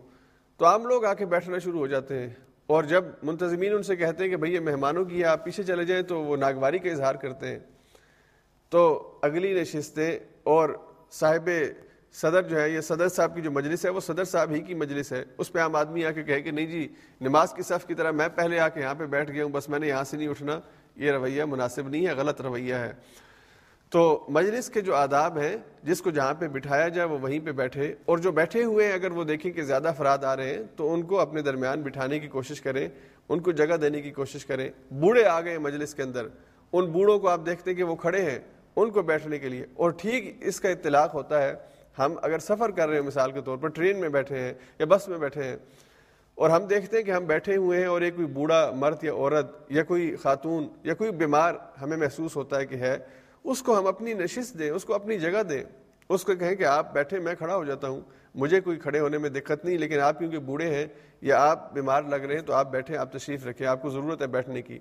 تو 0.57 0.67
عام 0.67 0.87
لوگ 0.87 1.05
آ 1.05 1.15
کے 1.15 1.27
بیٹھنا 1.27 1.59
شروع 1.59 1.79
ہو 1.79 1.87
جاتے 1.87 2.19
ہیں۔ 2.19 2.31
اور 2.67 2.85
جب 2.85 3.05
منتظمین 3.23 3.75
ان 3.75 3.83
سے 3.83 3.97
کہتے 3.97 4.25
ہیں 4.25 4.31
کہ 4.31 4.37
بھئی 4.37 4.55
یہ 4.55 4.61
مہمانوں 4.61 5.05
کی 5.05 5.25
آپ 5.25 5.45
پیچھے 5.45 5.63
چلے 5.63 5.85
جائیں 5.85 6.03
تو 6.03 6.21
وہ 6.21 6.37
ناگواری 6.37 6.79
کا 6.79 6.91
اظہار 6.91 7.15
کرتے 7.15 7.47
ہیں۔ 7.47 7.59
تو 8.69 9.13
اگلی 9.23 9.61
نشستیں 9.61 10.19
اور 10.43 10.71
صاحب 11.11 11.51
صدر 12.21 12.43
جو 12.43 12.61
ہے، 12.61 12.71
یہ 12.71 12.81
صدر 12.81 13.09
صاحب 13.09 13.35
کی 13.35 13.41
جو 13.41 13.51
مجلس 13.51 13.85
ہے، 13.85 13.91
وہ 13.91 14.01
صدر 14.01 14.25
صاحب 14.25 14.51
ہی 14.51 14.61
کی 14.61 14.75
مجلس 14.75 15.13
ہے۔ 15.13 15.25
اس 15.39 15.53
پہ 15.53 15.59
عام 15.59 15.77
آدمی 15.77 16.05
آ 16.05 16.11
کے 16.11 16.23
کہے 16.23 16.41
کہ 16.41 16.51
نہیں 16.51 16.67
جی 16.67 16.89
نماز 17.21 17.53
کی 17.53 17.63
صف 17.63 17.87
کی 17.87 17.95
طرح 17.95 18.11
میں 18.11 18.29
پہلے 18.35 18.59
آ 18.59 18.69
کے 18.69 18.81
یہاں 18.81 18.95
پہ 18.95 19.07
بیٹھ 19.07 19.31
گیا 19.31 19.45
ہوں، 19.45 19.51
بس 19.51 19.69
میں 19.69 19.79
نے 19.79 19.89
یہاں 19.89 20.05
سے 20.05 20.17
نہیں 20.17 20.29
اٹھنا۔ 20.29 20.61
یہ 20.97 21.11
رویہ 21.11 21.45
مناسب 21.45 21.89
نہیں 21.89 22.07
ہے، 22.07 22.13
غلط 22.13 22.41
رویہ 22.41 22.75
ہے۔ 22.75 22.93
تو 23.91 24.27
مجلس 24.29 24.69
کے 24.69 24.81
جو 24.81 24.95
آداب 24.95 25.39
ہیں، 25.39 25.57
جس 25.83 26.03
کو 26.03 26.11
جہاں 26.11 26.35
پہ 26.35 26.49
بٹھایا 26.49 26.89
جائے، 26.89 27.09
وہ 27.09 27.19
وہیں 27.19 27.39
پہ 27.39 27.53
بیٹھے۔ 27.53 27.95
اور 28.05 28.19
جو 28.19 28.33
بیٹھے 28.33 28.65
ہوئے 28.65 28.87
ہیں، 28.87 28.93
اگر 28.93 29.11
وہ 29.11 29.25
دیکھیں 29.25 29.53
کہ 29.53 29.63
زیادہ 29.63 29.89
افراد 29.89 30.19
آ 30.19 30.37
رہے 30.37 30.55
ہیں، 30.55 30.63
تو 30.77 30.95
ان 30.95 31.03
کو 31.03 31.21
اپنے 31.21 31.43
درمیان 31.43 31.83
بٹھانے 31.83 32.19
کی 32.19 32.29
کوشش 32.29 32.61
کریں، 32.61 32.89
ان 33.29 33.41
کو 33.41 33.53
جگہ 33.53 33.77
دینے 33.77 34.03
کی 34.03 34.11
کوشش 34.11 34.47
کریں۔ 34.47 34.71
بوڑھے 34.91 35.25
آ 35.25 35.41
گئے 35.41 35.59
مجلس 35.59 35.95
کے 35.95 36.03
اندر۔ 36.03 36.29
ان 36.73 36.85
بوڑھوں 36.85 37.19
کو 37.19 37.29
آپ 37.29 37.41
دیکھتے 37.47 37.71
ہیں 37.71 37.79
کہ 37.79 37.83
وہ 37.83 37.95
کھڑے 37.95 38.31
ہیں، 38.31 38.39
ان 38.77 38.91
کو 38.91 39.03
بیٹھنے 39.03 39.39
کے 39.39 39.49
لیے۔ 39.49 39.67
اور 39.75 39.91
ٹھیک 39.91 40.37
اس 40.41 40.61
کا 40.61 40.69
اطلاق 40.69 41.15
ہوتا 41.15 41.43
ہے 41.43 41.76
ہم 41.99 42.15
اگر 42.23 42.39
سفر 42.39 42.71
کر 42.71 42.89
رہے 42.89 42.97
ہیں، 42.97 43.05
مثال 43.05 43.33
کے 43.33 43.41
طور 43.41 43.59
پر 43.59 43.69
ٹرین 43.69 44.01
میں 44.01 44.09
بیٹھے 44.09 44.39
ہیں 44.39 44.53
یا 44.79 44.87
بس 44.89 45.09
میں 45.09 45.19
بیٹھے 45.19 45.45
ہیں، 45.45 45.57
اور 46.39 46.51
ہم 46.51 46.65
دیکھتے 46.67 46.97
ہیں 46.97 47.05
کہ 47.05 47.11
ہم 47.11 47.25
بیٹھے 47.25 47.57
ہوئے 47.57 47.79
ہیں 47.79 47.87
اور 47.87 48.01
ایک 48.01 48.15
کوئی 48.17 48.27
بوڑھا 48.29 48.71
مرد 48.77 49.05
یا 49.05 49.13
عورت 49.13 49.55
یا 49.73 49.83
کوئی 49.85 50.15
خاتون 50.23 50.67
یا 50.85 50.95
کوئی 50.95 51.11
بیمار 51.13 51.55
ہمیں 51.83 51.97
محسوس 51.97 52.37
ہوتا 52.37 52.59
ہے 52.61 52.67
کہ 52.67 52.77
ہے، 52.77 52.97
اس 53.45 53.63
کو 53.63 53.79
ہم 53.79 53.87
اپنی 53.87 54.15
نشست 54.15 54.59
دیں، 54.59 54.71
اس 54.71 54.85
کو 54.85 54.95
اپنی 54.95 55.19
جگہ 55.19 55.43
دیں۔ 55.43 55.63
اس 56.11 56.25
کو 56.25 56.35
کہیں 56.35 56.55
کہ 56.55 56.65
آپ 56.65 56.93
بیٹھے، 56.95 57.19
میں 57.19 57.35
کھڑا 57.35 57.55
ہو 57.57 57.65
جاتا 57.65 57.89
ہوں، 57.89 58.01
مجھے 58.35 58.61
کوئی 58.61 58.79
کھڑے 58.79 58.99
ہونے 59.01 59.19
میں 59.19 59.31
دقت 59.31 59.65
نہیں، 59.65 59.79
لیکن 59.79 60.01
آپ 60.01 60.19
کیونکہ 60.19 60.39
بوڑھے 60.39 60.69
ہیں 60.75 60.87
یا 61.23 61.39
آپ 61.43 61.73
بیمار 61.75 62.03
لگ 62.03 62.25
رہے 62.27 62.35
ہیں 62.35 62.43
تو 62.43 62.53
آپ 62.53 62.71
بیٹھے، 62.71 62.97
آپ 62.97 63.13
تشریف 63.13 63.47
رکھیں، 63.47 63.67
آپ 63.67 63.83
کو 63.83 63.91
ضرورت 63.91 64.23
ہے 64.23 64.27
بیٹھنے 64.27 64.63
کی۔ 64.63 64.79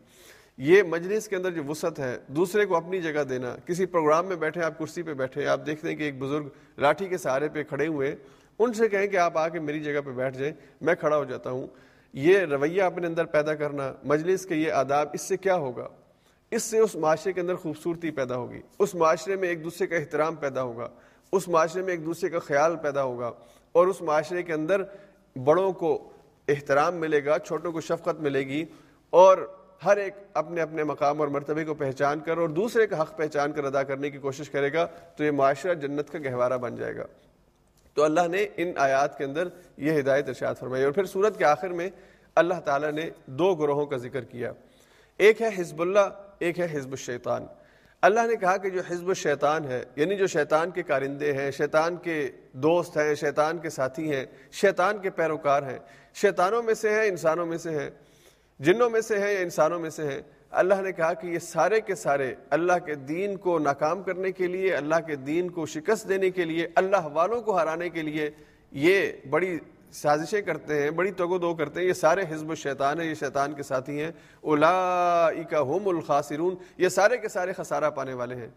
یہ 0.57 0.83
مجلس 0.83 1.27
کے 1.27 1.35
اندر 1.35 1.51
جو 1.51 1.63
وسعت 1.63 1.99
ہے، 1.99 2.17
دوسرے 2.27 2.65
کو 2.65 2.75
اپنی 2.75 3.01
جگہ 3.01 3.23
دینا، 3.23 3.55
کسی 3.65 3.85
پروگرام 3.85 4.25
میں 4.25 4.35
بیٹھے، 4.35 4.63
آپ 4.63 4.79
کرسی 4.79 5.03
پہ 5.03 5.13
بیٹھے، 5.13 5.47
آپ 5.47 5.59
دیکھتے 5.65 5.89
ہیں 5.89 5.95
کہ 5.95 6.03
ایک 6.03 6.19
بزرگ 6.19 6.47
لاٹھی 6.77 7.07
کے 7.07 7.17
سہارے 7.17 7.49
پہ 7.49 7.63
کھڑے 7.63 7.87
ہوئے 7.87 8.15
ان 8.59 8.73
سے 8.73 8.89
کہیں 8.89 9.07
کہ 9.07 9.17
آپ 9.17 9.37
آ 9.37 9.47
کے 9.47 9.59
میری 9.59 9.79
جگہ 9.79 9.99
پہ 10.05 10.11
بیٹھ 10.11 10.37
جائیں، 10.37 10.53
میں 10.81 10.95
کھڑا 10.95 11.17
ہو 11.17 11.23
جاتا 11.23 11.49
ہوں۔ 11.49 11.67
یہ 12.13 12.39
رویہ 12.39 12.83
اپنے 12.83 13.07
اندر 13.07 13.25
پیدا 13.25 13.55
کرنا، 13.55 13.93
مجلس 14.03 14.45
کے 14.45 14.55
یہ 14.55 14.71
آداب، 14.71 15.09
اس 15.13 15.21
سے 15.21 15.37
کیا 15.37 15.55
ہوگا؟ 15.55 15.87
اس 16.51 16.63
سے 16.63 16.79
اس 16.79 16.95
معاشرے 16.95 17.33
کے 17.33 17.41
اندر 17.41 17.55
خوبصورتی 17.55 18.11
پیدا 18.11 18.35
ہوگی۔ 18.35 18.61
اس 18.79 18.95
معاشرے 18.95 19.35
میں 19.35 19.49
ایک 19.49 19.63
دوسرے 19.63 19.87
کا 19.87 19.95
احترام 19.95 20.35
پیدا 20.35 20.63
ہوگا۔ 20.63 20.89
اس 21.31 21.47
معاشرے 21.47 21.81
میں 21.81 21.91
ایک 21.91 22.05
دوسرے 22.05 22.29
کا 22.29 22.39
خیال 22.39 22.75
پیدا 22.75 23.03
ہوگا۔ 23.03 23.31
اور 23.71 23.87
اس 23.87 24.01
معاشرے 24.01 24.43
کے 24.43 24.53
اندر 24.53 24.81
بڑوں 25.43 25.73
کو 25.73 26.09
احترام 26.47 26.95
ملے 26.95 27.25
گا، 27.25 27.39
چھوٹوں 27.39 27.71
کو 27.71 27.81
شفقت 27.81 28.21
ملے 28.21 28.39
گی۔ 28.39 28.65
اور 29.09 29.57
ہر 29.85 29.97
ایک 29.97 30.13
اپنے 30.33 30.61
اپنے 30.61 30.83
مقام 30.83 31.19
اور 31.19 31.27
مرتبے 31.27 31.65
کو 31.65 31.73
پہچان 31.73 32.19
کر 32.19 32.37
اور 32.37 32.49
دوسرے 32.49 32.87
کا 32.87 33.01
حق 33.01 33.17
پہچان 33.17 33.51
کر 33.51 33.63
ادا 33.63 33.83
کرنے 33.83 34.09
کی 34.09 34.17
کوشش 34.17 34.49
کرے 34.49 34.73
گا 34.73 34.85
تو 34.85 35.23
یہ 35.23 35.31
معاشرہ 35.31 35.73
جنت 35.73 36.09
کا 36.09 36.19
گہوارہ 36.19 36.57
بن 36.57 36.75
جائے 36.75 36.95
گا۔ 36.95 37.05
تو 37.93 38.03
اللہ 38.03 38.27
نے 38.27 38.47
ان 38.57 38.71
آیات 38.77 39.17
کے 39.17 39.23
اندر 39.23 39.47
یہ 39.77 39.99
ہدایت 39.99 40.27
ارشاد 40.27 40.55
فرمائی 40.59 40.83
اور 40.83 40.91
پھر 40.91 41.05
سورت 41.05 41.37
کے 41.37 41.45
آخر 41.45 41.67
میں 41.67 41.89
اللہ 42.35 42.53
تعالیٰ 42.53 42.91
نے 42.91 43.09
دو 43.25 43.55
گروہوں 43.55 43.85
کا 43.85 43.97
ذکر 43.97 44.23
کیا۔ 44.23 44.51
ایک 45.17 45.41
ہے 45.41 45.49
حزب 45.57 45.81
اللہ، 45.81 46.09
ایک 46.39 46.59
ہے 46.59 46.67
حزب 46.73 46.91
الشیطان۔ 46.91 47.45
اللہ 48.01 48.19
نے 48.27 48.35
کہا 48.35 48.57
کہ 48.57 48.69
جو 48.69 48.81
حزب 48.89 49.07
الشیطان 49.07 49.65
ہے 49.65 49.83
یعنی 49.95 50.15
جو 50.15 50.27
شیطان 50.27 50.71
کے 50.71 50.83
کارندے 50.83 51.33
ہیں، 51.33 51.51
شیطان 51.51 51.95
کے 51.95 52.29
دوست 52.51 52.97
ہیں، 52.97 53.15
شیطان 53.15 53.57
کے 53.57 53.69
ساتھی 53.69 54.15
ہیں، 54.15 54.25
شیطان 54.51 54.97
کے 54.97 55.09
پیروکار 55.09 55.63
ہیں، 55.63 55.79
شیطانوں 56.13 56.63
میں 56.63 56.73
سے 56.73 56.89
ہیں، 56.89 57.07
انسانوں 57.07 57.45
میں 57.45 57.57
سے 57.57 57.69
ہیں۔ 57.69 57.89
جنوں 58.59 58.89
میں 58.89 59.01
سے 59.01 59.19
ہیں 59.19 59.33
یا 59.33 59.39
انسانوں 59.39 59.79
میں 59.79 59.89
سے 59.89 60.03
ہیں 60.03 60.21
اللہ 60.49 60.75
نے 60.81 60.91
کہا 60.91 61.13
کہ 61.13 61.27
یہ 61.27 61.39
سارے 61.39 61.81
کے 61.81 61.95
سارے 61.95 62.35
اللہ 62.49 62.73
کے 62.85 62.95
دین 62.95 63.35
کو 63.35 63.59
ناکام 63.59 64.03
کرنے 64.03 64.31
کے 64.31 64.47
لیے، 64.47 64.75
اللہ 64.75 64.95
کے 65.07 65.15
دین 65.15 65.49
کو 65.49 65.65
شکست 65.65 66.09
دینے 66.09 66.29
کے 66.29 66.45
لیے، 66.45 66.67
اللہ 66.75 67.05
والوں 67.05 67.41
کو 67.41 67.57
ہرانے 67.57 67.89
کے 67.89 68.01
لیے 68.01 68.29
یہ 68.71 69.11
بڑی 69.29 69.59
سازشیں 69.91 70.41
کرتے 70.41 70.81
ہیں، 70.81 70.91
بڑی 70.91 71.11
تگ 71.11 71.23
و 71.23 71.37
دو 71.37 71.55
کرتے 71.55 71.79
ہیں۔ 71.79 71.87
یہ 71.87 71.93
سارے 71.93 72.23
حزب 72.29 72.49
الشیطان 72.49 73.01
ہیں، 73.01 73.09
یہ 73.09 73.13
شیطان 73.13 73.53
کے 73.53 73.63
ساتھی 73.63 74.01
ہیں۔ 74.01 74.11
اولا 74.41 75.29
ہم 75.51 75.87
الخاسرون، 75.87 76.55
یہ 76.77 76.89
سارے 76.89 77.17
کے 77.17 77.27
سارے 77.27 77.53
خسارہ 77.53 77.89
پانے 77.89 78.13
والے 78.13 78.35
ہیں۔ 78.35 78.47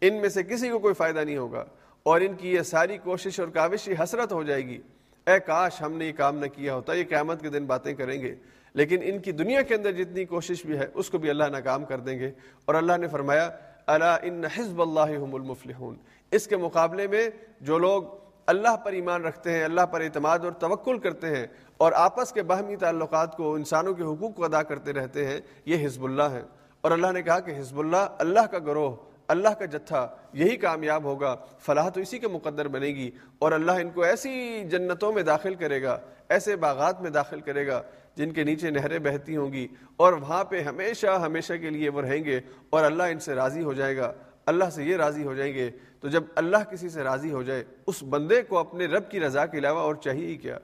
ان 0.00 0.20
میں 0.20 0.28
سے 0.28 0.42
کسی 0.42 0.68
کو 0.68 0.78
کوئی 0.78 0.94
فائدہ 0.94 1.18
نہیں 1.18 1.36
ہوگا۔ 1.36 1.64
اور 2.02 2.20
ان 2.20 2.34
کی 2.34 2.52
یہ 2.52 2.60
ساری 2.60 2.98
کوشش 2.98 3.40
اور 3.40 3.48
کاوش 3.48 3.88
یہ 3.88 3.94
حسرت 4.02 4.32
ہو 4.32 4.42
جائے 4.42 4.66
گی۔ 4.66 4.78
اے 5.26 5.40
کاش 5.40 5.82
ہم 5.82 5.92
نے 5.92 6.06
یہ 6.06 6.12
کام 6.12 6.38
نہ 6.38 6.46
کیا 6.46 6.74
ہوتا، 6.74 6.92
یہ 6.92 7.04
قیامت 7.08 7.42
کے 7.42 7.48
دن 7.48 7.66
باتیں 7.66 7.94
کریں 7.94 8.22
گے۔ 8.22 8.34
لیکن 8.74 8.98
ان 9.02 9.18
کی 9.18 9.32
دنیا 9.32 9.62
کے 9.62 9.74
اندر 9.74 9.92
جتنی 9.92 10.24
کوشش 10.24 10.66
بھی 10.66 10.78
ہے، 10.78 10.86
اس 10.94 11.10
کو 11.10 11.18
بھی 11.18 11.30
اللہ 11.30 11.44
ناکام 11.44 11.84
کر 11.84 12.00
دیں 12.00 12.18
گے۔ 12.18 12.30
اور 12.64 12.74
اللہ 12.74 12.96
نے 12.96 13.08
فرمایا 13.08 13.50
اللہ 13.86 14.16
ان 14.22 14.44
حزب 14.44 14.82
اللہ 14.82 15.34
المفلحون 15.34 15.96
اس 16.30 16.46
کے 16.46 16.56
مقابلے 16.56 17.06
میں 17.06 17.28
جو 17.60 17.78
لوگ 17.78 18.02
اللہ 18.46 18.76
پر 18.76 18.92
ایمان 18.92 19.24
رکھتے 19.24 19.52
ہیں، 19.52 19.64
اللہ 19.64 19.80
پر 19.80 20.00
اعتماد 20.00 20.38
اور 20.38 20.52
توکل 20.52 20.98
کرتے 20.98 21.36
ہیں 21.36 21.46
اور 21.76 21.92
آپس 21.92 22.32
کے 22.32 22.42
باہمی 22.42 22.76
تعلقات 22.76 23.36
کو، 23.36 23.54
انسانوں 23.54 23.94
کے 23.94 24.02
حقوق 24.02 24.34
کو 24.34 24.44
ادا 24.44 24.62
کرتے 24.62 24.92
رہتے 24.92 25.26
ہیں، 25.26 25.40
یہ 25.64 25.86
حزب 25.86 26.04
اللہ 26.04 26.22
ہے۔ 26.22 26.42
اور 26.80 26.90
اللہ 26.90 27.12
نے 27.12 27.22
کہا 27.22 27.40
کہ 27.40 27.50
حزب 27.58 27.78
اللہ 27.78 28.08
اللہ 28.18 28.46
کا 28.50 28.58
گروہ 28.58 28.96
اللہ 29.28 29.48
کا 29.48 29.64
جتھا 29.64 30.06
یہی 30.32 30.56
کامیاب 30.56 31.04
ہوگا، 31.04 31.34
فلاح 31.60 31.88
تو 31.88 32.00
اسی 32.00 32.18
کے 32.18 32.28
مقدر 32.28 32.68
بنے 32.68 32.86
گی، 32.86 33.10
اور 33.38 33.52
اللہ 33.52 33.72
ان 33.72 33.90
کو 33.90 34.02
ایسی 34.02 34.64
جنتوں 34.70 35.12
میں 35.12 35.22
داخل 35.22 35.54
کرے 35.54 35.82
گا، 35.82 35.98
ایسے 36.28 36.56
باغات 36.56 37.00
میں 37.02 37.10
داخل 37.10 37.40
کرے 37.40 37.66
گا 37.66 37.82
جن 38.16 38.32
کے 38.32 38.44
نیچے 38.44 38.70
نہریں 38.70 38.98
بہتی 38.98 39.36
ہوں 39.36 39.52
گی، 39.52 39.66
اور 39.96 40.12
وہاں 40.12 40.44
پہ 40.44 40.60
ہمیشہ 40.62 41.18
ہمیشہ 41.22 41.52
کے 41.52 41.70
لیے 41.70 41.88
وہ 41.88 42.02
رہیں 42.02 42.24
گے، 42.24 42.40
اور 42.70 42.84
اللہ 42.84 43.02
ان 43.02 43.18
سے 43.18 43.34
راضی 43.34 43.62
ہو 43.62 43.72
جائے 43.72 43.96
گا۔ 43.96 44.12
اللہ 44.46 44.70
سے 44.70 44.84
یہ 44.84 44.96
راضی 44.96 45.24
ہو 45.24 45.34
جائیں 45.34 45.52
گے، 45.54 45.70
تو 46.00 46.08
جب 46.08 46.22
اللہ 46.36 46.70
کسی 46.70 46.88
سے 46.88 47.02
راضی 47.02 47.30
ہو 47.32 47.42
جائے، 47.42 47.64
اس 47.86 48.02
بندے 48.02 48.42
کو 48.42 48.58
اپنے 48.58 48.86
رب 48.86 49.10
کی 49.10 49.20
رضا 49.20 49.46
کے 49.46 49.58
علاوہ 49.58 49.80
اور 49.80 49.94
چاہیے 49.94 50.26
ہی 50.26 50.36
کیا؟ 50.36 50.58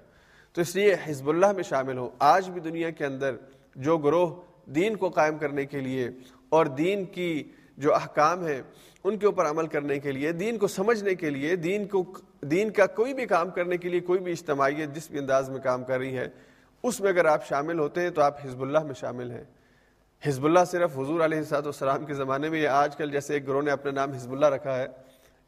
تو 0.54 0.60
اس 0.60 0.74
لیے 0.76 0.94
حزب 1.04 1.28
اللہ 1.28 1.52
میں 1.52 1.62
شامل 1.62 1.98
ہو۔ 1.98 2.08
آج 2.18 2.50
بھی 2.50 2.60
دنیا 2.60 2.90
کے 2.90 3.04
اندر 3.04 3.34
جو 3.76 3.96
گروہ 3.98 4.34
دین 4.74 4.96
کو 4.96 5.08
قائم 5.08 5.38
کرنے 5.38 5.64
کے 5.66 5.80
لیے 5.80 6.08
اور 6.48 6.66
دین 6.66 7.04
کی 7.04 7.42
جو 7.80 7.94
احکام 7.94 8.46
ہیں، 8.46 8.60
ان 9.04 9.16
کے 9.16 9.26
اوپر 9.26 9.46
عمل 9.46 9.66
کرنے 9.66 9.98
کے 9.98 10.12
لیے، 10.12 10.32
دین 10.32 10.58
کو 10.58 10.68
سمجھنے 10.68 11.14
کے 11.14 11.30
لیے، 11.30 11.56
دین 11.56 11.86
کو، 11.88 12.04
دین 12.42 12.70
کا 12.70 12.86
کوئی 12.86 13.14
بھی 13.14 13.26
کام 13.26 13.50
کرنے 13.50 13.76
کے 13.76 13.88
لیے 13.88 14.00
کوئی 14.00 14.20
بھی 14.20 14.32
اجتماعیت 14.32 14.94
جس 14.94 15.10
بھی 15.10 15.18
انداز 15.18 15.50
میں 15.50 15.60
کام 15.60 15.84
کر 15.84 15.98
رہی 15.98 16.16
ہے، 16.18 16.28
اس 16.84 17.00
میں 17.00 17.10
اگر 17.10 17.24
آپ 17.24 17.46
شامل 17.48 17.78
ہوتے 17.78 18.00
ہیں 18.00 18.10
تو 18.10 18.22
آپ 18.22 18.44
حزب 18.44 18.62
اللہ 18.62 18.78
میں 18.78 18.94
شامل 18.94 19.30
ہیں۔ 19.30 19.44
حزب 20.22 20.44
اللہ 20.44 20.64
صرف 20.70 20.98
حضور 20.98 21.20
علیہ 21.20 21.38
السلاط 21.38 21.64
والسلام 21.64 22.04
کے 22.04 22.14
زمانے 22.14 22.48
میں 22.48 22.60
یا 22.60 22.74
آج 22.80 22.96
کل 22.96 23.10
جیسے 23.10 23.34
ایک 23.34 23.46
گروہ 23.48 23.62
نے 23.62 23.70
اپنا 23.70 23.90
نام 23.90 24.12
حزب 24.12 24.32
اللہ 24.32 24.46
رکھا 24.46 24.76
ہے، 24.76 24.86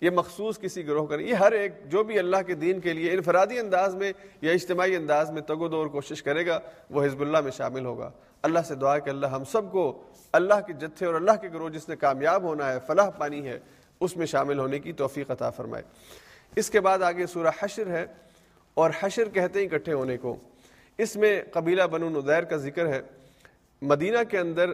یہ 0.00 0.10
مخصوص 0.10 0.58
کسی 0.58 0.86
گروہ 0.86 1.06
کا 1.06 1.16
نہیں، 1.16 1.28
یہ 1.28 1.34
ہر 1.34 1.52
ایک، 1.52 1.72
جو 1.84 2.04
بھی 2.04 2.18
اللہ 2.18 2.42
کے 2.46 2.54
دین 2.54 2.80
کے 2.80 2.92
لیے 2.92 3.12
انفرادی 3.12 3.58
انداز 3.58 3.94
میں 3.94 4.12
یا 4.42 4.52
اجتماعی 4.52 4.96
انداز 4.96 5.30
میں 5.30 5.42
تگ 5.42 5.60
و 5.60 5.68
دور 5.68 5.86
کوشش 5.86 6.22
کرے 6.22 6.46
گا، 6.46 6.58
وہ 6.90 7.04
حزب 7.04 7.20
اللہ 7.20 7.40
میں 7.40 7.50
شامل 7.50 7.84
ہوگا۔ 7.84 8.10
اللہ 8.42 8.58
سے 8.68 8.74
دعا 8.74 8.98
کہ 8.98 9.10
اللہ 9.10 9.26
ہم 9.26 9.44
سب 9.44 9.72
کو 9.72 10.02
اللہ 10.32 10.54
کے 10.66 10.72
جتھے 10.72 11.06
اور 11.06 11.14
اللہ 11.14 11.32
کے 11.40 11.48
گروہ 11.48 11.68
جس 11.68 11.88
نے 11.88 11.96
کامیاب 11.96 12.42
ہونا 12.42 12.72
ہے، 12.72 12.78
فلاح 12.86 13.10
پانی 13.10 13.48
ہے، 13.48 13.58
اس 14.00 14.16
میں 14.16 14.26
شامل 14.26 14.58
ہونے 14.58 14.78
کی 14.78 14.92
توفیق 14.92 15.30
عطا 15.30 15.50
فرمائے۔ 15.50 15.82
اس 16.56 16.70
کے 16.70 16.80
بعد 16.80 16.98
آگے 16.98 17.26
سورہ 17.26 17.46
حشر 17.60 17.86
ہے 17.86 18.06
اور 18.74 18.90
حشر 19.00 19.28
کہتے 19.28 19.60
ہیں 19.60 19.66
اکٹھے 19.66 19.92
ہونے 19.92 20.16
کو۔ 20.16 20.36
اس 20.98 21.16
میں 21.16 21.42
قبیلہ 21.52 21.82
بنو 21.82 22.08
ندیر 22.08 22.42
کا 22.42 22.56
ذکر 22.56 22.86
ہے۔ 22.86 23.02
مدینہ 23.82 24.18
کے 24.28 24.38
اندر 24.38 24.70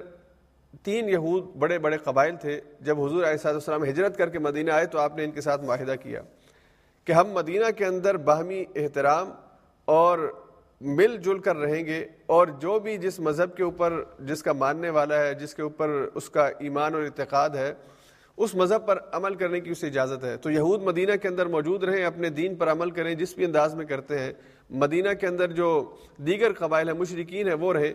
تین 0.83 1.09
یہود 1.09 1.45
بڑے 1.57 1.79
بڑے 1.79 1.97
قبائل 1.97 2.37
تھے۔ 2.37 2.61
جب 2.81 3.01
حضور 3.01 3.25
علیہ 3.25 3.47
السلام 3.47 3.85
ہجرت 3.85 4.19
کر 4.19 4.29
کے 4.29 4.39
مدینہ 4.39 4.71
آئے 4.71 4.87
تو 4.87 4.99
آپ 4.99 5.17
نے 5.17 5.25
ان 5.25 5.31
کے 5.31 5.41
ساتھ 5.41 5.65
معاہدہ 5.65 5.95
کیا 6.03 6.23
کہ 7.05 7.13
ہم 7.13 7.29
مدینہ 7.29 7.65
کے 7.77 7.85
اندر 7.85 8.17
باہمی 8.17 8.65
احترام 8.77 9.33
اور 9.85 10.48
مل 10.81 11.17
جل 11.17 11.39
کر 11.39 11.57
رہیں 11.57 11.87
گے 11.87 12.07
اور 12.27 12.47
جو 12.47 12.79
بھی 12.79 12.97
جس 12.97 13.21
مذہب 13.21 13.57
کے 13.57 13.63
اوپر 13.63 14.03
جس 14.21 14.43
کا 14.43 14.53
ماننے 14.53 14.91
والا 14.91 15.23
ہے، 15.23 15.35
جس 15.35 15.55
کے 15.55 15.63
اوپر 15.63 15.89
اس 16.15 16.31
کا 16.31 16.51
ایمان 16.59 16.95
اور 16.95 17.03
اعتقاد 17.03 17.51
ہے، 17.51 17.75
اس 18.37 18.55
مذہب 18.55 18.87
پر 18.87 18.99
عمل 19.13 19.35
کرنے 19.35 19.61
کی 19.61 19.71
اسے 19.71 19.87
اجازت 19.87 20.25
ہے۔ 20.25 20.37
تو 20.37 20.51
یہود 20.51 20.83
مدینہ 20.83 21.13
کے 21.23 21.29
اندر 21.29 21.47
موجود 21.47 21.85
رہیں، 21.85 22.05
اپنے 22.05 22.31
دین 22.31 22.55
پر 22.55 22.73
عمل 22.73 22.91
کریں، 22.91 23.15
جس 23.15 23.35
بھی 23.35 23.45
انداز 23.45 23.75
میں 23.75 23.85
کرتے 23.85 24.19
ہیں۔ 24.19 24.33
مدینہ 24.71 25.09
کے 25.21 25.27
اندر 25.27 25.53
جو 25.53 25.97
دیگر 26.27 26.53
قبائل 26.53 26.89
ہیں 26.89 26.97
مشرقین 26.97 27.49
ہیں، 27.49 27.55
وہ 27.55 27.73
رہے 27.73 27.93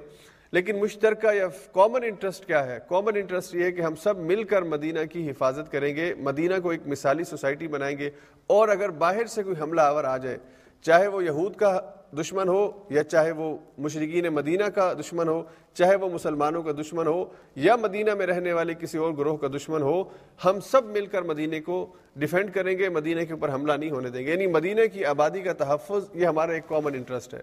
لیکن 0.52 0.80
مشترکہ 0.80 1.36
یا 1.36 1.48
کامن 1.48 2.04
انٹرسٹ 2.04 2.46
کیا 2.46 2.66
ہے؟ 2.66 2.80
کامن 2.90 3.12
انٹرسٹ 3.16 3.56
یہ 3.56 3.64
ہے 3.64 3.72
کہ 3.72 3.82
ہم 3.82 3.96
سب 3.96 4.18
مل 4.18 4.44
کر 4.44 4.62
مدینہ 4.62 5.00
کی 5.12 5.30
حفاظت 5.30 5.72
کریں 5.72 5.96
گے، 5.96 6.14
مدینہ 6.14 6.54
کو 6.64 6.70
ایک 6.70 6.82
مثالی 6.86 7.24
سوسائٹی 7.24 7.68
بنائیں 7.68 7.98
گے۔ 7.98 8.10
اور 8.48 8.68
اگر 8.68 8.90
باہر 8.90 9.26
سے 9.26 9.44
کوئی 9.44 9.56
حملہ 9.62 9.82
آور 9.82 10.04
آ 10.04 10.18
جائے، 10.18 10.38
چاہے 10.82 11.08
وہ 11.08 11.24
یہود 11.24 11.56
کا 11.56 11.82
دشمن 12.18 12.48
ہو 12.48 12.72
یا 12.90 13.04
چاہے 13.04 13.32
وہ 13.32 13.58
مشرقین 13.78 14.26
مدینہ 14.26 14.64
کا 14.64 14.94
دشمن 14.94 15.28
ہو، 15.28 15.44
چاہے 15.74 15.96
وہ 15.96 16.10
مسلمانوں 16.10 16.64
کا 16.64 16.72
دشمن 16.72 17.08
ہو 17.08 17.26
یا 17.56 17.76
مدینہ 17.76 18.16
میں 18.16 18.26
رہنے 18.26 18.54
والے 18.54 18.74
کسی 18.74 18.98
اور 18.98 19.14
گروہ 19.14 19.38
کا 19.38 19.48
دشمن 19.48 19.82
ہو، 19.82 20.04
ہم 20.46 20.60
سب 20.60 20.86
مل 20.86 21.06
کر 21.06 21.22
مدینہ 21.22 21.56
کو 21.66 21.88
ڈیفینڈ 22.16 22.54
کریں 22.54 22.78
گے، 22.78 22.90
مدینہ 22.90 23.22
کے 23.22 23.34
اوپر 23.34 23.54
حملہ 23.54 23.74
نہیں 23.74 23.92
ہونے 23.92 24.10
دیں 24.10 24.26
گے۔ 24.26 24.32
یعنی 24.32 24.48
مدینہ 24.48 24.82
کی 24.94 25.06
آبادی 25.06 25.42
کا 25.42 25.54
تحفظ 25.54 26.10
یہ 26.14 26.28
ہمارا 26.28 26.52
ایک 26.52 26.68
کامن 26.68 26.96
انٹرسٹ 26.96 27.34
ہے۔ 27.34 27.42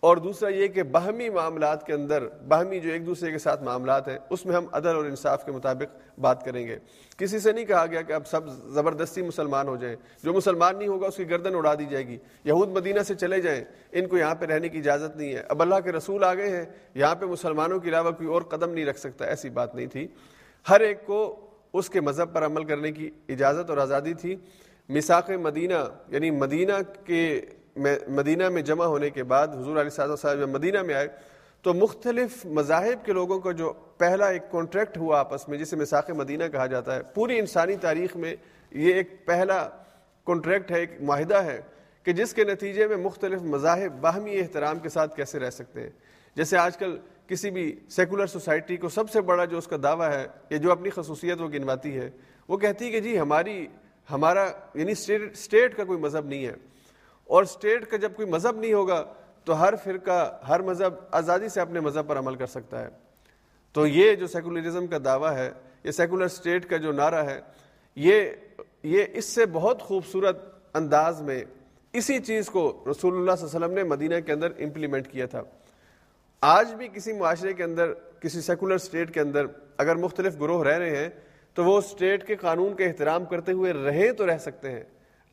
اور 0.00 0.16
دوسرا 0.16 0.48
یہ 0.48 0.66
کہ 0.66 0.82
باہمی 0.82 1.28
معاملات 1.28 1.86
کے 1.86 1.92
اندر، 1.92 2.28
باہمی 2.48 2.80
جو 2.80 2.90
ایک 2.90 3.06
دوسرے 3.06 3.32
کے 3.32 3.38
ساتھ 3.38 3.62
معاملات 3.62 4.08
ہیں، 4.08 4.18
اس 4.30 4.46
میں 4.46 4.54
ہم 4.54 4.66
عدل 4.72 4.88
اور 4.88 5.04
انصاف 5.04 5.44
کے 5.44 5.52
مطابق 5.52 6.20
بات 6.20 6.44
کریں 6.44 6.66
گے۔ 6.66 6.78
کسی 7.16 7.38
سے 7.38 7.52
نہیں 7.52 7.64
کہا 7.64 7.86
گیا 7.86 8.02
کہ 8.02 8.12
اب 8.12 8.26
سب 8.26 8.40
زبردستی 8.48 9.22
مسلمان 9.22 9.68
ہو 9.68 9.76
جائیں۔ 9.76 9.96
جو 10.22 10.32
مسلمان 10.32 10.78
نہیں 10.78 10.88
ہوگا، 10.88 11.06
اس 11.06 11.16
کی 11.16 11.30
گردن 11.30 11.54
اڑا 11.54 11.74
دی 11.74 11.84
جائے 11.90 12.06
گی۔ 12.06 12.18
یہود 12.44 12.68
مدینہ 12.68 13.00
سے 13.00 13.14
چلے 13.14 13.40
جائیں، 13.40 13.64
ان 13.92 14.06
کو 14.06 14.18
یہاں 14.18 14.34
پہ 14.34 14.46
رہنے 14.46 14.68
کی 14.68 14.78
اجازت 14.78 15.16
نہیں 15.16 15.34
ہے۔ 15.34 15.42
اب 15.48 15.62
اللہ 15.62 15.74
کے 15.84 15.92
رسول 15.92 16.24
آ 16.24 16.34
گئے 16.34 16.56
ہیں، 16.56 16.64
یہاں 16.94 17.14
پہ 17.14 17.26
مسلمانوں 17.26 17.80
کے 17.80 17.88
علاوہ 17.88 18.10
کوئی 18.10 18.28
اور 18.28 18.42
قدم 18.42 18.70
نہیں 18.70 18.84
رکھ 18.84 18.98
سکتا۔ 18.98 19.24
ایسی 19.24 19.50
بات 19.50 19.74
نہیں 19.74 19.86
تھی۔ 19.86 20.08
ہر 20.70 20.80
ایک 20.80 21.06
کو 21.06 21.40
اس 21.72 21.90
کے 21.90 22.00
مذہب 22.00 22.34
پر 22.34 22.46
عمل 22.46 22.64
کرنے 22.64 22.92
کی 22.92 23.10
اجازت 23.28 23.70
اور 23.70 23.78
آزادی 23.78 24.14
تھی۔ 24.14 24.36
مساق 24.88 25.30
مدینہ 25.30 25.74
یعنی 26.08 26.30
مدینہ 26.30 26.72
کے 27.04 27.40
مدینہ 27.76 28.48
میں 28.48 28.62
جمع 28.62 28.84
ہونے 28.84 29.10
کے 29.10 29.22
بعد 29.24 29.48
حضور 29.48 29.76
علیہ 29.76 29.90
صاحب 29.90 30.18
صاحب 30.20 30.38
جب 30.40 30.48
مدینہ 30.48 30.82
میں 30.82 30.94
آئے 30.94 31.08
تو 31.64 31.74
مختلف 31.74 32.44
مذاہب 32.46 33.04
کے 33.04 33.12
لوگوں 33.12 33.38
کا 33.40 33.52
جو 33.52 33.72
پہلا 33.98 34.28
ایک 34.28 34.50
کانٹریکٹ 34.50 34.96
ہوا 34.98 35.18
آپس 35.20 35.48
میں، 35.48 35.58
جسے 35.58 35.76
مساق 35.76 36.10
مدینہ 36.10 36.44
کہا 36.52 36.66
جاتا 36.66 36.94
ہے، 36.96 37.02
پوری 37.14 37.38
انسانی 37.38 37.76
تاریخ 37.76 38.16
میں 38.16 38.34
یہ 38.72 38.94
ایک 38.94 39.26
پہلا 39.26 39.68
کانٹریکٹ 40.26 40.70
ہے، 40.70 40.80
ایک 40.80 40.90
معاہدہ 41.00 41.42
ہے 41.44 41.60
کہ 42.06 42.12
جس 42.12 42.34
کے 42.34 42.44
نتیجے 42.44 42.86
میں 42.86 42.96
مختلف 42.96 43.42
مذاہب 43.42 44.00
باہمی 44.00 44.38
احترام 44.38 44.78
کے 44.78 44.88
ساتھ 44.88 45.16
کیسے 45.16 45.38
رہ 45.38 45.50
سکتے 45.50 45.80
ہیں۔ 45.80 45.90
جیسے 46.36 46.56
آج 46.56 46.76
کل 46.76 46.96
کسی 47.26 47.50
بھی 47.50 47.64
سیکولر 47.90 48.26
سوسائٹی 48.26 48.76
کو 48.76 48.88
سب 48.88 49.10
سے 49.10 49.20
بڑا 49.20 49.44
جو 49.44 49.58
اس 49.58 49.66
کا 49.66 49.76
دعویٰ 49.82 50.10
ہے، 50.12 50.26
یا 50.50 50.56
جو 50.56 50.72
اپنی 50.72 50.90
خصوصیت 50.90 51.40
وہ 51.40 51.48
گنواتی 51.48 51.96
ہے، 51.98 52.10
وہ 52.48 52.56
کہتی 52.56 52.84
ہے 52.84 52.90
کہ 52.90 53.00
جی 53.00 53.18
ہماری، 53.20 53.66
ہمارا 54.10 54.46
یعنی 54.74 54.92
اسٹیٹ 54.92 55.76
کا 55.76 55.84
کوئی 55.84 55.98
مذہب 55.98 56.26
نہیں 56.26 56.46
ہے۔ 56.46 56.54
اور 57.26 57.42
اسٹیٹ 57.42 57.86
کا 57.86 57.96
جب 57.96 58.12
کوئی 58.16 58.28
مذہب 58.28 58.56
نہیں 58.56 58.72
ہوگا 58.72 59.04
تو 59.44 59.60
ہر 59.60 59.74
فرقہ، 59.84 60.40
ہر 60.48 60.62
مذہب 60.62 60.94
آزادی 61.10 61.48
سے 61.48 61.60
اپنے 61.60 61.80
مذہب 61.80 62.06
پر 62.06 62.18
عمل 62.18 62.34
کر 62.34 62.46
سکتا 62.46 62.82
ہے۔ 62.82 62.88
تو 63.72 63.86
یہ 63.86 64.14
جو 64.14 64.26
سیکولرزم 64.26 64.86
کا 64.86 64.98
دعویٰ 65.04 65.32
ہے، 65.32 65.50
یہ 65.84 65.90
سیکولر 65.90 66.24
اسٹیٹ 66.24 66.68
کا 66.68 66.76
جو 66.76 66.92
نعرہ 66.92 67.24
ہے، 67.24 67.40
یہ 67.96 68.30
یہ 68.82 69.04
اس 69.12 69.24
سے 69.24 69.46
بہت 69.46 69.82
خوبصورت 69.82 70.38
انداز 70.74 71.22
میں 71.22 71.44
اسی 71.92 72.18
چیز 72.18 72.48
کو 72.48 72.84
رسول 72.90 73.16
اللہ 73.16 73.32
صلی 73.32 73.46
اللہ 73.46 73.56
علیہ 73.56 73.66
وسلم 73.66 73.72
نے 73.72 73.82
مدینہ 73.82 74.14
کے 74.26 74.32
اندر 74.32 74.50
امپلیمنٹ 74.58 75.08
کیا 75.08 75.26
تھا۔ 75.26 75.42
آج 76.40 76.74
بھی 76.74 76.88
کسی 76.88 77.12
معاشرے 77.12 77.52
کے 77.52 77.64
اندر، 77.64 77.92
کسی 78.20 78.40
سیکولر 78.40 78.74
اسٹیٹ 78.74 79.14
کے 79.14 79.20
اندر 79.20 79.46
اگر 79.76 79.96
مختلف 79.96 80.40
گروہ 80.40 80.64
رہ 80.64 80.78
رہے 80.78 80.96
ہیں، 80.96 81.08
تو 81.54 81.64
وہ 81.64 81.78
اسٹیٹ 81.78 82.26
کے 82.26 82.36
قانون 82.36 82.76
کا 82.76 82.84
احترام 82.84 83.24
کرتے 83.24 83.52
ہوئے 83.52 83.72
رہیں 83.72 84.12
تو 84.12 84.26
رہ 84.26 84.38
سکتے 84.38 84.70
ہیں۔ 84.70 84.84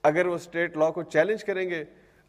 اگر 0.04 0.26
وہ 0.26 0.36
اسٹیٹ 0.36 0.78
لا 0.78 0.90
کو 0.90 1.04
چیلنج 1.04 1.44
کریں 1.44 1.70
گے، 1.70 1.84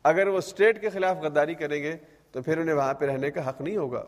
اگر 0.04 0.26
وہ 0.26 0.38
اسٹیٹ 0.38 0.80
کے 0.80 0.90
خلاف 0.90 1.16
غداری 1.22 1.54
کریں 1.54 1.82
گے، 1.82 1.96
تو 2.32 2.42
پھر 2.42 2.58
انہیں 2.58 2.74
وہاں 2.74 2.94
پہ 2.94 3.06
رہنے 3.06 3.30
کا 3.30 3.48
حق 3.48 3.60
نہیں 3.60 3.76
ہوگا۔ 3.76 4.04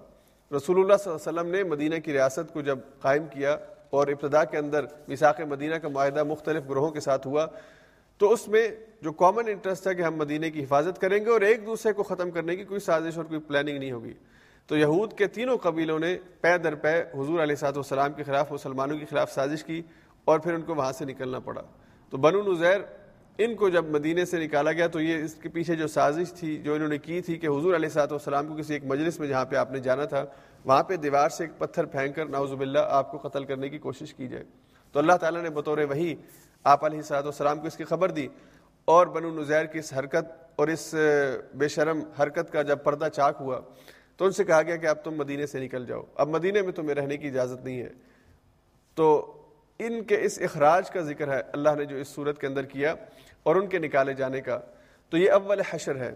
رسول 0.57 0.81
اللہ 0.81 0.97
صلی 1.05 1.12
اللہ 1.12 1.31
علیہ 1.31 1.41
وسلم 1.41 1.51
نے 1.51 1.64
مدینہ 1.64 1.95
کی 2.05 2.12
ریاست 2.12 2.53
کو 2.53 2.61
جب 2.61 2.79
قائم 3.01 3.27
کیا 3.27 3.57
اور 3.91 4.09
ابتدا 4.09 4.45
کے 4.45 4.59
اندر 4.59 4.85
مساق 5.09 5.41
مدینہ 5.41 5.75
کا 5.75 5.89
معاہدہ 5.89 6.25
مختلف 6.25 6.62
گروہوں 6.69 6.91
کے 6.91 7.01
ساتھ 7.01 7.27
ہوا، 7.27 7.47
تو 8.19 8.33
اس 8.33 8.49
میں 8.49 8.69
جو 9.03 9.12
کامن 9.12 9.49
انٹرسٹ 9.49 9.83
تھا 9.83 9.93
کہ 9.93 10.03
ہم 10.03 10.17
مدینہ 10.17 10.47
کی 10.47 10.64
حفاظت 10.64 11.01
کریں 11.01 11.25
گے 11.25 11.31
اور 11.31 11.41
ایک 11.41 11.67
دوسرے 11.67 11.93
کو 11.93 12.03
ختم 12.03 12.31
کرنے 12.31 12.57
کی 12.57 12.64
کوئی 12.64 12.81
سازش 12.81 13.17
اور 13.17 13.25
کوئی 13.25 13.41
پلاننگ 13.41 13.79
نہیں 13.79 13.93
ہوگی۔ 13.93 14.12
تو 14.67 14.77
یہود 14.77 15.12
کے 15.12 15.27
تینوں 15.27 15.59
قبیلوں 15.59 15.99
نے 15.99 16.19
پے 16.41 16.59
در 16.59 16.75
پے 16.75 17.03
حضور 17.14 17.41
علیہ 17.43 17.57
صاحب 17.57 17.77
والسلام 17.77 18.12
کے 18.12 18.23
خلاف 18.23 18.53
مسلمانوں 18.53 18.99
کے 18.99 19.05
خلاف 19.05 19.33
سازش 19.33 19.64
کی 19.64 19.83
اور 20.25 20.39
پھر 20.39 20.55
ان 20.55 20.62
کو 20.62 20.75
وہاں 20.75 20.93
سے 20.93 21.05
نکلنا 21.05 21.39
پڑا۔ 21.39 21.62
تو 22.11 22.17
بنو 22.17 22.53
نظیر 22.53 22.81
ان 23.39 23.55
کو 23.55 23.68
جب 23.68 23.84
مدینے 23.84 24.24
سے 24.24 24.45
نکالا 24.45 24.72
گیا 24.72 24.87
تو 24.87 25.01
یہ 25.01 25.24
اس 25.24 25.34
کے 25.34 25.49
پیچھے 25.49 25.76
جو 25.76 25.87
سازش 25.87 26.32
تھی، 26.32 26.57
جو 26.57 26.74
انہوں 26.74 26.89
نے 26.89 26.99
کی 26.99 27.20
تھی 27.20 27.37
کہ 27.37 27.47
حضور 27.47 27.74
علیہ 27.74 27.89
صاحب 27.89 28.12
والسلام 28.12 28.47
کو 28.47 28.55
کسی 28.57 28.72
ایک 28.72 28.84
مجلس 28.84 29.20
میں 29.20 29.28
جہاں 29.28 29.45
پہ 29.45 29.57
آپ 29.57 29.72
نے 29.72 29.80
جانا 29.80 30.05
تھا، 30.05 30.24
وہاں 30.64 30.82
پہ 30.82 30.97
دیوار 30.97 31.28
سے 31.28 31.45
ایک 31.45 31.59
پتھر 31.59 31.84
پھینک 31.84 32.16
کر 32.16 32.26
ناؤز 32.26 32.53
باللہ 32.53 32.78
آپ 32.78 33.12
کو 33.12 33.28
قتل 33.28 33.45
کرنے 33.45 33.68
کی 33.68 33.78
کوشش 33.78 34.14
کی 34.14 34.28
جائے۔ 34.28 34.45
تو 34.93 34.99
اللہ 34.99 35.12
تعالیٰ 35.12 35.43
نے 35.43 35.51
بطور 35.51 35.78
وہی 35.78 36.14
آپ 36.64 36.84
علیہ 36.84 37.03
صاحب 37.03 37.24
والسلام 37.24 37.61
کو 37.61 37.66
اس 37.66 37.76
کی 37.76 37.84
خبر 37.84 38.11
دی 38.11 38.28
اور 38.84 39.07
بنو 39.07 39.41
نظیر 39.41 39.64
کی 39.64 39.78
اس 39.78 39.93
حرکت 39.93 40.32
اور 40.57 40.68
اس 40.68 40.95
بے 41.55 41.68
شرم 41.68 42.01
حرکت 42.20 42.53
کا 42.53 42.62
جب 42.62 42.78
پردہ 42.84 43.09
چاک 43.12 43.37
ہوا 43.41 43.61
تو 44.16 44.24
ان 44.24 44.32
سے 44.32 44.45
کہا 44.45 44.62
گیا 44.62 44.76
کہ 44.76 44.87
اب 44.87 45.05
تم 45.05 45.14
مدینے 45.14 45.47
سے 45.47 45.61
نکل 45.61 45.87
جاؤ۔ 45.87 46.03
اب 46.14 46.28
مدینے 46.28 46.62
میں 46.62 46.72
تمہیں 46.72 46.95
رہنے 46.95 47.16
کی 47.16 47.28
اجازت 47.28 47.64
نہیں 47.64 47.80
ہے۔ 47.80 47.89
تو 48.95 49.32
ان 49.79 50.05
کے 50.05 50.20
اس 50.20 50.39
اخراج 50.43 50.91
کا 50.91 51.01
ذکر 51.01 51.37
ہے، 51.37 51.41
اللہ 51.53 51.68
نے 51.79 51.85
جو 51.85 51.97
اس 51.97 52.09
صورت 52.09 52.41
کے 52.41 52.47
اندر 52.47 52.64
کیا 52.64 52.95
اور 53.43 53.57
ان 53.57 53.66
کے 53.66 53.79
نکالے 53.79 54.14
جانے 54.14 54.41
کا۔ 54.41 54.61
تو 55.11 55.16
یہ 55.16 55.31
اول 55.31 55.61
حشر 55.70 55.97
ہے۔ 55.97 56.14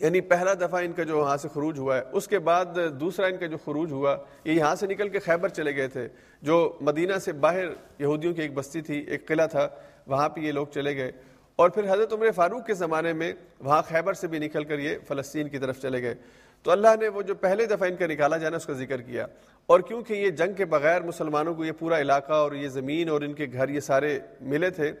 یعنی 0.00 0.20
پہلا 0.20 0.54
دفعہ 0.54 0.82
ان 0.84 0.92
کا 0.92 1.02
جو 1.02 1.18
وہاں 1.18 1.36
سے 1.36 1.48
خروج 1.48 1.78
ہوا 1.78 1.96
ہے، 1.96 2.02
اس 2.12 2.28
کے 2.28 2.38
بعد 2.38 2.64
دوسرا 3.00 3.26
ان 3.26 3.36
کا 3.36 3.46
جو 3.46 3.56
خروج 3.64 3.92
ہوا، 3.92 4.16
یہ 4.44 4.52
یہاں 4.52 4.74
سے 4.74 4.86
نکل 4.86 5.08
کے 5.08 5.18
خیبر 5.18 5.48
چلے 5.48 5.76
گئے 5.76 5.88
تھے، 5.88 6.08
جو 6.42 6.78
مدینہ 6.80 7.18
سے 7.18 7.32
باہر 7.32 7.64
یہودیوں 7.98 8.34
کی 8.34 8.42
ایک 8.42 8.54
بستی 8.54 8.80
تھی، 8.80 8.98
ایک 8.98 9.28
قلعہ 9.28 9.46
تھا، 9.46 9.68
وہاں 10.06 10.28
پہ 10.28 10.40
یہ 10.40 10.52
لوگ 10.52 10.66
چلے 10.66 10.96
گئے۔ 10.96 11.12
اور 11.56 11.70
پھر 11.70 11.92
حضرت 11.92 12.12
عمر 12.12 12.30
فاروق 12.30 12.66
کے 12.66 12.74
زمانے 12.74 13.12
میں 13.12 13.32
وہاں 13.60 13.82
خیبر 13.82 14.12
سے 14.12 14.26
بھی 14.26 14.38
نکل 14.38 14.64
کر 14.64 14.78
یہ 14.78 14.96
فلسطین 15.08 15.48
کی 15.48 15.58
طرف 15.58 15.82
چلے 15.82 16.02
گئے۔ 16.02 16.14
تو 16.62 16.70
اللہ 16.70 16.88
نے 17.00 17.08
وہ 17.08 17.22
جو 17.22 17.34
پہلے 17.34 17.66
دفعہ 17.66 17.88
ان 17.88 17.96
کا 17.96 18.06
نکالا 18.06 18.36
جانا، 18.36 18.56
اس 18.56 18.66
کا 18.66 18.72
ذکر 18.72 19.00
کیا۔ 19.00 19.26
اور 19.66 19.80
کیونکہ 19.80 20.14
یہ 20.14 20.30
جنگ 20.30 20.52
کے 20.52 20.64
بغیر 20.64 21.02
مسلمانوں 21.02 21.54
کو 21.54 21.64
یہ 21.64 21.72
پورا 21.72 21.98
علاقہ 21.98 22.32
اور 22.32 22.52
یہ 22.52 22.68
زمین 22.68 23.08
اور 23.08 23.22
ان 23.22 23.34
کے 23.34 23.46
گھر 23.52 23.68
یہ 23.68 23.80
سارے 23.80 24.18
ملے 24.40 24.70
تھے، 24.70 24.92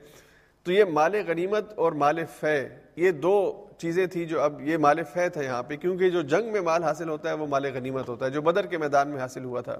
تو 0.62 0.72
یہ 0.72 0.84
مال 0.84 1.14
غنیمت 1.26 1.72
اور 1.74 1.92
مال 1.92 2.18
فے، 2.40 2.68
یہ 2.96 3.10
دو 3.10 3.66
چیزیں 3.78 4.06
تھیں 4.06 4.24
جو 4.24 4.40
اب 4.40 4.60
یہ 4.60 4.76
مال 4.76 5.02
فے 5.12 5.28
تھا 5.28 5.42
یہاں 5.42 5.62
پہ۔ 5.62 5.76
کیونکہ 5.76 6.10
جو 6.10 6.22
جنگ 6.22 6.52
میں 6.52 6.60
مال 6.60 6.84
حاصل 6.84 7.08
ہوتا 7.08 7.28
ہے 7.28 7.34
وہ 7.34 7.46
مال 7.46 7.66
غنیمت 7.74 8.08
ہوتا 8.08 8.26
ہے، 8.26 8.30
جو 8.30 8.42
بدر 8.42 8.66
کے 8.66 8.78
میدان 8.78 9.08
میں 9.08 9.18
حاصل 9.18 9.44
ہوا 9.44 9.60
تھا۔ 9.60 9.78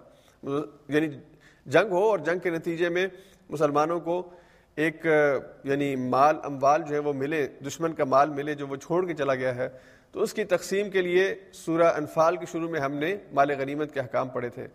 یعنی 0.89 1.09
جنگ 1.67 1.91
ہو 1.91 2.09
اور 2.09 2.19
جنگ 2.19 2.39
کے 2.39 2.51
نتیجے 2.51 2.89
میں 2.89 3.07
مسلمانوں 3.51 4.01
کو 4.01 4.31
ایک 4.77 5.07
یعنی 5.65 5.97
مال 5.97 6.37
اموال 6.43 6.83
جو 6.89 6.95
ہے 6.95 6.99
وہ 6.99 7.13
ملے، 7.13 7.47
دشمن 7.67 7.93
کا 7.93 8.05
مال 8.05 8.31
ملے 8.31 8.55
جو 8.55 8.67
وہ 8.67 8.77
چھوڑ 8.77 9.07
کے 9.07 9.15
چلا 9.15 9.35
گیا 9.35 9.55
ہے۔ 9.55 9.69
تو 10.15 10.23
اس 10.23 10.35
کی 10.35 10.45
تقسیم 10.45 10.91
کے 10.91 11.03
لیے 11.03 11.35
سورہ 11.53 11.83
انفال 11.83 12.37
کے 12.37 12.47
شروع 12.47 12.69
میں 12.69 12.81
ہم 12.81 12.93
نے 12.93 13.17
مال 13.33 13.51
غنیمت 13.59 13.95
کے 13.95 14.01
حکام 14.01 14.29
پڑھے 14.29 14.49
تھے۔ 14.49 14.67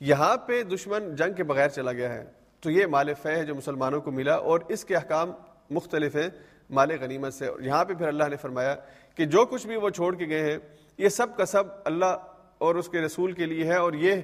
یہاں 0.00 0.36
پہ 0.36 0.62
دشمن 0.62 1.14
جنگ 1.14 1.32
کے 1.32 1.44
بغیر 1.44 1.68
چلا 1.68 1.92
گیا 1.92 2.14
ہے۔ 2.14 2.24
تو 2.60 2.70
یہ 2.70 2.86
مال 2.86 3.14
فہ 3.22 3.28
ہے 3.28 3.44
جو 3.44 3.54
مسلمانوں 3.54 4.00
کو 4.00 4.10
ملا 4.10 4.34
اور 4.34 4.60
اس 4.68 4.84
کے 4.84 4.96
احکام 4.96 5.32
مختلف 5.70 6.16
ہیں 6.16 6.28
مال 6.70 6.90
غنیمت 7.00 7.34
سے۔ 7.34 7.46
یہاں 7.60 7.84
پہ 7.84 7.94
پھر 7.94 8.08
اللہ 8.08 8.24
نے 8.30 8.36
فرمایا 8.36 8.76
کہ 9.14 9.24
جو 9.24 9.44
کچھ 9.44 9.66
بھی 9.66 9.76
وہ 9.76 9.90
چھوڑ 9.90 10.14
کے 10.14 10.26
گئے 10.26 10.52
ہیں، 10.52 10.58
یہ 10.98 11.08
سب 11.08 11.36
کا 11.36 11.44
سب 11.44 11.62
اللہ 11.84 12.16
اور 12.58 12.74
اس 12.74 12.88
کے 12.88 13.00
رسول 13.00 13.32
کے 13.32 13.46
لیے 13.46 13.64
ہے۔ 13.64 13.76
اور 13.76 13.92
یہ 13.92 14.14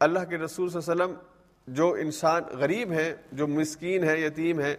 اللہ 0.00 0.20
کے 0.28 0.38
رسول 0.38 0.70
صلی 0.70 0.80
اللہ 0.86 1.04
علیہ 1.04 1.14
وسلم 1.14 1.74
جو 1.74 1.92
انسان 1.92 2.42
غریب 2.52 2.92
ہیں، 2.92 3.14
جو 3.32 3.46
مسکین 3.46 4.04
ہیں، 4.04 4.16
یتیم 4.16 4.60
ہیں، 4.60 4.76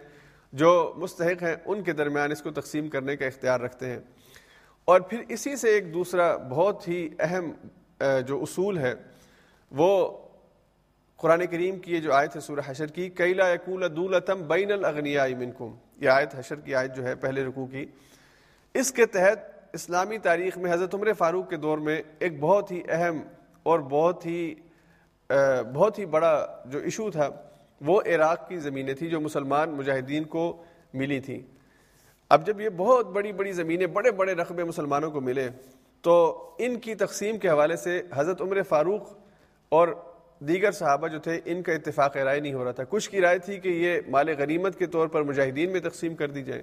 جو 0.52 0.94
مستحق 0.96 1.42
ہیں، 1.42 1.56
ان 1.64 1.82
کے 1.82 1.92
درمیان 1.92 2.32
اس 2.32 2.42
کو 2.42 2.50
تقسیم 2.50 2.88
کرنے 2.88 3.16
کا 3.16 3.26
اختیار 3.26 3.60
رکھتے 3.60 3.86
ہیں۔ 3.86 3.98
اور 4.88 5.00
پھر 5.00 5.22
اسی 5.28 5.54
سے 5.56 5.68
ایک 5.68 5.92
دوسرا 5.94 6.36
بہت 6.50 6.88
ہی 6.88 7.08
اہم 7.18 7.50
جو 8.26 8.40
اصول 8.42 8.78
ہے، 8.78 8.94
وہ 9.72 10.18
قرآن 11.20 11.46
کریم 11.46 11.78
کی 11.78 11.92
یہ 11.94 12.00
جو 12.00 12.12
آیت 12.12 12.34
ہے 12.36 12.40
سورہ 12.40 12.60
حشر 12.66 12.86
کی 12.86 13.08
کیلا 13.10 13.48
یقول 13.48 13.84
دولتم 13.96 14.42
بین 14.48 14.72
الاغنیاء 14.72 15.26
منکم، 15.38 15.74
یہ 16.00 16.08
آیت 16.08 16.34
حشر 16.38 16.60
کی 16.60 16.74
آیت 16.74 16.96
جو 16.96 17.04
ہے 17.04 17.14
پہلے 17.14 17.44
رکوع 17.44 17.66
کی۔ 17.66 17.84
اس 18.74 18.92
کے 18.92 19.06
تحت 19.06 19.38
اسلامی 19.72 20.18
تاریخ 20.18 20.58
میں 20.58 20.72
حضرت 20.72 20.94
عمر 20.94 21.12
فاروق 21.18 21.48
کے 21.50 21.56
دور 21.56 21.78
میں 21.78 22.00
ایک 22.18 22.38
بہت 22.40 22.72
ہی 22.72 22.80
اہم 22.88 23.20
اور 23.62 23.80
بہت 23.90 24.26
ہی 24.26 24.54
بہت 25.74 25.98
ہی 25.98 26.06
بڑا 26.06 26.62
جو 26.66 26.78
ایشو 26.78 27.10
تھا، 27.10 27.28
وہ 27.80 28.00
عراق 28.06 28.48
کی 28.48 28.58
زمینیں 28.58 28.94
تھیں 28.94 29.08
جو 29.10 29.20
مسلمان 29.20 29.70
مجاہدین 29.70 30.24
کو 30.24 30.62
ملی 30.94 31.20
تھیں۔ 31.20 31.40
اب 32.32 32.46
جب 32.46 32.60
یہ 32.60 32.68
بہت 32.68 33.06
بڑی 33.06 33.32
بڑی 33.32 33.52
زمینیں 33.52 33.86
بڑے 33.86 34.10
بڑے 34.10 34.32
رقبے 34.32 34.64
مسلمانوں 34.64 35.10
کو 35.10 35.20
ملے، 35.20 35.48
تو 36.00 36.50
ان 36.58 36.78
کی 36.78 36.94
تقسیم 36.94 37.38
کے 37.38 37.48
حوالے 37.48 37.76
سے 37.76 38.02
حضرت 38.14 38.42
عمر 38.42 38.62
فاروق 38.62 39.02
اور 39.68 39.88
دیگر 40.40 40.72
صحابہ 40.72 41.08
جو 41.08 41.18
تھے، 41.18 41.40
ان 41.44 41.62
کا 41.62 41.72
اتفاق 41.72 42.16
رائے 42.16 42.40
نہیں 42.40 42.54
ہو 42.54 42.64
رہا 42.64 42.70
تھا۔ 42.70 42.82
کچھ 42.88 43.10
کی 43.10 43.20
رائے 43.20 43.38
تھی 43.38 43.58
کہ 43.58 43.68
یہ 43.68 44.00
مال 44.08 44.28
غنیمت 44.38 44.78
کے 44.78 44.86
طور 44.86 45.08
پر 45.08 45.22
مجاہدین 45.22 45.72
میں 45.72 45.80
تقسیم 45.80 46.14
کر 46.14 46.28
دی 46.28 46.42
جائے۔ 46.42 46.62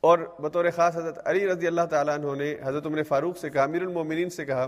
اور 0.00 0.18
بطور 0.38 0.64
خاص 0.76 0.96
حضرت 0.96 1.18
علی 1.24 1.46
رضی 1.46 1.66
اللہ 1.66 1.86
تعالیٰ 1.90 2.14
عنہ 2.14 2.42
نے 2.42 2.54
حضرت 2.62 2.86
عمر 2.86 3.02
فاروق 3.02 3.38
سے 3.38 3.50
کہا، 3.50 3.62
امیر 3.62 3.82
المومنین 3.82 4.30
سے 4.30 4.44
کہا 4.44 4.66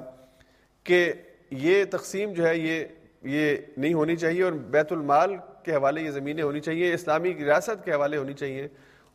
کہ 0.85 1.13
یہ 1.51 1.85
تقسیم 1.91 2.33
جو 2.33 2.47
ہے، 2.47 2.57
یہ 2.57 2.85
یہ 3.23 3.57
نہیں 3.77 3.95
ہونی 3.95 4.17
چاہیے 4.17 4.43
اور 4.43 4.53
بیت 4.53 4.93
المال 4.93 5.37
کے 5.63 5.73
حوالے 5.73 6.03
یہ 6.03 6.11
زمینیں 6.11 6.43
ہونی 6.43 6.61
چاہیے، 6.61 6.95
اسلامی 6.95 7.35
ریاست 7.35 7.85
کے 7.85 7.93
حوالے 7.93 8.17
ہونی 8.17 8.33
چاہیے۔ 8.33 8.69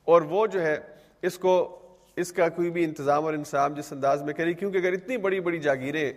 اور 0.05 0.21
وہ 0.21 0.47
جو 0.47 0.61
ہے 0.61 0.77
اس 1.21 1.37
کو، 1.37 1.79
اس 2.15 2.31
کا 2.31 2.49
کوئی 2.49 2.69
بھی 2.69 2.83
انتظام 2.83 3.25
اور 3.25 3.33
انصام 3.33 3.73
جس 3.73 3.93
انداز 3.93 4.21
میں 4.21 4.33
کرے 4.33 4.53
کیونکہ 4.53 4.77
اگر 4.77 4.91
اتنی 4.91 5.17
بڑی 5.17 5.39
بڑی 5.39 5.59
جاگیریں 5.59 6.13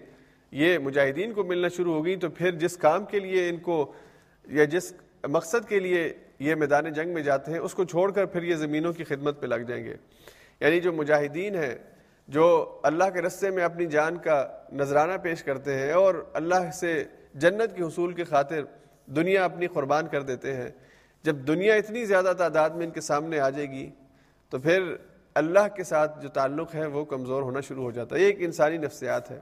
یہ 0.52 0.78
مجاہدین 0.78 1.32
کو 1.32 1.44
ملنا 1.44 1.68
شروع 1.68 1.94
ہو 1.94 2.04
گئی 2.04 2.16
تو 2.16 2.30
پھر 2.30 2.50
جس 2.50 2.76
کام 2.76 3.04
کے 3.04 3.20
لیے 3.20 3.48
ان 3.48 3.56
کو 3.56 3.92
یا 4.48 4.64
جس 4.64 4.92
مقصد 5.28 5.68
کے 5.68 5.78
لیے 5.80 6.12
یہ 6.38 6.54
میدان 6.54 6.92
جنگ 6.92 7.14
میں 7.14 7.22
جاتے 7.22 7.52
ہیں، 7.52 7.58
اس 7.58 7.74
کو 7.74 7.84
چھوڑ 7.84 8.10
کر 8.12 8.26
پھر 8.26 8.42
یہ 8.42 8.54
زمینوں 8.54 8.92
کی 8.92 9.04
خدمت 9.04 9.40
پہ 9.40 9.46
لگ 9.46 9.64
جائیں 9.68 9.84
گے۔ 9.84 9.94
یعنی 10.60 10.80
جو 10.80 10.92
مجاہدین 10.92 11.54
ہیں، 11.54 11.74
جو 12.28 12.80
اللہ 12.82 13.10
کے 13.14 13.22
رستے 13.22 13.50
میں 13.50 13.64
اپنی 13.64 13.86
جان 13.86 14.16
کا 14.16 14.46
نذرانہ 14.72 15.16
پیش 15.22 15.42
کرتے 15.42 15.78
ہیں 15.78 15.92
اور 15.92 16.14
اللہ 16.32 16.70
سے 16.70 17.04
جنت 17.34 17.76
کے 17.76 17.82
حصول 17.82 18.12
کی 18.12 18.24
خاطر 18.24 18.62
دنیا 19.06 19.44
اپنی 19.44 19.66
قربان 19.66 20.06
کر 20.06 20.22
دیتے 20.22 20.54
ہیں، 20.56 20.70
جب 21.22 21.36
دنیا 21.36 21.74
اتنی 21.74 22.04
زیادہ 22.04 22.32
تعداد 22.38 22.70
میں 22.70 22.86
ان 22.86 22.92
کے 22.92 23.00
سامنے 23.00 23.38
آ 23.38 23.50
جائے 23.50 23.70
گی 23.70 23.90
تو 24.52 24.58
پھر 24.58 24.94
اللہ 25.34 25.68
کے 25.76 25.84
ساتھ 25.84 26.22
جو 26.22 26.28
تعلق 26.28 26.74
ہے 26.74 26.86
وہ 26.86 27.04
کمزور 27.04 27.42
ہونا 27.42 27.60
شروع 27.60 27.82
ہو 27.82 27.90
جاتا 27.90 28.16
ہے۔ 28.16 28.20
یہ 28.20 28.26
ایک 28.26 28.36
انسانی 28.38 28.76
نفسیات 28.76 29.30
ہے۔ 29.30 29.40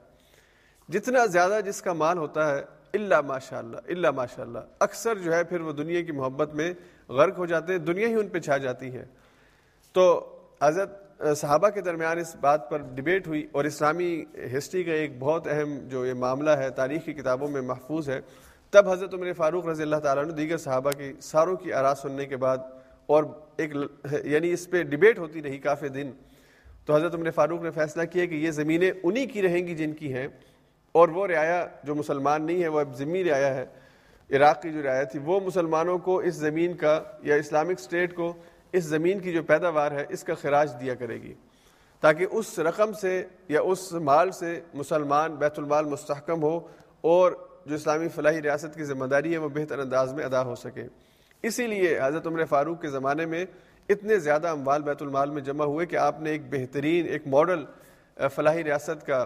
جتنا 0.88 1.26
زیادہ 1.26 1.58
جس 1.66 1.82
کا 1.82 1.92
مال 1.92 2.18
ہوتا 2.18 2.54
ہے 2.54 2.62
اللہ 2.94 3.20
ماشاء 3.20 3.58
اللہ 3.58 3.76
اللہ 3.88 4.10
ماشاء 4.10 4.42
اللہ 4.42 4.58
اکثر 4.80 5.18
جو 5.18 5.34
ہے 5.34 5.44
پھر 5.44 5.60
وہ 5.60 5.72
دنیا 5.72 6.02
کی 6.02 6.12
محبت 6.12 6.54
میں 6.54 6.74
غرق 7.08 7.38
ہو 7.38 7.46
جاتے 7.46 7.72
ہیں، 7.72 7.78
دنیا 7.78 8.08
ہی 8.08 8.14
ان 8.14 8.28
پہ 8.28 8.38
چھا 8.38 8.56
جاتی 8.56 8.94
ہے۔ 8.94 9.04
تو 9.92 10.36
حضرت، 10.62 11.22
صحابہ 11.36 11.68
کے 11.68 11.80
درمیان 11.80 12.18
اس 12.18 12.36
بات 12.40 12.70
پر 12.70 12.78
ڈبیٹ 12.78 13.26
ہوئی 13.26 13.48
اور 13.52 13.64
اسلامی 13.64 14.24
ہسٹری 14.58 14.84
کا 14.84 14.92
ایک 14.92 15.10
بہت 15.18 15.46
اہم 15.46 15.88
جو 15.88 16.06
یہ 16.06 16.14
معاملہ 16.14 16.50
ہے، 16.50 16.70
تاریخ 16.70 17.04
کی 17.04 17.12
کتابوں 17.12 17.48
میں 17.48 17.60
محفوظ 17.60 18.10
ہے۔ 18.10 18.20
تب 18.70 18.88
حضرت 18.88 19.14
عمر 19.14 19.32
فاروق 19.32 19.66
رضی 19.66 19.82
اللہ 19.82 19.96
تعالیٰ 19.96 20.24
نے 20.24 20.32
دیگر 20.32 20.56
صحابہ 20.56 20.90
کی، 20.90 21.12
ساروں 21.22 21.56
کی 21.56 21.72
آراز 21.72 21.98
سننے 21.98 22.26
کے 22.26 22.36
بعد 22.36 22.58
اور 23.10 23.24
ایک 23.56 23.74
یعنی 24.24 24.52
اس 24.52 24.70
پہ 24.70 24.82
ڈبیٹ 24.82 25.18
ہوتی 25.18 25.42
رہی 25.42 25.58
کافی 25.58 25.88
دن، 25.88 26.10
تو 26.84 26.94
حضرت 26.94 27.14
عمر 27.14 27.30
فاروق 27.30 27.62
نے 27.62 27.70
فیصلہ 27.70 28.04
کیا 28.04 28.24
کہ 28.24 28.34
یہ 28.34 28.50
زمینیں 28.50 28.90
انہی 29.02 29.26
کی 29.26 29.42
رہیں 29.42 29.66
گی 29.66 29.74
جن 29.74 29.92
کی 29.92 30.12
ہیں۔ 30.14 30.28
اور 30.92 31.08
وہ 31.08 31.26
رعایا 31.26 31.66
جو 31.84 31.94
مسلمان 31.94 32.46
نہیں 32.46 32.62
ہے 32.62 32.68
وہ 32.68 32.80
اب 32.80 32.96
ضمنی 32.96 33.24
رعایا 33.24 33.54
ہے 33.54 33.66
عراق 34.36 34.62
کی 34.62 34.72
جو 34.72 34.82
رعایا 34.82 35.02
تھی، 35.02 35.20
وہ 35.24 35.40
مسلمانوں 35.40 35.98
کو 35.98 36.18
اس 36.18 36.34
زمین 36.34 36.74
کا 36.74 37.02
یا 37.22 37.34
اسلامک 37.34 37.78
اسٹیٹ 37.78 38.14
کو 38.14 38.32
اس 38.72 38.84
زمین 38.84 39.18
کی 39.18 39.32
جو 39.32 39.42
پیداوار 39.42 39.92
ہے، 39.92 40.04
اس 40.08 40.24
کا 40.24 40.34
خراج 40.34 40.72
دیا 40.80 40.94
کرے 40.94 41.14
گی۔ 41.14 41.34
تاکہ 42.00 42.26
اس 42.30 42.58
رقم 42.58 42.92
سے 42.92 43.24
یا 43.48 43.60
اس 43.60 43.92
مال 43.92 44.30
سے 44.30 44.60
مسلمان، 44.74 45.34
بیت 45.34 45.58
المال 45.58 45.84
مستحکم 45.84 46.42
ہو 46.42 46.56
اور 47.00 47.32
جو 47.66 47.74
اسلامی 47.74 48.08
فلاحی 48.08 48.42
ریاست 48.42 48.74
کی 48.74 48.84
ذمہ 48.84 49.06
داری 49.06 49.32
ہے، 49.32 49.38
وہ 49.38 49.48
بہتر 49.48 49.78
انداز 49.78 50.12
میں 50.12 50.24
ادا 50.24 50.42
ہو 50.42 50.54
سکے۔ 50.54 50.84
اسی 51.42 51.66
لیے 51.66 52.00
حضرت 52.02 52.26
عمر 52.26 52.44
فاروق 52.44 52.80
کے 52.80 52.88
زمانے 52.88 53.26
میں 53.26 53.44
اتنے 53.88 54.18
زیادہ 54.18 54.48
اموال 54.48 54.82
بیت 54.82 55.02
المال 55.02 55.30
میں 55.30 55.42
جمع 55.42 55.64
ہوئے 55.64 55.86
کہ 55.86 55.96
آپ 55.96 56.20
نے 56.20 56.30
ایک 56.30 56.42
بہترین، 56.50 57.08
ایک 57.08 57.22
ماڈل 57.26 57.64
فلاحی 58.34 58.64
ریاست 58.64 59.06
کا، 59.06 59.24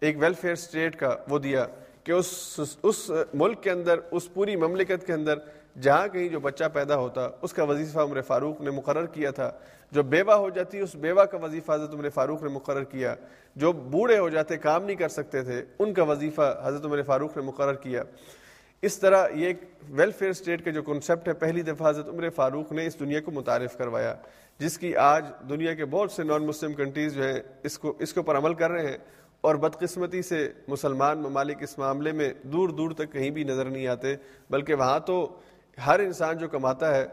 ایک 0.00 0.16
ویلفیئر 0.20 0.52
اسٹیٹ 0.52 0.96
کا 0.96 1.16
وہ 1.28 1.38
دیا 1.38 1.66
کہ 2.04 2.12
اس 2.12 2.60
اس 2.82 3.10
ملک 3.34 3.62
کے 3.62 3.70
اندر، 3.70 4.00
اس 4.10 4.34
پوری 4.34 4.56
مملکت 4.56 5.06
کے 5.06 5.12
اندر 5.12 5.38
جہاں 5.80 6.08
کہیں 6.08 6.28
جو 6.28 6.40
بچہ 6.40 6.64
پیدا 6.72 6.96
ہوتا، 6.96 7.28
اس 7.42 7.52
کا 7.52 7.64
وظیفہ 7.64 7.98
عمر 7.98 8.20
فاروق 8.20 8.60
نے 8.60 8.70
مقرر 8.70 9.06
کیا 9.06 9.30
تھا۔ 9.30 9.52
جو 9.92 10.02
بیوہ 10.02 10.32
ہو 10.32 10.50
جاتی، 10.50 10.80
اس 10.80 10.94
بیوہ 10.94 11.24
کا 11.24 11.38
وظیفہ 11.38 11.72
حضرت 11.72 11.94
عمر 11.94 12.08
فاروق 12.08 12.42
نے 12.42 12.48
مقرر 12.48 12.84
کیا۔ 12.84 13.14
جو 13.56 13.72
بوڑھے 13.72 14.18
ہو 14.18 14.28
جاتے، 14.28 14.56
کام 14.56 14.84
نہیں 14.84 14.96
کر 14.96 15.08
سکتے 15.08 15.42
تھے، 15.42 15.64
ان 15.78 15.94
کا 15.94 16.02
وظیفہ 16.02 16.60
حضرت 16.64 16.84
عمر 16.84 17.02
فاروق 17.02 17.36
نے 17.36 17.42
مقرر 17.42 17.74
کیا۔ 17.74 18.02
اس 18.82 18.98
طرح 18.98 19.26
یہ 19.34 19.46
ایک 19.46 19.60
ویلفیئر 19.90 20.30
اسٹیٹ 20.30 20.64
کا 20.64 20.70
جو 20.70 20.82
کنسیپٹ 20.82 21.28
ہے، 21.28 21.32
پہلی 21.32 21.62
دفعہ 21.62 21.90
حضرت 21.90 22.08
عمر 22.08 22.30
فاروق 22.30 22.72
نے 22.72 22.86
اس 22.86 23.00
دنیا 23.00 23.20
کو 23.20 23.30
متعارف 23.30 23.78
کروایا، 23.78 24.14
جس 24.58 24.78
کی 24.78 24.96
آج 24.96 25.24
دنیا 25.48 25.74
کے 25.74 25.84
بہت 25.84 26.12
سے 26.12 26.22
نان 26.22 26.46
مسلم 26.46 26.72
کنٹریز 26.72 27.14
جو 27.14 27.22
ہیں، 27.22 27.40
اس 27.62 27.78
کو، 27.78 27.94
اس 27.98 28.12
کے 28.12 28.20
اوپر 28.20 28.36
عمل 28.36 28.54
کر 28.54 28.70
رہے 28.70 28.86
ہیں 28.86 28.98
اور 29.40 29.54
بدقسمتی 29.54 30.22
سے 30.22 30.48
مسلمان 30.68 31.18
ممالک 31.18 31.62
اس 31.62 31.78
معاملے 31.78 32.12
میں 32.12 32.32
دور 32.42 32.68
دور 32.68 32.90
تک 32.90 33.12
کہیں 33.12 33.30
بھی 33.30 33.44
نظر 33.44 33.64
نہیں 33.64 33.86
آتے، 33.86 34.14
بلکہ 34.50 34.74
وہاں 34.74 35.00
تو 35.00 35.38
ہر 35.86 36.00
انسان 36.00 36.38
جو 36.38 36.48
کماتا 36.48 36.96
ہے، 36.96 37.06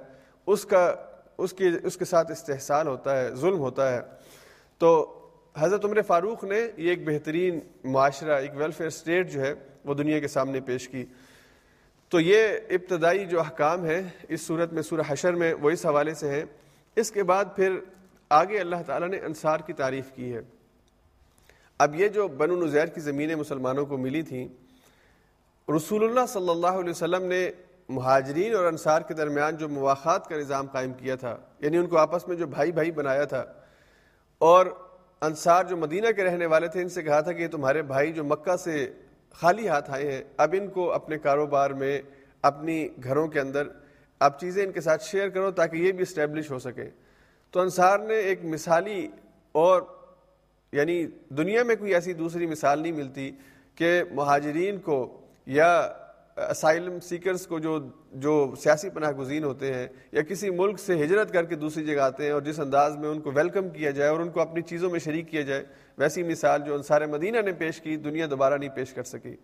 اس 0.45 0.66
کا، 0.66 0.95
اس 1.38 1.53
کی 1.53 1.70
اس 1.84 1.97
کے 1.97 2.05
ساتھ 2.05 2.32
استحصال 2.32 2.88
ہوتا 2.88 3.22
ہے، 3.22 3.30
ظلم 3.36 3.59
ہوتا 3.59 3.93
ہے۔ 3.93 3.99
تو 4.78 5.18
حضرت 5.57 5.86
عمر 5.86 6.01
فاروق 6.01 6.43
نے 6.43 6.59
یہ 6.78 6.89
ایک 6.89 7.07
بہترین 7.07 7.59
معاشرہ، 7.84 8.39
ایک 8.39 8.51
ویلفیئر 8.55 8.88
اسٹیٹ 8.88 9.32
جو 9.32 9.41
ہے، 9.41 9.53
وہ 9.86 9.93
دنیا 9.93 10.20
کے 10.20 10.28
سامنے 10.28 10.59
پیش 10.59 10.89
کی۔ 10.89 11.05
تو 12.12 12.20
یہ 12.20 12.57
ابتدائی 12.70 13.26
جو 13.26 13.39
احکام 13.39 13.86
ہے 13.86 14.01
اس 14.30 14.41
صورت 14.41 14.74
میں، 14.74 14.82
سورہ 14.82 15.01
حشر 15.07 15.34
میں 15.34 15.53
وہ 15.62 15.70
اس 15.70 15.86
حوالے 15.86 16.14
سے 16.14 16.30
ہیں۔ 16.30 16.43
اس 16.97 17.12
کے 17.12 17.24
بعد 17.24 17.45
پھر 17.55 17.78
آگے 18.32 18.59
اللہ 18.59 18.82
تعالیٰ 18.86 19.07
نے 19.09 19.18
انصار 19.26 19.59
کی 19.66 19.74
تعریف 19.74 20.12
کی 20.16 20.34
ہے۔ 20.34 20.41
اب 21.80 21.95
یہ 21.95 22.07
جو 22.07 22.28
بن 22.28 22.49
نظیر 22.59 22.86
کی 22.86 23.01
زمینیں 23.01 23.36
مسلمانوں 23.36 23.86
کو 23.86 23.97
ملی 23.97 24.22
تھیں، 24.22 24.47
رسول 25.68 26.03
اللہ 26.03 26.26
صلی 26.30 26.49
اللہ 26.49 26.80
علیہ 26.80 26.89
وسلم 26.89 27.26
نے 27.26 27.49
مہاجرین 27.89 28.55
اور 28.55 28.66
انصار 28.66 29.01
کے 29.01 29.14
درمیان 29.14 29.55
جو 29.57 29.70
مواقع 29.70 30.18
کا 30.20 30.36
نظام 30.36 30.68
قائم 30.72 30.93
کیا 30.93 31.16
تھا 31.16 31.36
یعنی 31.59 31.78
ان 31.78 31.88
کو 31.88 31.97
آپس 31.97 32.28
میں 32.28 32.36
جو 32.38 32.47
بھائی 32.47 32.72
بھائی 32.72 32.91
بنایا 32.91 33.24
تھا، 33.26 33.43
اور 34.41 34.66
انصار 35.22 35.64
جو 35.64 35.78
مدینہ 35.78 36.12
کے 36.16 36.24
رہنے 36.24 36.45
والے 36.45 36.68
تھے، 36.68 36.82
ان 36.82 36.89
سے 36.89 37.01
کہا 37.03 37.20
تھا 37.22 37.32
کہ 37.32 37.47
تمہارے 37.47 37.82
بھائی 37.82 38.12
جو 38.14 38.24
مکہ 38.24 38.55
سے 38.55 38.86
خالی 39.34 39.67
ہاتھ 39.67 39.91
آئے 39.91 40.11
ہیں۔ 40.11 40.23
اب 40.38 40.55
ان 40.57 40.67
کو 40.67 40.91
اپنے 40.91 41.17
کاروبار 41.17 41.69
میں، 41.69 42.01
اپنی 42.41 42.88
گھروں 43.03 43.27
کے 43.27 43.39
اندر 43.39 43.67
اب 44.19 44.39
چیزیں 44.39 44.65
ان 44.65 44.71
کے 44.71 44.82
ساتھ 44.82 45.03
شیئر 45.03 45.29
کرو 45.29 45.51
تاکہ 45.51 45.75
یہ 45.75 45.91
بھی 45.91 46.01
اسٹیبلش 46.01 46.51
ہو 46.51 46.59
سکے۔ 46.59 46.89
تو 47.51 47.59
انصار 47.59 47.99
نے 47.99 48.15
ایک 48.15 48.45
مثالی 48.45 49.07
اور 49.51 49.82
یعنی 50.71 51.05
دنیا 51.29 51.63
میں 51.63 51.75
کوئی 51.75 51.93
ایسی 51.93 52.13
دوسری 52.13 52.45
مثال 52.45 52.79
نہیں 52.79 52.91
ملتی 52.91 53.32
کہ 53.75 54.03
مہاجرین 54.11 54.77
کو 54.77 55.21
یا 55.45 55.93
اسائلم 56.36 56.99
سیکرز 56.99 57.47
کو 57.47 57.59
جو 57.59 57.88
جو 58.11 58.53
سیاسی 58.63 58.89
پناہ 58.89 59.11
گزین 59.11 59.43
ہوتے 59.43 59.73
ہیں 59.73 59.88
یا 60.11 60.21
کسی 60.21 60.49
ملک 60.49 60.79
سے 60.79 61.03
ہجرت 61.03 61.34
کر 61.34 61.45
کے 61.45 61.55
دوسری 61.55 61.86
جگہ 61.86 62.01
آتے 62.01 62.25
ہیں 62.25 62.32
اور 62.32 62.41
جس 62.41 62.59
انداز 62.59 62.95
میں 62.95 63.09
ان 63.09 63.21
کو 63.21 63.32
ویلکم 63.32 63.69
کیا 63.69 63.91
جائے 63.91 64.09
اور 64.09 64.19
ان 64.19 64.29
کو 64.29 64.41
اپنی 64.41 64.61
چیزوں 64.61 64.89
میں 64.89 64.99
شریک 64.99 65.29
کیا 65.29 65.41
جائے، 65.41 65.63
ویسی 65.97 66.23
مثال 66.23 66.61
جو 66.61 66.75
انصار 66.75 67.01
مدینہ 67.01 67.38
نے 67.41 67.51
پیش 67.51 67.82
کی، 67.82 67.95
دنیا 67.97 68.25
دوبارہ 68.29 68.57
نہیں 68.57 68.69
پیش 68.69 68.93
کر 68.93 69.03
سکی۔ 69.03 69.36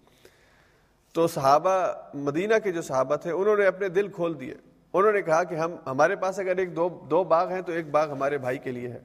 تو 1.13 1.27
صحابہ، 1.27 1.93
مدینہ 2.13 2.53
کے 2.63 2.71
جو 2.71 2.81
صحابہ 2.81 3.15
تھے، 3.15 3.31
انہوں 3.31 3.57
نے 3.57 3.65
اپنے 3.65 3.89
دل 3.89 4.07
کھول 4.07 4.39
دیے۔ 4.39 4.53
انہوں 4.93 5.11
نے 5.11 5.21
کہا 5.21 5.43
کہ 5.43 5.55
ہم، 5.55 5.75
ہمارے 5.85 6.15
پاس 6.15 6.39
اگر 6.39 6.57
ایک 6.57 6.75
دو 6.75 7.07
دو 7.09 7.23
باغ 7.23 7.49
ہیں 7.49 7.61
تو 7.61 7.71
ایک 7.71 7.89
باغ 7.89 8.11
ہمارے 8.11 8.37
بھائی 8.37 8.57
کے 8.57 8.71
لیے 8.71 8.87
ہے۔ 8.87 8.99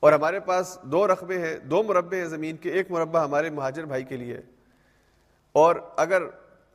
اور 0.00 0.12
ہمارے 0.12 0.40
پاس 0.40 0.78
دو 0.82 1.06
رقبے 1.06 1.38
ہیں، 1.38 1.56
دو 1.56 1.82
مربع 1.82 2.16
ہیں 2.16 2.26
زمین 2.26 2.56
کے، 2.56 2.70
ایک 2.70 2.90
مربع 2.90 3.24
ہمارے 3.24 3.50
مہاجر 3.50 3.84
بھائی 3.84 4.04
کے 4.04 4.16
لیے۔ 4.16 4.40
اور 5.52 5.76
اگر 5.96 6.22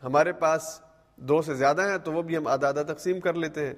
ہمارے 0.03 0.31
پاس 0.31 0.81
دو 1.15 1.41
سے 1.41 1.53
زیادہ 1.53 1.89
ہیں 1.89 1.97
تو 1.97 2.11
وہ 2.11 2.21
بھی 2.21 2.37
ہم 2.37 2.47
آدھا 2.47 2.67
آدھا 2.67 2.83
تقسیم 2.83 3.19
کر 3.19 3.33
لیتے 3.33 3.67
ہیں۔ 3.67 3.73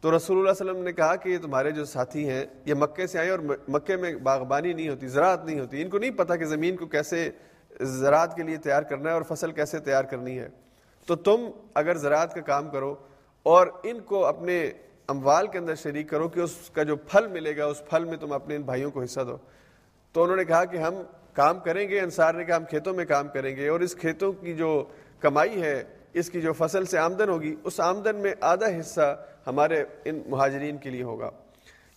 تو 0.00 0.16
رسول 0.16 0.38
اللہ 0.38 0.50
علیہ 0.50 0.70
وسلم 0.70 0.84
نے 0.84 0.92
کہا 0.92 1.16
کہ 1.16 1.28
یہ 1.28 1.38
تمہارے 1.38 1.70
جو 1.70 1.84
ساتھی 1.84 2.28
ہیں، 2.28 2.44
یہ 2.64 2.74
مکے 2.74 3.06
سے 3.06 3.18
آئے 3.18 3.30
اور 3.30 3.38
مکے 3.68 3.96
میں 3.96 4.14
باغبانی 4.14 4.72
نہیں 4.72 4.88
ہوتی، 4.88 5.08
زراعت 5.08 5.44
نہیں 5.44 5.60
ہوتی۔ 5.60 5.82
ان 5.82 5.88
کو 5.88 5.98
نہیں 5.98 6.10
پتا 6.10 6.36
کہ 6.36 6.44
زمین 6.44 6.76
کو 6.76 6.86
کیسے 6.86 7.30
زراعت 7.80 8.36
کے 8.36 8.42
لیے 8.42 8.56
تیار 8.56 8.82
کرنا 8.82 9.08
ہے 9.08 9.14
اور 9.14 9.22
فصل 9.22 9.52
کیسے 9.52 9.78
تیار 9.78 10.04
کرنی 10.04 10.38
ہے۔ 10.38 10.48
تو 11.06 11.16
تم 11.16 11.50
اگر 11.74 11.96
زراعت 11.96 12.34
کا 12.34 12.40
کام 12.40 12.70
کرو 12.70 12.94
اور 13.42 13.66
ان 13.82 14.00
کو 14.00 14.26
اپنے 14.26 14.70
اموال 15.08 15.46
کے 15.46 15.58
اندر 15.58 15.74
شریک 15.74 16.08
کرو 16.08 16.28
کہ 16.28 16.40
اس 16.40 16.70
کا 16.72 16.82
جو 16.82 16.96
پھل 16.96 17.26
ملے 17.26 17.56
گا، 17.56 17.64
اس 17.64 17.82
پھل 17.90 18.04
میں 18.04 18.16
تم 18.16 18.32
اپنے 18.32 18.56
ان 18.56 18.62
بھائیوں 18.62 18.90
کو 18.90 19.02
حصہ 19.02 19.20
دو۔ 19.20 19.36
تو 20.12 20.22
انہوں 20.22 20.36
نے 20.36 20.44
کہا 20.44 20.64
کہ 20.64 20.76
ہم 20.76 20.94
کام 21.34 21.58
کریں 21.58 21.88
گے، 21.88 22.00
انصار 22.00 22.34
نے 22.34 22.44
کہا 22.44 22.56
ہم 22.56 22.64
کھیتوں 22.64 22.94
میں 22.94 23.04
کام 23.04 23.28
کریں 23.28 23.56
گے 23.56 23.68
اور 23.68 23.80
اس 23.80 23.94
کھیتوں 23.94 24.32
کی 24.32 24.54
جو 24.54 24.84
کمائی 25.20 25.62
ہے، 25.62 25.84
اس 26.12 26.30
کی 26.30 26.40
جو 26.40 26.52
فصل 26.52 26.84
سے 26.84 26.98
آمدن 26.98 27.28
ہوگی، 27.28 27.56
اس 27.64 27.80
آمدن 27.80 28.16
میں 28.16 28.34
آدھا 28.40 28.66
حصہ 28.80 29.26
ہمارے 29.46 29.84
ان 30.04 30.22
مہاجرین 30.26 30.76
کے 30.76 30.90
لیے 30.90 31.02
ہوگا۔ 31.02 31.30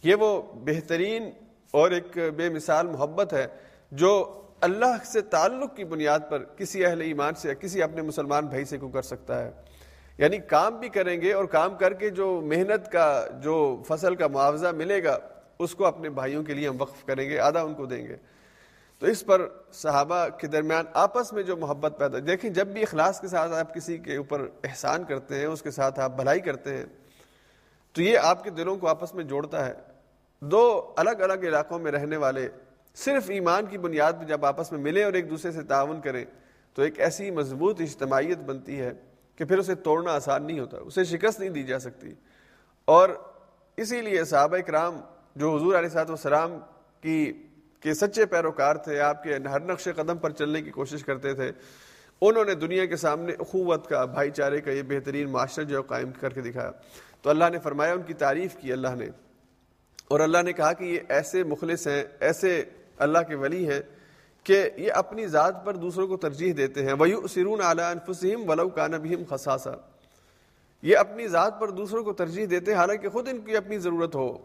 یہ 0.04 0.16
وہ 0.16 0.42
بہترین 0.56 1.30
اور 1.72 1.92
ایک 1.92 2.18
بے 2.36 2.50
مثال 2.50 2.88
محبت 2.88 3.34
ہے 3.34 3.48
جو 3.92 4.42
اللہ 4.62 5.06
سے 5.06 5.22
تعلق 5.22 5.76
کی 5.76 5.84
بنیاد 5.84 6.20
پر 6.30 6.44
کسی 6.44 6.86
اہل 6.86 7.02
ایمان 7.02 7.34
سے 7.36 7.56
کسی 7.56 7.84
اپنے 7.84 8.02
مسلمان 8.02 8.46
بھائی 8.46 8.66
سے 8.66 8.78
کو 8.78 8.90
کر 8.90 9.02
سکتا 9.02 9.44
ہے۔ 9.44 9.52
یعنی 10.18 10.38
کام 10.38 10.80
بھی 10.80 10.90
کریں 10.90 11.22
گے 11.22 11.34
اور 11.34 11.46
کام 11.46 11.76
کر 11.76 11.94
کے 11.94 12.10
جو 12.10 12.42
محنت 12.46 12.92
کا، 12.92 13.28
جو 13.44 13.84
فصل 13.88 14.16
کا 14.16 14.28
معاوضہ 14.28 14.68
ملے 14.68 15.04
گا، 15.04 15.18
اس 15.60 15.76
کو 15.76 15.86
اپنے 15.86 16.10
بھائیوں 16.10 16.44
کے 16.44 16.54
لیے 16.54 16.68
ہم 16.68 16.76
وقف 16.80 17.06
کریں 17.06 17.30
گے، 17.30 17.40
آدھا 17.40 17.62
ان 17.62 17.74
کو 17.74 17.86
دیں 17.86 18.08
گے۔ 18.08 18.16
تو 19.04 19.10
اس 19.10 19.26
پر 19.26 19.48
صحابہ 19.74 20.28
کے 20.30 20.48
درمیان 20.48 20.86
آپس 20.94 21.34
میں 21.34 21.44
جو 21.44 21.58
محبت 21.58 21.96
پیدا 21.98 22.18
دیکھیں 22.28 22.50
جب 22.50 22.68
بھی 22.68 22.82
اخلاص 22.82 23.22
کے 23.22 23.28
ساتھ 23.28 23.52
آپ 23.52 23.76
کسی 23.76 23.98
کے 23.98 24.16
اوپر 24.16 24.48
احسان 24.64 25.04
کرتے 25.04 25.36
ہیں، 25.36 25.46
اس 25.46 25.62
کے 25.62 25.72
ساتھ 25.72 26.00
آپ 26.00 26.16
بھلائی 26.16 26.40
کرتے 26.40 26.78
ہیں، 26.78 26.86
تو 27.92 28.02
یہ 28.02 28.18
آپ 28.18 28.44
کے 28.44 28.50
دلوں 28.50 28.78
کو 28.78 28.88
آپس 28.88 29.14
میں 29.14 29.24
جوڑتا 29.24 29.66
ہے۔ 29.66 29.74
دو 30.40 30.94
الگ 30.96 31.10
الگ 31.10 31.34
علاقوں 31.34 31.80
میں 31.80 31.92
رہنے 31.92 32.18
والے 32.18 32.50
صرف 32.96 33.30
ایمان 33.30 33.66
کی 33.66 33.78
بنیاد 33.78 34.14
پہ 34.20 34.26
جب 34.26 34.46
آپس 34.46 34.72
میں 34.72 34.80
ملیں 34.80 35.04
اور 35.04 35.14
ایک 35.14 35.30
دوسرے 35.30 35.52
سے 35.52 35.64
تعاون 35.64 36.02
کریں، 36.02 36.26
تو 36.74 36.82
ایک 36.82 37.00
ایسی 37.00 37.32
مضبوط 37.32 37.82
اجتماعیت 37.82 38.38
بنتی 38.38 38.80
ہے 38.80 38.94
کہ 39.36 39.46
پھر 39.46 39.58
اسے 39.58 39.76
توڑنا 39.76 40.12
آسان 40.12 40.44
نہیں 40.44 40.60
ہوتا، 40.60 40.78
اسے 40.78 41.04
شکست 41.04 41.40
نہیں 41.40 41.50
دی 41.50 41.64
جا 41.64 41.80
سکتی۔ 41.80 42.14
اور 42.86 43.10
اسی 43.78 44.02
لیے 44.02 44.24
صحابہ 44.24 44.58
کرام 44.58 45.02
جو 45.36 45.56
حضور 45.56 45.76
علیہ 45.76 45.90
صاحب 45.90 46.10
والسلام 46.10 46.60
کی 47.02 47.48
کہ 47.84 47.94
سچے 47.94 48.26
پیروکار 48.26 48.76
تھے، 48.76 49.00
آپ 49.00 49.24
کے 49.24 49.36
ہر 49.36 49.60
نقش 49.60 49.88
قدم 49.96 50.18
پر 50.18 50.30
چلنے 50.30 50.62
کی 50.62 50.72
کوشش 50.72 51.04
کرتے 51.04 51.34
تھے۔ 51.34 51.52
انہوں 52.22 52.46
نے 52.46 52.56
دنیا 52.56 52.86
کے 52.86 52.96
سامنے 52.96 53.34
اخوت 53.40 53.88
کا، 53.88 54.06
بھائی 54.06 54.32
چارے 54.32 54.62
کا 54.62 54.72
یہ 54.72 54.82
بہترین 54.82 55.30
معاشرہ 55.30 55.64
جو 55.64 55.82
قائم 55.82 56.12
کر 56.12 56.30
کے 56.30 56.42
دکھایا۔ 56.42 56.72
تو 57.22 57.30
اللہ 57.30 57.44
نے 57.52 57.60
فرمایا، 57.60 57.94
ان 57.94 58.02
کی 58.02 58.14
تعریف 58.14 58.56
کی 58.56 58.74
اللہ 58.74 58.88
نے۔ 58.98 59.08
اور 60.08 60.20
اللہ 60.20 60.38
نے 60.42 60.54
کہا 60.54 60.74
کہ 60.74 60.84
یہ 60.84 61.00
ایسے 61.10 61.44
مخلص 61.44 61.88
ہیں، 61.88 62.04
ایسے 62.20 62.64
اللہ 62.98 63.20
کے 63.28 63.36
ولی 63.36 63.70
ہیں 63.70 63.82
کہ 64.44 64.70
یہ 64.78 64.92
اپنی 64.92 65.28
ذات 65.28 65.66
پر 65.66 65.76
دوسروں 65.76 66.08
کو 66.08 66.18
ترجیح 66.18 66.54
دیتے 66.58 66.86
ہیں۔ 66.86 66.94
ویو 67.00 67.28
سرون 67.28 67.62
اعلیٰ 67.62 67.92
انفسم 67.92 68.50
ولو 68.50 68.70
کان 68.70 68.92
بھیم 68.92 69.24
خساسا 69.30 69.72
یہ 70.82 70.98
اپنی 70.98 71.28
ذات 71.28 71.60
پر 71.60 71.70
دوسروں 71.70 72.04
کو 72.04 72.14
ترجیح 72.14 72.46
دیتے 72.50 72.72
ہیں، 72.72 72.80
حالانکہ 72.80 73.10
خود 73.10 73.30
ان 73.30 73.42
کی 73.42 73.58
اپنی 73.58 73.78
ضرورت 73.78 74.16
ہو۔ 74.16 74.38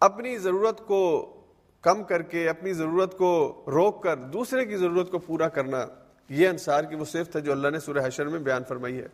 اپنی 0.00 0.38
ضرورت 0.38 0.86
کو 0.86 1.32
کم 1.80 2.04
کر 2.04 2.22
کے 2.22 2.48
اپنی 2.48 2.72
ضرورت 2.72 3.18
کو 3.18 3.64
روک 3.66 4.02
کر 4.02 4.16
دوسرے 4.16 4.64
کی 4.64 4.76
ضرورت 4.76 5.10
کو 5.10 5.18
پورا 5.18 5.48
کرنا 5.48 5.86
یہ 6.28 6.48
انصار 6.48 6.84
کی 6.84 6.94
وہ 6.94 7.04
صفت 7.04 7.36
ہے 7.36 7.40
جو 7.40 7.52
اللہ 7.52 7.68
نے 7.68 7.80
سورہ 7.80 7.98
حشر 8.04 8.28
میں 8.28 8.38
بیان 8.38 8.62
فرمائی 8.68 8.98
ہے۔ 8.98 9.06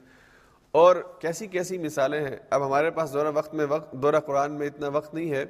اور 0.70 0.96
کیسی 1.18 1.46
کیسی 1.46 1.78
مثالیں 1.78 2.20
ہیں۔ 2.20 2.36
اب 2.50 2.66
ہمارے 2.66 2.90
پاس 2.90 3.12
دورہ 3.12 3.28
وقت 3.34 3.54
میں 3.54 3.66
وقت 3.68 3.92
دورہ 3.92 4.20
قرآن 4.20 4.52
میں 4.52 4.66
اتنا 4.66 4.88
وقت 4.88 5.14
نہیں 5.14 5.30
ہے 5.30 5.44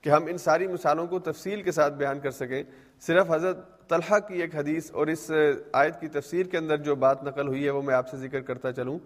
کہ 0.00 0.10
ہم 0.10 0.26
ان 0.26 0.38
ساری 0.38 0.66
مثالوں 0.66 1.06
کو 1.06 1.18
تفصیل 1.18 1.62
کے 1.62 1.72
ساتھ 1.72 1.94
بیان 1.94 2.20
کر 2.20 2.30
سکیں۔ 2.30 2.62
صرف 3.00 3.26
حضرت 3.30 3.88
طلحہ 3.88 4.18
کی 4.18 4.34
ایک 4.34 4.56
حدیث 4.56 4.90
اور 4.90 5.06
اس 5.06 5.30
آیت 5.72 6.00
کی 6.00 6.08
تفسیر 6.08 6.46
کے 6.46 6.58
اندر 6.58 6.76
جو 6.76 6.94
بات 6.94 7.24
نقل 7.24 7.48
ہوئی 7.48 7.64
ہے 7.64 7.70
وہ 7.70 7.82
میں 7.82 7.94
آپ 7.94 8.08
سے 8.08 8.16
ذکر 8.16 8.40
کرتا 8.40 8.72
چلوں 8.72 8.98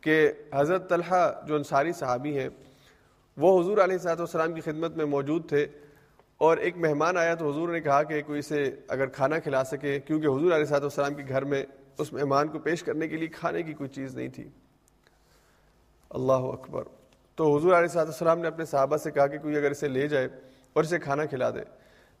کہ 0.00 0.32
حضرت 0.54 0.88
طلحہ 0.88 1.46
جو 1.46 1.56
انصاری 1.56 1.92
صحابی 1.92 2.38
ہیں، 2.38 2.48
وہ 3.36 3.60
حضور 3.60 3.78
علیہ 3.78 3.98
صاحب 3.98 4.18
والسلام 4.18 4.52
کی 4.52 4.60
خدمت 4.60 4.96
میں 4.96 5.04
موجود 5.04 5.48
تھے۔ 5.48 5.66
اور 6.40 6.56
ایک 6.56 6.76
مہمان 6.76 7.16
آیا 7.16 7.34
تو 7.34 7.50
حضور 7.50 7.68
نے 7.68 7.80
کہا 7.80 8.02
کہ 8.02 8.22
کوئی 8.22 8.38
اسے 8.38 8.74
اگر 8.88 9.06
کھانا 9.06 9.38
کھلا 9.38 9.64
سکے، 9.64 10.00
کیونکہ 10.00 10.26
حضور 10.26 10.52
علیہ 10.52 10.64
صاحب 10.64 10.80
والسلام 10.80 11.14
کے 11.14 11.22
گھر 11.28 11.44
میں 11.44 11.64
اس 11.98 12.12
مہمان 12.12 12.48
کو 12.48 12.58
پیش 12.58 12.82
کرنے 12.82 13.08
کے 13.08 13.16
لیے 13.16 13.28
کھانے 13.28 13.62
کی 13.62 13.72
کوئی 13.72 13.90
چیز 13.90 14.16
نہیں 14.16 14.28
تھی۔ 14.28 14.48
اللہ 16.10 16.32
اکبر۔ 16.32 16.84
تو 17.34 17.56
حضور 17.56 17.72
علیہ 17.72 17.86
صاحب 17.86 18.06
السلام 18.06 18.38
نے 18.38 18.48
اپنے 18.48 18.64
صحابہ 18.64 18.96
سے 18.96 19.10
کہا 19.10 19.26
کہ 19.26 19.38
کوئی 19.38 19.56
اگر 19.56 19.70
اسے 19.70 19.88
لے 19.88 20.08
جائے 20.08 20.28
اور 20.72 20.84
اسے 20.84 20.98
کھانا 20.98 21.24
کھلا 21.24 21.50
دے۔ 21.50 21.60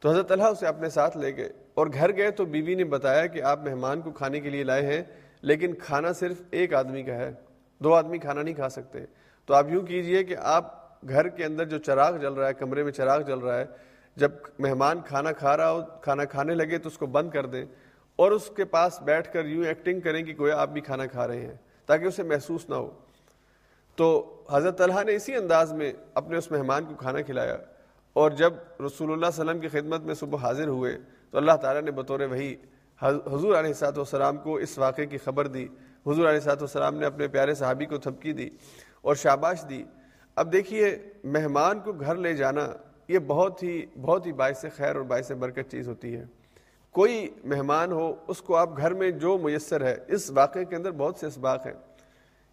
تو 0.00 0.10
حضرت 0.10 0.32
اللہ 0.32 0.44
اسے 0.44 0.66
اپنے 0.66 0.90
ساتھ 0.90 1.16
لے 1.16 1.36
گئے 1.36 1.48
اور 1.74 1.86
گھر 1.86 2.16
گئے 2.16 2.30
تو 2.30 2.44
بیوی 2.44 2.74
نے 2.74 2.84
بتایا 2.84 3.26
کہ 3.26 3.42
آپ 3.42 3.64
مہمان 3.64 4.00
کو 4.00 4.10
کھانے 4.10 4.40
کے 4.40 4.50
لیے 4.50 4.64
لائے 4.64 4.86
ہیں، 4.86 5.02
لیکن 5.42 5.74
کھانا 5.74 6.12
صرف 6.12 6.42
ایک 6.50 6.74
آدمی 6.74 7.02
کا 7.02 7.14
ہے۔ 7.14 7.32
دو 7.78 7.94
آدمی 7.94 8.18
کھانا 8.18 8.42
نہیں 8.42 8.54
کھا 8.54 8.68
سکتے۔ 8.68 8.98
تو 9.46 9.54
آپ 9.54 9.66
یوں 9.70 9.82
کیجیے 9.82 10.24
کہ 10.24 10.36
آپ 10.38 10.90
گھر 11.08 11.28
کے 11.28 11.44
اندر 11.44 11.64
جو 11.64 11.78
چراغ 11.78 12.16
جل 12.16 12.32
رہا 12.32 12.48
ہے، 12.48 12.54
کمرے 12.54 12.82
میں 12.82 12.92
چراغ 12.92 13.20
جل 13.20 13.38
رہا 13.38 13.58
ہے 13.58 13.89
جب 14.16 14.30
مہمان 14.58 15.00
کھانا 15.00 15.32
کھا 15.32 15.56
رہا 15.56 15.70
ہو، 15.70 15.80
کھانا 16.02 16.24
کھانے 16.24 16.54
لگے 16.54 16.78
تو 16.78 16.88
اس 16.88 16.98
کو 16.98 17.06
بند 17.06 17.30
کر 17.30 17.46
دیں 17.46 17.64
اور 18.16 18.30
اس 18.30 18.50
کے 18.56 18.64
پاس 18.64 19.02
بیٹھ 19.02 19.32
کر 19.32 19.44
یوں 19.44 19.64
ایکٹنگ 19.64 20.00
کریں 20.00 20.22
کہ 20.24 20.34
کوئی 20.34 20.52
آپ 20.52 20.68
بھی 20.68 20.80
کھانا 20.80 21.06
کھا 21.06 21.28
رہے 21.28 21.40
ہیں 21.40 21.54
تاکہ 21.86 22.04
اسے 22.04 22.22
محسوس 22.22 22.68
نہ 22.68 22.74
ہو۔ 22.74 22.90
تو 23.96 24.42
حضرت 24.50 24.78
طلحہ 24.78 25.04
نے 25.04 25.14
اسی 25.14 25.34
انداز 25.34 25.72
میں 25.72 25.92
اپنے 26.14 26.36
اس 26.36 26.50
مہمان 26.50 26.84
کو 26.84 26.94
کھانا 26.94 27.20
کھلایا 27.20 27.56
اور 28.12 28.30
جب 28.30 28.52
رسول 28.86 29.12
اللہ 29.12 29.26
علیہ 29.26 29.40
وسلم 29.40 29.60
کی 29.60 29.68
خدمت 29.68 30.00
میں 30.00 30.14
صبح 30.14 30.38
حاضر 30.42 30.68
ہوئے 30.68 30.98
تو 31.30 31.38
اللہ 31.38 31.52
تعالیٰ 31.52 31.82
نے 31.82 31.90
بطور 31.90 32.20
وہی 32.20 32.56
حضور 33.02 33.58
علیہ 33.58 33.72
سات 33.72 33.98
والسلام 33.98 34.36
کو 34.36 34.54
اس 34.54 34.78
واقعے 34.78 35.06
کی 35.06 35.18
خبر 35.18 35.46
دی۔ 35.46 35.66
حضور 36.06 36.28
علیہ 36.28 36.40
سات 36.40 36.62
والسلام 36.62 36.94
نے 36.94 37.06
اپنے 37.06 37.28
پیارے 37.28 37.54
صحابی 37.54 37.84
کو 37.84 37.98
تھپکی 37.98 38.32
دی 38.32 38.50
اور 39.02 39.14
شاباش 39.14 39.64
دی۔ 39.68 39.84
اب 40.36 40.52
دیکھیے، 40.52 40.98
مہمان 41.24 41.80
کو 41.80 41.92
گھر 41.92 42.14
لے 42.14 42.34
جانا 42.34 42.68
یہ 43.10 43.18
بہت 43.18 43.62
ہی 43.62 43.86
بہت 44.00 44.26
ہی 44.26 44.32
باعث 44.32 44.64
خیر 44.76 44.96
اور 44.96 45.04
باعث 45.04 45.32
برکت 45.32 45.70
چیز 45.70 45.88
ہوتی 45.88 46.16
ہے۔ 46.16 46.24
کوئی 46.90 47.28
مہمان 47.44 47.92
ہو، 47.92 48.14
اس 48.28 48.42
کو 48.42 48.56
آپ 48.56 48.76
گھر 48.76 48.94
میں 48.94 49.10
جو 49.10 49.38
میسر 49.38 49.84
ہے، 49.84 49.96
اس 50.08 50.30
واقعے 50.30 50.64
کے 50.64 50.76
اندر 50.76 50.90
بہت 50.90 51.16
سے 51.16 51.26
اسباق 51.26 51.66
ہیں 51.66 51.72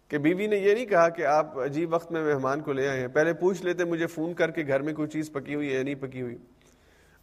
کہ 0.08 0.18
بیوی 0.18 0.46
نے 0.46 0.56
یہ 0.56 0.74
نہیں 0.74 0.86
کہا 0.86 1.08
کہ 1.08 1.26
آپ 1.26 1.58
عجیب 1.58 1.94
وقت 1.94 2.12
میں 2.12 2.34
مہمان 2.34 2.60
کو 2.60 2.72
لے 2.72 2.88
آئے 2.88 3.00
ہیں۔ 3.00 3.08
پہلے 3.08 3.32
پوچھ 3.32 3.62
لیتے، 3.62 3.84
مجھے 3.84 4.06
فون 4.06 4.34
کر 4.34 4.50
کے 4.50 4.62
گھر 4.66 4.82
میں 4.82 4.94
کوئی 4.94 5.08
چیز 5.08 5.32
پکی 5.32 5.54
ہوئی 5.54 5.70
ہے 5.70 5.76
یا 5.76 5.82
نہیں 5.82 5.94
پکی 5.94 6.22
ہوئی؟ 6.22 6.36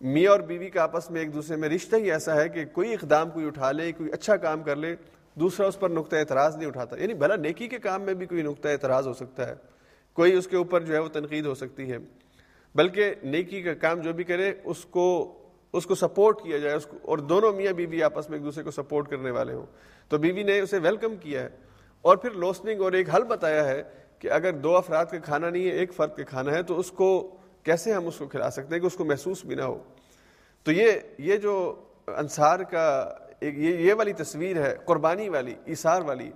میاں 0.02 0.32
اور 0.32 0.40
بیوی 0.40 0.70
کا 0.70 0.84
آپس 0.84 1.12
میں 1.12 1.22
ایک 1.22 1.34
دوسرے 1.34 1.56
میں 1.56 1.70
رشتہ 1.70 1.96
ہی 1.96 2.12
ایسا 2.12 2.36
ہے 2.36 2.50
کہ 2.50 2.66
کوئی 2.66 2.94
اقدام 2.94 3.30
کوئی 3.30 3.46
اٹھا 3.46 3.72
لے، 3.72 3.92
کوئی 3.92 4.12
اچھا 4.12 4.36
کام 4.36 4.64
کر 4.64 4.76
لے، 4.76 4.96
دوسرا 5.36 5.68
اس 5.68 5.80
پر 5.80 5.90
نقطۂ 5.90 6.16
اعتراض 6.18 6.58
نہیں 6.58 6.68
اٹھاتا۔ 6.68 7.02
یعنی 7.02 7.14
بھلا 7.14 7.36
نیکی 7.36 7.68
کے 7.68 7.80
کام 7.80 8.02
میں 8.02 8.14
بھی 8.14 8.26
کوئی 8.26 8.42
نقطۂ 8.42 8.70
اعتراض 8.70 9.08
ہو 9.08 9.14
سکتا 9.14 9.48
ہے۔ 9.48 9.54
کوئی 10.14 10.34
اس 10.34 10.48
کے 10.48 10.58
اوپر 10.58 10.82
جو 10.82 10.94
ہے 10.94 11.00
وہ 11.00 11.10
تنقید 11.10 11.46
ہو 11.46 11.56
سکتی 11.56 11.92
ہے۔ 11.92 11.98
بلکہ 12.76 13.14
نیکی 13.24 13.62
کا 13.62 13.74
کام 13.74 14.02
جو 14.02 14.14
بھی 14.14 14.24
کرے، 14.24 14.54
اس 14.64 14.86
کو 14.86 15.38
اس 15.74 15.86
کو 15.86 15.96
سپورٹ 15.96 16.42
کیا 16.42 16.58
جائے، 16.58 16.76
اس 16.76 16.86
کو، 16.86 16.98
اور 17.02 17.18
دونوں 17.18 17.54
میاں 17.54 17.74
بیوی 17.74 18.04
آپس 18.04 18.30
میں 18.30 18.38
ایک 18.38 18.46
دوسرے 18.46 18.64
کو 18.64 18.72
سپورٹ 18.72 19.10
کرنے 19.10 19.32
والے 19.32 19.54
ہوں۔ 19.54 19.66
تو 20.10 20.18
بیوی 20.18 20.44
نے 20.44 20.60
اسے 20.60 20.78
ویلکم 20.78 21.16
کیا 21.16 21.44
ہے۔ 21.44 21.50
اور 22.02 22.18
پھر 22.18 22.32
لوسننگ 22.32 22.82
اور 22.82 22.92
ایک 22.92 23.16
حل 23.16 23.24
بتایا 23.24 23.66
ہے 23.66 23.84
کہ 24.20 24.32
اگر 24.32 24.54
دو 24.54 24.78
افراد 24.78 25.06
کا 25.06 25.18
کھانا 25.20 25.50
نہیں 25.50 25.66
ہے، 25.66 25.70
ایک 25.70 25.94
فرد 25.94 26.16
کا 26.16 26.24
کھانا 26.24 26.52
ہے، 26.52 26.64
تو 26.64 26.80
اس 26.80 26.92
کو 26.92 27.38
کیسے 27.64 27.94
ہم 27.94 28.08
اس 28.08 28.18
کو 28.18 28.28
کھلا 28.28 28.50
سکتے 28.50 28.76
ہیں 28.76 28.82
کہ 28.82 28.88
اس 28.88 28.94
کو 28.94 29.06
محسوس 29.06 29.46
بھی 29.46 29.56
نہ 29.56 29.62
ہو؟ 29.62 29.84
تو 30.64 30.72
یہ 30.72 30.92
یہ 31.18 31.38
جو 31.38 31.84
انصار 32.08 32.60
کا 32.60 33.16
ایک، 33.40 33.58
یہ 33.58 33.78
یہ 33.78 33.94
والی 33.94 34.14
تصویر 34.14 34.62
ہے، 34.62 34.76
قربانی 34.86 35.30
والی 35.30 35.56
اثار 35.68 36.02
والی، 36.02 36.32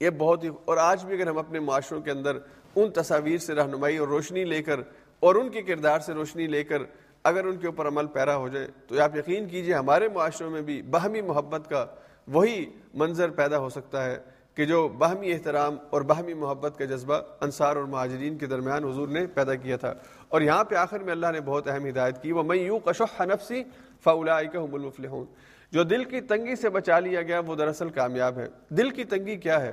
یہ 0.00 0.10
بہت 0.10 0.44
ہی، 0.44 0.48
اور 0.64 0.76
آج 0.76 1.04
بھی 1.04 1.14
اگر 1.14 1.26
ہم 1.26 1.38
اپنے 1.38 1.60
معاشروں 1.60 2.00
کے 2.00 2.10
اندر 2.10 2.36
ان 2.76 2.90
تصاویر 2.90 3.38
سے 3.38 3.54
رہنمائی 3.54 3.96
اور 3.96 4.08
روشنی 4.08 4.44
لے 4.44 4.62
کر 4.62 4.80
اور 5.20 5.34
ان 5.34 5.48
کے 5.48 5.62
کردار 5.62 6.00
سے 6.00 6.12
روشنی 6.12 6.46
لے 6.46 6.64
کر 6.64 6.82
اگر 7.24 7.44
ان 7.44 7.56
کے 7.56 7.66
اوپر 7.66 7.86
عمل 7.86 8.06
پیرا 8.06 8.36
ہو 8.36 8.48
جائے، 8.48 8.66
تو 8.86 9.02
آپ 9.02 9.16
یقین 9.16 9.48
کیجیے 9.48 9.74
ہمارے 9.74 10.08
معاشروں 10.08 10.50
میں 10.50 10.62
بھی 10.62 10.82
باہمی 10.82 11.20
محبت 11.20 11.70
کا 11.70 11.86
وہی 12.28 12.66
منظر 12.94 13.30
پیدا 13.30 13.58
ہو 13.58 13.68
سکتا 13.68 14.04
ہے 14.04 14.18
کہ 14.54 14.64
جو 14.64 14.88
باہمی 14.88 15.32
احترام 15.32 15.76
اور 15.90 16.02
باہمی 16.02 16.34
محبت 16.34 16.78
کا 16.78 16.84
جذبہ 16.84 17.20
انصار 17.40 17.76
اور 17.76 17.84
مہاجرین 17.84 18.38
کے 18.38 18.46
درمیان 18.46 18.84
حضور 18.84 19.08
نے 19.08 19.26
پیدا 19.26 19.54
کیا 19.54 19.76
تھا۔ 19.76 19.94
اور 20.28 20.40
یہاں 20.40 20.64
پہ 20.64 20.74
آخر 20.74 20.98
میں 20.98 21.12
اللہ 21.12 21.26
نے 21.32 21.40
بہت 21.40 21.68
اہم 21.68 21.86
ہدایت 21.86 22.22
کی 22.22 22.32
وہ 22.32 22.42
میں 22.42 22.56
یوں 22.56 22.78
کشح 22.78 23.22
نفسی 23.22 23.64
فولا 24.04 24.36
المفلحون۔ 24.36 25.24
جو 25.72 25.82
دل 25.82 26.04
کی 26.04 26.20
تنگی 26.20 26.56
سے 26.56 26.68
بچا 26.68 26.98
لیا 26.98 27.22
گیا، 27.22 27.38
وہ 27.38 27.54
دراصل 27.54 27.88
کامیاب 27.88 28.38
ہے۔ 28.38 28.48
دل 28.68 28.90
کی 28.90 29.04
تنگی 29.04 29.36
کیا 29.36 29.62
ہے؟ 29.62 29.72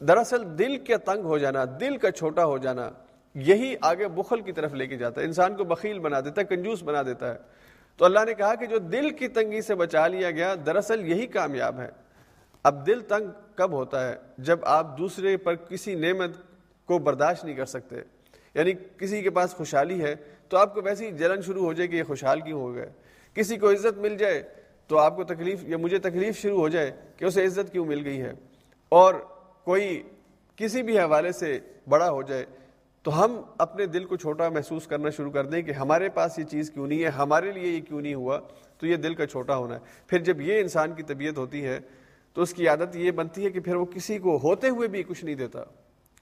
دراصل 0.00 0.58
دل 0.58 0.78
کے 0.78 0.96
تنگ 0.96 1.24
ہو 1.24 1.38
جانا، 1.38 1.64
دل 1.80 1.96
کا 1.96 2.10
چھوٹا 2.10 2.44
ہو 2.44 2.58
جانا 2.58 2.90
یہی 3.34 3.74
آگے 3.80 4.08
بخل 4.08 4.40
کی 4.40 4.52
طرف 4.52 4.74
لے 4.74 4.86
کے 4.86 4.96
جاتا 4.96 5.20
ہے، 5.20 5.26
انسان 5.26 5.56
کو 5.56 5.64
بخیل 5.64 5.98
بنا 5.98 6.20
دیتا 6.20 6.40
ہے، 6.40 6.46
کنجوس 6.46 6.82
بنا 6.82 7.02
دیتا 7.02 7.34
ہے۔ 7.34 7.38
تو 7.96 8.04
اللہ 8.04 8.18
نے 8.26 8.34
کہا 8.34 8.54
کہ 8.54 8.66
جو 8.66 8.78
دل 8.78 9.10
کی 9.10 9.28
تنگی 9.28 9.60
سے 9.60 9.74
بچا 9.74 10.06
لیا 10.06 10.30
گیا، 10.30 10.54
دراصل 10.66 11.08
یہی 11.08 11.26
کامیاب 11.26 11.80
ہے۔ 11.80 11.90
اب 12.62 12.86
دل 12.86 13.00
تنگ 13.00 13.30
کب 13.54 13.72
ہوتا 13.72 14.08
ہے؟ 14.08 14.16
جب 14.38 14.58
آپ 14.62 14.98
دوسرے 14.98 15.36
پر 15.36 15.54
کسی 15.54 15.94
نعمت 15.94 16.30
کو 16.86 16.98
برداشت 16.98 17.44
نہیں 17.44 17.56
کر 17.56 17.64
سکتے 17.64 17.96
یعنی 18.54 18.72
کسی 18.98 19.22
کے 19.22 19.30
پاس 19.30 19.50
خوشحالی 19.50 20.02
ہے، 20.02 20.14
تو 20.48 20.56
آپ 20.56 20.74
کو 20.74 20.82
ویسی 20.82 21.10
جلن 21.10 21.42
شروع 21.42 21.64
ہو 21.64 21.72
جائے 21.72 21.88
کہ 21.88 21.96
یہ 21.96 22.02
خوشحال 22.02 22.40
کیوں 22.40 22.60
ہو 22.60 22.74
گئے؟ 22.74 22.90
کسی 23.34 23.56
کو 23.56 23.70
عزت 23.70 23.98
مل 23.98 24.16
جائے 24.16 24.42
تو 24.86 24.98
آپ 24.98 25.16
کو 25.16 25.24
تکلیف 25.24 25.64
یا 25.64 25.76
مجھے 25.76 25.98
تکلیف 25.98 26.38
شروع 26.38 26.58
ہو 26.58 26.68
جائے 26.68 26.90
کہ 27.16 27.24
اسے 27.24 27.44
عزت 27.44 27.72
کیوں 27.72 27.84
مل 27.84 28.04
گئی 28.04 28.22
ہے؟ 28.22 28.32
اور 28.88 29.14
کوئی 29.64 30.02
کسی 30.56 30.82
بھی 30.82 30.98
حوالے 30.98 31.32
سے 31.32 31.58
بڑا 31.88 32.10
ہو 32.10 32.22
جائے 32.22 32.44
تو 33.02 33.24
ہم 33.24 33.42
اپنے 33.58 33.86
دل 33.86 34.04
کو 34.04 34.16
چھوٹا 34.16 34.48
محسوس 34.48 34.86
کرنا 34.86 35.10
شروع 35.10 35.30
کر 35.30 35.46
دیں 35.46 35.62
کہ 35.62 35.70
ہمارے 35.70 36.08
پاس 36.08 36.38
یہ 36.38 36.44
چیز 36.44 36.70
کیوں 36.70 36.86
نہیں 36.86 37.02
ہے، 37.02 37.08
ہمارے 37.08 37.52
لیے 37.52 37.72
یہ 37.72 37.80
کیوں 37.80 38.00
نہیں 38.00 38.14
ہوا، 38.14 38.40
تو 38.78 38.86
یہ 38.86 38.96
دل 38.96 39.14
کا 39.14 39.26
چھوٹا 39.26 39.56
ہونا 39.56 39.74
ہے۔ 39.74 39.80
پھر 40.06 40.18
جب 40.18 40.40
یہ 40.40 40.60
انسان 40.60 40.92
کی 40.92 41.02
طبیعت 41.02 41.38
ہوتی 41.38 41.64
ہے، 41.64 41.80
تو 42.32 42.42
اس 42.42 42.54
کی 42.54 42.68
عادت 42.68 42.96
یہ 42.96 43.10
بنتی 43.10 43.44
ہے 43.44 43.50
کہ 43.50 43.60
پھر 43.60 43.74
وہ 43.74 43.84
کسی 43.84 44.18
کو 44.18 44.38
ہوتے 44.42 44.68
ہوئے 44.68 44.88
بھی 44.88 45.02
کچھ 45.02 45.24
نہیں 45.24 45.34
دیتا۔ 45.34 45.64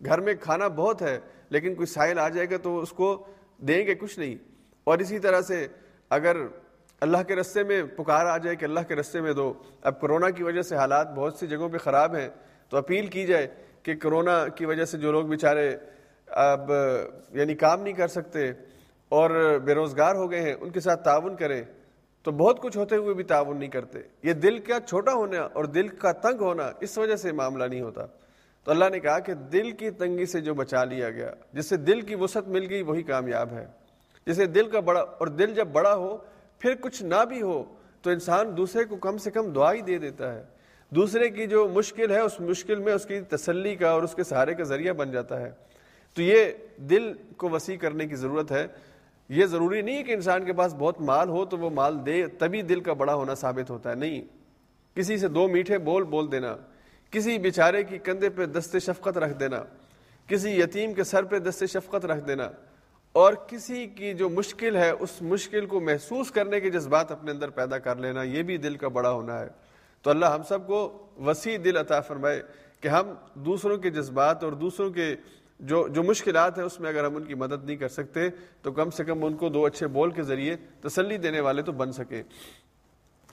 گھر 0.04 0.20
میں 0.20 0.34
کھانا 0.40 0.68
بہت 0.68 1.02
ہے، 1.02 1.20
لیکن 1.50 1.74
کوئی 1.74 1.86
سائل 1.86 2.18
آ 2.18 2.28
جائے 2.28 2.50
گا 2.50 2.56
تو 2.56 2.78
اس 2.78 2.90
کو 2.90 3.26
دیں 3.58 3.86
گے 3.86 3.94
کچھ 3.94 4.18
نہیں۔ 4.18 4.34
اور 4.84 4.98
اسی 4.98 5.18
طرح 5.18 5.40
سے 5.40 5.66
اگر 6.10 6.36
اللہ 7.00 7.18
کے 7.28 7.36
رستے 7.36 7.62
میں 7.62 7.82
پکار 7.82 8.26
آ 8.26 8.38
جائے 8.38 8.56
کہ 8.56 8.64
اللہ 8.64 8.80
کے 8.88 8.94
رستے 8.94 9.20
میں 9.20 9.32
دو، 9.32 9.52
اب 9.82 10.00
کرونا 10.00 10.30
کی 10.30 10.42
وجہ 10.42 10.62
سے 10.62 10.76
حالات 10.76 11.14
بہت 11.14 11.34
سی 11.34 11.46
جگہوں 11.46 11.68
پہ 11.68 11.78
خراب 11.78 12.16
ہیں، 12.16 12.28
تو 12.68 12.76
اپیل 12.76 13.06
کی 13.06 13.26
جائے 13.26 13.46
کہ 13.82 13.94
کرونا 13.94 14.48
کی 14.48 14.64
وجہ 14.64 14.84
سے 14.84 14.98
جو 14.98 15.12
لوگ 15.12 15.26
بیچارے 15.26 15.76
اب 16.30 16.70
یعنی 17.30 17.54
کام 17.54 17.82
نہیں 17.82 17.94
کر 17.94 18.08
سکتے 18.08 18.50
اور 19.08 19.58
بے 19.64 19.74
روزگار 19.74 20.14
ہو 20.14 20.30
گئے 20.30 20.40
ہیں، 20.40 20.54
ان 20.60 20.70
کے 20.70 20.80
ساتھ 20.80 21.04
تعاون 21.04 21.36
کریں، 21.36 21.62
تو 22.22 22.30
بہت 22.30 22.60
کچھ 22.60 22.76
ہوتے 22.76 22.96
ہوئے 22.96 23.14
بھی 23.14 23.24
تعاون 23.24 23.58
نہیں 23.58 23.68
کرتے۔ 23.68 23.98
یہ 24.22 24.32
دل 24.32 24.58
کا 24.58 24.80
چھوٹا 24.80 25.12
ہونا 25.12 25.40
اور 25.40 25.64
دل 25.64 25.88
کا 25.88 26.12
تنگ 26.12 26.40
ہونا 26.40 26.72
اس 26.80 26.98
وجہ 26.98 27.16
سے 27.16 27.32
معاملہ 27.32 27.64
نہیں 27.64 27.80
ہوتا۔ 27.80 28.06
تو 28.64 28.70
اللہ 28.70 28.84
نے 28.92 29.00
کہا 29.00 29.18
کہ 29.18 29.34
دل 29.34 29.70
کی 29.70 29.90
تنگی 29.90 30.26
سے 30.26 30.40
جو 30.40 30.54
بچا 30.54 30.84
لیا 30.84 31.10
گیا، 31.10 31.30
جس 31.52 31.68
سے 31.68 31.76
دل 31.76 32.00
کی 32.00 32.14
وسعت 32.14 32.48
مل 32.48 32.66
گئی، 32.70 32.82
وہی 32.82 33.02
کامیاب 33.02 33.52
ہے۔ 33.52 33.66
جسے 34.26 34.46
دل 34.46 34.70
کا 34.70 34.80
بڑا، 34.80 35.00
اور 35.00 35.26
دل 35.26 35.54
جب 35.54 35.66
بڑا 35.66 35.94
ہو، 35.94 36.16
پھر 36.58 36.74
کچھ 36.80 37.02
نہ 37.02 37.24
بھی 37.28 37.42
ہو، 37.42 37.64
تو 38.02 38.10
انسان 38.10 38.56
دوسرے 38.56 38.84
کو 38.84 38.96
کم 38.96 39.18
سے 39.18 39.30
کم 39.30 39.52
دعا 39.52 39.72
ہی 39.72 39.80
دے 39.80 39.98
دیتا 39.98 40.34
ہے۔ 40.34 40.42
دوسرے 40.90 41.28
کی 41.28 41.46
جو 41.46 41.68
مشکل 41.68 42.10
ہے، 42.10 42.20
اس 42.20 42.40
مشکل 42.40 42.78
میں 42.78 42.92
اس 42.92 43.06
کی 43.06 43.20
تسلی 43.20 43.76
کا 43.76 43.90
اور 43.90 44.02
اس 44.02 44.14
کے 44.14 44.24
سہارے 44.24 44.54
کا 44.54 44.64
ذریعہ 44.64 44.92
بن 44.92 45.10
جاتا 45.10 45.40
ہے۔ 45.40 45.50
تو 46.14 46.22
یہ 46.22 46.44
دل 46.76 47.12
کو 47.36 47.48
وسیع 47.48 47.76
کرنے 47.76 48.06
کی 48.06 48.14
ضرورت 48.14 48.52
ہے۔ 48.52 48.66
یہ 49.28 49.46
ضروری 49.46 49.82
نہیں 49.82 49.96
ہے 49.96 50.02
کہ 50.02 50.12
انسان 50.12 50.44
کے 50.44 50.52
پاس 50.52 50.74
بہت 50.78 51.00
مال 51.00 51.28
ہو 51.28 51.44
تو 51.44 51.58
وہ 51.58 51.70
مال 51.70 52.06
دے، 52.06 52.26
تبھی 52.26 52.62
دل 52.62 52.80
کا 52.80 52.92
بڑا 52.92 53.14
ہونا 53.14 53.34
ثابت 53.34 53.70
ہوتا 53.70 53.90
ہے۔ 53.90 53.94
نہیں۔ 53.94 54.22
کسی 54.96 55.16
سے 55.16 55.28
دو 55.28 55.48
میٹھے 55.48 55.78
بول 55.78 56.02
بول 56.02 56.32
دینا، 56.32 56.56
کسی 57.10 57.38
بیچارے 57.38 57.84
کی 57.84 57.98
کندھے 57.98 58.30
پہ 58.30 58.46
دست 58.46 58.76
شفقت 58.78 59.18
رکھ 59.18 59.38
دینا، 59.38 59.62
کسی 60.26 60.60
یتیم 60.60 60.94
کے 60.94 61.04
سر 61.04 61.24
پہ 61.24 61.38
دست 61.38 61.64
شفقت 61.68 62.06
رکھ 62.06 62.28
دینا، 62.28 62.50
اور 63.12 63.32
کسی 63.32 63.86
کی 63.86 64.14
جو 64.14 64.28
مشکل 64.28 64.76
ہے 64.76 64.90
اس 64.90 65.22
مشکل 65.22 65.66
کو 65.66 65.80
محسوس 65.80 66.30
کرنے 66.30 66.60
کے 66.60 66.70
جذبات 66.70 67.12
اپنے 67.12 67.30
اندر 67.30 67.50
پیدا 67.50 67.78
کر 67.78 67.96
لینا، 67.96 68.22
یہ 68.22 68.42
بھی 68.42 68.56
دل 68.56 68.76
کا 68.76 68.88
بڑا 68.88 69.10
ہونا 69.10 69.40
ہے۔ 69.40 69.48
تو 70.02 70.10
اللہ 70.10 70.26
ہم 70.26 70.42
سب 70.42 70.66
کو 70.66 71.06
وسیع 71.18 71.58
دل 71.64 71.76
عطا 71.76 72.00
فرمائے 72.00 72.42
کہ 72.80 72.88
ہم 72.88 73.14
دوسروں 73.34 73.78
کے 73.78 73.90
جذبات 73.90 74.44
اور 74.44 74.52
دوسروں 74.52 74.90
کے 74.90 75.16
جو 75.60 75.88
جو 75.88 76.02
مشکلات 76.02 76.58
ہیں 76.58 76.64
اس 76.64 76.80
میں 76.80 76.88
اگر 76.88 77.04
ہم 77.04 77.16
ان 77.16 77.24
کی 77.24 77.34
مدد 77.34 77.64
نہیں 77.64 77.76
کر 77.76 77.88
سکتے، 77.88 78.28
تو 78.62 78.72
کم 78.72 78.90
سے 78.90 79.04
کم 79.04 79.24
ان 79.24 79.36
کو 79.36 79.48
دو 79.48 79.64
اچھے 79.66 79.86
بول 79.86 80.10
کے 80.10 80.22
ذریعے 80.22 80.56
تسلی 80.80 81.16
دینے 81.16 81.40
والے 81.40 81.62
تو 81.62 81.72
بن 81.72 81.92
سکیں۔ 81.92 82.22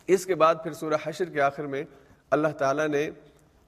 اس 0.07 0.25
کے 0.25 0.36
بعد 0.36 0.55
پھر 0.63 0.73
سورہ 0.73 0.97
حشر 1.03 1.25
کے 1.25 1.41
آخر 1.41 1.65
میں 1.65 1.84
اللہ 2.32 2.47
تعالیٰ 2.47 2.88
نے 2.88 3.09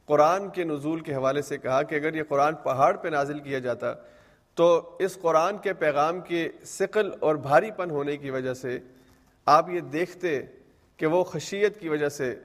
قرآن 0.05 0.49
کے 0.49 0.63
نزول 0.63 0.99
کے 0.99 1.15
حوالے 1.15 1.41
سے 1.41 1.57
کہا 1.57 1.81
کہ 1.81 1.95
اگر 1.95 2.13
یہ 2.13 2.23
قرآن 2.29 2.55
پہاڑ 2.55 2.95
پہ 2.97 3.07
نازل 3.07 3.39
کیا 3.39 3.59
جاتا، 3.59 3.93
تو 4.55 4.97
اس 4.99 5.17
قرآن 5.21 5.57
کے 5.57 5.73
پیغام 5.73 6.21
کے 6.21 6.49
ثقل 6.63 7.11
اور 7.19 7.35
بھاری 7.35 7.71
پن 7.71 7.91
ہونے 7.91 8.17
کی 8.17 8.29
وجہ 8.29 8.53
سے 8.53 8.79
آپ 9.45 9.69
یہ 9.69 9.79
دیکھتے 9.79 10.41
کہ 10.97 11.05
وہ 11.05 11.23
خشیت 11.23 11.79
کی 11.79 11.89
وجہ 11.89 12.09
سے 12.09 12.35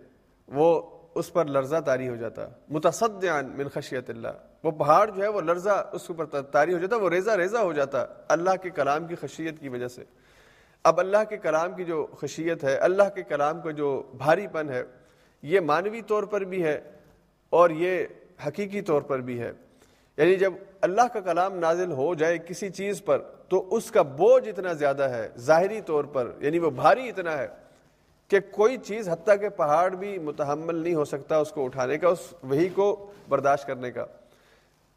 وہ 0.49 0.94
اس 1.15 1.33
پر 1.33 1.45
لرزہ 1.45 1.77
تاری 1.77 2.09
ہو 2.09 2.17
جاتا۔ 2.17 2.49
متصدیان 2.69 3.47
من 3.47 3.69
خشیت 3.69 4.11
اللہ۔ 4.11 4.29
وہ 4.63 4.71
پہاڑ 4.71 5.11
جو 5.11 5.23
ہے 5.23 5.29
وہ 5.29 5.41
لرزہ 5.41 5.91
اس 5.93 6.11
پر 6.17 6.41
تاری 6.43 6.75
ہو 6.75 6.79
جاتا، 6.79 6.97
وہ 6.97 7.11
ریزہ 7.11 7.31
ریزہ 7.31 7.59
ہو 7.59 7.73
جاتا 7.73 8.07
اللہ 8.29 8.51
کے 8.63 8.71
کلام 8.71 9.07
کی 9.07 9.15
خشیت 9.15 9.59
کی 9.59 9.69
وجہ 9.69 9.89
سے۔ 9.89 10.05
اب 10.85 11.01
اللہ 11.01 11.17
کے 11.29 11.37
کلام 11.37 11.73
کی 11.73 11.85
جو 11.85 12.07
خشیت 12.21 12.65
ہے، 12.65 12.77
اللہ 12.77 13.03
کے 13.15 13.23
کلام 13.23 13.61
کا 13.61 13.71
جو 13.71 14.03
بھاری 14.15 14.47
پن 14.47 14.69
ہے، 14.69 14.83
یہ 15.43 15.61
مانوی 15.61 16.03
طور 16.03 16.23
پر 16.23 16.41
بھی 16.41 16.65
ہے 16.65 16.81
اور 17.51 17.71
یہ 17.71 18.07
حقیقی 18.47 18.81
طور 18.81 19.03
پر 19.03 19.19
بھی 19.19 19.41
ہے۔ 19.41 19.53
یعنی 20.17 20.37
جب 20.37 20.53
اللہ 20.81 21.09
کا 21.13 21.21
کلام 21.21 21.59
نازل 21.59 21.93
ہو 21.93 22.15
جائے 22.15 22.39
کسی 22.39 22.71
چیز 22.71 23.05
پر، 23.05 23.19
تو 23.49 23.75
اس 23.75 23.91
کا 23.91 24.03
بوجھ 24.03 24.49
اتنا 24.49 24.73
زیادہ 24.73 25.03
ہے، 25.03 25.29
ظاہری 25.39 25.81
طور 25.81 26.05
پر 26.05 26.31
یعنی 26.41 26.59
وہ 26.59 26.71
بھاری 26.71 27.09
اتنا 27.09 27.39
ہے۔ 27.39 27.49
کہ 28.29 28.41
کوئی 28.51 28.77
چیز 28.77 29.09
حتیٰ 29.09 29.41
کہ 29.41 29.49
پہاڑ 29.49 29.95
بھی 29.95 30.19
متحمل 30.19 30.75
نہیں 30.75 30.95
ہو 30.95 31.05
سکتا 31.05 31.37
اس 31.37 31.51
کو 31.51 31.65
اٹھانے 31.65 31.99
کا، 31.99 32.09
اس 32.09 32.35
وہی 32.43 32.69
کو 32.69 33.13
برداشت 33.29 33.67
کرنے 33.67 33.91
کا۔ 33.91 34.07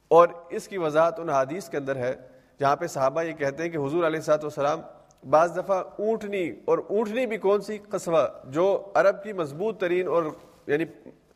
اور 0.07 0.27
اس 0.49 0.67
کی 0.67 0.77
وضاحت 0.77 1.19
ان 1.19 1.29
حادیث 1.29 1.69
کے 1.69 1.77
اندر 1.77 1.95
ہے 1.95 2.15
جہاں 2.59 2.75
پہ 2.75 2.87
صحابہ 2.87 3.21
یہ 3.21 3.33
کہتے 3.33 3.63
ہیں 3.63 3.69
کہ 3.69 3.77
حضور 3.77 4.03
علیہ 4.03 4.19
سات 4.19 4.45
وسلام 4.45 4.81
بعض 5.29 5.57
دفعہ 5.57 5.83
اونٹنی، 5.99 6.51
اور 6.65 6.77
اونٹنی 6.77 7.25
بھی 7.25 7.37
کون 7.37 7.61
سی؟ 7.61 7.77
قصبہ، 7.77 8.27
جو 8.45 8.91
عرب 8.93 9.23
کی 9.23 9.33
مضبوط 9.33 9.79
ترین 9.79 10.07
اور 10.07 10.23
یعنی 10.67 10.85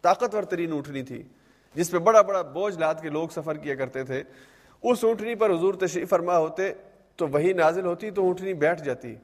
طاقتور 0.01 0.43
ترین 0.43 0.71
اونٹنی 0.71 1.03
تھی، 1.03 1.23
جس 1.75 1.91
پہ 1.91 1.97
بڑا 1.97 2.21
بڑا 2.21 2.41
بوجھ 2.41 2.79
لاد 2.79 2.95
کے 3.01 3.09
لوگ 3.09 3.27
سفر 3.27 3.57
کیا 3.57 3.75
کرتے 3.75 4.03
تھے۔ 4.03 4.23
اس 4.83 5.03
اونٹنی 5.03 5.35
پر 5.35 5.49
حضور 5.49 5.73
تشریف 5.73 6.09
فرما 6.09 6.37
ہوتے 6.37 6.73
تو 7.15 7.27
وہی 7.27 7.53
نازل 7.53 7.85
ہوتی 7.85 8.11
تو 8.11 8.23
اونٹنی 8.23 8.53
بیٹھ 8.53 8.83
جاتی۔ 8.83 9.15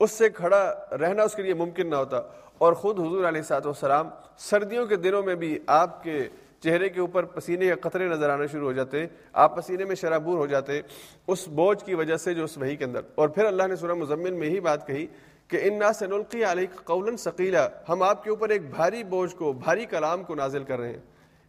اس 0.00 0.10
سے 0.10 0.30
کھڑا 0.30 0.74
رہنا 1.00 1.22
اس 1.22 1.34
کے 1.34 1.42
لیے 1.42 1.54
ممکن 1.54 1.90
نہ 1.90 1.94
ہوتا۔ 1.94 2.20
اور 2.58 2.72
خود 2.72 3.00
حضور 3.00 3.24
علیہ 3.24 3.42
سات 3.42 3.66
وسلام 3.66 4.08
سردیوں 4.36 4.86
کے 4.86 4.96
دنوں 4.96 5.22
میں 5.22 5.34
بھی 5.34 5.58
آپ 5.66 6.02
کے 6.02 6.28
چہرے 6.60 6.88
کے 6.88 7.00
اوپر 7.00 7.24
پسینے 7.24 7.64
یا 7.64 7.74
قطرے 7.80 8.06
نظر 8.06 8.30
آنے 8.30 8.46
شروع 8.46 8.66
ہو 8.66 8.72
جاتے 8.72 9.06
آپ 9.32 9.56
پسینے 9.56 9.84
میں 9.84 9.94
شرابور 9.94 10.38
ہو 10.38 10.46
جاتے 10.46 10.80
اس 11.26 11.48
بوجھ 11.48 11.84
کی 11.84 11.94
وجہ 11.94 12.16
سے 12.16 12.34
جو 12.34 12.44
اس 12.44 12.58
وہی 12.58 12.76
کے 12.76 12.84
اندر۔ 12.84 13.00
اور 13.14 13.28
پھر 13.28 13.44
اللہ 13.44 13.62
نے 13.66 13.76
سورہ 13.76 13.94
مزمن 13.94 14.32
میں 14.34 14.48
یہی 14.48 14.60
بات 14.60 14.86
کہی 14.86 15.06
کہ 15.48 15.60
ان 15.62 15.78
نا 15.78 15.92
سے 15.92 16.06
نلقی 16.06 16.44
علیہ 16.44 16.66
قول 16.84 17.16
ثقیلا، 17.16 17.68
ہم 17.88 18.02
آپ 18.02 18.24
کے 18.24 18.30
اوپر 18.30 18.48
ایک 18.48 18.70
بھاری 18.70 19.04
بوجھ 19.04 19.36
کو، 19.36 19.52
بھاری 19.52 19.84
کلام 19.84 20.22
کو 20.22 20.34
نازل 20.34 20.64
کر 20.64 20.78
رہے 20.78 20.88
ہیں۔ 20.88 20.98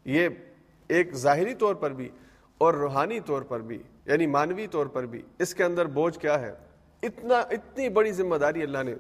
یہ 0.06 0.30
ایک 0.88 1.14
ظاہری 1.14 1.54
طور 1.54 1.76
پر 1.76 1.92
بھی 1.92 2.10
اور 2.58 2.74
روحانی 2.74 3.20
طور 3.20 3.42
پر 3.42 3.60
بھی 3.60 3.84
یعنی 4.06 4.28
مانوی 4.28 4.68
طور 4.68 4.86
پر 4.86 5.06
بھی۔ 5.06 5.22
اس 5.40 5.56
کے 5.56 5.64
اندر 5.64 5.86
بوجھ 5.86 6.20
کیا 6.20 6.42
ہے؟ 6.42 6.54
اتنا 7.04 7.40
اتنی 7.40 7.90
بڑی 7.90 8.12
ذمہ 8.12 8.36
داری 8.36 8.64
اللہ 8.64 8.84
نے 8.84 8.94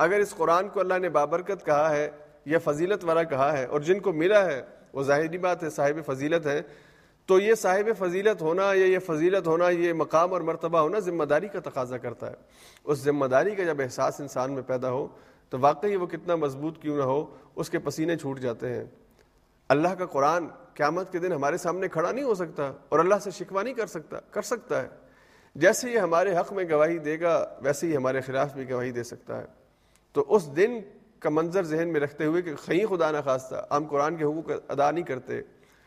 اگر 0.00 0.20
اس 0.20 0.34
قرآن 0.36 0.68
کو 0.68 0.80
اللہ 0.80 0.98
نے 0.98 1.08
بابرکت 1.08 1.64
کہا 1.66 1.90
ہے، 1.90 2.10
یا 2.46 2.58
فضیلت 2.64 3.04
والا 3.04 3.22
کہا 3.22 3.56
ہے، 3.58 3.64
اور 3.64 3.80
جن 3.80 4.00
کو 4.00 4.12
ملا 4.12 4.44
ہے، 4.44 4.62
وہ 4.92 5.02
ظاہری 5.02 5.38
بات 5.38 5.62
ہے، 5.62 5.70
صاحب 5.70 5.98
فضیلت 6.06 6.46
ہے، 6.46 6.60
تو 7.28 7.38
یہ 7.40 7.54
صاحب 7.54 7.88
فضیلت 7.98 8.42
ہونا 8.42 8.72
یا 8.74 8.86
یہ 8.86 8.98
فضیلت 8.98 9.46
ہونا، 9.46 9.68
یہ 9.68 9.92
مقام 9.92 10.32
اور 10.32 10.40
مرتبہ 10.40 10.78
ہونا 10.78 10.98
ذمہ 10.98 11.24
داری 11.24 11.48
کا 11.48 11.60
تقاضا 11.60 11.98
کرتا 11.98 12.30
ہے۔ 12.30 12.36
اس 12.84 12.98
ذمہ 12.98 13.26
داری 13.26 13.54
کا 13.54 13.64
جب 13.64 13.80
احساس 13.80 14.20
انسان 14.20 14.52
میں 14.52 14.62
پیدا 14.62 14.90
ہو، 14.90 15.06
تو 15.52 15.58
واقعی 15.60 15.96
وہ 15.96 16.06
کتنا 16.06 16.36
مضبوط 16.36 16.80
کیوں 16.82 16.96
نہ 16.96 17.02
ہو، 17.02 17.24
اس 17.56 17.70
کے 17.70 17.78
پسینے 17.78 18.16
چھوٹ 18.16 18.40
جاتے 18.40 18.74
ہیں۔ 18.74 18.84
اللہ 19.70 19.94
کا 19.98 20.06
قرآن 20.06 20.46
قیامت 20.74 21.12
کے 21.12 21.18
دن 21.18 21.32
ہمارے 21.32 21.56
سامنے 21.56 21.88
کھڑا 21.88 22.10
نہیں 22.12 22.24
ہو 22.24 22.34
سکتا، 22.34 22.72
اور 22.88 22.98
اللہ 22.98 23.18
سے 23.22 23.30
شکوا 23.30 23.62
نہیں 23.62 23.74
کر 23.74 23.86
سکتا 23.86 24.20
کر 24.30 24.42
سکتا 24.42 24.82
ہے۔ 24.82 24.88
جیسے 25.60 25.90
یہ 25.90 25.98
ہمارے 25.98 26.36
حق 26.36 26.52
میں 26.52 26.64
گواہی 26.70 26.98
دے 26.98 27.20
گا، 27.20 27.46
ویسے 27.62 27.86
ہی 27.86 27.96
ہمارے 27.96 28.20
خلاف 28.20 28.54
بھی 28.54 28.70
گواہی 28.70 28.90
دے 28.90 29.02
سکتا 29.02 29.38
ہے۔ 29.38 29.46
تو 30.12 30.24
اس 30.28 30.56
دن 30.56 30.80
کا 31.18 31.30
منظر 31.30 31.62
ذہن 31.62 31.88
میں 31.88 32.00
رکھتے 32.00 32.24
ہوئے 32.24 32.42
کہ 32.42 32.54
خی 32.54 32.86
خدا 32.86 33.10
نخواستہ 33.10 33.74
ہم 33.74 33.84
قرآن 33.84 34.16
کے 34.16 34.24
حقوق 34.24 34.50
ادا 34.68 34.90
نہیں 34.90 35.04
کرتے، 35.04 35.40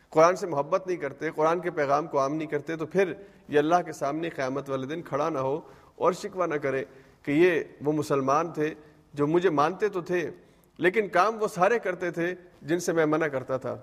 قرآن 0.10 0.36
سے 0.36 0.48
محبت 0.48 0.88
نہیں 0.88 0.98
کرتے، 0.98 1.32
قرآن 1.36 1.60
کے 1.60 1.72
پیغام 1.72 2.08
کو 2.08 2.20
عام 2.20 2.36
نہیں 2.36 2.48
کرتے، 2.48 2.76
تو 2.76 2.86
پھر 2.86 3.14
یہ 3.48 3.60
اللہ 3.60 3.76
کے 3.86 3.92
سامنے 3.92 4.30
قیامت 4.30 4.70
والے 4.70 4.88
دن 4.88 5.02
کھڑا 5.02 5.30
نہ 5.30 5.40
ہو 5.40 5.62
اور 5.96 6.14
شکوہ 6.14 6.46
نہ 6.46 6.56
کرے 6.56 6.84
کہ 7.24 7.32
یہ 7.32 7.64
وہ 7.82 7.92
مسلمان 7.92 8.52
تھے 8.52 8.74
جو 9.14 9.28
مجھے 9.28 9.50
مانتے 9.50 9.90
تو 9.90 10.02
تھے، 10.02 10.32
لیکن 10.78 11.08
کام 11.08 11.42
وہ 11.42 11.48
سارے 11.48 11.80
کرتے 11.80 12.12
تھے 12.12 12.36
جن 12.62 12.80
سے 12.80 12.94
میں 12.94 13.06
منع 13.06 13.28
کرتا 13.28 13.58
تھا۔ 13.58 13.78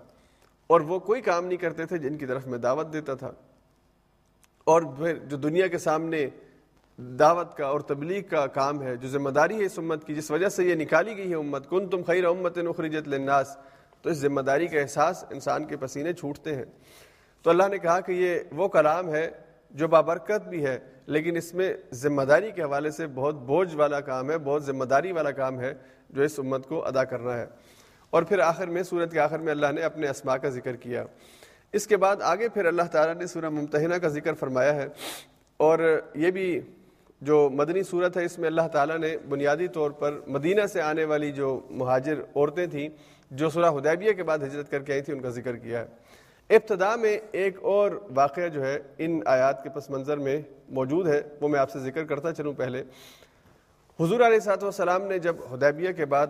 اور 0.66 0.80
وہ 0.80 0.99
کوئی 0.99 1.22
کام 1.22 1.45
نہیں 1.47 1.59
کرتے 1.59 1.86
تھے 1.86 1.99
جن 1.99 2.16
کی 2.16 2.26
طرف 2.26 2.47
میں 2.47 2.59
دعوت 2.59 2.93
دیتا 2.93 3.14
تھا۔ 3.14 3.32
اور 4.65 4.83
پھر 4.83 5.15
جو 5.15 5.37
دنیا 5.37 5.67
کے 5.67 5.79
سامنے 5.79 6.27
دعوت 6.99 7.57
کا 7.57 7.67
اور 7.67 7.81
تبلیغ 7.81 8.23
کا 8.23 8.47
کام 8.47 8.83
ہے، 8.83 8.97
جو 8.97 9.09
ذمہ 9.09 9.31
داری 9.31 9.61
ہے 9.61 9.65
اس 9.65 9.79
امت 9.79 10.07
کی، 10.07 10.15
جس 10.15 10.31
وجہ 10.31 10.49
سے 10.49 10.65
یہ 10.65 10.75
نکالی 10.75 11.17
گئی 11.17 11.31
ہے 11.31 11.37
امت 11.37 11.71
کن 11.71 11.89
تم 11.89 12.03
خیر 12.07 12.25
امت 12.25 12.59
نخرجت 12.59 13.09
للناس، 13.09 13.57
تو 14.03 14.11
اس 14.11 14.17
ذمہ 14.17 14.41
داری 14.41 14.67
کا 14.67 14.81
احساس 14.81 15.25
انسان 15.31 15.65
کے 15.65 15.77
پسینے 15.77 16.13
چھوٹتے 16.13 16.57
ہیں۔ 16.57 16.65
تو 17.43 17.51
اللہ 17.51 17.63
نے 17.71 17.79
کہا 17.79 18.01
کہ 18.01 18.13
یہ 18.13 18.39
وہ 18.53 18.69
کلام 18.69 19.15
ہے 19.15 19.31
جو 19.71 19.89
بابرکت 19.89 20.49
بھی 20.49 20.67
ہے، 20.67 20.79
لیکن 21.07 21.37
اس 21.37 21.55
میں 21.55 21.75
ذمہ 21.93 22.23
داری 22.23 22.51
کے 22.51 22.63
حوالے 22.63 22.91
سے 22.91 23.07
بہت 23.07 23.35
بوجھ 23.35 23.77
والا 23.77 24.01
کام 24.01 24.31
ہے، 24.31 24.39
بہت 24.39 24.65
ذمہ 24.65 24.85
داری 24.85 25.13
والا 25.13 25.31
کام 25.31 25.61
ہے 25.61 25.75
جو 26.11 26.23
اس 26.23 26.39
امت 26.39 26.67
کو 26.67 26.87
ادا 26.87 27.05
کرنا 27.05 27.39
ہے۔ 27.39 27.47
اور 28.11 28.23
پھر 28.23 28.39
آخر 28.39 28.67
میں 28.67 28.83
صورت 28.83 29.13
کے 29.13 29.21
آخر 29.21 29.39
میں 29.39 29.51
اللہ 29.53 29.67
نے 29.75 29.81
اپنے 29.81 30.09
اسماء 30.09 30.37
کا 30.37 30.49
ذکر 30.49 30.77
کیا۔ 30.77 31.05
اس 31.75 31.87
کے 31.87 31.97
بعد 31.97 32.23
آگے 32.23 32.49
پھر 32.49 32.64
اللہ 32.64 32.83
تعالیٰ 32.93 33.14
نے 33.14 33.27
سورہ 33.27 33.49
ممتحنہ 33.49 33.95
کا 33.95 34.09
ذکر 34.09 34.35
فرمایا 34.35 34.75
ہے 34.75 34.87
اور 35.57 35.79
یہ 36.14 36.31
بھی 36.31 36.61
جو 37.21 37.49
مدنی 37.53 37.83
صورت 37.83 38.16
ہے، 38.16 38.25
اس 38.25 38.39
میں 38.39 38.47
اللہ 38.49 38.68
تعالیٰ 38.73 38.99
نے 38.99 39.16
بنیادی 39.29 39.68
طور 39.68 39.91
پر 39.91 40.18
مدینہ 40.27 40.66
سے 40.73 40.81
آنے 40.81 41.05
والی 41.05 41.33
جو 41.33 41.61
مہاجر 41.71 42.21
عورتیں 42.21 42.66
تھیں، 42.66 42.89
جو 43.31 43.51
سورہ 43.51 43.71
حدیبیہ 43.71 44.12
کے 44.12 44.23
بعد 44.23 44.39
ہجرت 44.39 44.71
کر 44.71 44.83
کے 44.83 44.93
آئی 44.93 45.03
تھیں، 45.03 45.14
ان 45.14 45.21
کا 45.23 45.29
ذکر 45.29 45.57
کیا 45.57 45.81
ہے۔ 45.81 46.55
ابتدا 46.57 46.95
میں 46.97 47.18
ایک 47.33 47.59
اور 47.62 47.91
واقعہ 48.14 48.49
جو 48.49 48.64
ہے 48.64 48.79
ان 48.99 49.21
آیات 49.27 49.62
کے 49.62 49.68
پس 49.75 49.91
منظر 49.91 50.16
میں 50.16 50.41
موجود 50.68 51.09
ہے، 51.09 51.21
وہ 51.41 51.49
میں 51.49 51.61
آپ 51.61 51.71
سے 51.71 51.79
ذکر 51.79 52.05
کرتا 52.05 52.33
چلوں 52.33 52.53
پہلے۔ 52.53 52.83
حضور 53.99 54.21
علیہ 54.21 54.39
صاحب 54.39 54.62
والسلام 54.62 55.03
نے 55.03 55.18
جب 55.18 55.37
حدیبیہ 55.53 55.93
کے 55.93 56.05
بعد 56.07 56.27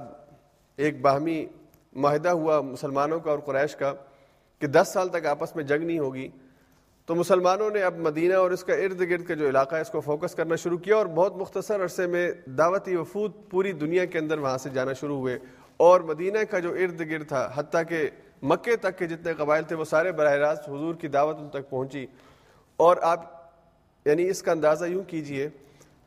ایک 0.77 1.01
باہمی 1.01 1.45
معاہدہ 1.93 2.29
ہوا 2.29 2.61
مسلمانوں 2.61 3.21
کا 3.21 3.31
اور 3.31 3.39
قریش 3.39 3.77
کا 3.77 3.93
کہ 4.61 4.67
دس 4.67 4.91
سال 4.93 5.09
تک 5.09 5.27
آپس 5.27 5.57
میں 5.57 5.65
جنگ 5.65 5.87
نہیں 5.87 5.99
ہوگی، 5.99 6.29
تو 7.07 7.15
مسلمانوں 7.15 7.71
نے 7.71 7.83
اب 7.83 7.99
مدینہ 7.99 8.35
اور 8.35 8.51
اس 8.51 8.65
کا 8.65 8.75
ارد 8.75 9.01
گرد 9.01 9.25
کا 9.25 9.35
جو 9.35 9.49
علاقہ 9.49 9.77
ہے، 9.77 9.81
اس 9.81 9.89
کو 9.89 10.01
فوکس 10.01 10.35
کرنا 10.35 10.57
شروع 10.57 10.79
کیا 10.79 10.97
اور 10.97 11.07
بہت 11.07 11.37
مختصر 11.37 11.85
عرصے 11.85 12.07
میں 12.07 12.33
دعوتی 12.47 12.97
وفود 12.97 13.33
پوری 13.51 13.73
دنیا 13.73 14.05
کے 14.05 14.19
اندر 14.19 14.39
وہاں 14.39 14.59
سے 14.59 14.71
جانا 14.71 14.93
شروع 14.93 15.17
ہوئے۔ 15.17 15.39
اور 15.77 16.01
مدینہ 16.01 16.39
کا 16.51 16.59
جو 16.59 16.71
ارد 16.71 17.01
گرد 17.01 17.29
تھا، 17.29 17.51
حتیٰ 17.55 17.83
کہ 17.89 18.11
مکے 18.43 18.77
تک 18.77 18.99
کے 18.99 19.07
جتنے 19.07 19.35
قبائل 19.35 19.65
تھے، 19.65 19.77
وہ 19.77 19.85
سارے 19.85 20.13
براہ 20.13 20.33
راست 20.33 20.69
حضور 20.69 20.95
کی 20.95 21.09
دعوت 21.09 21.37
ان 21.39 21.49
تک 21.49 21.71
پہنچی۔ 21.71 22.07
اور 22.77 22.97
آپ 23.03 23.51
یعنی 24.05 24.29
اس 24.29 24.43
کا 24.43 24.53
اندازہ 24.53 24.85
یوں 24.85 25.03
کیجیے 25.03 25.49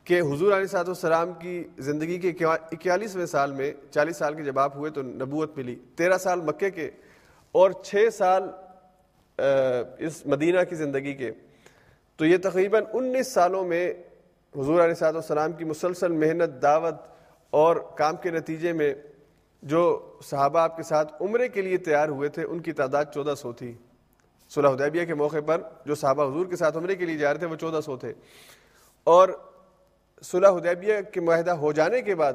کہ 0.04 0.20
حضور 0.20 0.52
علیہ 0.52 0.66
صاحب 0.66 0.88
السلام 0.88 1.32
کی 1.32 1.64
زندگی 1.78 2.18
کے 2.18 2.44
اکیالیسویں 2.44 3.26
سال 3.26 3.52
میں، 3.52 3.72
چالیس 3.90 4.16
سال 4.16 4.34
کے 4.34 4.42
جب 4.42 4.58
آپ 4.58 4.76
ہوئے 4.76 4.90
تو 4.90 5.02
نبوت 5.02 5.56
ملی۔ 5.56 5.76
تیرہ 5.96 6.18
سال 6.18 6.40
مکے 6.40 6.70
کے 6.70 6.90
اور 7.54 7.70
چھ 7.70 8.08
سال 8.12 8.42
اس 9.98 10.26
مدینہ 10.26 10.60
کی 10.68 10.76
زندگی 10.76 11.14
کے۔ 11.14 11.30
تو 12.16 12.26
یہ 12.26 12.36
تقریباً 12.42 12.84
انیس 12.92 13.32
سالوں 13.32 13.64
میں 13.64 13.92
حضور 14.58 14.84
علیہ 14.84 14.94
صاحب 14.94 15.16
السلام 15.16 15.52
کی 15.52 15.64
مسلسل 15.64 16.12
محنت، 16.12 16.62
دعوت 16.62 16.94
اور 17.50 17.76
کام 17.76 18.16
کے 18.16 18.30
نتیجے 18.30 18.72
میں 18.72 18.94
جو 19.62 20.12
صحابہ 20.24 20.60
آپ 20.60 20.76
کے 20.76 20.82
ساتھ 20.82 21.12
عمرے 21.20 21.48
کے 21.48 21.62
لیے 21.62 21.76
تیار 21.76 22.08
ہوئے 22.08 22.28
تھے، 22.28 22.44
ان 22.44 22.58
کی 22.58 22.72
تعداد 22.72 23.04
چودہ 23.14 23.34
سو 23.34 23.52
تھی۔ 23.52 23.72
صلح 24.50 24.68
حدیبیہ 24.68 25.04
کے 25.04 25.14
موقع 25.14 25.40
پر 25.46 25.60
جو 25.86 25.94
صحابہ 25.94 26.24
حضور 26.24 26.46
کے 26.46 26.56
ساتھ 26.56 26.76
عمرے 26.76 26.94
کے 26.94 27.06
لیے 27.06 27.18
جا 27.18 27.32
رہے 27.32 27.38
تھے، 27.38 27.46
وہ 27.46 27.56
چودہ 27.56 27.80
سو 27.80 27.96
تھے۔ 27.96 28.12
اور 29.04 29.28
صلح 30.22 30.48
حدیبیہ 30.48 30.94
کے 31.12 31.20
معاہدہ 31.20 31.50
ہو 31.50 31.72
جانے 31.72 32.02
کے 32.02 32.14
بعد، 32.14 32.32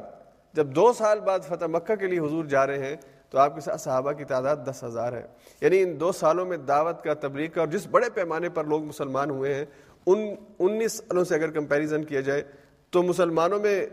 جب 0.53 0.67
دو 0.67 0.93
سال 0.93 1.19
بعد 1.19 1.39
فتح 1.39 1.65
مکہ 1.65 1.95
کے 1.95 2.07
لیے 2.07 2.19
حضور 2.19 2.45
جا 2.45 2.67
رہے 2.67 2.79
ہیں 2.79 2.95
تو 3.29 3.37
آپ 3.37 3.55
کے 3.55 3.61
ساتھ 3.61 3.81
صحابہ 3.81 4.11
کی 4.11 4.23
تعداد 4.23 4.55
دس 4.65 4.83
ہزار 4.83 5.13
ہے۔ 5.13 5.25
یعنی 5.61 5.81
ان 5.81 5.99
دو 5.99 6.11
سالوں 6.11 6.45
میں 6.45 6.57
دعوت 6.57 7.03
کا 7.03 7.13
تبلیغ 7.13 7.49
کا 7.49 7.61
اور 7.61 7.67
جس 7.67 7.87
بڑے 7.87 8.09
پیمانے 8.09 8.49
پر 8.49 8.63
لوگ 8.63 8.83
مسلمان 8.83 9.29
ہوئے 9.29 9.53
ہیں، 9.53 9.65
ان 10.05 10.35
انیس 10.59 10.93
سالوں 10.93 11.23
سے 11.23 11.35
اگر 11.35 11.51
کمپیریزن 11.51 12.03
کیا 12.03 12.21
جائے 12.21 12.43
تو 12.89 13.03
مسلمانوں 13.03 13.59
میں 13.59 13.85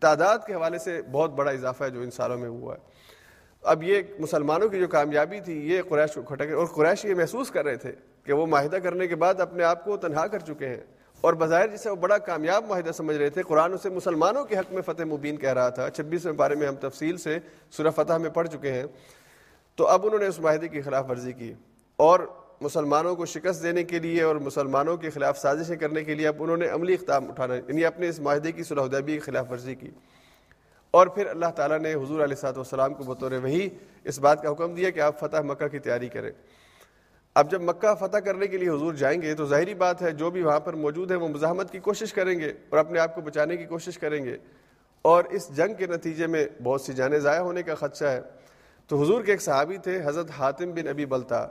تعداد 0.00 0.38
کے 0.46 0.54
حوالے 0.54 0.78
سے 0.78 1.02
بہت 1.02 1.30
بڑا 1.30 1.50
اضافہ 1.50 1.84
ہے 1.84 1.90
جو 1.90 2.00
ان 2.00 2.10
سالوں 2.10 2.38
میں 2.38 2.48
ہوا 2.48 2.74
ہے۔ 2.74 2.80
اب 3.62 3.82
یہ 3.82 4.02
مسلمانوں 4.18 4.68
کی 4.68 4.78
جو 4.78 4.88
کامیابی 4.88 5.40
تھی، 5.40 5.72
یہ 5.72 5.82
قریش 5.88 6.14
کو 6.14 6.22
کھٹک 6.22 6.52
اور 6.52 6.66
قریش 6.66 7.04
یہ 7.04 7.14
محسوس 7.14 7.50
کر 7.50 7.64
رہے 7.64 7.76
تھے 7.76 7.92
کہ 8.24 8.32
وہ 8.32 8.46
معاہدہ 8.46 8.76
کرنے 8.76 9.06
کے 9.06 9.16
بعد 9.16 9.40
اپنے 9.40 9.64
آپ 9.64 9.84
کو 9.84 9.96
تنہا 9.96 10.26
کر 10.26 10.38
چکے 10.38 10.68
ہیں۔ 10.68 11.01
اور 11.22 11.34
بظاہر 11.34 11.68
جسے 11.68 11.90
وہ 11.90 11.96
بڑا 11.96 12.18
کامیاب 12.18 12.64
معاہدہ 12.68 12.92
سمجھ 12.92 13.16
رہے 13.16 13.30
تھے، 13.30 13.42
قرآن 13.42 13.72
اسے 13.72 13.88
مسلمانوں 13.88 14.44
کے 14.44 14.58
حق 14.58 14.72
میں 14.72 14.82
فتح 14.82 15.02
مبین 15.02 15.36
کہہ 15.36 15.52
رہا 15.52 15.68
تھا۔ 15.68 15.90
چھبیسویں 15.90 16.34
بارے 16.34 16.54
میں 16.54 16.68
ہم 16.68 16.74
تفصیل 16.74 17.16
سے 17.16 17.38
سورہ 17.70 17.90
فتح 17.90 18.12
میں 18.12 18.30
پڑھ 18.30 18.48
چکے 18.48 18.72
ہیں۔ 18.72 18.84
تو 19.76 19.88
اب 19.88 20.06
انہوں 20.06 20.18
نے 20.18 20.26
اس 20.26 20.40
معاہدے 20.40 20.68
کی 20.68 20.80
خلاف 20.80 21.10
ورزی 21.10 21.32
کی۔ 21.32 21.54
اور 21.96 22.20
مسلمانوں 22.60 23.16
کو 23.16 23.26
شکست 23.26 23.62
دینے 23.62 23.84
کے 23.84 23.98
لیے 23.98 24.22
اور 24.22 24.36
مسلمانوں 24.36 24.96
کے 24.96 25.10
خلاف 25.10 25.38
سازشیں 25.38 25.76
کرنے 25.76 26.04
کے 26.04 26.14
لیے 26.14 26.28
اب 26.28 26.34
انہوں 26.38 26.56
نے 26.56 26.68
عملی 26.68 26.94
اقدام 26.94 27.28
اٹھانا 27.28 27.54
یعنی 27.54 27.84
اپنے 27.84 28.08
اس 28.08 28.20
معاہدے 28.20 28.52
کی 28.52 28.62
صلاح 28.62 28.84
ادیبی 28.84 29.12
کی 29.12 29.18
خلاف 29.18 29.50
ورزی 29.50 29.74
کی۔ 29.74 29.90
اور 30.90 31.06
پھر 31.06 31.26
اللہ 31.26 31.46
تعالیٰ 31.56 31.78
نے 31.78 31.94
حضور 31.94 32.20
علیہ 32.20 32.36
صاحب 32.36 32.56
والسلام 32.56 32.94
کو 32.94 33.04
بطور 33.04 33.32
وہی 33.32 33.68
اس 34.04 34.18
بات 34.18 34.42
کا 34.42 34.52
حکم 34.52 34.74
دیا 34.74 34.90
کہ 34.90 35.00
آپ 35.00 35.20
فتح 35.20 35.40
مکہ 35.40 35.68
کی 35.68 35.78
تیاری 35.78 36.08
کریں۔ 36.08 36.30
اب 37.34 37.50
جب 37.50 37.62
مکہ 37.62 37.94
فتح 37.94 38.16
کرنے 38.16 38.46
کے 38.46 38.56
لیے 38.56 38.68
حضور 38.68 38.94
جائیں 38.94 39.22
گے 39.22 39.34
تو 39.34 39.46
ظاہری 39.46 39.74
بات 39.74 40.02
ہے 40.02 40.10
جو 40.10 40.30
بھی 40.30 40.42
وہاں 40.42 40.60
پر 40.60 40.72
موجود 40.72 41.10
ہے 41.10 41.16
وہ 41.16 41.28
مزاحمت 41.28 41.70
کی 41.70 41.78
کوشش 41.78 42.12
کریں 42.12 42.40
گے 42.40 42.52
اور 42.68 42.78
اپنے 42.78 42.98
آپ 42.98 43.14
کو 43.14 43.20
بچانے 43.20 43.56
کی 43.56 43.64
کوشش 43.64 43.98
کریں 43.98 44.24
گے 44.24 44.36
اور 45.02 45.24
اس 45.24 45.56
جنگ 45.56 45.74
کے 45.74 45.86
نتیجے 45.86 46.26
میں 46.26 46.46
بہت 46.62 46.80
سی 46.80 46.92
جانیں 46.92 47.18
ضائع 47.18 47.40
ہونے 47.40 47.62
کا 47.62 47.74
خدشہ 47.74 48.04
ہے۔ 48.04 48.20
تو 48.86 49.02
حضور 49.02 49.22
کے 49.22 49.32
ایک 49.32 49.42
صحابی 49.42 49.76
تھے، 49.76 50.00
حضرت 50.04 50.30
حاتم 50.30 50.70
بن 50.70 50.88
ابی 50.88 51.06
بلتا۔ 51.06 51.48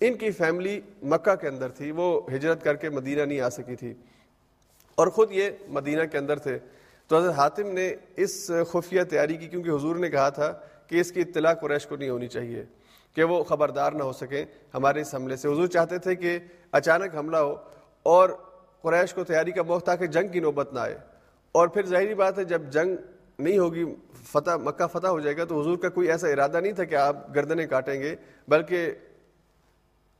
ان 0.00 0.14
کی 0.14 0.30
فیملی 0.30 0.80
مکہ 1.02 1.34
کے 1.34 1.48
اندر 1.48 1.68
تھی، 1.68 1.90
وہ 1.90 2.20
ہجرت 2.34 2.64
کر 2.64 2.74
کے 2.74 2.90
مدینہ 2.90 3.22
نہیں 3.22 3.40
آ 3.40 3.50
سکی 3.50 3.76
تھی۔ 3.76 3.94
اور 4.94 5.06
خود 5.06 5.32
یہ 5.32 5.50
مدینہ 5.68 6.02
کے 6.04 6.18
اندر 6.18 6.38
تھے۔ 6.38 6.58
تو 7.08 7.18
حضرت 7.18 7.34
حاتم 7.34 7.66
نے 7.66 7.94
اس 8.16 8.50
خفیہ 8.68 9.02
تیاری 9.02 9.34
کی، 9.34 9.48
کیونکہ 9.48 9.70
حضور 9.70 9.96
نے 9.96 10.10
کہا 10.10 10.28
تھا 10.28 10.52
کہ 10.86 11.00
اس 11.00 11.12
کی 11.12 11.20
اطلاع 11.20 11.54
قریش 11.54 11.86
کو 11.86 11.96
نہیں 11.96 12.10
ہونی 12.10 12.28
چاہیے۔ 12.28 12.64
کہ 13.14 13.24
وہ 13.24 13.44
خبردار 13.44 13.92
نہ 13.92 14.02
ہو 14.02 14.12
سکیں 14.12 14.44
ہمارے 14.74 15.00
اس 15.00 15.14
حملے 15.14 15.36
سے 15.36 15.48
حضور 15.48 15.66
چاہتے 15.66 15.98
تھے 15.98 16.14
کہ 16.14 16.38
اچانک 16.72 17.16
حملہ 17.16 17.36
ہو 17.36 17.56
اور 18.02 18.28
قریش 18.82 19.14
کو 19.14 19.24
تیاری 19.24 19.50
کا 19.50 19.62
موقع 19.62 19.84
تھا 19.84 19.96
کہ 19.96 20.06
جنگ 20.06 20.28
کی 20.28 20.40
نوبت 20.40 20.72
نہ 20.72 20.80
آئے۔ 20.80 20.98
اور 21.52 21.68
پھر 21.68 21.86
ظاہری 21.86 22.14
بات 22.14 22.38
ہے، 22.38 22.44
جب 22.44 22.62
جنگ 22.70 22.96
نہیں 23.38 23.58
ہوگی، 23.58 23.84
فتح، 24.26 24.50
مکہ 24.50 24.86
فتح 24.86 25.06
ہو 25.06 25.20
جائے 25.20 25.36
گا 25.36 25.44
تو 25.44 25.60
حضور 25.60 25.78
کا 25.78 25.88
کوئی 25.88 26.10
ایسا 26.10 26.28
ارادہ 26.28 26.60
نہیں 26.60 26.72
تھا 26.72 26.84
کہ 26.84 26.94
آپ 26.94 27.34
گردنیں 27.34 27.66
کاٹیں 27.66 28.00
گے، 28.00 28.16
بلکہ 28.48 28.90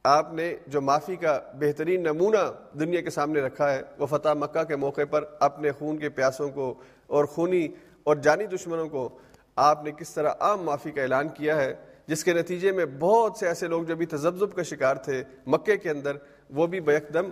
آپ 0.04 0.32
نے 0.32 0.56
جو 0.66 0.80
معافی 0.80 1.16
کا 1.16 1.40
بہترین 1.58 2.02
نمونہ 2.02 2.52
دنیا 2.78 3.00
کے 3.00 3.10
سامنے 3.10 3.40
رکھا 3.40 3.72
ہے، 3.72 3.82
وہ 3.98 4.06
فتح 4.06 4.28
مکہ 4.28 4.64
کے 4.64 4.76
موقع 4.76 5.00
پر 5.10 5.24
اپنے 5.40 5.72
خون 5.72 5.98
کے 5.98 6.08
پیاسوں 6.08 6.50
کو 6.50 6.74
اور 7.06 7.24
خونی 7.24 7.68
اور 8.04 8.16
جانی 8.16 8.46
دشمنوں 8.46 8.88
کو 8.88 9.18
آپ 9.56 9.84
نے 9.84 9.90
کس 9.92 10.10
طرح 10.10 10.32
عام 10.40 10.62
معافی 10.62 10.90
کا 10.90 11.02
اعلان 11.02 11.28
کیا 11.28 11.56
ہے۔ 11.56 11.74
جس 12.10 12.24
کے 12.24 12.32
نتیجے 12.32 12.72
میں 12.72 12.84
بہت 12.98 13.36
سے 13.36 13.46
ایسے 13.46 13.68
لوگ 13.68 13.82
جو 13.82 13.96
بھی 13.96 14.06
تجزب 14.06 14.54
کا 14.54 14.62
شکار 14.62 14.96
تھے 14.96 15.22
مکے 15.46 15.76
کے 15.76 15.90
اندر، 15.90 16.16
وہ 16.50 16.66
بھی 16.66 16.80
بیک 16.80 17.12
دم 17.14 17.30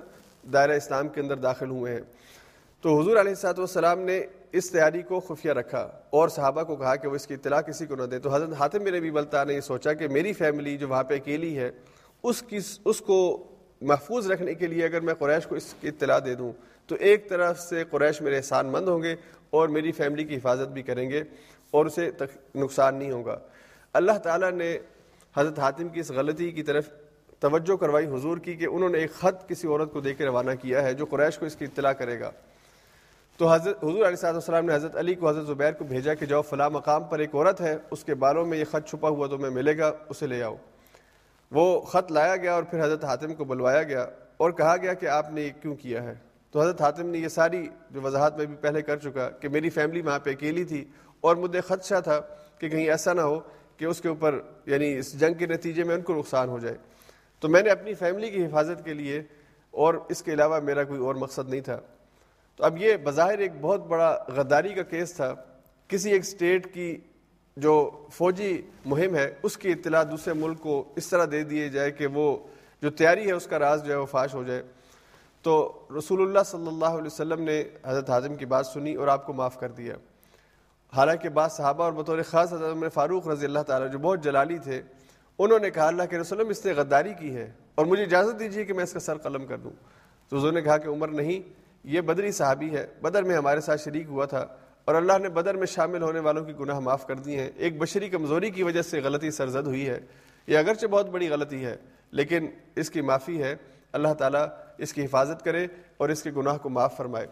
دائرہ 0.53 0.73
اسلام 0.73 1.09
کے 1.09 1.21
اندر 1.21 1.37
داخل 1.37 1.71
ہوئے 1.71 1.95
ہیں۔ 1.95 2.01
تو 2.85 3.01
حضور 3.01 3.17
علیہ 3.17 3.33
السلاۃ 3.33 3.59
والسلام 3.59 4.01
نے 4.01 4.21
اس 4.53 4.71
تیاری 4.71 5.03
کو 5.03 5.21
خفیہ 5.21 5.53
رکھا 5.53 5.81
اور 6.11 6.29
صحابہ 6.29 6.63
کو 6.63 6.77
کہا 6.77 6.95
کہ 6.97 7.09
وہ 7.09 7.15
اس 7.15 7.27
کی 7.27 7.35
اطلاع 7.35 7.61
کسی 7.61 7.87
کو 7.87 7.97
نہ 7.97 8.03
دیں 8.03 8.19
تو 8.19 8.35
حضرت 8.35 8.53
حاتم 8.59 8.83
میرے 8.83 9.01
بھی 9.01 9.11
بلتا 9.11 9.45
نے 9.45 9.55
یہ 9.55 9.61
سوچا 9.61 9.93
کہ 9.93 10.09
میری 10.09 10.33
فیملی 10.33 10.77
جو 10.77 10.89
وہاں 10.89 11.03
پہ 11.05 11.15
اکیلی 11.15 11.59
ہے، 11.59 11.71
اس 12.23 12.43
کی، 12.43 12.59
اس 12.85 13.01
کو 13.01 13.19
محفوظ 13.81 14.31
رکھنے 14.31 14.55
کے 14.55 14.67
لیے 14.67 14.85
اگر 14.85 15.01
میں 15.01 15.15
قریش 15.15 15.47
کو 15.47 15.55
اس 15.55 15.75
کی 15.81 15.89
اطلاع 15.89 16.19
دے 16.25 16.35
دوں، 16.35 16.53
تو 16.87 16.97
ایک 17.01 17.29
طرف 17.29 17.61
سے 17.61 17.85
قریش 17.91 18.21
میرے 18.21 18.37
احسان 18.37 18.67
مند 18.67 18.89
ہوں 18.89 19.03
گے 19.03 19.15
اور 19.51 19.69
میری 19.69 19.93
فیملی 19.93 20.25
کی 20.25 20.37
حفاظت 20.37 20.69
بھی 20.69 20.83
کریں 20.83 21.09
گے 21.11 21.23
اور 21.71 21.87
اسے 21.87 22.11
نقصان 22.55 22.95
نہیں 22.95 23.11
ہوگا۔ 23.11 23.39
اللہ 23.93 24.13
تعالیٰ 24.13 24.51
نے 24.51 24.79
حضرت 25.37 25.59
حاتم 25.59 25.89
کی 25.89 26.01
اس 26.01 26.11
غلطی 26.11 26.51
کی 26.51 26.63
طرف 26.63 26.89
توجہ 27.39 27.77
کروائی، 27.77 28.07
حضور 28.07 28.39
کی 28.39 28.55
کہ 28.55 28.67
انہوں 28.67 28.89
نے 28.89 28.99
ایک 28.99 29.13
خط 29.13 29.49
کسی 29.49 29.69
عورت 29.69 29.93
کو 29.93 30.01
دے 30.01 30.15
کے 30.15 30.25
روانہ 30.25 30.51
کیا 30.63 30.83
ہے 30.83 30.95
جو 30.95 31.05
قریش 31.05 31.39
کو 31.39 31.47
اس 31.47 31.57
کی 31.57 31.65
اطلاع 31.65 31.93
کرے 31.93 32.21
گا۔ 32.21 32.31
تو 33.37 33.53
حضرت، 33.53 33.85
حضور 33.85 34.07
علیہ 34.07 34.17
صاحب 34.17 34.35
السلام 34.35 34.65
نے 34.65 34.75
حضرت 34.75 34.97
علی 34.97 35.15
کو، 35.15 35.29
حضرت 35.29 35.47
زبیر 35.47 35.73
کو 35.73 35.85
بھیجا 35.85 36.15
کہ 36.15 36.27
جاؤ 36.27 36.43
فلاں 36.43 36.71
مقام 36.71 37.05
پر 37.05 37.19
ایک 37.19 37.35
عورت 37.35 37.61
ہے، 37.61 37.77
اس 37.91 38.05
کے 38.05 38.15
بالوں 38.15 38.47
میں 38.47 38.59
یہ 38.59 38.65
خط 38.65 38.89
چھپا 38.89 39.09
ہوا 39.09 39.27
تو 39.27 39.39
میں 39.39 39.51
ملے 39.51 39.79
گا، 39.79 39.93
اسے 40.09 40.27
لے 40.27 40.43
آؤ۔ 40.43 40.55
وہ 41.51 41.81
خط 41.81 42.13
لایا 42.13 42.37
گیا 42.37 42.55
اور 42.55 42.63
پھر 42.63 42.85
حضرت 42.85 43.05
حاتم 43.05 43.35
کو 43.35 43.45
بلوایا 43.45 43.83
گیا 43.83 44.07
اور 44.37 44.51
کہا 44.51 44.77
گیا 44.77 44.95
کہ 44.95 45.07
آپ 45.07 45.33
نے 45.33 45.43
یہ 45.43 45.51
کیوں 45.63 45.77
کیا 45.77 46.03
ہے؟ 46.03 46.15
تو 46.51 46.63
حضرت 46.63 46.81
حاتم 46.81 47.07
نے 47.07 47.19
یہ 47.19 47.29
ساری 47.29 47.69
جو 47.91 48.01
وضاحت 48.03 48.37
میں 48.37 48.47
بھی 48.47 48.57
پہلے 48.57 48.83
کر 48.83 48.97
چکا 48.97 49.31
کہ 49.31 49.49
میری 49.49 49.71
فیملی 49.71 50.01
وہاں 50.01 50.19
پہ 50.19 50.31
اکیلی 50.31 50.65
تھی 50.65 50.85
اور 51.21 51.37
مجھے 51.37 51.61
خدشہ 51.61 52.01
تھا 52.05 52.21
کہ 52.59 52.69
کہیں 52.69 52.89
ایسا 52.89 53.13
نہ 53.13 53.21
ہو۔ 53.21 53.41
کہ 53.79 53.85
اس 53.85 54.01
کے 54.01 54.09
اوپر 54.09 54.41
یعنی 54.67 54.99
اس 54.99 55.21
جنگ 55.21 55.35
کے 55.35 55.47
نتیجے 55.47 55.85
میں 55.85 55.95
ان 55.95 56.03
کو 56.03 56.15
نقصان 56.15 56.49
ہو 56.49 56.59
جائے۔ 56.59 56.77
تو 57.41 57.49
میں 57.49 57.63
نے 57.63 57.71
اپنی 57.71 57.95
فیملی 57.95 58.31
کی 58.31 58.45
حفاظت 58.45 58.85
کے 58.85 58.95
لیے، 58.95 59.23
اور 59.71 59.95
اس 60.09 60.23
کے 60.23 60.33
علاوہ 60.33 60.61
میرا 60.61 60.85
کوئی 60.85 61.01
اور 61.01 61.15
مقصد 61.15 61.49
نہیں 61.49 61.61
تھا۔ 61.61 61.81
تو 62.57 62.65
اب 62.65 62.79
یہ 62.79 62.97
بظاہر 62.97 63.39
ایک 63.39 63.53
بہت 63.61 63.87
بڑا 63.87 64.25
غداری 64.29 64.75
کا 64.75 64.83
کیس 64.83 65.15
تھا۔ 65.15 65.35
کسی 65.89 66.11
ایک 66.11 66.21
اسٹیٹ 66.21 66.75
کی 66.75 66.97
جو 67.57 68.07
فوجی 68.13 68.63
مہم 68.87 69.15
ہے، 69.15 69.35
اس 69.43 69.57
کی 69.57 69.73
اطلاع 69.73 70.03
دوسرے 70.03 70.33
ملک 70.33 70.61
کو 70.61 70.93
اس 70.97 71.07
طرح 71.07 71.27
دے 71.31 71.43
دیے 71.45 71.69
جائے 71.69 71.91
کہ 71.91 72.07
وہ 72.07 72.39
جو 72.83 72.91
تیاری 72.91 73.27
ہے، 73.27 73.33
اس 73.33 73.47
کا 73.47 73.59
راز 73.59 73.85
جو 73.85 73.93
ہے، 73.93 73.99
وہ 73.99 74.07
فاش 74.07 74.35
ہو 74.35 74.45
جائے۔ 74.45 74.63
تو 75.43 75.87
رسول 75.99 76.23
اللہ 76.23 76.39
صلی 76.47 76.67
اللہ 76.67 76.99
علیہ 76.99 77.07
وسلم 77.07 77.43
نے 77.43 77.65
حضرت 77.85 78.11
حاضم 78.11 78.35
کی 78.35 78.47
بات 78.47 78.67
سنی 78.67 78.95
اور 78.95 79.09
آپ 79.09 79.27
کو 79.27 79.33
معاف 79.33 79.61
کر 79.61 79.71
دیا۔ 79.71 79.95
حالانکہ 80.97 81.29
بعض 81.29 81.53
صحابہ 81.53 81.85
اور 81.85 81.93
بطور 81.93 82.19
خاص 82.27 82.53
حضرت 82.53 82.73
عمر 82.73 82.89
فاروق 82.89 83.29
رضی 83.29 83.45
اللہ 83.45 83.59
تعالیٰ 83.59 83.91
جو 83.93 83.99
بہت 83.99 84.25
جلالی 84.25 84.59
تھے، 84.59 84.83
انہوں 85.39 85.59
نے 85.59 85.71
کہا 85.71 85.87
اللہ 85.87 86.03
کے 86.11 86.19
رسول 86.19 86.51
اس 86.51 86.67
نے 86.67 86.73
غداری 86.73 87.15
کی 87.19 87.35
ہے 87.35 87.51
اور 87.75 87.87
مجھے 87.87 88.03
اجازت 88.03 88.39
دیجیے 88.39 88.65
کہ 88.65 88.73
میں 88.73 88.85
اس 88.85 88.93
کا 88.93 89.01
سر 89.01 89.19
قلم 89.19 89.47
کر 89.47 89.57
دوں۔ 89.57 89.71
تو 90.29 90.37
حضور 90.37 90.53
نے 90.53 90.63
کہا 90.63 90.77
کہ 90.77 90.89
عمر 90.89 91.09
نہیں، 91.09 91.41
یہ 91.85 92.01
بدری 92.01 92.33
صحابی 92.33 92.71
ہے، 92.71 92.87
بدر 93.03 93.23
میں 93.23 93.37
ہمارے 93.37 93.61
ساتھ 93.61 93.83
شریک 93.83 94.07
ہوا 94.09 94.25
تھا 94.25 94.47
اور 94.85 94.95
اللہ 94.95 95.19
نے 95.19 95.29
بدر 95.29 95.55
میں 95.55 95.67
شامل 95.67 96.03
ہونے 96.03 96.21
والوں 96.21 96.45
کی 96.45 96.53
گناہ 96.61 96.81
معاف 96.81 97.07
کر 97.07 97.15
دی 97.15 97.37
ہیں۔ 97.37 97.51
ایک 97.57 97.79
بشری 97.79 98.09
کمزوری 98.09 98.51
کی 98.51 98.63
وجہ 98.63 98.83
سے 98.83 99.01
غلطی 99.01 99.31
سرزد 99.31 99.67
ہوئی 99.67 99.89
ہے، 99.89 100.01
یہ 100.47 100.59
اگرچہ 100.59 100.87
بہت 100.87 101.09
بڑی 101.09 101.29
غلطی 101.29 101.65
ہے، 101.65 101.77
لیکن 102.11 102.47
اس 102.77 102.91
کی 102.91 103.01
معافی 103.01 103.43
ہے۔ 103.43 103.57
اللہ 103.93 104.15
تعالیٰ 104.15 104.47
اس 104.79 104.93
کی 104.93 105.05
حفاظت 105.05 105.45
کرے 105.45 105.67
اور 105.97 106.09
اس 106.09 106.23
کے 106.23 106.31
گناہ 106.37 106.59
کو 106.59 106.69
معاف 106.69 106.97
فرمائے۔ 106.97 107.27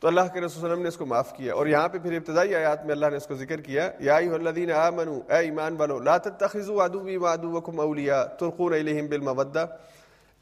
تو 0.00 0.08
اللہ 0.08 0.20
کے 0.32 0.40
رسول 0.40 0.64
وسلم 0.64 0.82
نے 0.82 0.88
اس 0.88 0.96
کو 0.96 1.06
معاف 1.06 1.32
کیا 1.32 1.54
اور 1.54 1.66
یہاں 1.66 1.88
پہ 1.88 1.98
پھر 1.98 2.12
ابتدائی 2.12 2.54
آیات 2.54 2.84
میں 2.84 2.92
اللہ 2.92 3.06
نے 3.10 3.16
اس 3.16 3.26
کو 3.26 3.34
ذکر 3.34 3.60
کیا، 3.60 3.90
یا 4.00 4.16
الذین 4.16 4.72
آمنوا، 4.72 5.34
اے 5.34 5.44
ایمان 5.44 5.76
والو، 5.76 5.98
لا 5.98 6.16
تتخذوا 6.16 6.84
عدوی 6.84 7.16
وعدوکم 7.16 7.80
اولیاء، 7.80 8.24
تلقون 8.24 8.74
الیہم 8.74 9.06
بالمودہ۔ 9.06 9.66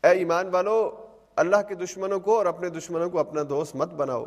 اے 0.04 0.08
ایمان 0.08 0.48
والو، 0.48 1.06
اللہ 1.36 1.56
کے 1.68 1.74
دشمنوں 1.74 2.20
کو 2.20 2.38
اور 2.38 2.46
اپنے 2.46 2.68
دشمنوں 2.68 3.10
کو 3.10 3.18
اپنا 3.18 3.42
دوست 3.48 3.76
مت 3.76 3.94
بناؤ۔ 3.94 4.24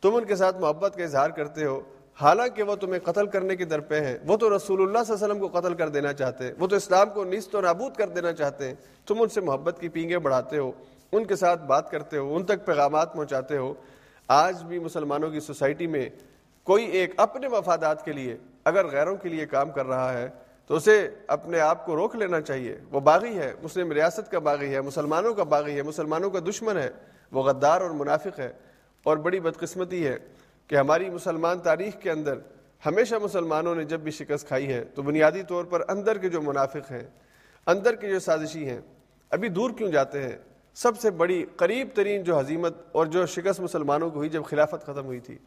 تم 0.00 0.14
ان 0.14 0.24
کے 0.24 0.36
ساتھ 0.36 0.56
محبت 0.60 0.96
کا 0.96 1.02
اظہار 1.04 1.30
کرتے 1.30 1.64
ہو۔ 1.64 1.80
حالانکہ 2.20 2.62
وہ 2.62 2.76
تمہیں 2.76 3.00
قتل 3.00 3.26
کرنے 3.26 3.56
کے 3.56 3.64
در 3.64 3.80
پہ 3.80 4.00
ہیں۔ 4.00 4.18
وہ 4.26 4.36
تو 4.36 4.56
رسول 4.56 4.82
اللہ 4.82 5.04
صلی 5.06 5.14
اللہ 5.14 5.24
علیہ 5.24 5.34
وسلم 5.34 5.38
کو 5.38 5.60
قتل 5.60 5.74
کر 5.74 5.88
دینا 5.88 6.12
چاہتے 6.12 6.44
ہیں۔ 6.44 6.52
وہ 6.58 6.66
تو 6.66 6.76
اسلام 6.76 7.10
کو 7.10 7.24
نیست 7.24 7.54
و 7.54 7.60
نابود 7.60 7.94
کر 7.94 8.08
دینا 8.08 8.32
چاہتے 8.32 8.68
ہیں۔ 8.68 8.74
تم 9.06 9.22
ان 9.22 9.28
سے 9.28 9.40
محبت 9.40 9.76
کی 9.80 9.88
پینگیں 9.88 10.18
بڑھاتے 10.18 10.58
ہو۔ 10.58 10.72
ان 11.12 11.24
کے 11.24 11.36
ساتھ 11.36 11.62
بات 11.64 11.90
کرتے 11.90 12.16
ہو۔ 12.16 12.36
ان 12.36 12.44
تک 12.44 12.66
پیغامات 12.66 13.12
پہنچاتے 13.12 13.56
ہو۔ 13.56 13.74
آج 14.30 14.62
بھی 14.62 14.78
مسلمانوں 14.78 15.30
کی 15.30 15.40
سوسائٹی 15.40 15.86
میں 15.86 16.08
کوئی 16.64 16.84
ایک 16.84 17.14
اپنے 17.16 17.48
مفادات 17.48 18.04
کے 18.04 18.12
لیے، 18.12 18.36
اگر 18.64 18.86
غیروں 18.86 19.16
کے 19.16 19.28
لیے 19.28 19.46
کام 19.46 19.70
کر 19.70 19.86
رہا 19.86 20.12
ہے، 20.12 20.28
تو 20.66 20.74
اسے 20.74 21.10
اپنے 21.26 21.60
آپ 21.60 21.86
کو 21.86 21.96
روک 21.96 22.16
لینا 22.16 22.40
چاہیے۔ 22.40 22.76
وہ 22.90 23.00
باغی 23.00 23.38
ہے، 23.38 23.52
مسلم 23.62 23.92
ریاست 23.92 24.30
کا 24.30 24.38
باغی 24.38 24.74
ہے، 24.74 24.80
مسلمانوں 24.80 25.34
کا 25.34 25.42
باغی 25.42 25.76
ہے، 25.76 25.82
مسلمانوں 25.82 26.30
کا 26.30 26.38
دشمن 26.48 26.78
ہے۔ 26.78 26.90
وہ 27.32 27.42
غدار 27.42 27.80
اور 27.80 27.90
منافق 27.90 28.40
ہے۔ 28.40 28.52
اور 29.02 29.16
بڑی 29.16 29.40
بدقسمتی 29.40 30.06
ہے 30.06 30.18
کہ 30.66 30.76
ہماری 30.76 31.10
مسلمان 31.10 31.58
تاریخ 31.58 32.00
کے 32.00 32.10
اندر 32.10 32.38
ہمیشہ 32.86 33.14
مسلمانوں 33.22 33.74
نے 33.74 33.84
جب 33.84 34.00
بھی 34.00 34.10
شکست 34.10 34.48
کھائی 34.48 34.72
ہے، 34.72 34.84
تو 34.84 35.02
بنیادی 35.02 35.42
طور 35.42 35.64
پر 35.64 35.82
اندر 35.88 36.18
کے 36.18 36.28
جو 36.28 36.42
منافق 36.42 36.92
ہیں، 36.92 37.08
اندر 37.66 37.94
کے 37.94 38.08
جو 38.08 38.20
سازشی 38.20 38.68
ہیں، 38.68 38.80
ابھی 39.30 39.48
دور 39.48 39.70
کیوں 39.70 39.90
جاتے 39.90 40.22
ہیں؟ 40.22 40.36
سب 40.74 40.98
سے 41.00 41.10
بڑی 41.10 41.44
قریب 41.56 41.88
ترین 41.94 42.22
جو 42.22 42.38
حزیمت 42.38 42.74
اور 42.92 43.06
جو 43.06 43.26
شکست 43.26 43.60
مسلمانوں 43.60 44.10
کو 44.10 44.16
ہوئی 44.16 44.28
جب 44.28 44.44
خلافت 44.44 44.82
ختم 44.82 45.04
ہوئی 45.04 45.20
تھی۔ 45.20 45.38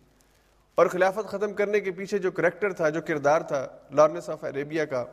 اور 0.76 0.88
خلافت 0.88 1.28
ختم 1.28 1.54
کرنے 1.54 1.80
کے 1.80 1.92
پیچھے 1.92 2.18
جو 2.18 2.32
کریکٹر 2.32 2.74
تھا، 2.74 2.90
جو 2.90 3.02
کردار 3.02 3.42
تھا 3.42 3.68
لارنس 3.94 4.30
آف 4.30 4.44
عربیہ 4.44 4.84
کا، 4.84 5.06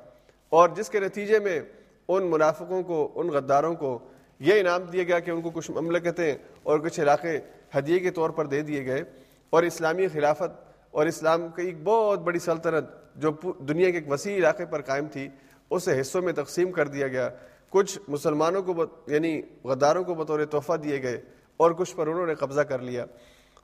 اور 0.49 0.69
جس 0.69 0.91
کے 0.91 1.01
نتیجے 1.01 1.39
میں 1.39 1.61
ان 2.09 2.31
منافقوں 2.31 2.83
کو، 2.83 3.13
ان 3.15 3.29
غداروں 3.29 3.75
کو 3.75 3.99
یہ 4.39 4.61
انعام 4.61 4.83
دیا 4.83 5.03
گیا 5.03 5.19
کہ 5.19 5.31
ان 5.31 5.41
کو 5.41 5.51
کچھ 5.51 5.71
مملکتیں 5.71 6.35
اور 6.63 6.79
کچھ 6.79 7.01
علاقے 7.01 7.41
ہدیے 7.79 7.99
کے 7.99 8.11
طور 8.11 8.31
پر 8.31 8.47
دے 8.47 8.61
دیے 8.61 8.87
گئے۔ 8.87 9.03
اور 9.51 9.63
اسلامی 9.63 10.09
خلافت 10.09 10.71
اور 10.91 11.07
اسلام 11.07 11.49
کی 11.49 11.63
ایک 11.63 11.83
بہت 11.85 12.19
بڑی 12.19 12.39
سلطنت 12.39 12.85
جو 13.17 13.31
دنیا 13.59 13.91
کے 13.91 13.97
ایک 13.97 14.13
وسیع 14.13 14.37
علاقے 14.37 14.67
پر 14.67 14.83
قائم 14.83 15.07
تھی 15.07 15.29
اسے 15.71 16.01
حصوں 16.01 16.23
میں 16.23 16.33
تقسیم 16.33 16.73
کر 16.73 16.89
دیا 16.89 17.09
گیا۔ 17.09 17.31
کچھ 17.71 17.99
مسلمانوں 18.09 18.63
کو 18.63 18.85
یعنی 19.07 19.43
غداروں 19.65 20.05
کو 20.05 20.15
بطور 20.15 20.45
تحفہ 20.45 20.73
دیے 20.73 21.03
گئے 21.03 21.21
اور 21.57 21.71
کچھ 21.71 21.97
پر 21.97 22.07
انہوں 22.07 22.27
نے 22.27 22.35
قبضہ 22.35 22.61
کر 22.61 22.79
لیا۔ 22.79 23.05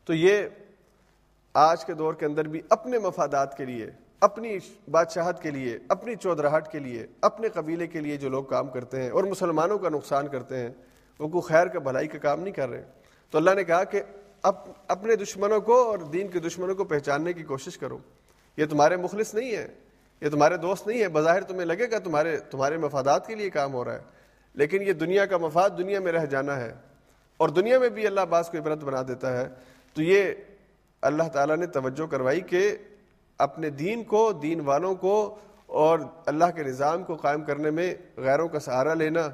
تو 0.04 0.14
یہ 0.14 0.48
آج 1.54 1.84
کے 1.84 1.94
دور 1.94 2.14
کے 2.14 2.26
اندر 2.26 2.48
بھی 2.48 2.60
اپنے 2.68 2.98
مفادات 2.98 3.56
کے 3.56 3.64
لیے، 3.64 3.90
اپنی 4.20 4.58
بادشاہت 4.90 5.42
کے 5.42 5.50
لیے، 5.50 5.78
اپنی 5.88 6.14
چودراہٹ 6.14 6.72
کے 6.72 6.78
لیے، 6.78 7.06
اپنے 7.20 7.48
قبیلے 7.48 7.86
کے 7.86 8.00
لیے 8.00 8.16
جو 8.16 8.28
لوگ 8.28 8.44
کام 8.44 8.68
کرتے 8.68 9.02
ہیں 9.02 9.10
اور 9.10 9.24
مسلمانوں 9.24 9.78
کا 9.78 9.88
نقصان 9.88 10.28
کرتے 10.28 10.56
ہیں، 10.56 10.70
وہ 11.18 11.28
کوئی 11.28 11.42
خیر 11.42 11.66
کا 11.66 11.78
بھلائی 11.78 12.08
کا 12.08 12.18
کام 12.18 12.40
نہیں 12.40 12.54
کر 12.54 12.68
رہے۔ 12.68 12.84
تو 13.30 13.38
اللہ 13.38 13.50
نے 13.50 13.64
کہا 13.64 13.84
کہ 13.84 14.02
اپنے 14.88 15.16
دشمنوں 15.16 15.60
کو 15.60 15.82
اور 15.82 15.98
دین 15.98 16.28
کے 16.28 16.38
دشمنوں 16.38 16.74
کو 16.74 16.84
پہچاننے 16.84 17.32
کی 17.32 17.42
کوشش 17.42 17.78
کرو۔ 17.78 17.98
یہ 18.56 18.66
تمہارے 18.66 18.96
مخلص 18.96 19.34
نہیں 19.34 19.56
ہے 19.56 19.68
یہ 20.20 20.28
تمہارے 20.28 20.56
دوست 20.56 20.86
نہیں 20.86 21.00
ہے 21.00 21.08
بظاہر 21.08 21.42
تمہیں 21.42 21.64
لگے 21.64 21.90
گا 21.90 21.98
تمہارے 21.98 22.36
تمہارے 22.36 22.76
مفادات 22.76 23.26
کے 23.26 23.34
لیے 23.34 23.50
کام 23.50 23.74
ہو 23.74 23.84
رہا 23.84 23.94
ہے۔ 23.94 24.00
لیکن 24.54 24.82
یہ 24.82 24.92
دنیا 24.92 25.26
کا 25.26 25.36
مفاد 25.36 25.70
دنیا 25.78 26.00
میں 26.00 26.12
رہ 26.12 26.26
جانا 26.26 26.56
ہے۔ 26.56 26.74
اور 27.36 27.48
دنیا 27.48 27.78
میں 27.78 27.88
بھی 27.88 28.06
اللہ 28.06 28.20
باز 28.20 28.48
کو 28.48 28.58
عبرت 28.58 28.84
بنا 28.84 29.02
دیتا 29.08 29.40
ہے۔ 29.40 29.48
تو 29.94 30.02
یہ 30.02 30.32
اللہ 31.02 31.22
تعالیٰ 31.22 31.56
نے 31.56 31.66
توجہ 31.66 32.06
کروائی 32.06 32.40
کہ 32.40 32.76
اپنے 33.38 33.70
دین 33.70 34.04
کو، 34.04 34.32
دین 34.32 34.60
والوں 34.60 34.94
کو 34.94 35.38
اور 35.66 35.98
اللہ 36.26 36.44
کے 36.54 36.62
نظام 36.62 37.04
کو 37.04 37.14
قائم 37.14 37.44
کرنے 37.44 37.70
میں 37.70 37.94
غیروں 38.16 38.48
کا 38.48 38.60
سہارا 38.60 38.94
لینا 38.94 39.28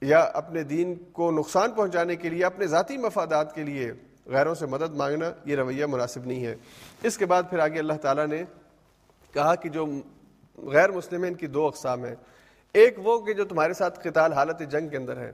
یا 0.00 0.20
اپنے 0.20 0.62
دین 0.62 0.94
کو 1.12 1.30
نقصان 1.30 1.72
پہنچانے 1.72 2.16
کے 2.16 2.28
لیے، 2.28 2.44
اپنے 2.44 2.66
ذاتی 2.66 2.96
مفادات 2.96 3.54
کے 3.54 3.62
لیے 3.62 3.92
غیروں 4.26 4.54
سے 4.54 4.66
مدد 4.66 4.94
مانگنا، 4.94 5.32
یہ 5.44 5.56
رویہ 5.56 5.86
مناسب 5.86 6.26
نہیں 6.26 6.46
ہے۔ 6.46 6.56
اس 7.02 7.18
کے 7.18 7.26
بعد 7.26 7.42
پھر 7.50 7.58
آگے 7.58 7.78
اللہ 7.78 7.92
تعالیٰ 7.92 8.26
نے 8.26 8.44
کہا 9.36 9.54
کہ 9.54 9.68
جو 9.68 9.86
غیر 10.58 10.90
مسلم 10.90 11.22
ہیں 11.22 11.30
ان 11.30 11.36
کی 11.36 11.46
دو 11.46 11.66
اقسام 11.66 12.04
ہیں۔ 12.04 12.14
ایک 12.72 12.94
وہ 12.98 13.20
کہ 13.20 13.32
جو 13.32 13.44
تمہارے 13.44 13.72
ساتھ 13.72 14.08
قتال 14.08 14.32
حالت 14.32 14.62
جنگ 14.70 14.88
کے 14.88 14.96
اندر 14.96 15.16
ہے۔ 15.16 15.32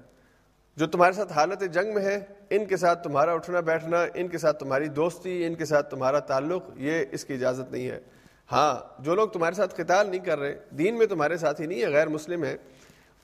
جو 0.76 0.86
تمہارے 0.86 1.12
ساتھ 1.12 1.32
حالت 1.32 1.62
جنگ 1.72 1.94
میں 1.94 2.04
ہے، 2.04 2.18
ان 2.50 2.64
کے 2.64 2.76
ساتھ 2.76 3.04
تمہارا 3.04 3.32
اٹھنا 3.32 3.60
بیٹھنا، 3.60 4.06
ان 4.14 4.28
کے 4.28 4.38
ساتھ 4.38 4.60
تمہاری 4.60 4.88
دوستی، 4.88 5.46
ان 5.46 5.54
کے 5.54 5.64
ساتھ 5.64 5.90
تمہارا 5.90 6.18
تعلق، 6.18 6.62
یہ 6.76 7.04
اس 7.12 7.24
کی 7.24 7.34
اجازت 7.34 7.72
نہیں 7.72 7.90
ہے۔ 7.90 8.00
ہاں 8.52 9.02
جو 9.02 9.14
لوگ 9.14 9.28
تمہارے 9.28 9.54
ساتھ 9.54 9.74
قتال 9.74 10.10
نہیں 10.10 10.20
کر 10.20 10.38
رہے، 10.38 10.58
دین 10.70 10.98
میں 10.98 11.06
تمہارے 11.06 11.36
ساتھ 11.36 11.60
ہی 11.60 11.66
نہیں 11.66 11.82
ہے، 11.82 11.88
غیر 11.88 12.08
مسلم 12.08 12.44
ہے 12.44 12.56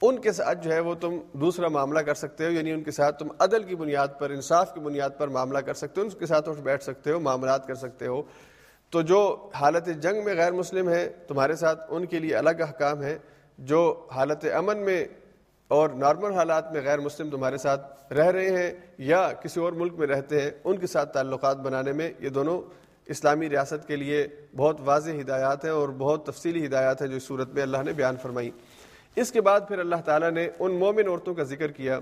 ان 0.02 0.20
کے 0.20 0.32
ساتھ 0.32 0.58
جو 0.64 0.72
ہے 0.72 0.80
وہ 0.80 0.94
تم 0.94 1.18
دوسرا 1.32 1.68
معاملہ 1.68 1.98
کر 1.98 2.14
سکتے 2.14 2.46
ہو 2.46 2.50
یعنی 2.50 2.72
ان 2.72 2.82
کے 2.82 2.90
ساتھ 2.90 3.18
تم 3.18 3.28
عدل 3.38 3.62
کی 3.62 3.76
بنیاد 3.76 4.08
پر، 4.18 4.30
انصاف 4.30 4.74
کی 4.74 4.80
بنیاد 4.80 5.10
پر 5.18 5.28
معاملہ 5.28 5.58
کر 5.58 5.74
سکتے 5.74 6.00
ہو، 6.00 6.06
ان 6.06 6.18
کے 6.18 6.26
ساتھ 6.26 6.48
اٹھ 6.48 6.60
بیٹھ 6.60 6.82
سکتے 6.82 7.10
ہو، 7.10 7.20
معاملات 7.20 7.66
کر 7.66 7.74
سکتے 7.74 8.06
ہو۔ 8.06 8.22
تو 8.90 9.02
جو 9.02 9.50
حالت 9.54 9.88
جنگ 10.02 10.24
میں 10.24 10.34
غیر 10.34 10.52
مسلم 10.52 10.88
ہے 10.88 11.08
تمہارے 11.28 11.56
ساتھ 11.56 11.80
ان 11.88 12.06
کے 12.06 12.18
لیے 12.18 12.36
الگ 12.36 12.60
احکام 12.60 13.02
ہے 13.02 13.18
جو 13.58 14.08
حالت 14.14 14.46
امن 14.54 14.78
میں 14.78 15.04
اور 15.68 15.88
نارمل 15.88 16.32
حالات 16.32 16.72
میں 16.72 16.80
غیر 16.80 16.98
مسلم 16.98 17.30
تمہارے 17.30 17.58
ساتھ 17.58 18.12
رہ 18.12 18.26
رہے 18.26 18.50
ہیں 18.50 18.70
یا 18.98 19.32
کسی 19.32 19.60
اور 19.60 19.72
ملک 19.72 19.92
میں 19.98 20.06
رہتے 20.06 20.42
ہیں، 20.42 20.50
ان 20.64 20.76
کے 20.76 20.86
ساتھ 20.86 21.12
تعلقات 21.12 21.56
بنانے 21.56 21.92
میں 21.92 22.10
یہ 22.20 22.28
دونوں 22.28 22.60
اسلامی 23.06 23.48
ریاست 23.48 23.88
کے 23.88 23.96
لیے 23.96 24.26
بہت 24.56 24.76
واضح 24.84 25.10
ہدایات 25.10 25.64
ہیں 25.64 25.72
اور 25.72 25.88
بہت 25.88 26.26
تفصیلی 26.26 26.66
ہدایات 26.66 27.02
ہیں 27.02 27.08
جو 27.08 27.16
اس 27.16 27.22
صورت 27.22 27.48
میں 27.48 27.62
اللہ 27.62 27.82
نے 27.84 27.92
بیان 27.92 28.16
فرمائی۔ 28.22 28.50
اس 29.16 29.32
کے 29.32 29.40
بعد 29.40 29.60
پھر 29.68 29.78
اللہ 29.78 29.96
تعالیٰ 30.04 30.30
نے 30.30 30.48
ان 30.58 30.72
مومن 30.72 31.08
عورتوں 31.08 31.34
کا 31.34 31.42
ذکر 31.42 31.72
کیا 31.72 31.98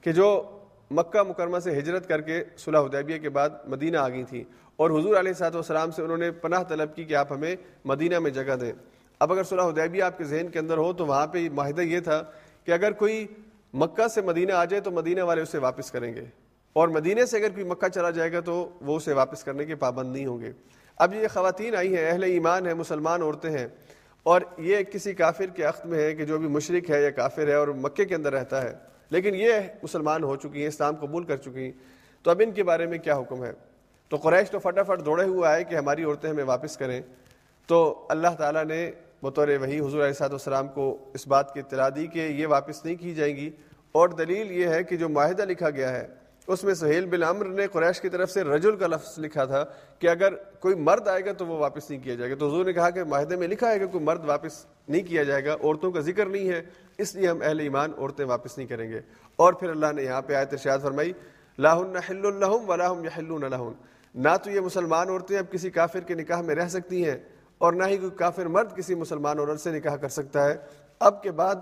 کہ 0.00 0.12
جو 0.12 0.55
مکہ 0.90 1.22
مکرمہ 1.22 1.58
سے 1.58 1.78
ہجرت 1.78 2.08
کر 2.08 2.20
کے 2.20 2.44
صلح 2.56 2.78
حدیبیہ 2.78 3.18
کے 3.18 3.28
بعد 3.28 3.50
مدینہ 3.64 3.96
آ 3.96 4.08
گئی 4.08 4.24
تھیں 4.24 4.44
اور 4.76 4.90
حضور 4.90 5.16
علیہ 5.16 5.32
صاحب 5.32 5.54
والسلام 5.54 5.90
سے 5.90 6.02
انہوں 6.02 6.16
نے 6.16 6.30
پناہ 6.30 6.62
طلب 6.62 6.94
کی 6.94 7.04
کہ 7.04 7.14
آپ 7.14 7.32
ہمیں 7.32 7.56
مدینہ 7.84 8.18
میں 8.18 8.30
جگہ 8.30 8.56
دیں۔ 8.60 8.72
اب 9.20 9.32
اگر 9.32 9.44
صلح 9.44 9.62
حدیبیہ 9.62 10.02
آپ 10.02 10.18
کے 10.18 10.24
ذہن 10.24 10.48
کے 10.48 10.58
اندر 10.58 10.76
ہو 10.76 10.92
تو 10.92 11.06
وہاں 11.06 11.26
پہ 11.26 11.48
معاہدہ 11.52 11.80
یہ 11.80 12.00
تھا 12.00 12.22
کہ 12.64 12.72
اگر 12.72 12.92
کوئی 12.92 13.26
مکہ 13.74 14.08
سے 14.08 14.20
مدینہ 14.20 14.52
آ 14.52 14.64
جائے 14.64 14.80
تو 14.80 14.90
مدینہ 14.90 15.22
والے 15.22 15.42
اسے 15.42 15.58
واپس 15.58 15.90
کریں 15.90 16.14
گے 16.14 16.24
اور 16.72 16.88
مدینہ 16.88 17.24
سے 17.24 17.36
اگر 17.36 17.48
کوئی 17.48 17.64
مکہ 17.64 17.88
چلا 17.88 18.10
جائے 18.10 18.32
گا 18.32 18.40
تو 18.40 18.70
وہ 18.80 18.96
اسے 18.96 19.12
واپس 19.12 19.44
کرنے 19.44 19.64
کے 19.64 19.74
پابند 19.74 20.12
نہیں 20.12 20.26
ہوں 20.26 20.40
گے۔ 20.40 20.52
اب 20.96 21.14
یہ 21.14 21.28
خواتین 21.32 21.76
آئی 21.76 21.96
ہیں، 21.96 22.10
اہل 22.10 22.22
ایمان 22.22 22.66
ہیں، 22.66 22.74
مسلمان 22.74 23.22
عورتیں 23.22 23.50
ہیں 23.50 23.66
اور 24.22 24.40
یہ 24.58 24.82
کسی 24.82 25.14
کافر 25.14 25.46
کے 25.46 25.62
عقد 25.62 25.86
میں 25.86 25.98
ہے 25.98 26.14
کہ 26.14 26.24
جو 26.24 26.38
بھی 26.38 26.48
مشرق 26.48 26.90
ہے 26.90 27.02
یا 27.02 27.10
کافر 27.10 27.48
ہے 27.48 27.54
اور 27.54 27.68
مکے 27.68 28.04
کے 28.04 28.14
اندر 28.14 28.32
رہتا 28.32 28.62
ہے۔ 28.62 28.74
لیکن 29.10 29.34
یہ 29.34 29.52
مسلمان 29.82 30.22
ہو 30.22 30.36
چکی 30.36 30.60
ہیں، 30.60 30.68
اسلام 30.68 30.94
قبول 30.94 31.24
کر 31.24 31.36
چکی 31.36 31.64
ہیں۔ 31.64 31.72
تو 32.22 32.30
اب 32.30 32.42
ان 32.44 32.52
کے 32.52 32.62
بارے 32.62 32.86
میں 32.86 32.98
کیا 32.98 33.16
حکم 33.16 33.44
ہے؟ 33.44 33.52
تو 34.08 34.16
قریش 34.16 34.50
تو 34.50 34.58
فٹافٹ 34.58 35.04
دوڑے 35.04 35.24
ہوئے 35.24 35.48
آئے 35.48 35.64
کہ 35.64 35.74
ہماری 35.74 36.04
عورتیں 36.04 36.30
ہمیں 36.30 36.44
واپس 36.44 36.76
کریں۔ 36.76 37.00
تو 37.66 38.06
اللہ 38.08 38.28
تعالیٰ 38.38 38.64
نے 38.64 38.90
بطور 39.22 39.48
وہی 39.48 39.78
حضور 39.80 40.04
علیہ 40.04 40.22
والسلام 40.22 40.68
کو 40.68 41.10
اس 41.14 41.26
بات 41.26 41.54
کی 41.54 41.60
اطلاع 41.60 41.88
دی 41.96 42.06
کہ 42.06 42.18
یہ 42.18 42.46
واپس 42.46 42.84
نہیں 42.84 42.96
کی 42.96 43.14
جائیں 43.14 43.36
گی۔ 43.36 43.50
اور 43.92 44.08
دلیل 44.08 44.50
یہ 44.50 44.68
ہے 44.68 44.84
کہ 44.84 44.96
جو 44.96 45.08
معاہدہ 45.08 45.42
لکھا 45.42 45.70
گیا 45.70 45.90
ہے 45.90 46.06
اس 46.46 46.64
میں 46.64 46.74
سہیل 46.74 47.06
بن 47.06 47.22
عمر 47.22 47.46
نے 47.46 47.66
قریش 47.66 48.00
کی 48.00 48.08
طرف 48.08 48.30
سے 48.30 48.44
رجل 48.44 48.76
کا 48.76 48.86
لفظ 48.86 49.18
لکھا 49.18 49.44
تھا 49.44 49.64
کہ 49.98 50.06
اگر 50.06 50.34
کوئی 50.34 50.74
مرد 50.74 51.08
آئے 51.08 51.24
گا 51.24 51.32
تو 51.32 51.46
وہ 51.46 51.58
واپس 51.58 51.90
نہیں 51.90 52.00
کیا 52.00 52.14
جائے 52.14 52.30
گا۔ 52.30 52.36
تو 52.36 52.46
حضور 52.48 52.64
نے 52.64 52.72
کہا 52.72 52.90
کہ 52.90 53.04
معاہدے 53.04 53.36
میں 53.36 53.48
لکھا 53.48 53.70
ہے 53.70 53.78
کہ 53.78 53.86
کوئی 53.86 54.04
مرد 54.04 54.24
واپس 54.24 54.66
نہیں 54.88 55.02
کیا 55.02 55.22
جائے 55.22 55.44
گا۔ 55.44 55.52
عورتوں 55.52 55.92
کا 55.92 56.00
ذکر 56.00 56.26
نہیں 56.26 56.48
ہے، 56.48 56.62
اس 56.98 57.14
لیے 57.14 57.28
ہم 57.28 57.38
اہل 57.42 57.60
ایمان 57.60 57.92
عورتیں 57.98 58.24
واپس 58.24 58.58
نہیں 58.58 58.68
کریں 58.68 58.90
گے۔ 58.90 59.00
اور 59.36 59.52
پھر 59.52 59.70
اللہ 59.70 59.86
نے 59.94 60.02
یہاں 60.02 60.22
پہ 60.22 60.34
آیت 60.34 60.52
ارشاد 60.52 60.78
فرمائی 60.82 61.12
لاہن 61.58 61.96
حل 61.96 62.26
الحم 62.26 62.70
ولاحم 62.70 63.04
یا 63.04 63.70
نہ 64.14 64.28
تو 64.42 64.50
یہ 64.50 64.60
مسلمان 64.60 65.08
عورتیں 65.08 65.38
اب 65.38 65.52
کسی 65.52 65.70
کافر 65.70 66.00
کے 66.00 66.14
نکاح 66.14 66.40
میں 66.40 66.54
رہ 66.54 66.68
سکتی 66.68 67.04
ہیں 67.04 67.16
اور 67.58 67.72
نہ 67.72 67.84
ہی 67.84 67.96
کوئی 67.96 68.10
کافر 68.10 68.46
مرد 68.46 68.76
کسی 68.76 68.94
مسلمان 68.94 69.38
عورت 69.38 69.60
سے 69.60 69.70
نکاح 69.70 69.96
کر 69.96 70.08
سکتا 70.08 70.44
ہے۔ 70.44 70.54
اب 70.98 71.22
کے 71.22 71.30
بعد 71.30 71.54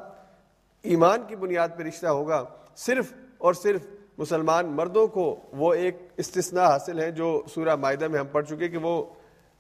ایمان 0.82 1.22
کی 1.28 1.37
بنیاد 1.37 1.68
پہ 1.76 1.82
رشتہ 1.82 2.07
ہوگا، 2.07 2.45
صرف 2.76 3.12
اور 3.39 3.55
صرف 3.55 3.80
مسلمان 4.19 4.67
مردوں 4.67 5.07
کو 5.07 5.41
وہ 5.53 5.75
ایک 5.75 5.97
استثناء 6.17 6.65
حاصل 6.65 7.01
ہے 7.01 7.11
جو 7.11 7.43
سورہ 7.55 7.77
معاہدہ 7.77 8.09
میں 8.09 8.21
ہم 8.21 8.27
پڑھ 8.27 8.47
چکے 8.47 8.69
کہ 8.69 8.77
وہ 8.77 9.05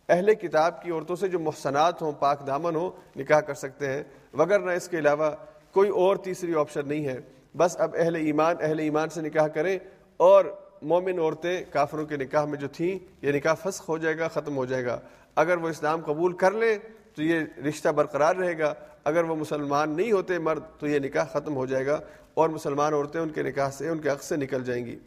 اہل 0.08 0.34
کتاب 0.34 0.82
کی 0.82 0.90
عورتوں 0.90 1.16
سے 1.16 1.28
جو 1.28 1.38
محسنات 1.38 2.02
ہوں، 2.02 2.12
پاک 2.12 2.46
دامن 2.46 2.76
ہوں، 2.76 3.18
نکاح 3.18 3.40
کر 3.40 3.54
سکتے 3.54 3.88
ہیں۔ 3.88 4.02
وگر 4.34 4.58
نہ 4.58 4.70
اس 4.70 4.88
کے 4.88 4.98
علاوہ 4.98 5.30
کوئی 5.72 5.90
اور 5.90 6.16
تیسری 6.16 6.54
آپشن 6.54 6.88
نہیں 6.88 7.04
ہے۔ 7.06 7.20
بس 7.56 7.80
اب 7.80 7.96
اہل 7.98 8.14
ایمان 8.14 8.56
اہل 8.60 8.78
ایمان 8.78 9.08
سے 9.08 9.20
نکاح 9.20 9.46
کریں 9.46 9.78
اور 10.16 10.44
مومن 10.82 11.18
عورتیں 11.18 11.64
کافروں 11.70 12.06
کے 12.06 12.16
نکاح 12.16 12.44
میں 12.44 12.58
جو 12.58 12.68
تھیں، 12.68 12.98
یہ 13.22 13.32
نکاح 13.32 13.54
فسخ 13.54 13.88
ہو 13.88 13.98
جائے 13.98 14.18
گا، 14.18 14.28
ختم 14.28 14.56
ہو 14.56 14.64
جائے 14.64 14.84
گا۔ 14.84 15.00
اگر 15.36 15.56
وہ 15.56 15.68
اسلام 15.68 16.00
قبول 16.00 16.32
کر 16.32 16.50
لیں 16.50 16.78
تو 17.14 17.22
یہ 17.22 17.40
رشتہ 17.68 17.88
برقرار 17.88 18.36
رہے 18.36 18.58
گا۔ 18.58 18.74
اگر 19.04 19.24
وہ 19.24 19.36
مسلمان 19.36 19.90
نہیں 19.90 20.12
ہوتے 20.12 20.38
مرد 20.38 20.62
تو 20.78 20.86
یہ 20.86 20.98
نکاح 20.98 21.24
ختم 21.24 21.56
ہو 21.56 21.66
جائے 21.66 21.86
گا 21.86 22.00
اور 22.34 22.48
مسلمان 22.48 22.94
عورتیں 22.94 23.20
ان 23.20 23.28
کے 23.28 23.42
نکاح 23.42 23.70
سے 23.70 23.88
ان 23.88 23.98
کے 23.98 24.08
عقص 24.08 24.24
سے 24.24 24.36
نکل 24.36 24.64
جائیں 24.64 24.86
گی۔ 24.86 24.98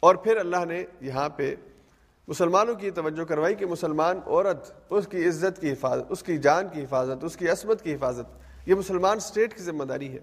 اور 0.00 0.14
پھر 0.14 0.36
اللہ 0.36 0.64
نے 0.64 0.84
یہاں 1.00 1.28
پہ 1.28 1.54
مسلمانوں 2.28 2.74
کی 2.74 2.90
توجہ 2.90 3.24
کروائی 3.24 3.54
کہ 3.54 3.66
مسلمان 3.66 4.20
عورت 4.26 4.72
اس 4.90 5.08
کی 5.08 5.28
عزت 5.28 5.60
کی 5.60 5.72
حفاظت، 5.72 6.02
اس 6.08 6.22
کی 6.22 6.38
جان 6.38 6.68
کی 6.72 6.84
حفاظت، 6.84 7.24
اس 7.24 7.36
کی 7.36 7.48
عصمت 7.48 7.82
کی 7.82 7.94
حفاظت، 7.94 8.24
یہ 8.68 8.74
مسلمان 8.74 9.16
اسٹیٹ 9.16 9.56
کی 9.56 9.62
ذمہ 9.62 9.84
داری 9.84 10.12
ہے۔ 10.12 10.18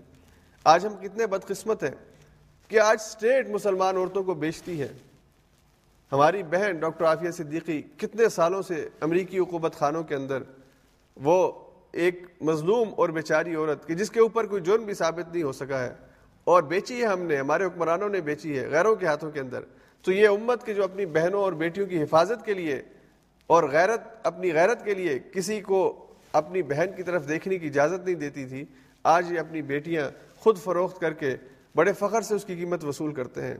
آج 0.64 0.86
ہم 0.86 0.95
کتنے 0.95 1.28
بدقسمت 1.28 1.84
ہیں 1.84 1.91
کہ 2.68 2.80
آج 2.80 2.97
اسٹیٹ 3.05 3.49
مسلمان 3.49 3.97
عورتوں 3.97 4.24
کو 4.24 4.34
بیچتی 4.34 4.82
ہے۔ 4.82 4.88
ہماری 6.12 6.43
بہن 6.43 6.76
ڈاکٹر 6.76 7.05
عافیہ 7.05 7.32
صدیقی 7.32 7.82
کتنے 7.82 8.30
سالوں 8.30 8.62
سے 8.62 8.89
امریکی 9.01 9.39
حکومت 9.39 9.76
خانوں 9.76 10.03
کے 10.03 10.16
اندر 10.16 10.43
وہ 11.16 11.66
ایک 11.97 12.25
مظلوم 12.41 12.89
اور 12.97 13.09
بیچاری 13.09 13.55
عورت 13.55 13.87
کہ 13.87 13.93
جس 13.93 14.09
کے 14.09 14.19
اوپر 14.19 14.45
کوئی 14.45 14.61
جرم 14.61 14.83
بھی 14.83 14.93
ثابت 14.93 15.33
نہیں 15.33 15.43
ہو 15.43 15.51
سکا 15.51 15.83
ہے 15.83 15.93
اور 16.43 16.63
بیچی 16.63 17.01
ہے 17.01 17.07
ہم 17.07 17.21
نے، 17.21 17.37
ہمارے 17.37 17.65
حکمرانوں 17.65 18.09
نے 18.09 18.21
بیچی 18.21 18.59
ہے 18.59 18.67
غیروں 18.67 18.95
کے 18.95 19.05
ہاتھوں 19.05 19.31
کے 19.31 19.39
اندر۔ 19.39 19.61
تو 20.01 20.11
یہ 20.11 20.27
امت 20.27 20.65
کے 20.65 20.73
جو 20.73 20.83
اپنی 20.83 21.05
بہنوں 21.05 21.41
اور 21.41 21.53
بیٹیوں 21.53 21.87
کی 21.87 22.01
حفاظت 22.03 22.45
کے 22.45 22.53
لیے 22.53 22.81
اور 23.47 23.63
غیرت، 23.63 24.01
اپنی 24.23 24.53
غیرت 24.53 24.85
کے 24.85 24.93
لیے 24.93 25.19
کسی 25.19 25.61
کو 25.61 26.05
اپنی 26.33 26.61
بہن 26.61 26.85
کی 26.95 27.03
طرف 27.03 27.27
دیکھنے 27.27 27.57
کی 27.57 27.67
اجازت 27.67 28.05
نہیں 28.05 28.15
دیتی 28.15 28.45
تھی، 28.45 28.65
آج 29.03 29.31
یہ 29.31 29.39
اپنی 29.39 29.61
بیٹیاں 29.61 30.09
خود 30.37 30.57
فروخت 30.57 31.01
کر 31.01 31.13
کے 31.13 31.35
بڑے 31.75 31.93
فخر 31.93 32.21
سے 32.21 32.35
اس 32.35 32.45
کی 32.45 32.55
قیمت 32.55 32.85
وصول 32.85 33.13
کرتے 33.13 33.41
ہیں۔ 33.41 33.57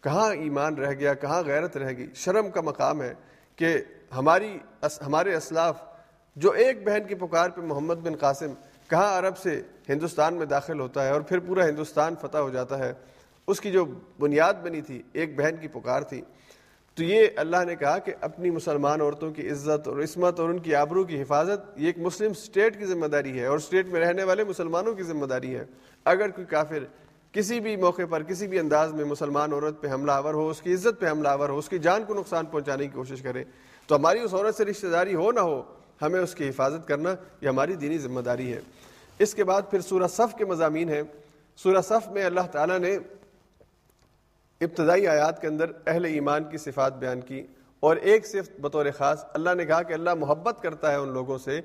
کہاں 0.00 0.34
ایمان 0.34 0.74
رہ 0.74 0.92
گیا، 0.92 1.14
کہاں 1.14 1.42
غیرت 1.42 1.76
رہ 1.76 1.92
گئی؟ 1.96 2.06
شرم 2.14 2.50
کا 2.50 2.60
مقام 2.60 3.02
ہے 3.02 3.14
کہ 3.56 3.78
ہماری 4.16 4.58
ہمارے 5.06 5.34
اسلاف 5.34 5.93
جو 6.36 6.50
ایک 6.50 6.84
بہن 6.84 7.06
کی 7.08 7.14
پکار 7.14 7.48
پہ 7.48 7.60
محمد 7.60 7.94
بن 7.94 8.16
قاسم 8.16 8.52
کہاں 8.88 9.18
عرب 9.18 9.38
سے 9.38 9.62
ہندوستان 9.88 10.34
میں 10.34 10.46
داخل 10.46 10.80
ہوتا 10.80 11.04
ہے 11.04 11.10
اور 11.10 11.20
پھر 11.20 11.38
پورا 11.38 11.68
ہندوستان 11.68 12.14
فتح 12.20 12.38
ہو 12.38 12.50
جاتا 12.50 12.78
ہے، 12.78 12.92
اس 13.46 13.60
کی 13.60 13.70
جو 13.70 13.84
بنیاد 14.18 14.54
بنی 14.62 14.80
تھی، 14.80 15.02
ایک 15.12 15.38
بہن 15.38 15.56
کی 15.56 15.68
پکار 15.68 16.02
تھی۔ 16.02 16.22
تو 16.94 17.04
یہ 17.04 17.26
اللہ 17.36 17.64
نے 17.66 17.76
کہا 17.76 17.98
کہ 17.98 18.12
اپنی 18.20 18.50
مسلمان 18.50 19.00
عورتوں 19.00 19.30
کی 19.30 19.50
عزت 19.50 19.88
اور 19.88 20.02
عصمت 20.02 20.40
اور 20.40 20.48
ان 20.48 20.58
کی 20.58 20.74
آبرو 20.74 21.04
کی 21.04 21.22
حفاظت 21.22 21.60
یہ 21.76 21.86
ایک 21.86 21.98
مسلم 21.98 22.30
اسٹیٹ 22.30 22.78
کی 22.78 22.86
ذمہ 22.86 23.06
داری 23.06 23.40
ہے 23.40 23.46
اور 23.46 23.56
اسٹیٹ 23.56 23.86
میں 23.86 24.00
رہنے 24.00 24.24
والے 24.24 24.44
مسلمانوں 24.44 24.94
کی 24.94 25.02
ذمہ 25.02 25.26
داری 25.26 25.56
ہے۔ 25.56 25.64
اگر 26.04 26.28
کوئی 26.28 26.46
کافر 26.46 26.84
کسی 27.32 27.60
بھی 27.60 27.76
موقع 27.76 28.02
پر، 28.10 28.22
کسی 28.22 28.46
بھی 28.46 28.58
انداز 28.58 28.92
میں 28.92 29.04
مسلمان 29.04 29.52
عورت 29.52 29.80
پہ 29.80 29.88
حملہ 29.88 30.12
آور 30.12 30.34
ہو، 30.34 30.48
اس 30.48 30.60
کی 30.60 30.74
عزت 30.74 31.00
پہ 31.00 31.10
حملہ 31.10 31.28
آور 31.28 31.48
ہو، 31.48 31.58
اس 31.58 31.68
کی 31.68 31.78
جان 31.78 32.04
کو 32.04 32.14
نقصان 32.14 32.46
پہنچانے 32.46 32.84
کی 32.84 32.90
کوشش 32.94 33.22
کرے، 33.22 33.44
تو 33.86 33.96
ہماری 33.96 34.20
اس 34.20 34.34
عورت 34.34 34.54
سے 34.54 34.64
رشتہ 34.64 34.86
داری 34.86 35.14
ہو 35.14 35.32
نہ 35.32 35.40
ہو 35.40 35.62
ہمیں 36.02 36.20
اس 36.20 36.34
کی 36.34 36.48
حفاظت 36.48 36.88
کرنا 36.88 37.14
یہ 37.40 37.48
ہماری 37.48 37.74
دینی 37.74 37.98
ذمہ 37.98 38.20
داری 38.20 38.52
ہے۔ 38.52 38.60
اس 39.18 39.34
کے 39.34 39.44
بعد 39.44 39.62
پھر 39.70 39.80
سورہ 39.80 40.08
صف 40.08 40.34
کے 40.38 40.44
مضامین 40.44 40.88
ہیں۔ 40.88 41.02
سورہ 41.56 41.80
صف 41.80 42.08
میں 42.08 42.24
اللہ 42.24 42.40
تعالیٰ 42.40 42.78
نے 42.78 42.98
ابتدائی 44.60 45.06
آیات 45.06 45.40
کے 45.40 45.46
اندر 45.46 45.70
اہل 45.86 46.04
ایمان 46.04 46.44
کی 46.44 46.58
صفات 46.58 46.96
بیان 46.98 47.20
کی 47.20 47.46
اور 47.80 47.96
ایک 47.96 48.26
صفت 48.26 48.60
بطور 48.60 48.86
خاص 48.96 49.24
اللہ 49.32 49.50
نے 49.54 49.66
کہا 49.66 49.82
کہ 49.82 49.92
اللہ 49.92 50.14
محبت 50.14 50.62
کرتا 50.62 50.90
ہے 50.90 50.96
ان 50.96 51.08
لوگوں 51.08 51.38
سے 51.38 51.60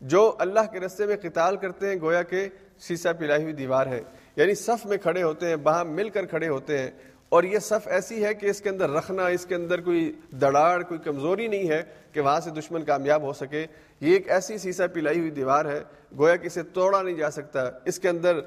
جو 0.00 0.34
اللہ 0.38 0.60
کے 0.72 0.80
رستے 0.80 1.06
میں 1.06 1.16
قتال 1.22 1.56
کرتے 1.56 1.88
ہیں، 1.88 1.96
گویا 2.00 2.22
کہ 2.22 2.48
سیسا 2.78 3.12
پلائی 3.12 3.42
ہوئی 3.42 3.54
دیوار 3.54 3.86
ہے۔ 3.86 4.00
یعنی 4.36 4.54
صف 4.54 4.86
میں 4.86 4.96
کھڑے 4.96 5.22
ہوتے 5.22 5.48
ہیں، 5.48 5.56
باہم 5.56 5.88
مل 5.88 6.08
کر 6.08 6.26
کھڑے 6.26 6.48
ہوتے 6.48 6.78
ہیں۔ 6.78 6.90
اور 7.34 7.42
یہ 7.42 7.58
صف 7.58 7.88
ایسی 7.88 8.24
ہے 8.24 8.34
کہ 8.34 8.46
اس 8.46 8.60
کے 8.60 8.68
اندر 8.68 8.90
رکھنا، 8.90 9.26
اس 9.26 9.46
کے 9.46 9.54
اندر 9.54 9.80
کوئی 9.80 10.12
دڑاڑ، 10.40 10.82
کوئی 10.82 11.00
کمزوری 11.00 11.48
نہیں 11.48 11.68
ہے 11.68 11.82
کہ 12.12 12.20
وہاں 12.20 12.40
سے 12.40 12.50
دشمن 12.50 12.84
کامیاب 12.84 13.22
ہو 13.22 13.32
سکے۔ 13.32 13.66
یہ 14.00 14.12
ایک 14.12 14.30
ایسی 14.30 14.58
سیسا 14.58 14.86
پلائی 14.86 15.18
ہوئی 15.18 15.30
دیوار 15.30 15.64
ہے، 15.64 15.82
گویا 16.18 16.36
کہ 16.36 16.46
اسے 16.46 16.62
توڑا 16.62 17.02
نہیں 17.02 17.14
جا 17.14 17.30
سکتا۔ 17.30 17.70
اس 17.84 17.98
کے 17.98 18.08
اندر 18.08 18.40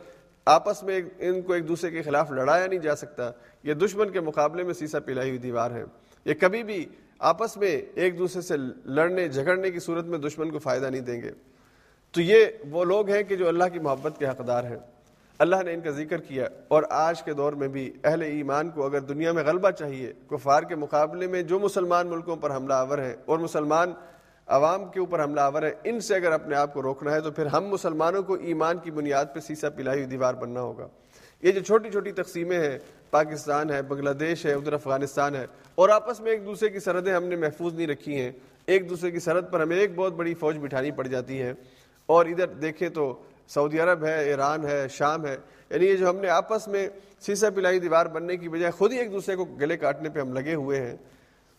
آپس 0.45 0.83
میں 0.83 1.01
ان 1.19 1.41
کو 1.41 1.53
ایک 1.53 1.67
دوسرے 1.67 1.91
کے 1.91 2.01
خلاف 2.01 2.31
لڑایا 2.31 2.67
نہیں 2.67 2.79
جا 2.79 2.95
سکتا۔ 2.95 3.31
یہ 3.63 3.73
دشمن 3.73 4.09
کے 4.09 4.19
مقابلے 4.19 4.63
میں 4.63 4.73
سیسا 4.73 4.99
پلائی 4.99 5.29
ہوئی 5.29 5.39
دیوار 5.39 5.71
ہے۔ 5.71 5.83
یہ 6.25 6.33
کبھی 6.33 6.63
بھی 6.63 6.85
آپس 7.19 7.57
میں 7.57 7.81
ایک 7.95 8.17
دوسرے 8.17 8.41
سے 8.41 8.53
لڑنے، 8.85 9.27
جھگڑنے 9.27 9.71
کی 9.71 9.79
صورت 9.79 10.05
میں 10.05 10.17
دشمن 10.17 10.51
کو 10.51 10.59
فائدہ 10.59 10.85
نہیں 10.85 11.01
دیں 11.01 11.21
گے۔ 11.21 11.31
تو 12.11 12.21
یہ 12.21 12.45
وہ 12.69 12.85
لوگ 12.85 13.09
ہیں 13.09 13.23
کہ 13.23 13.35
جو 13.35 13.47
اللہ 13.47 13.63
کی 13.73 13.79
محبت 13.79 14.13
کے 14.19 14.27
حقدار 14.27 14.63
ہیں۔ 14.63 14.77
اللہ 15.39 15.55
نے 15.65 15.73
ان 15.73 15.81
کا 15.81 15.89
ذکر 15.89 16.17
کیا 16.17 16.47
اور 16.67 16.83
آج 16.89 17.23
کے 17.23 17.33
دور 17.33 17.53
میں 17.53 17.67
بھی 17.67 17.93
اہل 18.03 18.21
ایمان 18.21 18.69
کو 18.69 18.85
اگر 18.85 18.99
دنیا 18.99 19.31
میں 19.31 19.43
غلبہ 19.43 19.71
چاہیے، 19.71 20.13
کفار 20.29 20.63
کے 20.63 20.75
مقابلے 20.75 21.27
میں 21.27 21.41
جو 21.43 21.59
مسلمان 21.59 22.07
ملکوں 22.07 22.35
پر 22.35 22.55
حملہ 22.55 22.73
آور 22.73 22.97
ہیں 22.97 23.15
اور 23.25 23.39
مسلمان 23.39 23.93
عوام 24.47 24.85
کے 24.85 24.99
اوپر 24.99 25.23
حملہ 25.23 25.41
آور 25.41 25.63
ہے 25.63 25.73
ان 25.83 25.99
سے 25.99 26.15
اگر 26.15 26.31
اپنے 26.31 26.55
آپ 26.55 26.73
کو 26.73 26.81
روکنا 26.81 27.11
ہے 27.11 27.21
تو 27.21 27.31
پھر 27.31 27.45
ہم 27.45 27.67
مسلمانوں 27.67 28.23
کو 28.23 28.33
ایمان 28.33 28.77
کی 28.77 28.91
بنیاد 28.91 29.25
پہ 29.33 29.39
سیسا 29.39 29.69
پلائی 29.69 29.97
ہوئی 29.97 30.09
دیوار 30.09 30.33
بننا 30.33 30.61
ہوگا۔ 30.61 30.87
یہ 31.41 31.51
جو 31.51 31.59
چھوٹی 31.59 31.91
چھوٹی 31.91 32.11
تقسیمیں 32.11 32.59
ہیں، 32.59 32.77
پاکستان 33.11 33.69
ہے، 33.69 33.81
بنگلہ 33.81 34.09
دیش 34.09 34.45
ہے، 34.45 34.53
ادھر 34.53 34.73
افغانستان 34.73 35.35
ہے، 35.35 35.45
اور 35.75 35.89
آپس 35.89 36.19
میں 36.19 36.31
ایک 36.31 36.45
دوسرے 36.45 36.69
کی 36.69 36.79
سرحدیں 36.79 37.13
ہم 37.13 37.23
نے 37.23 37.35
محفوظ 37.35 37.73
نہیں 37.73 37.87
رکھی 37.87 38.21
ہیں۔ 38.21 38.31
ایک 38.65 38.89
دوسرے 38.89 39.11
کی 39.11 39.19
سرحد 39.19 39.51
پر 39.51 39.59
ہمیں 39.59 39.77
ایک 39.77 39.91
بہت 39.95 40.13
بڑی 40.13 40.33
فوج 40.33 40.57
بٹھانی 40.57 40.91
پڑ 40.91 41.07
جاتی 41.07 41.41
ہے۔ 41.41 41.53
اور 42.05 42.25
ادھر 42.25 42.47
دیکھیں 42.47 42.89
تو 42.89 43.21
سعودی 43.47 43.79
عرب 43.79 44.05
ہے، 44.05 44.23
ایران 44.23 44.65
ہے، 44.65 44.87
شام 44.87 45.25
ہے۔ 45.25 45.37
یعنی 45.69 45.85
یہ 45.85 45.95
جو 45.95 46.09
ہم 46.09 46.15
نے 46.15 46.29
آپس 46.29 46.67
میں 46.67 46.89
سیسا 47.19 47.49
پلائی 47.49 47.79
دیوار 47.79 48.05
بننے 48.05 48.37
کی 48.37 48.49
بجائے 48.49 48.71
خود 48.71 48.91
ہی 48.91 48.97
ایک 48.97 49.11
دوسرے 49.11 49.35
کو 49.35 49.45
گلے 49.45 49.77
کاٹنے 49.77 50.09
پہ 50.09 50.19
ہم 50.19 50.33
لگے 50.33 50.53
ہوئے 50.53 50.81
ہیں، 50.81 50.95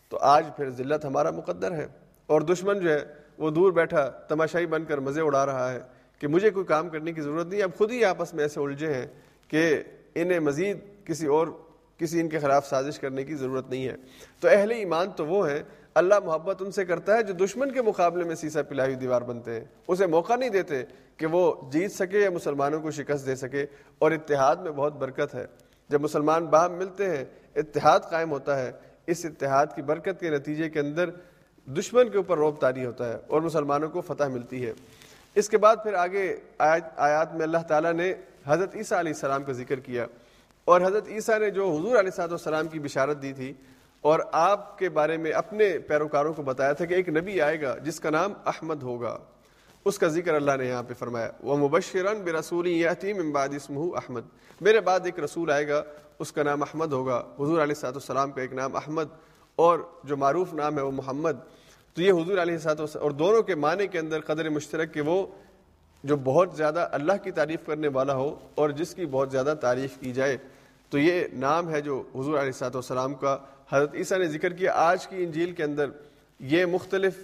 تو 0.09 0.17
آج 0.21 0.45
پھر 0.55 0.69
ذلت 0.69 1.05
ہمارا 1.05 1.29
مقدر 1.31 1.71
ہے۔ 1.71 1.87
اور 2.27 2.41
دشمن 2.41 2.79
جو 2.79 2.91
ہے، 2.91 3.05
وہ 3.37 3.49
دور 3.49 3.71
بیٹھا، 3.71 4.09
تماشائی 4.09 4.65
بن 4.65 4.85
کر 4.85 4.97
مزے 4.97 5.21
اڑا 5.21 5.45
رہا 5.45 5.71
ہے 5.71 5.79
کہ 6.19 6.27
مجھے 6.27 6.49
کوئی 6.49 6.65
کام 6.65 6.89
کرنے 6.89 7.13
کی 7.13 7.21
ضرورت 7.21 7.47
نہیں، 7.47 7.63
اب 7.63 7.71
خود 7.77 7.91
ہی 7.91 8.05
آپس 8.05 8.33
میں 8.33 8.43
ایسے 8.43 8.59
الجھے 8.59 8.93
ہیں 8.93 9.07
کہ 9.47 9.83
انہیں 10.15 10.39
مزید 10.39 10.77
کسی 11.05 11.27
اور، 11.27 11.47
کسی 11.97 12.19
ان 12.19 12.29
کے 12.29 12.39
خلاف 12.39 12.67
سازش 12.69 12.99
کرنے 12.99 13.23
کی 13.23 13.35
ضرورت 13.35 13.69
نہیں 13.69 13.87
ہے۔ 13.87 13.95
تو 14.39 14.47
اہل 14.51 14.71
ایمان 14.71 15.11
تو 15.11 15.25
وہ 15.25 15.49
ہیں 15.49 15.59
اللہ 15.95 16.13
محبت 16.25 16.61
ان 16.61 16.71
سے 16.71 16.85
کرتا 16.85 17.17
ہے 17.17 17.23
جو 17.23 17.45
دشمن 17.45 17.71
کے 17.71 17.81
مقابلے 17.81 18.23
میں 18.23 18.35
سیسا 18.35 18.63
پلائی 18.63 18.95
دیوار 18.95 19.21
بنتے 19.21 19.53
ہیں۔ 19.53 19.65
اسے 19.87 20.05
موقع 20.05 20.35
نہیں 20.35 20.49
دیتے 20.49 20.83
کہ 21.17 21.25
وہ 21.25 21.69
جیت 21.71 21.91
سکے 21.91 22.19
یا 22.19 22.29
مسلمانوں 22.29 22.81
کو 22.81 22.91
شکست 22.91 23.25
دے 23.25 23.35
سکے۔ 23.35 23.65
اور 23.99 24.11
اتحاد 24.11 24.55
میں 24.55 24.71
بہت 24.71 24.93
برکت 24.93 25.35
ہے۔ 25.35 25.45
جب 25.89 26.01
مسلمان 26.01 26.45
باہم 26.45 26.73
ملتے 26.73 27.17
ہیں، 27.17 27.25
اتحاد 27.55 27.99
قائم 27.99 28.31
ہوتا 28.31 28.59
ہے۔ 28.59 28.71
اس 29.07 29.25
اتحاد 29.25 29.67
کی 29.75 29.81
برکت 29.81 30.19
کے 30.19 30.29
نتیجے 30.29 30.69
کے 30.69 30.79
اندر 30.79 31.09
دشمن 31.65 32.09
کے 32.09 32.17
اوپر 32.17 32.37
روب 32.37 32.61
تاری 32.61 32.85
ہوتا 32.85 33.09
ہے 33.09 33.17
اور 33.27 33.41
مسلمانوں 33.41 33.89
کو 33.89 34.01
فتح 34.01 34.23
ملتی 34.23 34.65
ہے۔ 34.65 34.73
اس 35.35 35.49
کے 35.49 35.57
بعد 35.57 35.75
پھر 35.83 35.93
آگے 35.93 36.37
آیات 36.57 37.35
میں 37.35 37.43
اللہ 37.43 37.57
تعالیٰ 37.67 37.93
نے 37.93 38.13
حضرت 38.45 38.75
عیسیٰ 38.75 38.97
علیہ 38.97 39.11
السلام 39.11 39.43
کا 39.43 39.51
ذکر 39.51 39.79
کیا۔ 39.79 40.05
اور 40.65 40.81
حضرت 40.81 41.07
عیسیٰ 41.07 41.39
نے 41.39 41.49
جو 41.49 41.71
حضور 41.71 41.99
علیہ 41.99 42.11
صاحب 42.11 42.31
السلام 42.31 42.67
کی 42.67 42.79
بشارت 42.79 43.21
دی 43.21 43.33
تھی 43.33 43.53
اور 44.01 44.19
آپ 44.31 44.77
کے 44.77 44.89
بارے 44.89 45.17
میں 45.17 45.31
اپنے 45.31 45.79
پیروکاروں 45.79 46.33
کو 46.33 46.41
بتایا 46.41 46.73
تھا 46.73 46.85
کہ 46.85 46.93
ایک 46.93 47.09
نبی 47.09 47.41
آئے 47.41 47.61
گا 47.61 47.77
جس 47.77 47.99
کا 47.99 48.09
نام 48.09 48.33
احمد 48.45 48.83
ہوگا۔ 48.83 49.17
اس 49.85 49.99
کا 49.99 50.07
ذکر 50.07 50.33
اللہ 50.33 50.51
نے 50.57 50.67
یہاں 50.67 50.83
پہ 50.83 50.93
فرمایا، 50.93 51.31
وہ 51.39 51.57
مبشرن 51.57 52.21
بے 52.21 52.31
رسولی 52.31 52.87
امباد 52.87 53.49
اسمہ 53.49 53.95
احمد۔ 53.95 54.21
میرے 54.61 54.79
بعد 54.79 54.99
ایک 55.03 55.19
رسول 55.19 55.51
آئے 55.51 55.67
گا، 55.67 55.83
اس 56.19 56.31
کا 56.31 56.43
نام 56.43 56.63
احمد 56.63 56.93
ہوگا۔ 56.93 57.17
حضور 57.39 57.63
علیہ 57.63 57.73
صاحب 57.73 57.93
السلام 57.93 58.31
کا 58.31 58.41
ایک 58.41 58.53
نام 58.53 58.75
احمد 58.75 59.05
اور 59.55 59.79
جو 60.03 60.17
معروف 60.17 60.53
نام 60.53 60.77
ہے 60.77 60.81
وہ 60.81 60.91
محمد۔ 60.91 61.31
تو 61.93 62.01
یہ 62.01 62.11
حضور 62.11 62.37
علیہ 62.37 62.57
صاحب 62.57 62.81
اور 62.93 63.11
دونوں 63.11 63.41
کے 63.41 63.55
معنی 63.55 63.87
کے 63.87 63.99
اندر 63.99 64.19
قدر 64.21 64.49
مشترک 64.49 64.93
کہ 64.93 65.01
وہ 65.01 65.27
جو 66.03 66.17
بہت 66.17 66.49
زیادہ 66.55 66.89
اللہ 66.91 67.13
کی 67.23 67.31
تعریف 67.31 67.59
کرنے 67.65 67.87
والا 67.87 68.13
ہو 68.13 68.35
اور 68.55 68.69
جس 68.69 68.95
کی 68.95 69.05
بہت 69.05 69.31
زیادہ 69.31 69.53
تعریف 69.61 69.97
کی 69.99 70.11
جائے۔ 70.11 70.37
تو 70.89 70.97
یہ 70.97 71.23
نام 71.33 71.69
ہے 71.69 71.81
جو 71.81 72.03
حضور 72.15 72.39
علیہ 72.39 72.51
صاحب 72.51 72.75
والسلام 72.75 73.13
کا 73.13 73.37
حضرت 73.71 73.95
عیسیٰ 73.95 74.17
نے 74.17 74.27
ذکر 74.27 74.53
کیا، 74.53 74.71
آج 74.75 75.07
کی 75.07 75.23
انجیل 75.23 75.51
کے 75.51 75.63
اندر 75.63 75.89
یہ 76.39 76.65
مختلف 76.65 77.23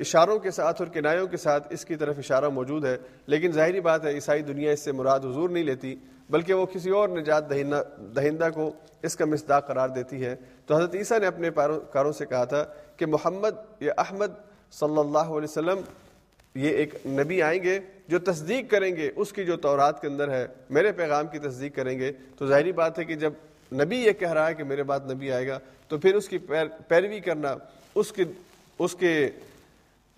اشاروں 0.00 0.38
کے 0.38 0.50
ساتھ 0.50 0.80
اور 0.82 0.88
کنایوں 0.92 1.26
کے 1.26 1.36
ساتھ 1.36 1.72
اس 1.72 1.84
کی 1.84 1.96
طرف 1.96 2.18
اشارہ 2.18 2.48
موجود 2.48 2.84
ہے، 2.84 2.96
لیکن 3.26 3.52
ظاہری 3.52 3.80
بات 3.80 4.04
ہے 4.04 4.12
عیسائی 4.14 4.42
دنیا 4.42 4.72
اس 4.72 4.84
سے 4.84 4.92
مراد 4.92 5.20
حضور 5.20 5.50
نہیں 5.50 5.64
لیتی، 5.64 5.94
بلکہ 6.30 6.54
وہ 6.54 6.66
کسی 6.72 6.90
اور 6.90 7.08
نجات 7.08 7.48
دہندہ 7.50 7.82
دہندہ 8.16 8.48
کو 8.54 8.70
اس 9.02 9.16
کا 9.16 9.24
مصداق 9.24 9.66
قرار 9.66 9.88
دیتی 9.88 10.24
ہے۔ 10.24 10.34
تو 10.66 10.76
حضرت 10.76 10.94
عیسیٰ 10.94 11.18
نے 11.20 11.26
اپنے 11.26 11.50
کاروں 11.92 12.12
سے 12.12 12.26
کہا 12.26 12.44
تھا 12.44 12.64
کہ 12.96 13.06
محمد 13.06 13.82
یا 13.82 13.92
احمد 13.98 14.32
صلی 14.72 14.98
اللہ 14.98 15.18
علیہ 15.18 15.48
وسلم 15.50 15.80
یہ 16.54 16.68
ایک 16.70 16.94
نبی 17.06 17.42
آئیں 17.42 17.62
گے 17.62 17.78
جو 18.08 18.18
تصدیق 18.18 18.70
کریں 18.70 18.94
گے 18.96 19.10
اس 19.16 19.32
کی 19.32 19.44
جو 19.44 19.56
تورات 19.56 20.00
کے 20.00 20.08
اندر 20.08 20.30
ہے، 20.30 20.46
میرے 20.70 20.92
پیغام 20.92 21.26
کی 21.26 21.38
تصدیق 21.38 21.76
کریں 21.76 21.98
گے۔ 21.98 22.12
تو 22.38 22.46
ظاہری 22.46 22.72
بات 22.72 22.98
ہے 22.98 23.04
کہ 23.04 23.14
جب 23.14 23.32
نبی 23.72 23.96
یہ 23.96 24.12
کہہ 24.12 24.32
رہا 24.32 24.48
ہے 24.48 24.54
کہ 24.54 24.64
میرے 24.64 24.82
بعد 24.82 25.10
نبی 25.10 25.32
آئے 25.32 25.46
گا، 25.46 25.58
تو 25.88 25.98
پھر 25.98 26.14
اس 26.14 26.28
کی 26.28 26.38
پیروی 26.88 27.20
کرنا، 27.20 27.54
اس 27.94 28.12
کے 28.12 28.24
اس 28.78 28.94
کے 28.94 29.28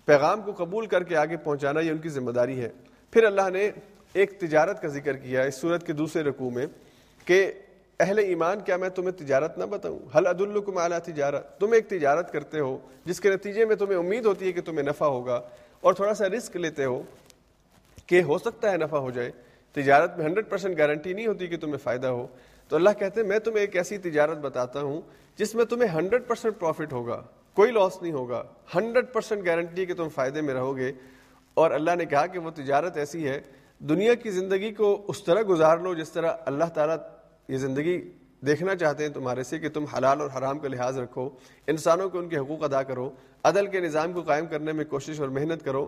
پیغام 0.05 0.41
کو 0.41 0.53
قبول 0.57 0.85
کر 0.85 1.03
کے 1.03 1.15
آگے 1.15 1.37
پہنچانا 1.37 1.79
یہ 1.79 1.91
ان 1.91 1.97
کی 1.97 2.09
ذمہ 2.09 2.31
داری 2.31 2.59
ہے۔ 2.61 2.69
پھر 3.11 3.23
اللہ 3.23 3.49
نے 3.49 3.69
ایک 4.13 4.39
تجارت 4.39 4.81
کا 4.81 4.87
ذکر 4.87 5.17
کیا 5.17 5.41
اس 5.41 5.55
صورت 5.55 5.85
کے 5.87 5.93
دوسرے 5.93 6.23
رقو 6.23 6.49
میں 6.49 6.65
کہ 7.25 7.51
اہل 7.99 8.19
ایمان، 8.19 8.59
کیا 8.59 8.77
میں 8.77 8.89
تمہیں 8.89 9.11
تجارت 9.11 9.57
نہ 9.57 9.63
بتاؤں؟ 9.63 9.99
حل 10.17 10.27
عد 10.27 10.41
الکم 10.41 10.77
اعلیٰ 10.77 10.99
تجارت 10.99 11.59
تم 11.59 11.71
ایک 11.71 11.89
تجارت 11.89 12.31
کرتے 12.33 12.59
ہو 12.59 12.77
جس 13.05 13.19
کے 13.19 13.29
نتیجے 13.29 13.65
میں 13.65 13.75
تمہیں 13.75 13.97
امید 13.97 14.25
ہوتی 14.25 14.47
ہے 14.47 14.51
کہ 14.51 14.61
تمہیں 14.61 14.83
نفع 14.83 15.05
ہوگا 15.05 15.41
اور 15.81 15.93
تھوڑا 15.93 16.13
سا 16.13 16.29
رسک 16.29 16.55
لیتے 16.55 16.85
ہو 16.85 17.01
کہ 18.07 18.21
ہو 18.21 18.37
سکتا 18.37 18.71
ہے 18.71 18.77
نفع 18.77 18.97
ہو 18.97 19.11
جائے۔ 19.11 19.31
تجارت 19.75 20.17
میں 20.17 20.25
ہنڈریڈ 20.25 20.49
پرسینٹ 20.49 20.77
گارنٹی 20.77 21.13
نہیں 21.13 21.27
ہوتی 21.27 21.47
کہ 21.47 21.57
تمہیں 21.57 21.77
فائدہ 21.77 22.07
ہو۔ 22.07 22.27
تو 22.71 22.77
اللہ 22.77 22.89
کہتے 22.99 23.21
ہیں، 23.21 23.27
میں 23.27 23.39
تمہیں 23.39 23.59
ایک 23.59 23.75
ایسی 23.75 23.97
تجارت 23.97 24.37
بتاتا 24.37 24.81
ہوں 24.81 25.01
جس 25.35 25.55
میں 25.55 25.65
تمہیں 25.65 25.89
ہنڈریڈ 25.93 26.27
پرسینٹ 26.27 26.59
پروفٹ 26.59 26.93
ہوگا، 26.93 27.23
کوئی 27.53 27.71
لاس 27.71 28.01
نہیں 28.01 28.11
ہوگا، 28.11 28.43
ہنڈریڈ 28.75 29.05
پرسینٹ 29.13 29.45
گارنٹی 29.45 29.85
کہ 29.85 29.93
تم 29.93 30.09
فائدے 30.09 30.41
میں 30.41 30.53
رہو 30.53 30.77
گے۔ 30.77 30.91
اور 31.53 31.71
اللہ 31.71 31.91
نے 31.97 32.05
کہا 32.05 32.25
کہ 32.25 32.39
وہ 32.39 32.51
تجارت 32.51 32.97
ایسی 32.97 33.27
ہے، 33.27 33.41
دنیا 33.79 34.13
کی 34.13 34.31
زندگی 34.31 34.73
کو 34.73 35.05
اس 35.07 35.23
طرح 35.23 35.41
گزار 35.49 35.77
لو 35.77 35.93
جس 35.93 36.11
طرح 36.11 36.33
اللہ 36.45 36.65
تعالیٰ 36.65 36.95
یہ 37.47 37.57
زندگی 37.57 38.11
دیکھنا 38.45 38.75
چاہتے 38.75 39.03
ہیں 39.03 39.11
تمہارے 39.11 39.43
سے 39.43 39.59
کہ 39.59 39.69
تم 39.69 39.85
حلال 39.85 40.21
اور 40.21 40.29
حرام 40.37 40.59
کا 40.59 40.67
لحاظ 40.67 40.99
رکھو، 40.99 41.29
انسانوں 41.67 42.09
کو 42.09 42.19
ان 42.19 42.29
کے 42.29 42.37
حقوق 42.37 42.63
ادا 42.63 42.83
کرو، 42.83 43.09
عدل 43.43 43.67
کے 43.67 43.79
نظام 43.79 44.13
کو 44.13 44.21
قائم 44.21 44.45
کرنے 44.45 44.71
میں 44.71 44.85
کوشش 44.85 45.19
اور 45.19 45.29
محنت 45.29 45.65
کرو۔ 45.65 45.87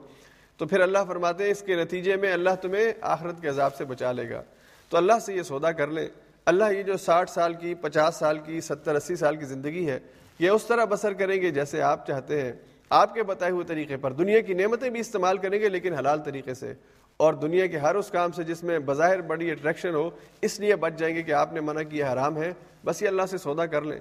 تو 0.57 0.65
پھر 0.65 0.79
اللہ 0.79 0.99
فرماتے 1.07 1.43
ہیں، 1.43 1.51
اس 1.51 1.61
کے 1.61 1.75
نتیجے 1.75 2.15
میں 2.15 2.33
اللہ 2.33 2.55
تمہیں 2.61 2.93
آخرت 3.01 3.41
کے 3.41 3.47
عذاب 3.47 3.75
سے 3.75 3.85
بچا 3.85 4.11
لے 4.11 4.29
گا۔ 4.29 4.43
تو 4.89 4.97
اللہ 4.97 5.13
سے 5.21 5.33
یہ 5.33 5.43
سودا 5.43 5.71
کر 5.71 5.87
لیں 5.87 6.07
اللہ 6.45 6.63
یہ 6.77 6.83
جو 6.83 6.97
ساٹھ 6.97 7.31
سال 7.31 7.53
کی، 7.53 7.75
پچاس 7.75 8.15
سال 8.15 8.39
کی، 8.39 8.61
ستر، 8.61 8.95
اسی 8.95 9.15
سال 9.15 9.35
کی 9.35 9.45
زندگی 9.45 9.89
ہے، 9.89 9.99
یہ 10.39 10.49
اس 10.49 10.65
طرح 10.65 10.85
بسر 10.85 11.13
کریں 11.13 11.41
گے 11.41 11.51
جیسے 11.51 11.81
آپ 11.81 12.07
چاہتے 12.07 12.41
ہیں، 12.41 12.53
آپ 12.89 13.13
کے 13.13 13.23
بتائے 13.23 13.51
ہوئے 13.51 13.65
طریقے 13.65 13.97
پر۔ 13.97 14.11
دنیا 14.11 14.41
کی 14.41 14.53
نعمتیں 14.53 14.89
بھی 14.89 14.99
استعمال 14.99 15.37
کریں 15.37 15.59
گے 15.59 15.69
لیکن 15.69 15.93
حلال 15.93 16.19
طریقے 16.19 16.53
سے۔ 16.53 16.73
اور 17.17 17.33
دنیا 17.33 17.65
کے 17.65 17.77
ہر 17.77 17.95
اس 17.95 18.09
کام 18.09 18.31
سے 18.31 18.43
جس 18.43 18.63
میں 18.63 18.79
بظاہر 18.79 19.21
بڑی 19.21 19.51
اٹریکشن 19.51 19.95
ہو، 19.95 20.09
اس 20.41 20.59
لیے 20.59 20.75
بچ 20.75 20.93
جائیں 20.97 21.15
گے 21.15 21.23
کہ 21.23 21.31
آپ 21.31 21.53
نے 21.53 21.59
منع 21.59 21.81
کیا، 21.81 22.13
حرام 22.13 22.37
ہے۔ 22.37 22.53
بس 22.85 23.01
یہ 23.01 23.07
اللہ 23.07 23.21
سے 23.29 23.37
سودا 23.37 23.65
کر 23.65 23.81
لیں۔ 23.81 23.99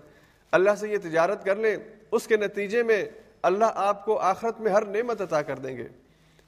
اللہ 0.53 0.71
سے 0.81 0.89
یہ 0.89 0.99
تجارت 1.03 1.45
کر 1.45 1.57
لیں۔ 1.57 1.77
اس 2.11 2.27
کے 2.27 2.37
نتیجے 2.37 2.83
میں 2.83 3.05
اللہ 3.43 3.65
آپ 3.75 4.05
کو 4.05 4.19
آخرت 4.19 4.61
میں 4.61 4.73
ہر 4.73 4.85
نعمت 4.87 5.21
عطا 5.21 5.43
کر 5.43 5.57
دیں 5.57 5.77
گے۔ 5.77 5.89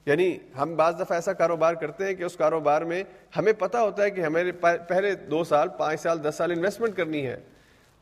یعنی 0.07 0.39
ہم 0.63 0.77
بعض 0.77 0.95
دفعہ 0.95 1.13
ایسا 1.13 1.33
کاروبار 1.33 1.75
کرتے 1.75 2.05
ہیں 2.05 2.15
کہ 2.15 2.23
اس 2.23 2.37
کاروبار 2.37 2.83
میں 2.83 3.05
ہمیں 3.37 3.53
پتہ 3.53 3.79
ہوتا 3.79 4.03
ہے 4.03 4.11
کہ 4.11 4.21
ہمیں 4.21 4.45
پہلے 4.89 5.15
دو 5.15 5.45
سال، 5.45 5.69
پانچ 5.69 6.01
سال، 6.01 6.25
دس 6.25 6.35
سال 6.37 6.51
انویسٹمنٹ 6.51 6.97
کرنی 6.97 7.27
ہے۔ 7.27 7.41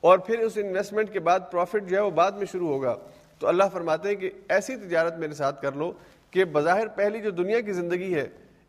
اور 0.00 0.18
پھر 0.18 0.38
اس 0.38 0.52
انویسٹمنٹ 0.56 1.12
کے 1.12 1.20
بعد 1.20 1.40
پروفٹ 1.50 1.90
جو 1.90 1.96
ہے 1.96 2.02
وہ 2.02 2.10
بعد 2.10 2.32
میں 2.32 2.46
شروع 2.46 2.68
ہوگا۔ 2.68 2.96
تو 3.38 3.48
اللہ 3.48 3.64
فرماتے 3.72 4.08
ہیں 4.08 4.16
کہ 4.16 4.30
ایسی 4.48 4.76
تجارت 4.76 5.18
میرے 5.18 5.34
ساتھ 5.34 5.62
کر 5.62 5.72
لو 5.72 5.92
کہ 6.30 6.44
بظاہر 6.44 6.88
پہلی 6.88 7.20
جو 7.20 7.30
دنیا 7.30 7.60
کی 7.60 7.72
زندگی 7.72 8.14
ہے، 8.14 8.28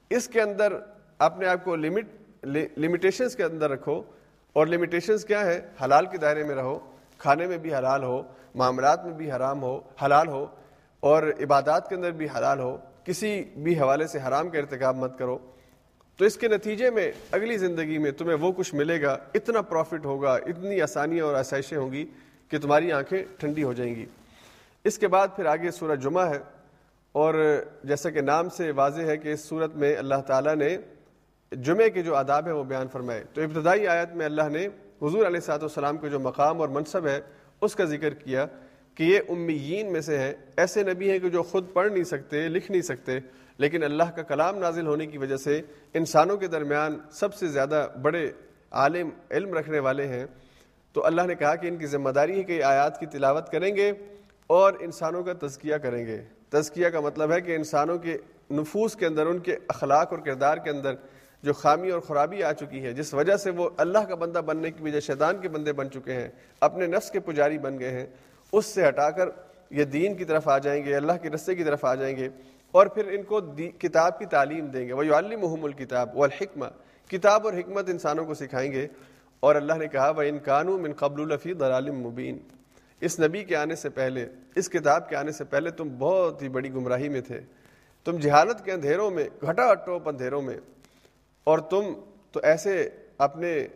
اس 0.10 0.28
کے 0.28 0.42
اندر 0.42 0.74
اپنے 1.20 1.48
آپ 1.48 1.64
کو 1.64 1.76
لمٹ 1.76 2.08
لمیٹیشنس 2.78 3.36
کے 3.36 3.44
اندر 3.44 3.70
رکھو۔ 3.70 4.04
اور 4.54 4.68
لمیٹیشنس 4.68 5.26
کیا 5.26 5.46
ہے 5.46 5.62
حلال 5.84 6.06
کے 6.06 6.18
دائرے 6.18 6.44
میں 6.44 6.56
رہو۔ 6.56 6.80
کھانے 7.18 7.48
میں 7.48 7.58
بھی 7.58 7.76
حلال 7.76 8.04
ہو، 8.04 8.24
معاملات 8.56 9.06
میں 9.06 9.14
بھی 9.14 9.32
حرام 9.32 9.62
ہو، 9.62 9.80
حلال 10.06 10.28
ہو۔ 10.28 10.46
اور 11.00 11.24
عبادات 11.24 11.90
کے 11.90 11.96
اندر 11.96 12.12
بھی 12.12 12.28
حلال 12.38 12.60
ہو۔ 12.60 12.78
کسی 13.06 13.44
بھی 13.58 13.80
حوالے 13.80 14.08
سے 14.08 14.20
حرام 14.28 14.50
کا 14.50 14.60
ارتکاب 14.60 14.96
مت 14.98 15.18
کرو۔ 15.18 15.38
تو 16.18 16.26
اس 16.26 16.38
کے 16.38 16.48
نتیجے 16.48 16.90
میں 16.90 17.12
اگلی 17.32 17.58
زندگی 17.58 17.98
میں 17.98 18.12
تمہیں 18.12 18.38
وہ 18.38 18.52
کچھ 18.52 18.76
ملے 18.76 19.02
گا، 19.02 19.18
اتنا 19.34 19.62
پروفٹ 19.62 20.06
ہوگا، 20.06 20.34
اتنی 20.34 20.82
آسانیاں 20.82 21.26
اور 21.26 21.36
آسائشیں 21.36 21.78
ہوں 21.78 21.92
گی 21.92 22.06
کہ 22.50 22.60
تمہاری 22.60 22.92
آنکھیں 22.92 23.24
ٹھنڈی 23.38 23.64
ہو 23.64 23.74
جائیں 23.74 23.96
گی۔ 23.96 24.06
اس 24.84 24.98
کے 24.98 25.08
بعد 25.08 25.28
پھر 25.36 25.46
آگے 25.46 25.72
سورہ 25.72 25.96
جمعہ 25.96 26.30
ہے 26.30 26.40
اور 27.12 27.62
جیسا 27.84 28.10
کہ 28.10 28.22
نام 28.22 28.50
سے 28.50 28.72
واضح 28.72 29.02
ہے 29.02 29.18
کہ 29.18 29.34
اس 29.34 29.46
صورت 29.46 29.76
میں 29.76 29.98
اللہ 29.98 30.16
تعالیٰ 30.28 30.56
نے 30.56 30.78
جمعے 31.52 31.90
کے 31.90 32.02
جو 32.02 32.16
آداب 32.16 32.46
ہیں 32.46 32.54
وہ 32.54 32.64
بیان 32.64 32.88
فرمائے۔ 32.88 33.24
تو 33.34 33.42
ابتدائی 33.42 33.88
آیت 33.88 34.16
میں 34.16 34.26
اللہ 34.26 34.50
نے 34.52 34.66
حضور 35.02 35.26
علیہ 35.26 35.40
صاحب 35.40 35.62
والسلام 35.62 35.98
کے 35.98 36.10
جو 36.10 36.20
مقام 36.20 36.62
اور 36.62 36.70
منصب 36.70 37.08
ہے، 37.08 37.22
اس 37.62 37.76
کا 37.76 37.84
ذکر 37.84 38.10
کیا۔ 38.10 38.46
کہ 38.96 39.04
یہ 39.04 39.20
امیین 39.30 39.94
میں 39.94 40.02
سے 40.02 40.18
ہیں۔ 40.18 40.34
ایسے 40.58 40.84
نبی 40.84 41.12
ہیں 41.12 41.20
کہ 41.20 41.30
جو 41.30 41.44
خود 41.44 41.74
پڑھ 41.74 41.92
نہیں 41.92 42.04
سکتے، 42.04 42.48
لکھ 42.48 42.72
نہیں 42.72 42.82
سکتے، 42.82 43.20
لیکن 43.58 43.84
اللہ 43.84 44.12
کا 44.16 44.22
کلام 44.22 44.58
نازل 44.58 44.88
ہونے 44.88 45.06
کی 45.06 45.18
وجہ 45.18 45.38
سے 45.38 45.62
انسانوں 45.94 46.38
کے 46.38 46.48
درمیان 46.48 47.00
سب 47.12 47.34
سے 47.34 47.48
زیادہ 47.48 47.88
بڑے 48.02 48.32
عالم 48.72 49.10
علم 49.32 49.54
رکھنے 49.54 49.80
والے 49.80 50.08
ہیں۔ 50.08 50.26
تو 50.94 51.06
اللہ 51.06 51.22
نے 51.22 51.36
کہا 51.36 51.56
کہ 51.56 51.68
ان 51.68 51.78
کی 51.78 51.88
ذمہ 51.88 52.10
داری 52.10 52.38
ہے 52.38 52.44
کہ 52.44 52.64
آیات 52.64 53.00
کی 53.00 53.06
تلاوت 53.06 53.50
کریں 53.50 53.76
گے 53.76 53.92
اور 54.48 54.74
انسانوں 54.80 55.24
کا 55.24 55.48
تزکیہ 55.48 55.76
کریں 55.76 56.06
گے۔ 56.06 56.22
تزکیہ 56.50 56.90
کا 56.90 57.00
مطلب 57.00 57.32
ہے 57.32 57.42
کہ 57.42 57.56
انسانوں 57.56 57.98
کے 57.98 58.18
نفوس 58.52 58.96
کے 58.96 59.06
اندر، 59.06 59.26
ان 59.26 59.40
کے 59.40 59.58
اخلاق 59.68 60.14
اور 60.14 60.20
کردار 60.20 60.58
کے 60.58 60.70
اندر 60.70 60.94
جو 61.44 61.54
خامی 61.54 61.90
اور 61.90 62.00
خرابی 62.00 62.44
آ 62.44 62.54
چکی 62.54 62.84
ہے، 62.84 62.94
جس 62.94 63.14
وجہ 63.14 63.36
سے 63.36 63.50
وہ 63.50 63.70
اللہ 63.78 64.00
کا 64.00 64.16
بندہ 64.16 64.42
بننے 64.46 64.72
کی 64.72 64.84
وجہ 64.84 65.00
شیطان 65.00 65.38
کے 65.42 65.50
بندے 65.50 65.74
بن 65.74 65.92
چکے 65.92 66.14
ہیں، 66.14 66.28
اپنے 66.60 66.86
نفس 66.86 67.12
کے 67.12 67.20
پجاری 67.20 67.58
بن 67.58 67.80
گئے 67.80 67.92
ہیں۔ 67.92 68.06
اس 68.54 68.66
سے 68.66 68.88
ہٹا 68.88 69.10
کر 69.10 69.30
یہ 69.70 69.84
دین 69.84 70.16
کی 70.16 70.26
طرف 70.26 70.48
آ 70.48 70.58
جائیں 70.58 70.86
گے، 70.86 70.96
اللہ 70.96 71.12
کے 71.22 71.30
رستے 71.30 71.56
کی 71.56 71.64
طرف 71.64 71.86
آ 71.86 71.96
جائیں 71.96 72.16
گے 72.16 72.30
اور 72.72 72.88
پھر 72.88 73.08
ان 73.08 73.24
کو 73.24 73.42
کتاب 73.80 74.20
کی 74.20 74.26
تعلیم 74.26 74.66
دیں 74.66 74.88
گے۔ 74.88 74.94
وہ 74.94 75.04
محم 75.42 75.66
الکتاب 75.66 76.18
و 76.18 76.24
الحکمہ 76.24 76.66
کتاب 77.10 77.46
اور 77.46 77.54
حکمت 77.54 77.90
انسانوں 77.90 78.26
کو 78.26 78.34
سکھائیں 78.34 78.72
گے۔ 78.72 78.88
اور 79.40 79.56
اللہ 79.56 79.74
نے 79.74 79.88
کہا 79.88 80.10
وہ 80.10 80.22
ان 80.22 80.38
قانون 80.44 80.86
ان 80.86 80.94
قبل 80.94 81.32
الفی 81.32 81.54
دلالم 81.54 81.96
مبین 81.96 82.38
اس 83.02 83.20
نبی 83.20 83.44
کے 83.44 83.56
آنے 83.56 83.76
سے 83.76 83.90
پہلے، 83.90 84.28
اس 84.56 84.70
کتاب 84.70 85.10
کے 85.10 85.16
آنے 85.16 85.32
سے 85.32 85.44
پہلے 85.44 85.72
تم 85.72 85.90
بہت 86.00 86.42
ہی 86.42 86.50
بڑی 86.50 86.74
گمراہی 86.74 87.10
میں 87.10 87.22
تھے۔ 87.22 87.42
تم 88.04 88.18
جہالت 88.18 88.66
کے 88.66 88.72
اندھیروں 88.72 89.12
میں، 89.12 89.26
گھٹا 89.42 89.74
ٹوپ 89.74 90.10
اندھیروں 90.10 90.42
میں۔ 90.42 90.58
اور 91.44 91.60
تم 91.60 91.82
تو 92.32 92.40
ایسے 92.44 92.90
اپنے 93.18 93.68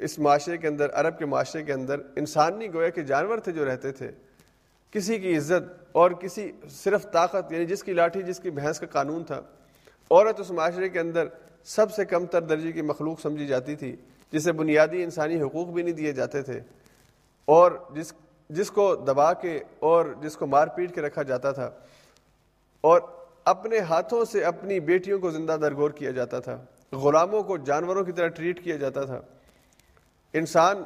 اس 0.00 0.18
معاشرے 0.18 0.56
کے 0.56 0.68
اندر، 0.68 0.90
عرب 0.92 1.18
کے 1.18 1.26
معاشرے 1.26 1.62
کے 1.62 1.72
اندر 1.72 2.00
انسان 2.16 2.58
نہیں 2.58 2.72
گویا 2.72 2.88
کہ 2.88 3.02
جانور 3.04 3.38
تھے 3.38 3.52
جو 3.52 3.64
رہتے 3.64 3.92
تھے، 3.92 4.10
کسی 4.92 5.18
کی 5.18 5.36
عزت 5.36 5.72
اور 5.92 6.10
کسی 6.20 6.50
صرف 6.72 7.10
طاقت 7.12 7.52
یعنی 7.52 7.66
جس 7.66 7.82
کی 7.82 7.92
لاٹھی، 7.92 8.22
جس 8.22 8.40
کی 8.40 8.50
بھینس 8.50 8.80
کا 8.80 8.86
قانون 8.92 9.24
تھا، 9.24 9.40
عورت 10.10 10.40
اس 10.40 10.50
معاشرے 10.50 10.88
کے 10.88 11.00
اندر 11.00 11.26
سب 11.66 11.92
سے 11.92 12.04
کم 12.04 12.26
تر 12.26 12.40
درجے 12.42 12.72
کی 12.72 12.82
مخلوق 12.82 13.20
سمجھی 13.20 13.46
جاتی 13.46 13.76
تھی، 13.76 13.94
جسے 14.32 14.52
بنیادی 14.52 15.02
انسانی 15.02 15.40
حقوق 15.42 15.68
بھی 15.68 15.82
نہیں 15.82 15.94
دیے 15.94 16.12
جاتے 16.12 16.42
تھے، 16.42 16.60
اور 17.48 17.72
جس 17.94 18.12
جس 18.50 18.70
کو 18.70 18.94
دبا 18.96 19.32
کے 19.34 19.58
اور 19.80 20.06
جس 20.22 20.36
کو 20.36 20.46
مار 20.46 20.68
پیٹ 20.74 20.94
کے 20.94 21.00
رکھا 21.02 21.22
جاتا 21.22 21.52
تھا، 21.52 21.70
اور 22.84 23.00
اپنے 23.44 23.78
ہاتھوں 23.88 24.24
سے 24.24 24.44
اپنی 24.44 24.78
بیٹیوں 24.80 25.18
کو 25.18 25.30
زندہ 25.30 25.56
درگور 25.60 25.90
کیا 25.90 26.10
جاتا 26.10 26.40
تھا، 26.40 26.58
غلاموں 26.92 27.42
کو 27.42 27.56
جانوروں 27.56 28.04
کی 28.04 28.12
طرح 28.12 28.28
ٹریٹ 28.28 28.62
کیا 28.64 28.76
جاتا 28.76 29.04
تھا۔ 29.04 29.20
انسان 30.38 30.76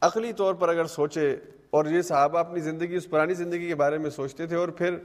عقلی 0.00 0.32
طور 0.32 0.54
پر 0.54 0.68
اگر 0.68 0.84
سوچے 0.84 1.36
اور 1.70 1.84
یہ 1.84 2.02
صحابہ 2.02 2.38
اپنی 2.38 2.60
زندگی، 2.60 2.94
اس 2.94 3.10
پرانی 3.10 3.34
زندگی 3.34 3.68
کے 3.68 3.74
بارے 3.74 3.98
میں 3.98 4.10
سوچتے 4.10 4.46
تھے 4.46 4.56
اور 4.56 4.68
پھر 4.68 4.96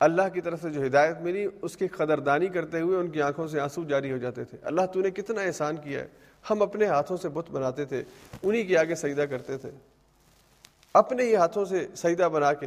اللہ 0.00 0.22
کی 0.34 0.40
طرف 0.40 0.62
سے 0.62 0.70
جو 0.70 0.86
ہدایت 0.86 1.20
ملی، 1.20 1.46
اس 1.62 1.76
کی 1.76 1.88
قدردانی 1.88 2.46
کرتے 2.46 2.80
ہوئے 2.80 2.98
ان 2.98 3.10
کی 3.10 3.22
آنکھوں 3.22 3.48
سے 3.48 3.60
آنسو 3.60 3.84
جاری 3.84 4.12
ہو 4.12 4.16
جاتے 4.16 4.44
تھے۔ 4.44 4.58
اللہ 4.62 4.80
تو 4.92 5.00
نے 5.00 5.10
کتنا 5.10 5.40
احسان 5.40 5.76
کیا 5.76 6.00
ہے۔ 6.00 6.06
ہم 6.50 6.62
اپنے 6.62 6.86
ہاتھوں 6.86 7.16
سے 7.16 7.28
بت 7.28 7.50
بناتے 7.50 7.84
تھے، 7.84 8.02
انہی 8.42 8.64
کے 8.64 8.78
آگے 8.78 8.94
سجدہ 8.94 9.22
کرتے 9.22 9.58
تھے۔ 9.58 9.70
اپنے 10.94 11.22
ہی 11.22 11.36
ہاتھوں 11.36 11.64
سے 11.64 11.86
سجدہ 11.96 12.28
بنا 12.32 12.52
کے 12.52 12.66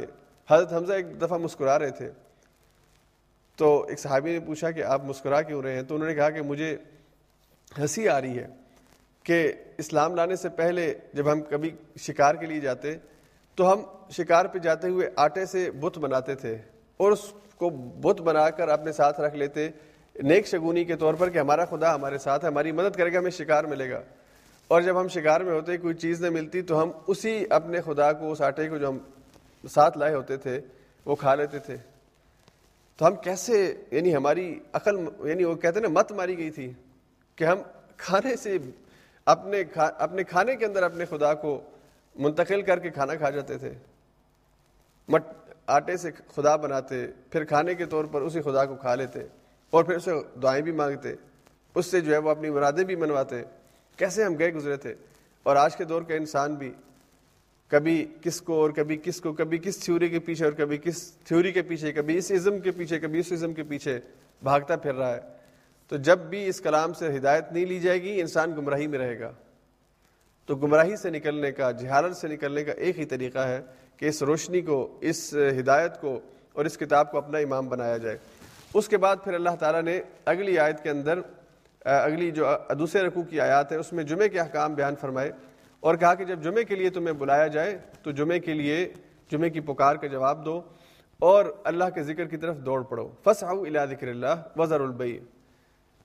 حضرت 0.50 0.72
حمزہ 0.72 0.92
ایک 0.92 1.22
دفعہ 1.22 1.38
مسکرا 1.38 1.78
رہے 1.78 1.90
تھے۔ 1.90 2.10
تو 3.56 3.86
ایک 3.88 4.00
صحابی 4.00 4.32
نے 4.32 4.40
پوچھا 4.46 4.70
کہ 4.70 4.82
آپ 4.82 5.04
مسکرا 5.04 5.42
کیوں 5.42 5.62
رہے 5.62 5.74
ہیں؟ 5.74 5.82
تو 5.82 5.94
انہوں 5.94 6.08
نے 6.08 6.14
کہا 6.14 6.30
کہ 6.30 6.42
مجھے 6.42 6.76
ہنسی 7.78 8.08
آ 8.08 8.20
رہی 8.20 8.38
ہے۔ 8.38 8.46
کہ 9.26 9.52
اسلام 9.78 10.14
لانے 10.14 10.36
سے 10.36 10.48
پہلے 10.48 10.94
جب 11.12 11.32
ہم 11.32 11.40
کبھی 11.40 11.70
شکار 11.98 12.34
کے 12.34 12.46
لیے 12.46 12.60
جاتے، 12.60 12.92
تو 13.54 13.72
ہم 13.72 13.82
شکار 14.10 14.44
پہ 14.44 14.58
جاتے 14.58 14.88
ہوئے 14.88 15.10
آٹے 15.16 15.46
سے 15.46 15.70
بت 15.70 15.98
بناتے 15.98 16.34
تھے 16.34 16.56
اور 16.96 17.12
اس 17.12 17.32
کو 17.56 17.70
بت 17.70 18.20
بنا 18.20 18.50
کر 18.50 18.68
اپنے 18.68 18.92
ساتھ 18.92 19.20
رکھ 19.20 19.36
لیتے 19.36 19.68
نیک 20.22 20.46
شگونی 20.46 20.84
کے 20.84 20.96
طور 20.96 21.14
پر 21.14 21.30
کہ 21.30 21.38
ہمارا 21.38 21.64
خدا 21.64 21.94
ہمارے 21.94 22.18
ساتھ 22.18 22.44
ہے، 22.44 22.50
ہماری 22.50 22.72
مدد 22.72 22.96
کرے 22.96 23.12
گا، 23.12 23.18
ہمیں 23.18 23.30
شکار 23.30 23.64
ملے 23.64 23.90
گا۔ 23.90 24.02
اور 24.68 24.82
جب 24.82 25.00
ہم 25.00 25.08
شکار 25.08 25.40
میں 25.40 25.52
ہوتے، 25.52 25.76
کوئی 25.76 25.94
چیز 25.94 26.22
نہ 26.22 26.30
ملتی، 26.30 26.62
تو 26.62 26.82
ہم 26.82 26.90
اسی 27.06 27.44
اپنے 27.50 27.80
خدا 27.80 28.12
کو، 28.12 28.32
اس 28.32 28.40
آٹے 28.40 28.68
کو 28.68 28.78
جو 28.78 28.88
ہم 28.88 28.98
ساتھ 29.70 29.98
لائے 29.98 30.14
ہوتے 30.14 30.36
تھے، 30.36 30.60
وہ 31.04 31.14
کھا 31.14 31.34
لیتے 31.34 31.58
تھے۔ 31.58 31.76
تو 32.96 33.06
ہم 33.06 33.16
کیسے 33.16 33.74
یعنی 33.90 34.16
ہماری 34.16 34.60
عقل 34.72 34.96
یعنی 35.24 35.44
وہ 35.44 35.54
کہتے 35.54 35.80
ہیں 35.80 35.88
نا، 35.88 36.00
مت 36.00 36.12
ماری 36.12 36.38
گئی 36.38 36.50
تھی 36.50 36.72
کہ 37.36 37.44
ہم 37.44 37.58
کھانے 37.96 38.36
سے 38.36 38.58
اپنے 39.26 39.62
اپنے 39.76 40.24
کھانے 40.24 40.56
کے 40.56 40.66
اندر 40.66 40.82
اپنے 40.82 41.04
خدا 41.04 41.34
کو 41.34 41.60
منتقل 42.14 42.62
کر 42.62 42.78
کے 42.78 42.90
کھانا 42.90 43.14
کھا 43.14 43.30
جاتے 43.30 43.58
تھے۔ 43.58 43.72
مٹ، 45.08 45.22
آٹے 45.66 45.96
سے 45.96 46.10
خدا 46.34 46.56
بناتے، 46.56 47.06
پھر 47.30 47.44
کھانے 47.44 47.74
کے 47.74 47.84
طور 47.84 48.04
پر 48.04 48.20
اسی 48.20 48.40
خدا 48.40 48.64
کو 48.64 48.74
کھا 48.74 48.94
لیتے 48.94 49.20
اور 49.70 49.84
پھر 49.84 49.96
اسے 49.96 50.10
دعائیں 50.42 50.62
بھی 50.62 50.72
مانگتے۔ 50.72 51.14
اس 51.74 51.86
سے 51.86 52.00
جو 52.00 52.12
ہے 52.12 52.18
وہ 52.18 52.30
اپنی 52.30 52.50
مرادیں 52.50 52.84
بھی 52.84 52.96
منواتے۔ 52.96 53.42
کیسے 53.96 54.24
ہم 54.24 54.38
گئے 54.38 54.52
گزرے 54.52 54.76
تھے؟ 54.76 54.94
اور 55.42 55.56
آج 55.56 55.76
کے 55.76 55.84
دور 55.84 56.02
کا 56.02 56.14
انسان 56.14 56.54
بھی 56.54 56.72
کبھی 57.68 58.14
کس 58.22 58.40
کو 58.40 58.54
اور 58.54 58.70
کبھی 58.70 58.96
کس 58.96 59.20
کو، 59.20 59.32
کبھی 59.32 59.58
کس 59.58 59.78
تھیوری 59.78 60.08
کے 60.08 60.18
پیچھے 60.18 60.44
اور 60.44 60.52
کبھی 60.52 60.78
کس 60.78 61.12
تھیوری 61.12 61.52
کے 61.52 61.62
پیچھے، 61.62 61.92
کبھی 61.92 62.18
اس 62.18 62.30
ازم 62.30 62.58
کے 62.58 62.70
پیچھے، 62.70 63.00
کبھی 63.00 63.18
اس 63.18 63.32
ازم 63.32 63.54
کے 63.54 63.62
پیچھے 63.62 64.00
بھاگتا 64.42 64.76
پھر 64.76 64.94
رہا 64.94 65.16
ہے۔ 65.16 65.35
تو 65.88 65.96
جب 65.96 66.18
بھی 66.18 66.46
اس 66.46 66.60
کلام 66.60 66.92
سے 66.92 67.16
ہدایت 67.16 67.52
نہیں 67.52 67.66
لی 67.66 67.78
جائے 67.80 68.02
گی، 68.02 68.20
انسان 68.20 68.52
گمراہی 68.56 68.86
میں 68.86 68.98
رہے 68.98 69.18
گا۔ 69.20 69.32
تو 70.46 70.56
گمراہی 70.56 70.96
سے 70.96 71.10
نکلنے 71.10 71.52
کا، 71.52 71.70
جہالت 71.70 72.16
سے 72.16 72.28
نکلنے 72.28 72.64
کا 72.64 72.72
ایک 72.72 72.98
ہی 72.98 73.04
طریقہ 73.04 73.38
ہے 73.38 73.60
کہ 73.96 74.06
اس 74.06 74.22
روشنی 74.22 74.60
کو، 74.60 74.98
اس 75.00 75.34
ہدایت 75.60 76.00
کو 76.00 76.20
اور 76.52 76.64
اس 76.64 76.78
کتاب 76.78 77.10
کو 77.10 77.18
اپنا 77.18 77.38
امام 77.38 77.68
بنایا 77.68 77.96
جائے۔ 77.96 78.18
اس 78.74 78.88
کے 78.88 78.96
بعد 78.96 79.16
پھر 79.24 79.34
اللہ 79.34 79.56
تعالیٰ 79.58 79.82
نے 79.82 80.00
اگلی 80.24 80.58
آیت 80.58 80.82
کے 80.82 80.90
اندر 80.90 81.18
اگلی 81.84 82.30
جو 82.30 82.46
دوسرے 82.78 83.02
رقو 83.02 83.22
کی 83.22 83.40
آیات 83.40 83.72
ہے 83.72 83.76
اس 83.76 83.92
میں 83.92 84.04
جمعے 84.04 84.28
کے 84.28 84.40
احکام 84.40 84.74
بیان 84.74 84.94
فرمائے 84.96 85.32
اور 85.80 85.94
کہا 85.94 86.14
کہ 86.14 86.24
جب 86.24 86.42
جمعے 86.42 86.64
کے 86.64 86.74
لیے 86.74 86.90
تمہیں 86.90 87.12
بلایا 87.12 87.46
جائے 87.46 87.78
تو 88.02 88.10
جمعے 88.10 88.38
کے 88.40 88.54
لیے 88.54 88.92
جمعے 89.30 89.50
کی 89.50 89.60
پکار 89.60 89.96
کا 89.96 90.06
جواب 90.06 90.44
دو 90.44 90.60
اور 91.18 91.44
اللہ 91.64 91.84
کے 91.94 92.02
ذکر 92.02 92.24
کی 92.24 92.36
طرف 92.36 92.56
دوڑ 92.56 92.82
پڑو 92.82 93.08
فس 93.24 93.44
الا 93.44 93.84
ذکر 93.84 94.08
اللہ 94.08 94.58
وزر 94.58 94.80
البئی 94.80 95.18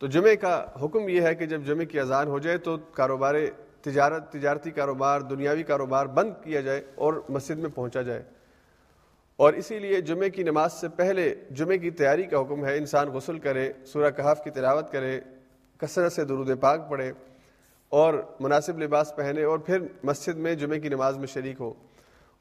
تو 0.01 0.07
جمعے 0.07 0.35
کا 0.35 0.65
حکم 0.83 1.09
یہ 1.09 1.21
ہے 1.21 1.35
کہ 1.35 1.45
جب 1.45 1.61
جمعے 1.65 1.85
کی 1.85 1.99
اذان 1.99 2.27
ہو 2.27 2.39
جائے 2.39 2.57
تو 2.57 2.77
کاروبار 2.77 3.35
تجارت، 3.81 4.31
تجارتی 4.31 4.71
کاروبار، 4.71 5.21
دنیاوی 5.21 5.63
کاروبار 5.63 6.05
بند 6.05 6.31
کیا 6.43 6.61
جائے 6.61 6.81
اور 6.95 7.13
مسجد 7.29 7.59
میں 7.59 7.69
پہنچا 7.75 8.01
جائے۔ 8.01 8.23
اور 9.35 9.53
اسی 9.53 9.79
لیے 9.79 10.01
جمعے 10.01 10.29
کی 10.29 10.43
نماز 10.43 10.73
سے 10.73 10.87
پہلے 10.87 11.35
جمعے 11.51 11.77
کی 11.77 11.91
تیاری 11.91 12.23
کا 12.23 12.41
حکم 12.41 12.65
ہے، 12.65 12.77
انسان 12.77 13.09
غسل 13.09 13.39
کرے، 13.39 13.71
سورہ 13.85 14.09
کہاف 14.09 14.43
کی 14.43 14.49
تلاوت 14.49 14.91
کرے، 14.91 15.19
کثرت 15.77 16.13
سے 16.13 16.25
درود 16.25 16.51
پاک 16.59 16.89
پڑھے 16.89 17.11
اور 17.89 18.13
مناسب 18.39 18.79
لباس 18.79 19.15
پہنے 19.15 19.43
اور 19.43 19.59
پھر 19.59 19.79
مسجد 20.03 20.37
میں 20.37 20.55
جمعے 20.55 20.79
کی 20.79 20.89
نماز 20.89 21.17
میں 21.17 21.27
شریک 21.27 21.55
ہو۔ 21.59 21.73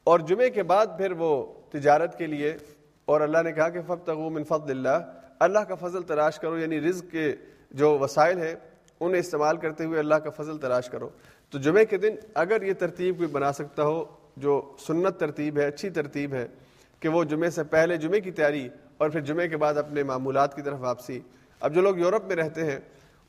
اور 0.04 0.20
جمعے 0.20 0.50
کے 0.50 0.62
بعد 0.62 0.86
پھر 0.96 1.12
وہ 1.12 1.46
تجارت 1.70 2.18
کے 2.18 2.26
لیے، 2.26 2.56
اور 3.04 3.20
اللہ 3.20 3.42
نے 3.44 3.52
کہا 3.52 3.68
کہ 3.68 3.80
فب 3.86 4.08
من 4.08 4.44
فضل 4.44 4.70
اللہ 4.70 5.19
اللہ 5.40 5.58
کا 5.58 5.74
فضل 5.74 6.02
تلاش 6.02 6.38
کرو 6.38 6.58
یعنی 6.58 6.80
رزق 6.80 7.12
کے 7.12 7.34
جو 7.70 7.98
وسائل 7.98 8.38
ہیں، 8.38 8.54
انہیں 9.00 9.20
استعمال 9.20 9.56
کرتے 9.56 9.84
ہوئے 9.84 9.98
اللہ 9.98 10.14
کا 10.14 10.30
فضل 10.30 10.58
تلاش 10.58 10.90
کرو۔ 10.90 11.08
تو 11.50 11.58
جمعے 11.58 11.84
کے 11.84 11.96
دن 11.96 12.14
اگر 12.34 12.62
یہ 12.62 12.72
ترتیب 12.72 13.16
کوئی 13.16 13.28
بنا 13.28 13.52
سکتا 13.52 13.82
ہو، 13.82 14.04
جو 14.36 14.74
سنت 14.86 15.20
ترتیب 15.20 15.58
ہے، 15.58 15.66
اچھی 15.66 15.90
ترتیب 15.90 16.34
ہے، 16.34 16.46
کہ 17.00 17.08
وہ 17.08 17.24
جمعے 17.24 17.50
سے 17.50 17.64
پہلے 17.64 17.96
جمعے 17.96 18.20
کی 18.20 18.30
تیاری 18.30 18.68
اور 18.98 19.10
پھر 19.10 19.20
جمعے 19.20 19.48
کے 19.48 19.56
بعد 19.56 19.74
اپنے 19.74 20.02
معمولات 20.02 20.56
کی 20.56 20.62
طرف 20.62 20.78
واپسی۔ 20.80 21.20
اب 21.60 21.74
جو 21.74 21.80
لوگ 21.80 21.98
یورپ 21.98 22.24
میں 22.24 22.36
رہتے 22.36 22.64
ہیں، 22.64 22.78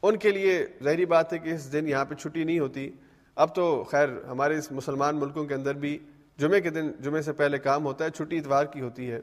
ان 0.03 0.17
کے 0.17 0.31
لیے 0.31 0.65
ظاہری 0.83 1.05
بات 1.05 1.33
ہے 1.33 1.37
کہ 1.37 1.49
اس 1.49 1.73
دن 1.73 1.87
یہاں 1.87 2.05
پہ 2.05 2.15
چھٹی 2.15 2.43
نہیں 2.43 2.59
ہوتی۔ 2.59 2.91
اب 3.35 3.55
تو 3.55 3.83
خیر، 3.83 4.07
ہمارے 4.27 4.57
اس 4.57 4.71
مسلمان 4.71 5.19
ملکوں 5.19 5.45
کے 5.45 5.53
اندر 5.53 5.73
بھی 5.73 5.99
جمعے 6.37 6.61
کے 6.61 6.69
دن 6.69 6.91
جمعے 6.99 7.21
سے 7.21 7.33
پہلے 7.33 7.57
کام 7.57 7.85
ہوتا 7.85 8.05
ہے، 8.05 8.09
چھٹی 8.09 8.37
اتوار 8.37 8.65
کی 8.65 8.81
ہوتی 8.81 9.11
ہے۔ 9.11 9.19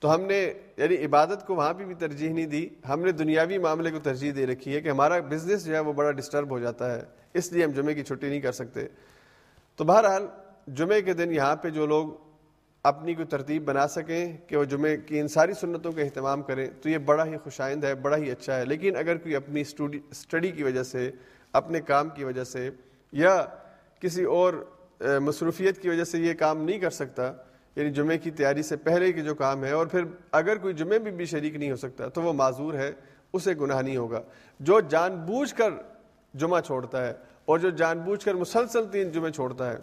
تو 0.00 0.14
ہم 0.14 0.20
نے 0.20 0.52
یعنی 0.76 1.04
عبادت 1.04 1.46
کو 1.46 1.54
وہاں 1.54 1.74
پہ 1.74 1.84
بھی 1.84 1.94
ترجیح 1.94 2.32
نہیں 2.32 2.46
دی۔ 2.46 2.68
ہم 2.88 3.00
نے 3.00 3.12
دنیاوی 3.12 3.58
معاملے 3.58 3.90
کو 3.90 3.98
ترجیح 3.98 4.32
دے 4.36 4.46
رکھی 4.46 4.74
ہے 4.74 4.80
کہ 4.80 4.88
ہمارا 4.88 5.18
بزنس 5.18 5.64
جو 5.64 5.74
ہے 5.74 5.80
وہ 5.80 5.92
بڑا 5.92 6.10
ڈسٹرب 6.10 6.50
ہو 6.50 6.58
جاتا 6.58 6.94
ہے۔ 6.94 7.02
اس 7.34 7.52
لیے 7.52 7.64
ہم 7.64 7.70
جمعے 7.70 7.94
کی 7.94 8.02
چھٹی 8.04 8.28
نہیں 8.28 8.40
کر 8.40 8.52
سکتے۔ 8.52 8.86
تو 9.76 9.84
بہرحال 9.84 10.26
جمعے 10.66 11.02
کے 11.02 11.12
دن 11.12 11.32
یہاں 11.32 11.56
پہ 11.56 11.70
جو 11.70 11.86
لوگ 11.86 12.08
اپنی 12.82 13.14
کوئی 13.14 13.26
ترتیب 13.26 13.64
بنا 13.64 13.88
سکیں 13.88 14.36
کہ 14.46 14.56
وہ 14.56 14.64
جمعے 14.64 14.96
کی 14.96 15.20
ان 15.20 15.28
ساری 15.28 15.52
سنتوں 15.52 15.92
کا 15.92 16.02
اہتمام 16.02 16.42
کریں 16.42 16.66
تو 16.82 16.88
یہ 16.88 16.98
بڑا 16.98 17.26
ہی 17.26 17.36
خوشائند 17.36 17.84
ہے، 17.84 17.94
بڑا 17.94 18.16
ہی 18.16 18.30
اچھا 18.30 18.56
ہے۔ 18.56 18.64
لیکن 18.64 18.96
اگر 18.96 19.16
کوئی 19.16 19.36
اپنی 19.36 19.60
اسٹڈی 20.10 20.50
کی 20.50 20.62
وجہ 20.62 20.82
سے، 20.82 21.10
اپنے 21.52 21.80
کام 21.80 22.08
کی 22.08 22.24
وجہ 22.24 22.44
سے 22.44 22.70
یا 23.12 23.46
کسی 24.00 24.24
اور 24.24 24.54
مصروفیت 25.00 25.82
کی 25.82 25.88
وجہ 25.88 26.04
سے 26.04 26.18
یہ 26.18 26.34
کام 26.34 26.64
نہیں 26.64 26.78
کر 26.78 26.90
سکتا 26.90 27.32
یعنی 27.76 27.90
جمعے 27.90 28.18
کی 28.18 28.30
تیاری 28.30 28.62
سے 28.62 28.76
پہلے 28.76 29.12
کے 29.12 29.22
جو 29.22 29.34
کام 29.34 29.64
ہے 29.64 29.70
اور 29.70 29.86
پھر 29.86 30.04
اگر 30.32 30.58
کوئی 30.58 30.74
جمعے 30.74 30.98
بھی 30.98 31.10
بھی 31.10 31.24
شریک 31.24 31.54
نہیں 31.54 31.70
ہو 31.70 31.76
سکتا 31.76 32.08
تو 32.08 32.22
وہ 32.22 32.32
معذور 32.32 32.74
ہے، 32.74 32.92
اسے 33.32 33.54
گناہ 33.60 33.82
نہیں 33.82 33.96
ہوگا۔ 33.96 34.22
جو 34.60 34.80
جان 34.80 35.16
بوجھ 35.16 35.54
کر 35.54 35.70
جمعہ 36.34 36.60
چھوڑتا 36.60 37.06
ہے 37.06 37.12
اور 37.44 37.58
جو 37.58 37.70
جان 37.70 37.98
بوجھ 37.98 38.24
کر 38.24 38.34
مسلسل 38.34 38.84
تین 38.92 39.10
جمعے 39.10 39.30
چھوڑتا 39.30 39.72
ہے، 39.72 39.78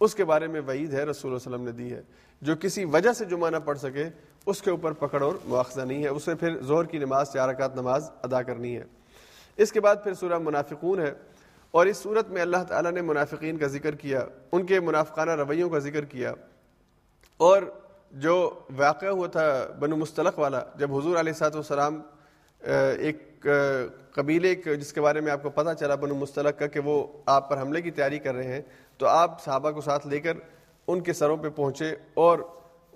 اس 0.00 0.14
کے 0.14 0.24
بارے 0.24 0.46
میں 0.46 0.60
وعید 0.60 0.94
ہے، 0.94 1.04
رسول 1.04 1.32
اللہ 1.32 1.46
علیہ 1.46 1.64
وسلم 1.64 1.64
نے 1.64 1.70
دی 1.70 1.96
ہے۔ 1.96 2.02
جو 2.42 2.54
کسی 2.60 2.84
وجہ 2.84 3.12
سے 3.12 3.24
جمعہ 3.24 3.50
نہ 3.50 3.56
پڑھ 3.64 3.78
سکے، 3.78 4.04
اس 4.46 4.62
کے 4.62 4.70
اوپر 4.70 4.92
پکڑ 4.92 5.22
اور 5.22 5.32
مواخذہ 5.44 5.80
نہیں 5.80 6.02
ہے۔ 6.02 6.08
اسے 6.08 6.34
پھر 6.34 6.62
زہر 6.62 6.84
کی 6.84 6.98
نماز، 6.98 7.32
چار 7.32 7.48
رکعت 7.48 7.76
نماز 7.76 8.10
ادا 8.22 8.42
کرنی 8.42 8.76
ہے۔ 8.76 8.84
اس 9.56 9.72
کے 9.72 9.80
بعد 9.80 9.96
پھر 10.02 10.14
سورہ 10.14 10.38
منافقون 10.38 11.00
ہے 11.00 11.12
اور 11.70 11.86
اس 11.86 11.96
صورت 11.96 12.30
میں 12.30 12.42
اللہ 12.42 12.64
تعالیٰ 12.68 12.92
نے 12.92 13.00
منافقین 13.00 13.58
کا 13.58 13.66
ذکر 13.66 13.94
کیا، 13.94 14.20
ان 14.52 14.66
کے 14.66 14.80
منافقانہ 14.80 15.30
رویوں 15.30 15.70
کا 15.70 15.78
ذکر 15.78 16.04
کیا۔ 16.04 16.34
اور 17.46 17.62
جو 18.12 18.38
واقعہ 18.76 19.08
ہوا 19.08 19.26
تھا 19.26 19.44
بنو 19.80 19.96
مستلق 19.96 20.38
والا، 20.38 20.62
جب 20.76 20.94
حضور 20.96 21.16
علیہ 21.16 21.32
سات 21.32 21.54
والسلام 21.54 22.00
ایک 22.60 23.46
قبیلے 24.14 24.54
جس 24.54 24.92
کے 24.92 25.00
بارے 25.00 25.20
میں 25.20 25.32
آپ 25.32 25.42
کو 25.42 25.50
پتہ 25.50 25.74
چلا 25.80 25.94
بنو 25.94 26.14
مستلق 26.14 26.58
کا، 26.58 26.66
کہ 26.66 26.80
وہ 26.84 27.06
آپ 27.26 27.48
پر 27.50 27.60
حملے 27.60 27.82
کی 27.82 27.90
تیاری 27.90 28.18
کر 28.18 28.34
رہے 28.34 28.52
ہیں، 28.54 28.62
تو 29.00 29.06
آپ 29.06 29.42
صحابہ 29.44 29.70
کو 29.70 29.80
ساتھ 29.80 30.06
لے 30.06 30.20
کر 30.20 30.36
ان 30.88 31.00
کے 31.00 31.12
سروں 31.12 31.36
پہ 31.36 31.48
پہنچے 31.48 31.94
اور 32.14 32.38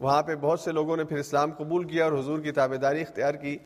وہاں 0.01 0.23
پہ 0.23 0.35
بہت 0.41 0.61
سے 0.61 0.73
لوگوں 0.73 0.97
نے 0.97 1.05
پھر 1.05 1.19
اسلام 1.19 1.51
قبول 1.59 1.85
کیا 1.89 2.05
اور 2.05 2.19
حضور 2.19 2.39
کی 2.41 2.53
تابے 2.53 2.77
داری 2.77 3.03
اختیار 3.03 3.35
کی 3.35 3.57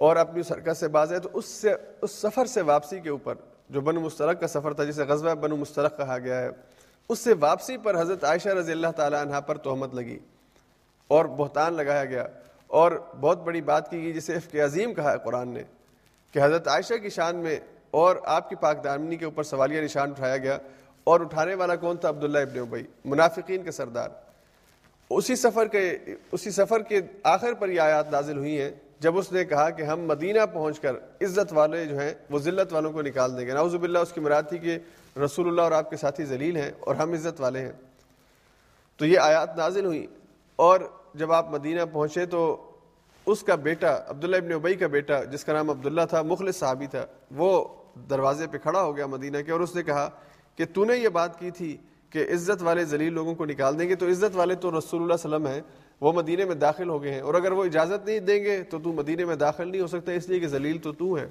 اور 0.00 0.16
اپنی 0.16 0.42
سرکت 0.42 0.76
سے 0.76 0.88
باز 0.88 1.12
ہے۔ 1.12 1.18
تو 1.18 1.28
اس 1.32 1.46
سے، 1.46 1.74
اس 2.02 2.10
سفر 2.12 2.46
سے 2.46 2.62
واپسی 2.62 3.00
کے 3.00 3.10
اوپر 3.10 3.34
جو 3.70 3.80
بنو 3.80 4.00
مسترق 4.00 4.40
کا 4.40 4.46
سفر 4.48 4.72
تھا، 4.72 4.84
جسے 4.84 5.04
غزوہ 5.08 5.34
بنو 5.34 5.56
مسترق 5.56 5.96
کہا 5.98 6.18
گیا 6.18 6.40
ہے 6.40 6.48
اس 7.08 7.18
سے 7.18 7.32
واپسی 7.40 7.76
پر 7.76 8.00
حضرت 8.00 8.24
عائشہ 8.24 8.48
رضی 8.48 8.72
اللہ 8.72 8.92
تعالیٰ 8.96 9.20
عنہ 9.20 9.40
پر 9.46 9.56
تہمت 9.56 9.94
لگی 9.94 10.18
اور 11.08 11.24
بہتان 11.24 11.74
لگایا 11.74 12.04
گیا 12.04 12.26
اور 12.66 12.92
بہت 13.20 13.42
بڑی 13.42 13.60
بات 13.60 13.90
کی 13.90 14.02
گئی 14.02 14.12
جسے 14.12 14.36
عفق 14.36 14.54
عظیم 14.54 14.94
کہا 14.94 15.12
ہے 15.12 15.18
قرآن 15.24 15.48
نے 15.48 15.62
کہ 16.32 16.38
حضرت 16.38 16.68
عائشہ 16.68 16.94
کی 16.94 17.08
شان 17.08 17.36
میں 17.36 17.56
اور 17.90 18.16
آپ 18.24 18.48
کی 18.48 18.56
پاک 18.56 18.84
دامنی 18.84 19.16
کے 19.16 19.24
اوپر 19.24 19.42
سوالیہ 19.42 19.80
نشان 19.80 20.10
اٹھایا 20.10 20.36
گیا 20.36 20.58
اور 21.04 21.20
اٹھانے 21.20 21.54
والا 21.54 21.76
کون 21.76 21.96
تھا؟ 21.96 22.08
عبداللہ 22.08 22.38
ابن 22.38 22.58
ابئی 22.58 22.82
منافقین 23.04 23.62
کے 23.62 23.70
سردار۔ 23.70 24.08
اسی 25.10 25.36
سفر 25.36 25.66
کے، 25.66 25.98
اسی 26.32 26.50
سفر 26.50 26.82
کے 26.82 27.00
آخر 27.22 27.54
پر 27.54 27.68
یہ 27.68 27.80
آیات 27.80 28.12
نازل 28.12 28.38
ہوئی 28.38 28.60
ہیں 28.60 28.70
جب 29.00 29.18
اس 29.18 29.32
نے 29.32 29.44
کہا 29.44 29.70
کہ 29.70 29.82
ہم 29.82 30.00
مدینہ 30.00 30.46
پہنچ 30.52 30.80
کر 30.80 30.96
عزت 31.20 31.52
والے 31.52 31.84
جو 31.84 31.98
ہیں، 31.98 32.14
وہ 32.30 32.38
ذلت 32.38 32.72
والوں 32.72 32.92
کو 32.92 33.02
نکال 33.02 33.36
دیں 33.36 33.46
گے۔ 33.46 33.52
ناؤز 33.52 33.74
باللہ، 33.74 33.98
اس 33.98 34.12
کی 34.12 34.20
مراد 34.20 34.42
تھی 34.48 34.58
کہ 34.58 34.78
رسول 35.16 35.48
اللہ 35.48 35.60
اور 35.60 35.72
آپ 35.72 35.90
کے 35.90 35.96
ساتھی 35.96 36.24
ذلیل 36.24 36.56
ہیں 36.56 36.70
اور 36.80 36.94
ہم 36.94 37.12
عزت 37.12 37.40
والے 37.40 37.60
ہیں۔ 37.60 37.72
تو 38.96 39.06
یہ 39.06 39.18
آیات 39.18 39.56
نازل 39.56 39.84
ہوئی 39.84 40.06
اور 40.56 40.80
جب 41.14 41.32
آپ 41.32 41.50
مدینہ 41.50 41.80
پہنچے 41.92 42.26
تو 42.26 42.70
اس 43.26 43.42
کا 43.42 43.54
بیٹا، 43.54 44.04
عبداللہ 44.06 44.36
ابن 44.36 44.52
ابئی 44.52 44.74
کا 44.74 44.86
بیٹا، 44.86 45.24
جس 45.24 45.44
کا 45.44 45.52
نام 45.52 45.70
عبداللہ 45.70 46.00
تھا، 46.10 46.22
مخلص 46.22 46.56
صحابی 46.56 46.86
تھا، 46.86 47.06
وہ 47.30 47.64
دروازے 48.10 48.46
پہ 48.46 48.58
کھڑا 48.58 48.82
ہو 48.82 48.96
گیا 48.96 49.06
مدینہ 49.06 49.36
کے 49.46 49.52
اور 49.52 49.60
اس 49.60 49.76
نے 49.76 49.82
کہا 49.82 50.10
کہ 50.56 50.64
تو 50.72 50.84
نے 50.84 50.96
یہ 50.96 51.08
بات 51.08 51.38
کی 51.38 51.50
تھی 51.50 51.76
کہ 52.10 52.18
عزت 52.18 52.62
والے 52.62 52.84
ذلیل 52.84 53.12
لوگوں 53.12 53.34
کو 53.34 53.44
نکال 53.44 53.78
دیں 53.78 53.88
گے۔ 53.88 53.94
تو 53.94 54.06
عزت 54.06 54.36
والے 54.36 54.54
تو 54.54 54.78
رسول 54.78 55.02
اللہ 55.02 55.14
علیہ 55.14 55.34
وسلم 55.34 55.46
ہیں، 55.46 55.60
وہ 56.00 56.12
مدینے 56.12 56.44
میں 56.44 56.54
داخل 56.54 56.88
ہو 56.88 57.02
گئے 57.02 57.12
ہیں۔ 57.12 57.20
اور 57.20 57.34
اگر 57.34 57.52
وہ 57.52 57.64
اجازت 57.64 58.06
نہیں 58.06 58.20
دیں 58.20 58.44
گے 58.44 58.62
تو 58.62 58.78
تو 58.78 58.92
مدینے 58.92 59.24
میں 59.24 59.36
داخل 59.36 59.68
نہیں 59.68 59.82
ہو 59.82 59.86
سکتا، 59.86 60.12
اس 60.12 60.28
لیے 60.28 60.40
کہ 60.40 60.46
ذلیل 60.46 60.78
تو 60.78 60.92
تو 60.92 61.18
ہے 61.18 61.28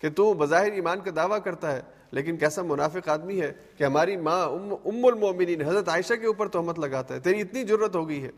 کہ 0.00 0.10
تو 0.10 0.34
بظاہر 0.34 0.72
ایمان 0.72 1.00
کا 1.00 1.10
دعویٰ 1.16 1.38
کرتا 1.44 1.72
ہے۔ 1.72 1.80
لیکن 2.10 2.36
کیسا 2.36 2.62
منافق 2.62 3.08
آدمی 3.08 3.40
ہے 3.40 3.52
کہ 3.78 3.84
ہماری 3.84 4.16
ماں، 4.16 4.46
ام 4.46 4.74
ام 4.84 5.04
المومنین، 5.04 5.62
حضرت 5.62 5.88
عائشہ 5.88 6.14
کے 6.14 6.26
اوپر 6.26 6.48
تہمت 6.48 6.78
لگاتا 6.78 7.14
ہے، 7.14 7.20
تیری 7.20 7.40
اتنی 7.40 7.64
ضرورت 7.64 7.96
ہو 7.96 8.08
گئی 8.08 8.24
ہے۔ 8.24 8.30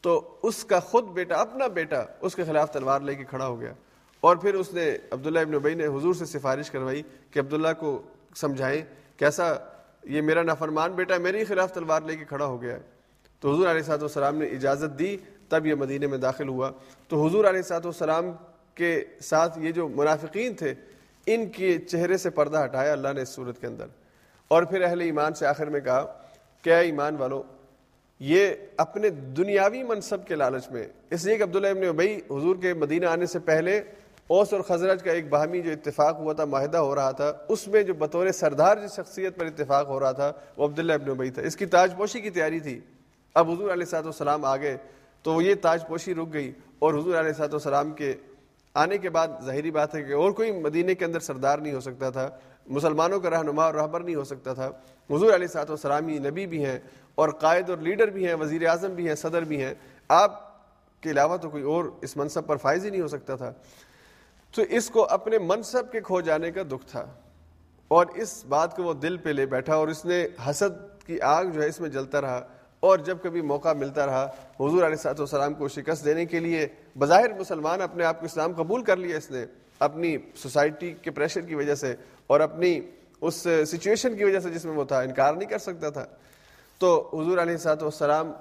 تو 0.00 0.36
اس 0.42 0.64
کا 0.64 0.80
خود 0.80 1.04
بیٹا، 1.04 1.36
اپنا 1.36 1.66
بیٹا، 1.66 2.04
اس 2.20 2.34
کے 2.34 2.44
خلاف 2.44 2.72
تلوار 2.72 3.00
لے 3.00 3.14
کے 3.14 3.24
کھڑا 3.24 3.46
ہو 3.46 3.60
گیا۔ 3.60 3.72
اور 4.20 4.36
پھر 4.36 4.54
اس 4.54 4.72
نے 4.72 4.96
عبداللہ 5.10 5.38
ابن 5.38 5.58
بھائی 5.58 5.74
نے 5.74 5.86
حضور 5.86 6.14
سے 6.14 6.24
سفارش 6.24 6.70
کروائی 6.70 7.02
کہ 7.30 7.38
عبداللہ 7.38 7.68
کو 7.78 8.02
سمجھائیں 8.36 8.82
کیسا 9.16 9.54
یہ 10.04 10.20
میرا 10.20 10.42
نافرمان 10.42 10.92
بیٹا 10.92 11.18
میرے 11.18 11.38
ہی 11.38 11.44
خلاف 11.44 11.72
تلوار 11.72 12.02
لے 12.02 12.16
کے 12.16 12.24
کھڑا 12.24 12.46
ہو 12.46 12.62
گیا 12.62 12.74
ہے۔ 12.74 12.80
تو 13.40 13.54
حضور 13.54 13.68
علیہ 13.68 13.82
صاحب 13.82 14.02
والسلام 14.02 14.36
نے 14.36 14.46
اجازت 14.46 14.98
دی، 14.98 15.16
تب 15.48 15.66
یہ 15.66 15.74
مدینے 15.74 16.06
میں 16.06 16.18
داخل 16.18 16.48
ہوا۔ 16.48 16.70
تو 17.08 17.26
حضور 17.26 17.44
علیہ 17.44 17.62
صاحب 17.62 17.86
والسلام 17.86 18.24
کے 18.74 19.04
ساتھ 19.20 19.58
یہ 19.58 19.72
جو 19.72 19.88
منافقین 19.88 20.54
تھے 20.54 20.74
ان 21.26 21.48
کے 21.48 21.78
چہرے 21.78 22.16
سے 22.16 22.30
پردہ 22.30 22.64
ہٹایا 22.64 22.92
اللہ 22.92 23.08
نے 23.14 23.22
اس 23.22 23.28
صورت 23.28 23.60
کے 23.60 23.66
اندر۔ 23.66 23.86
اور 24.48 24.62
پھر 24.62 24.82
اہل 24.82 25.00
ایمان 25.00 25.34
سے 25.34 25.46
آخر 25.46 25.66
میں 25.66 25.80
کہا 25.80 26.18
کیا 26.62 26.78
ایمان 26.78 27.16
والو، 27.16 27.42
یہ 28.20 28.48
اپنے 28.76 29.10
دنیاوی 29.10 29.82
منصب 29.82 30.26
کے 30.26 30.34
لالچ 30.34 30.70
میں، 30.70 30.88
اس 31.10 31.24
لیے 31.24 31.36
کہ 31.36 31.42
عبداللہ 31.42 31.66
ابن 31.66 31.84
ابئی 31.84 32.16
حضور 32.16 32.56
کے 32.56 32.74
مدینہ 32.74 33.06
آنے 33.06 33.26
سے 33.26 33.38
پہلے 33.38 33.82
اوس 34.26 34.52
اور 34.52 34.60
خزرج 34.60 35.02
کا 35.02 35.12
ایک 35.12 35.28
باہمی 35.28 35.62
جو 35.62 35.70
اتفاق 35.70 36.18
ہوا 36.18 36.32
تھا، 36.32 36.44
معاہدہ 36.44 36.78
ہو 36.78 36.94
رہا 36.94 37.10
تھا، 37.10 37.32
اس 37.48 37.68
میں 37.68 37.82
جو 37.82 37.94
بطور 37.94 38.30
سردار 38.30 38.76
جس 38.76 38.96
شخصیت 38.96 39.36
پر 39.36 39.46
اتفاق 39.46 39.86
ہو 39.86 40.00
رہا 40.00 40.12
تھا، 40.12 40.32
وہ 40.56 40.64
عبداللہ 40.64 40.92
ابن 40.92 41.10
ابئی 41.10 41.30
تھا۔ 41.30 41.42
اس 41.42 41.56
کی 41.56 41.66
تاج 41.66 41.94
پوشی 41.96 42.20
کی 42.20 42.30
تیاری 42.30 42.60
تھی۔ 42.60 42.80
اب 43.34 43.50
حضور 43.50 43.72
علیہ 43.72 43.84
صاحب 43.84 44.04
والسلام 44.04 44.44
آ 44.44 44.56
گئے 44.56 44.76
تو 45.22 45.42
یہ 45.42 45.54
تاج 45.62 45.86
پوشی 45.88 46.14
رک 46.14 46.32
گئی 46.32 46.52
اور 46.78 46.94
حضور 46.94 47.14
علیہ 47.14 47.32
صاحب 47.32 47.54
والسلام 47.54 47.90
کے 47.90 48.14
آنے 48.74 48.98
کے 48.98 49.10
بعد 49.10 49.28
ظاہری 49.44 49.70
بات 49.70 49.94
ہے 49.94 50.02
کہ 50.02 50.12
اور 50.12 50.30
کوئی 50.30 50.52
مدینے 50.52 50.94
کے 50.94 51.04
اندر 51.04 51.20
سردار 51.20 51.58
نہیں 51.58 51.72
ہو 51.72 51.80
سکتا 51.80 52.10
تھا، 52.10 52.30
مسلمانوں 52.66 53.20
کا 53.20 53.30
رہنما 53.30 53.64
اور 53.64 53.74
رہبر 53.74 54.00
نہیں 54.00 54.14
ہو 54.14 54.24
سکتا 54.24 54.54
تھا۔ 54.54 54.66
حضور 55.10 55.34
علیہ 55.34 55.46
صاحب 55.46 55.70
والسلام 55.70 56.08
ہی 56.08 56.18
نبی 56.18 56.46
بھی 56.46 56.64
ہیں 56.64 56.78
اور 57.14 57.28
قائد 57.28 57.70
اور 57.70 57.78
لیڈر 57.78 58.08
بھی 58.08 58.26
ہیں، 58.26 58.34
وزیر 58.34 58.66
اعظم 58.66 58.94
بھی 58.94 59.08
ہیں، 59.08 59.14
صدر 59.14 59.42
بھی 59.42 59.62
ہیں۔ 59.62 59.74
آپ 60.08 60.42
کے 61.00 61.10
علاوہ 61.10 61.36
تو 61.36 61.50
کوئی 61.50 61.62
اور 61.62 61.84
اس 62.02 62.16
منصب 62.16 62.46
پر 62.46 62.56
فائز 62.56 62.84
ہی 62.84 62.90
نہیں 62.90 63.02
ہو 63.02 63.08
سکتا 63.08 63.36
تھا۔ 63.36 63.52
تو 64.54 64.62
اس 64.70 64.90
کو 64.90 65.06
اپنے 65.10 65.38
منصب 65.38 65.92
کے 65.92 66.00
کھو 66.00 66.20
جانے 66.20 66.52
کا 66.52 66.62
دکھ 66.62 66.86
تھا۔ 66.86 67.06
اور 67.88 68.06
اس 68.14 68.44
بات 68.44 68.76
کو 68.76 68.82
وہ 68.82 68.94
دل 68.94 69.16
پہ 69.16 69.30
لے 69.30 69.46
بیٹھا 69.46 69.74
اور 69.74 69.88
اس 69.88 70.04
نے 70.04 70.26
حسد 70.50 71.06
کی 71.06 71.20
آگ 71.20 71.44
جو 71.44 71.62
ہے 71.62 71.68
اس 71.68 71.80
میں 71.80 71.90
جلتا 71.90 72.20
رہا۔ 72.20 72.40
اور 72.84 72.98
جب 72.98 73.18
کبھی 73.22 73.40
موقع 73.40 73.72
ملتا 73.72 74.06
رہا، 74.06 74.24
حضور 74.60 74.82
علیہ 74.82 74.96
صاحب 74.96 75.20
والسلام 75.20 75.54
کو 75.54 75.68
شکست 75.68 76.04
دینے 76.04 76.24
کے 76.26 76.40
لیے 76.40 76.66
بظاہر 76.98 77.32
مسلمان 77.32 77.82
اپنے 77.82 78.04
آپ 78.04 78.20
کو 78.20 78.26
اسلام 78.26 78.52
قبول 78.52 78.82
کر 78.82 78.96
لیا 78.96 79.16
اس 79.16 79.30
نے، 79.30 79.44
اپنی 79.80 80.16
سوسائٹی 80.34 80.92
کے 81.02 81.10
پریشر 81.10 81.40
کی 81.40 81.54
وجہ 81.54 81.74
سے 81.74 81.94
اور 82.26 82.40
اپنی 82.40 82.80
اس 83.20 83.46
سچویشن 83.66 84.16
کی 84.16 84.24
وجہ 84.24 84.40
سے 84.40 84.50
جس 84.50 84.64
میں 84.64 84.74
وہ 84.74 84.84
تھا، 84.84 85.00
انکار 85.00 85.34
نہیں 85.34 85.48
کر 85.48 85.58
سکتا 85.58 85.90
تھا۔ 85.90 86.04
تو 86.80 87.10
حضور 87.12 87.38
علیہ 87.38 87.56
صاحب 87.56 87.82
والسلام 87.82 88.32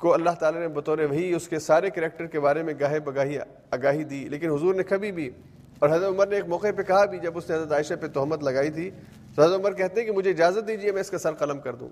کو 0.00 0.14
اللہ 0.14 0.30
تعالیٰ 0.30 0.60
نے 0.60 0.68
بطور 0.68 0.98
وہی 0.98 1.32
اس 1.34 1.48
کے 1.48 1.58
سارے 1.58 1.90
کریکٹر 1.90 2.26
کے 2.26 2.40
بارے 2.40 2.62
میں 2.62 2.74
گاہے 2.80 3.00
بگاہی، 3.00 3.38
آگاہی 3.70 4.04
دی۔ 4.04 4.28
لیکن 4.28 4.50
حضور 4.50 4.74
نے 4.74 4.82
کبھی 4.82 5.12
بھی، 5.12 5.30
اور 5.78 5.88
حضرت 5.88 6.08
عمر 6.08 6.26
نے 6.26 6.36
ایک 6.36 6.48
موقع 6.48 6.66
پہ 6.76 6.82
کہا 6.82 7.04
بھی 7.04 7.18
جب 7.18 7.36
اس 7.38 7.50
نے 7.50 7.56
حضرت 7.56 7.72
عائشہ 7.72 7.94
پہ 8.00 8.06
تہمت 8.06 8.42
لگائی 8.42 8.70
تھی، 8.70 8.90
تو 9.34 9.42
حضرت 9.42 9.60
عمر 9.60 9.72
کہتے 9.72 10.00
ہیں 10.00 10.06
کہ 10.06 10.14
مجھے 10.14 10.30
اجازت 10.30 10.68
دیجیے 10.68 10.92
میں 10.92 11.00
اس 11.00 11.10
کا 11.10 11.18
سر 11.18 11.34
قلم 11.34 11.60
کر 11.60 11.74
دوں۔ 11.74 11.88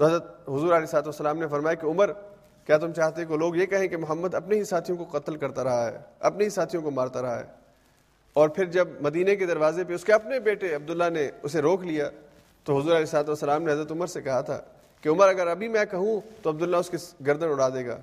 تو 0.00 0.06
حضرت 0.06 0.48
حضور 0.48 0.72
علیہ 0.72 0.86
صاحب 0.86 1.02
والسلام 1.06 1.38
نے 1.38 1.46
فرمایا 1.46 1.74
کہ 1.74 1.86
عمر، 1.86 2.12
کیا 2.66 2.78
تم 2.78 2.92
چاہتے 2.92 3.24
کہ 3.24 3.36
لوگ 3.36 3.56
یہ 3.56 3.66
کہیں 3.66 3.88
کہ 3.88 3.96
محمد 3.96 4.34
اپنے 4.34 4.56
ہی 4.56 4.64
ساتھیوں 4.64 5.04
کو 5.04 5.18
قتل 5.18 5.36
کرتا 5.36 5.64
رہا 5.64 5.92
ہے، 5.92 5.98
اپنے 6.20 6.44
ہی 6.44 6.50
ساتھیوں 6.50 6.82
کو 6.82 6.90
مارتا 6.90 7.22
رہا 7.22 7.38
ہے؟ 7.38 7.44
اور 8.32 8.48
پھر 8.48 8.64
جب 8.64 8.88
مدینے 9.00 9.36
کے 9.36 9.46
دروازے 9.46 9.84
پہ 9.84 9.94
اس 9.94 10.04
کے 10.04 10.12
اپنے 10.12 10.40
بیٹے 10.40 10.74
عبداللہ 10.74 11.04
نے 11.12 11.30
اسے 11.42 11.62
روک 11.62 11.82
لیا، 11.84 12.10
تو 12.64 12.78
حضور 12.78 12.96
علیہ 12.96 13.06
صاحب 13.06 13.28
والسلام 13.28 13.62
نے 13.62 13.72
حضرت 13.72 13.92
عمر 13.92 14.06
سے 14.06 14.22
کہا 14.22 14.40
تھا 14.40 14.58
کہ 15.00 15.08
عمر، 15.08 15.28
اگر 15.28 15.46
ابھی 15.46 15.68
میں 15.68 15.84
کہوں 15.90 16.20
تو 16.42 16.50
عبداللہ 16.50 16.76
اس 16.76 16.90
کی 16.90 16.96
گردن 17.26 17.48
اڑا 17.48 17.68
دے 17.68 17.86
گا۔ 17.86 17.98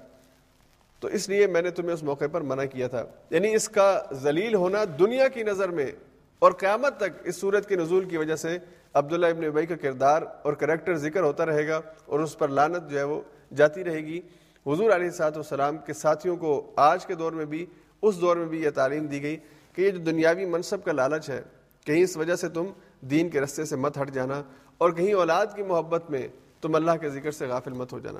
تو 0.99 1.07
اس 1.07 1.29
لیے 1.29 1.47
میں 1.47 1.61
نے 1.61 1.69
تمہیں 1.69 1.93
اس 1.93 2.03
موقع 2.03 2.25
پر 2.31 2.41
منع 2.41 2.65
کیا 2.65 2.87
تھا۔ 2.87 3.03
یعنی 3.29 3.55
اس 3.55 3.69
کا 3.69 4.01
ذلیل 4.13 4.55
ہونا 4.55 4.83
دنیا 4.99 5.27
کی 5.27 5.43
نظر 5.43 5.69
میں 5.69 5.91
اور 6.39 6.51
قیامت 6.51 6.97
تک 6.97 7.09
اس 7.23 7.35
صورت 7.35 7.69
کے 7.69 7.75
نزول 7.75 8.09
کی 8.09 8.17
وجہ 8.17 8.35
سے 8.35 8.57
عبداللہ 8.93 9.25
ابن 9.25 9.43
ابئی 9.43 9.65
کا 9.65 9.75
کردار 9.75 10.21
اور 10.41 10.53
کریکٹر 10.53 10.95
ذکر 10.95 11.23
ہوتا 11.23 11.45
رہے 11.45 11.67
گا 11.67 11.81
اور 12.05 12.19
اس 12.19 12.37
پر 12.37 12.47
لانت 12.47 12.89
جو 12.89 12.97
ہے 12.97 13.03
وہ 13.03 13.21
جاتی 13.55 13.83
رہے 13.83 14.05
گی۔ 14.05 14.21
حضور 14.65 14.91
علیہ 14.91 15.09
سات 15.09 15.37
والسلام 15.37 15.77
کے 15.77 15.93
ساتھیوں 15.93 16.35
کو 16.37 16.71
آج 16.75 17.05
کے 17.05 17.15
دور 17.15 17.31
میں 17.31 17.45
بھی، 17.45 17.65
اس 18.01 18.21
دور 18.21 18.37
میں 18.37 18.45
بھی 18.45 18.61
یہ 18.63 18.69
تعلیم 18.69 19.05
دی 19.05 19.21
گئی 19.21 19.37
کہ 19.73 19.81
یہ 19.81 19.91
جو 19.91 19.99
دنیاوی 19.99 20.45
منصب 20.45 20.83
کا 20.83 20.91
لالچ 20.91 21.29
ہے، 21.29 21.41
کہیں 21.85 22.03
اس 22.03 22.17
وجہ 22.17 22.35
سے 22.35 22.49
تم 22.49 22.65
دین 23.01 23.29
کے 23.29 23.41
رستے 23.41 23.65
سے 23.65 23.75
مت 23.75 23.97
ہٹ 24.01 24.11
جانا 24.11 24.41
اور 24.77 24.91
کہیں 24.91 25.13
اولاد 25.13 25.45
کی 25.55 25.63
محبت 25.63 26.09
میں 26.09 26.27
تم 26.61 26.75
اللہ 26.75 26.91
کے 27.01 27.09
ذکر 27.09 27.31
سے 27.31 27.47
غافل 27.47 27.73
مت 27.73 27.93
ہو 27.93 27.99
جانا۔ 27.99 28.19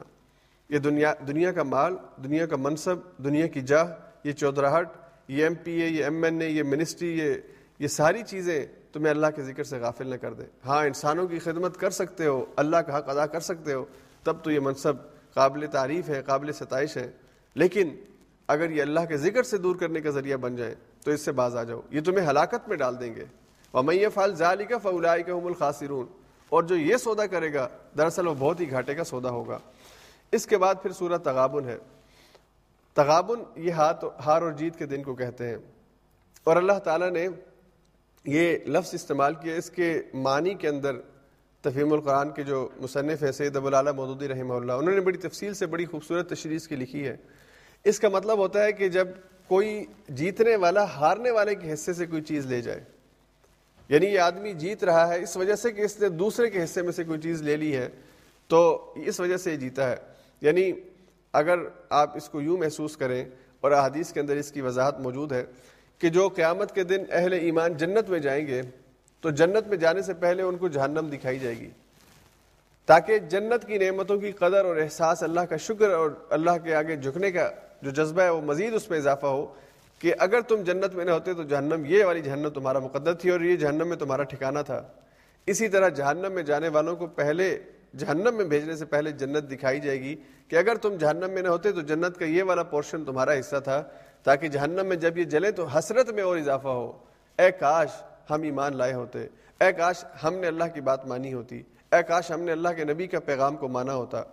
یہ 0.69 0.80
دنیا 0.80 1.14
دنیا 1.27 1.52
کا 1.52 1.64
مال، 1.64 1.95
دنیا 2.23 2.45
کا 2.45 2.56
منصب، 2.56 2.95
دنیا 3.18 3.48
کی 3.48 3.61
جاہ، 3.61 3.85
یہ 4.23 4.31
چودراہٹ، 4.31 4.89
یہ 5.27 5.44
ایم 5.44 5.53
پی 5.53 5.72
اے، 5.72 5.88
یہ 5.88 6.03
ایم 6.03 6.23
این 6.23 6.41
اے، 6.41 6.49
یہ 6.49 6.64
منسٹری، 6.64 7.19
یہ 7.19 7.34
یہ 7.79 7.87
ساری 7.87 8.23
چیزیں 8.23 8.65
تمہیں 8.93 9.09
اللہ 9.09 9.27
کے 9.35 9.43
ذکر 9.43 9.63
سے 9.63 9.77
غافل 9.77 10.07
نہ 10.07 10.15
کر 10.15 10.33
دیں 10.33 10.45
ہاں 10.65 10.85
انسانوں 10.85 11.27
کی 11.27 11.39
خدمت 11.39 11.77
کر 11.77 11.89
سکتے 11.89 12.25
ہو، 12.25 12.45
اللہ 12.55 12.77
کا 12.77 12.97
حق 12.97 13.09
ادا 13.09 13.25
کر 13.25 13.39
سکتے 13.39 13.73
ہو، 13.73 13.85
تب 14.23 14.43
تو 14.43 14.51
یہ 14.51 14.59
منصب 14.59 14.93
قابل 15.33 15.65
تعریف 15.71 16.09
ہے، 16.09 16.21
قابل 16.25 16.51
ستائش 16.51 16.97
ہے۔ 16.97 17.11
لیکن 17.55 17.89
اگر 18.47 18.69
یہ 18.69 18.81
اللہ 18.81 18.99
کے 19.09 19.17
ذکر 19.17 19.43
سے 19.43 19.57
دور 19.57 19.75
کرنے 19.75 20.01
کا 20.01 20.09
ذریعہ 20.09 20.37
بن 20.37 20.55
جائے، 20.55 20.75
تو 21.05 21.11
اس 21.11 21.21
سے 21.21 21.31
باز 21.31 21.57
آ 21.57 21.63
جاؤ۔ 21.63 21.81
یہ 21.91 22.01
تمہیں 22.01 22.27
ہلاکت 22.27 22.69
میں 22.69 22.77
ڈال 22.77 22.99
دیں 22.99 23.15
گے۔ 23.15 23.25
اور 23.71 23.83
میں 23.83 23.95
یہ 23.95 24.07
فال 24.13 24.35
ظالی 24.35 24.65
کا 24.65 24.77
فلائی 24.77 25.23
کا 25.23 25.33
الخاصرون 25.33 26.05
اور 26.49 26.63
جو 26.63 26.75
یہ 26.75 26.97
سودا 26.97 27.25
کرے 27.25 27.53
گا، 27.53 27.67
دراصل 27.97 28.27
وہ 28.27 28.35
بہت 28.39 28.59
ہی 28.59 28.71
گھاٹے 28.71 28.95
کا 28.95 29.03
سودا 29.03 29.29
ہوگا۔ 29.29 29.59
اس 30.31 30.45
کے 30.45 30.57
بعد 30.57 30.75
پھر 30.81 30.91
سورت 30.91 31.23
تغابن 31.23 31.65
ہے۔ 31.65 31.77
تغابن 32.93 33.43
یہ 33.55 33.71
ہاتھ 33.71 34.05
ہار 34.25 34.41
اور 34.41 34.51
جیت 34.51 34.75
کے 34.75 34.85
دن 34.85 35.03
کو 35.03 35.15
کہتے 35.15 35.47
ہیں۔ 35.47 35.57
اور 36.43 36.57
اللہ 36.57 36.73
تعالیٰ 36.73 37.09
نے 37.09 37.27
یہ 38.26 38.57
لفظ 38.65 38.94
استعمال 38.94 39.34
کیا 39.34 39.56
اس 39.56 39.69
کے 39.69 40.02
معنی 40.14 40.53
کے 40.53 40.68
اندر 40.68 40.91
تفہیم 41.61 41.94
القرآن 41.94 42.30
کے 42.30 42.44
جو 42.44 42.69
مصنف 42.77 43.23
ہے 43.23 43.31
سید 43.31 43.56
ابوالعلیٰ 43.56 43.94
مودودی 43.94 44.27
رحمہ 44.27 44.53
اللہ، 44.53 44.73
انہوں 44.73 44.94
نے 44.94 45.02
بڑی 45.02 45.18
تفصیل 45.18 45.53
سے 45.53 45.65
بڑی 45.65 45.85
خوبصورت 45.85 46.30
تشریح 46.30 46.57
کی 46.69 46.76
لکھی 46.76 47.07
ہے۔ 47.07 47.18
اس 47.84 47.99
کا 47.99 48.10
مطلب 48.10 48.38
ہوتا 48.38 48.64
ہے 48.64 48.72
کہ 48.72 48.88
جب 48.88 49.07
کوئی 49.48 49.85
جیتنے 50.10 50.56
والا 50.56 50.84
ہارنے 50.84 51.31
والے 51.31 51.56
کے 51.56 51.73
حصے 51.73 51.94
سے 51.94 52.06
کوئی 52.06 52.22
چیز 52.22 52.45
لے 52.45 52.61
جائے 52.61 52.84
یعنی 53.89 54.06
یہ 54.06 54.19
آدمی 54.19 54.53
جیت 54.53 54.84
رہا 54.84 55.07
ہے 55.07 55.23
اس 55.23 55.38
وجہ 55.38 55.56
سے 55.56 55.72
کہ 55.72 55.81
اس 55.81 55.99
نے 55.99 56.10
دوسرے 56.10 56.49
کے 56.49 56.64
حصے 56.64 56.81
میں 56.81 56.91
سے 56.91 57.03
کوئی 57.03 57.19
چیز 57.19 57.41
لے 57.41 57.57
لی 57.57 57.76
ہے، 57.76 57.89
تو 58.48 58.94
اس 58.95 59.19
وجہ 59.19 59.38
سے 59.38 59.52
یہ 59.52 59.57
جیتا 59.57 59.89
ہے۔ 59.89 59.95
یعنی 60.41 60.72
اگر 61.34 61.60
آپ 61.89 62.18
اس 62.18 62.30
کو 62.30 62.41
یوں 62.41 62.57
محسوس 62.57 62.98
کریں 62.98 63.26
اور 63.61 63.72
احادیث 63.72 64.14
کے 64.14 64.19
اندر 64.19 64.35
اس 64.35 64.52
کی 64.52 64.61
وضاحت 64.61 64.99
موجود 64.99 65.31
ہے 65.31 65.45
کہ 65.99 66.10
جو 66.10 66.30
قیامت 66.30 66.76
کے 66.76 66.84
دن 66.84 67.03
اہل 67.11 67.34
ایمان 67.34 67.74
جنت 67.74 68.10
میں 68.10 68.19
جائیں 68.19 68.48
گے، 68.48 68.61
تو 69.22 69.30
جنت 69.30 69.68
میں 69.68 69.78
جانے 69.78 70.02
سے 70.02 70.14
پہلے 70.14 70.44
ان 70.44 70.57
کو 70.57 70.68
جہنم 70.68 71.10
دکھائی 71.14 71.40
جائے 71.40 71.60
گی۔ 71.60 71.69
تاکہ 72.86 73.19
جنت 73.19 73.68
کی 73.68 73.78
نعمتوں 73.78 74.18
کی 74.18 74.32
قدر 74.32 74.65
اور 74.65 74.78
احساس 74.78 75.24
اللہ 75.24 75.40
کا 75.40 75.57
شکر 75.57 75.90
اور 75.90 76.11
اللہ 76.30 76.52
کے 76.64 76.76
آگے 76.76 76.95
جھکنے 76.95 77.32
کا 77.32 77.49
جو 77.82 77.91
جذبہ 77.91 78.22
ہے، 78.22 78.30
وہ 78.30 78.41
مزید 78.41 78.74
اس 78.74 78.90
میں 78.90 78.98
اضافہ 78.98 79.26
ہو 79.26 79.53
کہ 79.99 80.14
اگر 80.19 80.41
تم 80.41 80.56
جنت 80.56 80.95
میں 80.95 81.06
نہ 81.06 81.11
ہوتے 81.11 81.34
تو 81.34 81.44
جہنم، 81.44 81.86
یہ 81.86 82.06
والی 82.06 82.22
جہنم 82.22 82.49
تمہارا 82.49 82.80
مقدر 82.80 83.14
تھی 83.14 83.30
اور 83.30 83.41
یہ 83.41 83.56
جہنم 83.56 83.88
میں 83.88 83.98
تمہارا 83.98 84.24
ٹھکانہ 84.24 84.60
تھا۔ 84.65 84.84
اسی 85.45 85.68
طرح 85.68 85.90
جہنم 85.90 86.32
میں 86.32 86.44
جانے 86.44 86.68
والوں 86.68 86.95
کو 86.95 87.07
پہلے، 87.07 87.60
جہنم 87.98 88.36
میں 88.36 88.45
بھیجنے 88.45 88.76
سے 88.76 88.86
پہلے 88.86 89.11
جنت 89.11 89.52
دکھائی 89.52 89.80
جائے 89.80 90.02
گی 90.02 90.15
کہ 90.48 90.56
اگر 90.56 90.76
تم 90.76 90.95
جہنم 90.95 91.30
میں 91.30 91.41
نہ 91.41 91.48
ہوتے 91.48 91.72
تو 91.72 91.82
جنت 91.82 92.18
کا 92.18 92.26
یہ 92.26 92.44
والا 92.44 92.64
پورشن 92.64 93.06
تمہارا 93.06 93.34
حصہ 93.40 93.56
تھا۔ 93.64 93.84
تاکہ 94.23 94.48
جہنم 94.48 94.85
میں 94.85 94.95
جب 94.95 95.18
یہ 95.18 95.23
جلے 95.23 95.52
تو 95.52 95.65
حسرت 95.65 96.10
میں 96.10 96.23
اور 96.23 96.38
اضافہ 96.38 96.68
ہو۔ 96.68 96.91
اے 97.39 97.52
کاش 97.52 97.89
ہم 98.30 98.41
ایمان 98.41 98.77
لائے 98.77 98.94
ہوتے۔ 98.94 99.19
اے 99.61 99.73
کاش 99.73 100.06
ہم 100.23 100.34
نے 100.34 100.48
اللہ 100.48 100.64
کی 100.73 100.81
بات 100.81 101.06
مانی 101.06 101.34
ہوتی۔ 101.34 101.64
اے 101.91 102.03
کاش 102.03 102.31
ہم 102.31 102.41
نے 102.41 102.52
اللہ 102.52 102.69
کے 102.69 102.84
نبی 102.84 103.07
کا 103.07 103.19
پیغام 103.19 103.56
کو 103.56 103.68
مانا 103.68 103.94
ہوتا۔ 103.94 104.23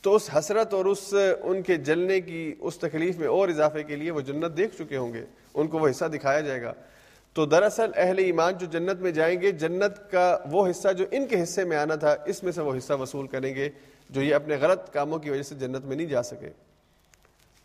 تو 0.00 0.14
اس 0.14 0.30
حسرت 0.38 0.74
اور 0.74 0.84
اس 0.84 1.14
ان 1.42 1.62
کے 1.62 1.76
جلنے 1.76 2.20
کی، 2.20 2.54
اس 2.60 2.78
تکلیف 2.78 3.18
میں 3.18 3.28
اور 3.28 3.48
اضافے 3.48 3.82
کے 3.82 3.96
لیے 3.96 4.10
وہ 4.10 4.20
جنت 4.20 4.56
دیکھ 4.56 4.76
چکے 4.76 4.96
ہوں 4.96 5.12
گے۔ 5.12 5.24
ان 5.54 5.66
کو 5.66 5.78
وہ 5.78 5.88
حصہ 5.90 6.04
دکھایا 6.04 6.40
جائے 6.40 6.62
گا۔ 6.62 6.72
تو 7.32 7.46
دراصل 7.46 7.90
اہل 7.96 8.18
ایمان 8.18 8.54
جو 8.58 8.66
جنت 8.66 9.00
میں 9.00 9.10
جائیں 9.10 9.40
گے، 9.40 9.52
جنت 9.52 10.10
کا 10.10 10.38
وہ 10.50 10.70
حصہ 10.70 10.92
جو 10.92 11.04
ان 11.10 11.26
کے 11.26 11.42
حصے 11.42 11.64
میں 11.64 11.76
آنا 11.76 11.94
تھا، 11.94 12.16
اس 12.26 12.42
میں 12.42 12.52
سے 12.52 12.62
وہ 12.62 12.76
حصہ 12.76 12.92
وصول 12.92 13.26
کریں 13.26 13.54
گے 13.54 13.68
جو 14.10 14.22
یہ 14.22 14.34
اپنے 14.34 14.56
غلط 14.56 14.92
کاموں 14.92 15.18
کی 15.18 15.30
وجہ 15.30 15.42
سے 15.42 15.54
جنت 15.54 15.84
میں 15.84 15.96
نہیں 15.96 16.06
جا 16.06 16.22
سکے۔ 16.22 16.65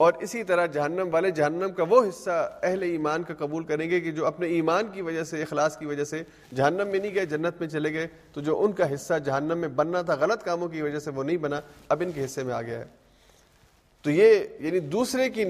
اور 0.02 0.14
اسی 0.19 0.44
طرح 0.44 0.65
جہنم 0.65 1.07
والے 1.11 1.32
جہنم 1.32 1.72
کا 1.78 1.84
وہ 1.90 2.03
حصہ 2.10 2.60
اہل 2.64 2.82
ایمان 2.82 3.23
کا 3.23 3.34
قبول 3.34 3.64
کریں 3.64 3.90
گے 3.90 3.99
کہ 3.99 4.11
جو 4.11 4.26
اپنے 4.26 4.48
ایمان 4.48 4.88
کی 4.88 5.02
وجہ 5.02 5.23
سے، 5.23 5.41
اخلاص 5.41 5.78
کی 5.78 5.86
وجہ 5.86 6.03
سے 6.03 6.23
جہنم 6.56 6.88
میں 6.88 6.99
نہیں 6.99 7.15
گئے، 7.15 7.26
جنت 7.26 7.53
میں 7.60 7.68
چلے 7.68 7.94
گئے، 7.94 8.07
تو 8.34 8.41
جو 8.41 8.64
ان 8.64 8.72
کا 8.72 8.94
حصہ 8.94 9.14
جہنم 9.26 9.57
میں 9.57 9.68
بننا 9.68 10.02
تھا، 10.02 10.14
غلط 10.14 10.44
کاموں 10.44 10.68
کی 10.68 10.82
وجہ 10.82 10.99
سے 10.99 11.11
وہ 11.11 11.23
نہیں 11.23 11.38
بنا، 11.38 11.61
اب 11.90 12.02
ان 12.06 12.11
کے 12.11 12.26
حصے 12.26 12.44
میں 12.44 12.53
آ 12.53 12.61
گیا 12.61 12.80
ہے۔ 12.80 12.86
تو 14.02 14.11
یہ 14.11 14.44
یعنی 14.60 14.80
دوسرے 14.80 15.30
کی 15.30 15.45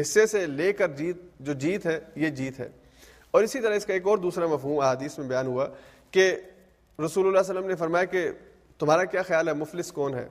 حصے 0.00 0.26
سے 0.26 0.46
لے 0.46 0.72
کر 0.72 0.88
جیت، 0.88 1.16
جو 1.40 1.52
جیت 1.52 1.86
ہے، 1.86 2.00
یہ 2.16 2.28
جیت 2.28 2.60
ہے۔ 2.60 2.68
اور 3.30 3.42
اسی 3.42 3.60
طرح 3.60 3.74
اس 3.74 3.86
کا 3.86 3.92
ایک 3.92 4.06
اور 4.06 4.18
دوسرا 4.18 4.46
مفہوم 4.46 4.80
احادیث 4.80 5.18
میں 5.18 5.28
بیان 5.28 5.46
ہوا 5.46 5.66
کہ 6.10 6.36
رسول 7.04 7.26
اللہ 7.26 7.38
علیہ 7.38 7.50
وسلم 7.50 7.68
نے 7.68 7.74
فرمایا 7.74 8.04
کہ 8.04 8.30
تمہارا 8.78 9.04
کیا 9.04 9.22
خیال 9.22 9.48
ہے؟ 9.48 9.52
مفلس 9.52 9.92
کون 9.92 10.14
ہے؟ 10.14 10.28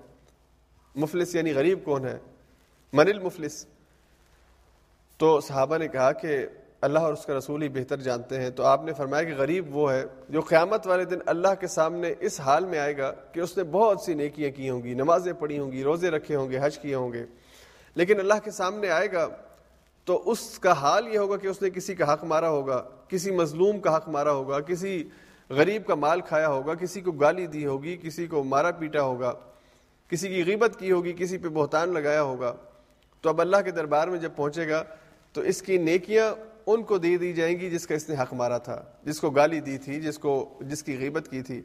مفلس 0.95 1.35
یعنی 1.35 1.53
غریب 1.53 1.83
کون 1.83 2.05
ہے؟ 2.05 2.17
من 2.93 3.07
المفلس؟ 3.07 3.65
تو 5.17 5.41
صحابہ 5.41 5.77
نے 5.77 5.87
کہا 5.87 6.11
کہ 6.11 6.45
اللہ 6.81 6.99
اور 6.99 7.13
اس 7.13 7.25
کا 7.25 7.37
رسول 7.37 7.61
ہی 7.61 7.69
بہتر 7.69 7.97
جانتے 7.97 8.41
ہیں۔ 8.41 8.49
تو 8.49 8.63
آپ 8.63 8.83
نے 8.83 8.93
فرمایا 8.93 9.23
کہ 9.23 9.33
غریب 9.37 9.75
وہ 9.75 9.93
ہے 9.93 10.05
جو 10.29 10.41
قیامت 10.41 10.87
والے 10.87 11.05
دن 11.05 11.15
اللہ 11.25 11.47
کے 11.59 11.67
سامنے 11.67 12.13
اس 12.19 12.39
حال 12.39 12.65
میں 12.65 12.79
آئے 12.79 12.97
گا 12.97 13.11
کہ 13.11 13.39
اس 13.39 13.57
نے 13.57 13.63
بہت 13.63 14.01
سی 14.01 14.13
نیکیاں 14.13 14.51
کی 14.51 14.69
ہوں 14.69 14.83
گی، 14.83 14.93
نمازیں 14.93 15.33
پڑھی 15.33 15.59
ہوں 15.59 15.71
گی، 15.71 15.83
روزے 15.83 16.09
رکھے 16.09 16.35
ہوں 16.35 16.51
گے، 16.51 16.59
حج 16.61 16.79
کیے 16.79 16.95
ہوں 16.95 17.13
گے۔ 17.13 17.25
لیکن 17.95 18.19
اللہ 18.19 18.33
کے 18.43 18.51
سامنے 18.51 18.89
آئے 18.89 19.11
گا 19.11 19.29
تو 20.05 20.31
اس 20.31 20.59
کا 20.59 20.71
حال 20.71 21.07
یہ 21.07 21.17
ہوگا 21.17 21.37
کہ 21.37 21.47
اس 21.47 21.61
نے 21.61 21.69
کسی 21.69 21.95
کا 21.95 22.13
حق 22.13 22.23
مارا 22.23 22.49
ہوگا، 22.49 22.83
کسی 23.07 23.31
مظلوم 23.31 23.79
کا 23.79 23.97
حق 23.97 24.09
مارا 24.09 24.31
ہوگا، 24.31 24.59
کسی 24.59 25.03
غریب 25.49 25.87
کا 25.87 25.95
مال 25.95 26.21
کھایا 26.21 26.47
ہوگا، 26.47 26.73
کسی 26.73 27.01
کو 27.01 27.11
گالی 27.11 27.47
دی 27.47 27.65
ہوگی، 27.65 27.97
کسی 27.97 28.27
کو 28.27 28.43
مارا 28.43 28.71
پیٹا 28.71 29.01
ہوگا، 29.01 29.33
کسی 30.07 30.27
کی 30.27 30.45
غیبت 30.45 30.79
کی 30.79 30.91
ہوگی، 30.91 31.13
کسی 31.13 31.37
پہ 31.37 31.47
بہتان 31.47 31.89
لگایا 31.89 32.21
ہوگا۔ 32.21 32.55
تو 33.21 33.29
اب 33.29 33.41
اللہ 33.41 33.57
کے 33.65 33.71
دربار 33.71 34.07
میں 34.07 34.19
جب 34.19 34.29
پہنچے 34.35 34.69
گا، 34.69 34.83
تو 35.33 35.41
اس 35.41 35.61
کی 35.61 35.77
نیکیاں 35.77 36.35
ان 36.65 36.83
کو 36.83 36.97
دے 36.97 37.17
دی 37.17 37.33
جائیں 37.33 37.59
گی 37.59 37.69
جس 37.69 37.87
کا 37.87 37.95
اس 37.95 38.09
نے 38.09 38.15
حق 38.15 38.33
مارا 38.33 38.57
تھا، 38.57 38.83
جس 39.03 39.19
کو 39.19 39.29
گالی 39.29 39.59
دی 39.59 39.77
تھی، 39.77 40.01
جس 40.01 40.17
کو، 40.17 40.57
جس 40.61 40.83
کی 40.83 40.97
غیبت 40.99 41.27
کی 41.31 41.41
تھی۔ 41.41 41.61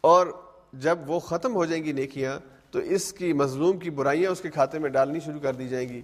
اور 0.00 0.26
جب 0.72 0.98
وہ 1.06 1.20
ختم 1.20 1.54
ہو 1.54 1.64
جائیں 1.64 1.84
گی 1.84 1.92
نیکیاں، 1.92 2.38
تو 2.70 2.78
اس 2.78 3.12
کی 3.12 3.32
مظلوم 3.32 3.78
کی 3.78 3.90
برائیاں 3.90 4.30
اس 4.30 4.40
کے 4.40 4.50
کھاتے 4.50 4.78
میں 4.78 4.90
ڈالنی 4.90 5.20
شروع 5.20 5.40
کر 5.40 5.54
دی 5.54 5.68
جائیں 5.68 5.88
گی۔ 5.88 6.02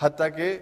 حتیٰ 0.00 0.28
کہ 0.36 0.58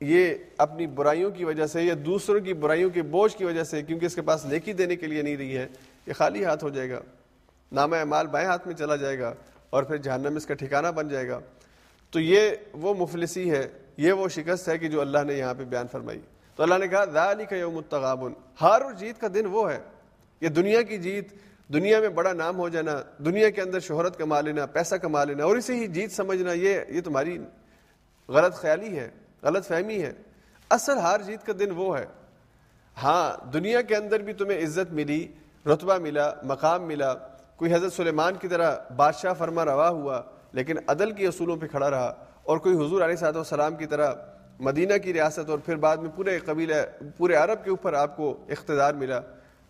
یہ 0.00 0.34
اپنی 0.56 0.86
برائیوں 0.86 1.30
کی 1.30 1.44
وجہ 1.44 1.66
سے 1.66 1.82
یا 1.82 1.94
دوسروں 2.06 2.40
کی 2.40 2.52
برائیوں 2.52 2.90
کے 2.90 3.02
بوجھ 3.02 3.36
کی 3.36 3.44
وجہ 3.44 3.64
سے، 3.64 3.82
کیونکہ 3.82 4.06
اس 4.06 4.14
کے 4.14 4.22
پاس 4.22 4.44
نیکی 4.44 4.72
دینے 4.72 4.96
کے 4.96 5.06
لیے 5.06 5.22
نہیں 5.22 5.36
رہی 5.36 5.56
ہے، 5.56 5.68
یہ 6.06 6.12
خالی 6.12 6.44
ہاتھ 6.44 6.64
ہو 6.64 6.68
جائے 6.68 6.90
گا۔ 6.90 7.00
نامہ 7.72 8.04
مال 8.04 8.26
بائیں 8.26 8.48
ہاتھ 8.48 8.66
میں 8.66 8.74
چلا 8.74 8.96
جائے 8.96 9.18
گا 9.18 9.34
اور 9.70 9.82
پھر 9.82 9.96
جہنم 9.96 10.36
اس 10.36 10.46
کا 10.46 10.54
ٹھکانہ 10.54 10.88
بن 10.88 11.08
جائے 11.08 11.28
گا۔ 11.28 11.40
تو 12.12 12.20
یہ 12.20 12.50
وہ 12.72 12.94
مفلسی 12.94 13.50
ہے، 13.50 13.68
یہ 13.96 14.12
وہ 14.12 14.28
شکست 14.28 14.68
ہے 14.68 14.78
کہ 14.78 14.88
جو 14.88 15.00
اللہ 15.00 15.18
نے 15.26 15.34
یہاں 15.34 15.54
پہ 15.54 15.64
بیان 15.64 15.86
فرمائی۔ 15.92 16.20
تو 16.56 16.62
اللہ 16.62 16.74
نے 16.74 16.88
کہا 16.88 17.04
ذالی 17.04 17.44
کا 17.44 17.56
یوم 17.56 17.76
التغابن۔ 17.76 18.32
ہار 18.60 18.80
اور 18.80 18.92
جیت 18.92 19.20
کا 19.20 19.26
دن 19.34 19.46
وہ 19.46 19.72
ہے 19.72 19.80
یہ 20.40 20.48
دنیا 20.48 20.82
کی 20.82 20.98
جیت، 20.98 21.28
دنیا 21.72 22.00
میں 22.00 22.08
بڑا 22.08 22.32
نام 22.32 22.58
ہو 22.58 22.68
جانا، 22.68 23.02
دنیا 23.18 23.50
کے 23.50 23.60
اندر 23.60 23.80
شہرت 23.80 24.18
کما 24.18 24.40
لینا، 24.40 24.66
پیسہ 24.66 24.94
کما 24.94 25.24
لینا، 25.24 25.44
اور 25.44 25.56
اسے 25.56 25.74
ہی 25.76 25.86
جیت 25.86 26.12
سمجھنا، 26.12 26.52
یہ 26.52 26.80
یہ 26.88 27.00
تمہاری 27.00 27.38
غلط 28.28 28.54
خیالی 28.54 28.98
ہے، 28.98 29.10
غلط 29.42 29.66
فہمی 29.66 30.02
ہے۔ 30.02 30.12
اصل 30.70 30.98
ہار 30.98 31.20
جیت 31.20 31.46
کا 31.46 31.52
دن 31.58 31.70
وہ 31.70 31.98
ہے۔ 31.98 32.06
ہاں 33.02 33.50
دنیا 33.52 33.82
کے 33.82 33.96
اندر 33.96 34.20
بھی 34.20 34.32
تمہیں 34.32 34.64
عزت 34.64 34.92
ملی، 34.92 35.28
رتبہ 35.66 35.98
ملا، 35.98 36.32
مقام 36.42 36.82
ملا۔ 36.82 37.14
کوئی 37.56 37.74
حضرت 37.74 37.92
سلیمان 37.92 38.34
کی 38.34 38.48
طرح 38.48 38.76
بادشاہ 38.96 39.32
فرما 39.32 39.64
روا 39.64 39.88
ہوا 39.88 40.22
لیکن 40.52 40.76
عدل 40.86 41.10
کے 41.10 41.26
اصولوں 41.26 41.56
پہ 41.56 41.66
کھڑا 41.66 41.90
رہا 41.90 42.12
اور 42.42 42.58
کوئی 42.58 42.74
حضور 42.76 43.02
علیہ 43.02 43.16
صاحب 43.16 43.36
السلام 43.36 43.76
کی 43.76 43.86
طرح 43.86 44.12
مدینہ 44.60 44.96
کی 45.02 45.12
ریاست 45.12 45.50
اور 45.50 45.58
پھر 45.58 45.76
بعد 45.76 45.96
میں 45.96 46.10
پورے 46.16 46.38
قبیلہ 46.38 46.74
پورے 47.16 47.34
عرب 47.34 47.64
کے 47.64 47.70
اوپر 47.70 47.92
آپ 47.92 48.16
کو 48.16 48.34
اقتدار 48.48 48.94
ملا، 48.94 49.20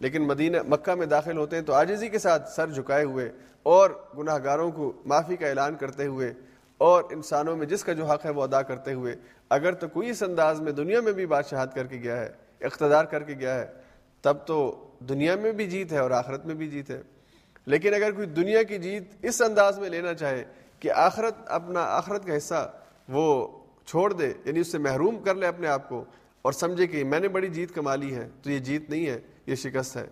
لیکن 0.00 0.26
مدینہ 0.26 0.56
مکہ 0.68 0.94
میں 0.94 1.06
داخل 1.06 1.36
ہوتے 1.36 1.56
ہیں 1.56 1.62
تو 1.62 1.72
آجزی 1.72 2.08
کے 2.08 2.18
ساتھ 2.18 2.48
سر 2.50 2.70
جھکائے 2.70 3.04
ہوئے 3.04 3.30
اور 3.62 3.90
گناہ 4.18 4.38
گاروں 4.44 4.70
کو 4.70 4.92
معافی 5.06 5.36
کا 5.36 5.48
اعلان 5.48 5.74
کرتے 5.74 6.06
ہوئے 6.06 6.32
اور 6.80 7.04
انسانوں 7.10 7.56
میں 7.56 7.66
جس 7.66 7.84
کا 7.84 7.92
جو 7.92 8.06
حق 8.06 8.24
ہے 8.26 8.30
وہ 8.30 8.42
ادا 8.42 8.62
کرتے 8.62 8.92
ہوئے، 8.92 9.14
اگر 9.50 9.72
تو 9.72 9.88
کوئی 9.88 10.10
اس 10.10 10.22
انداز 10.22 10.60
میں 10.60 10.72
دنیا 10.72 11.00
میں 11.00 11.12
بھی 11.12 11.26
بادشاہت 11.26 11.74
کر 11.74 11.86
کے 11.86 11.98
گیا 12.02 12.16
ہے، 12.20 12.28
اقتدار 12.60 13.04
کر 13.04 13.22
کے 13.22 13.34
گیا 13.38 13.54
ہے، 13.54 13.66
تب 14.24 14.36
تو 14.46 14.58
دنیا 15.08 15.36
میں 15.36 15.52
بھی 15.52 15.66
جیت 15.66 15.92
ہے 15.92 15.98
اور 15.98 16.10
آخرت 16.10 16.46
میں 16.46 16.54
بھی 16.54 16.68
جیت 16.68 16.90
ہے۔ 16.90 17.00
لیکن 17.66 17.94
اگر 17.94 18.12
کوئی 18.12 18.26
دنیا 18.26 18.62
کی 18.62 18.78
جیت 18.78 19.14
اس 19.22 19.40
انداز 19.42 19.78
میں 19.78 19.88
لینا 19.88 20.14
چاہے 20.14 20.44
کہ 20.82 20.90
آخرت 20.90 21.34
اپنا 21.46 21.80
آخرت 21.82 22.26
کا 22.26 22.36
حصہ 22.36 22.72
وہ 23.08 23.48
چھوڑ 23.86 24.12
دے 24.12 24.32
یعنی 24.44 24.60
اس 24.60 24.72
سے 24.72 24.78
محروم 24.78 25.18
کر 25.18 25.34
لے 25.34 25.46
اپنے 25.46 25.68
آپ 25.68 25.88
کو 25.88 26.04
اور 26.42 26.52
سمجھے 26.52 26.86
کہ 26.86 27.04
میں 27.04 27.20
نے 27.20 27.28
بڑی 27.28 27.48
جیت 27.48 27.74
کما 27.74 27.94
لی 27.94 28.14
ہے، 28.14 28.28
تو 28.42 28.50
یہ 28.50 28.58
جیت 28.58 28.90
نہیں 28.90 29.06
ہے، 29.06 29.20
یہ 29.46 29.54
شکست 29.54 29.96
ہے۔ 29.96 30.06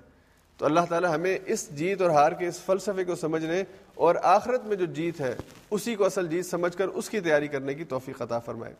تو 0.56 0.66
اللہ 0.66 0.80
تعالی 0.88 1.06
ہمیں 1.14 1.38
اس 1.46 1.70
جیت 1.70 2.02
اور 2.02 2.10
ہار 2.10 2.32
کے 2.32 2.46
اس 2.46 2.60
فلسفے 2.60 3.04
کو 3.04 3.14
سمجھنے 3.14 3.62
اور 3.94 4.14
آخرت 4.22 4.64
میں 4.64 4.76
جو 4.76 4.84
جیت 4.84 5.20
ہے، 5.20 5.36
اسی 5.70 5.94
کو 5.94 6.06
اصل 6.06 6.28
جیت 6.28 6.46
سمجھ 6.46 6.76
کر 6.76 6.88
اس 6.88 7.10
کی 7.10 7.20
تیاری 7.20 7.48
کرنے 7.48 7.74
کی 7.74 7.84
توفیق 7.84 8.22
عطا 8.22 8.38
فرمائے۔ 8.38 8.74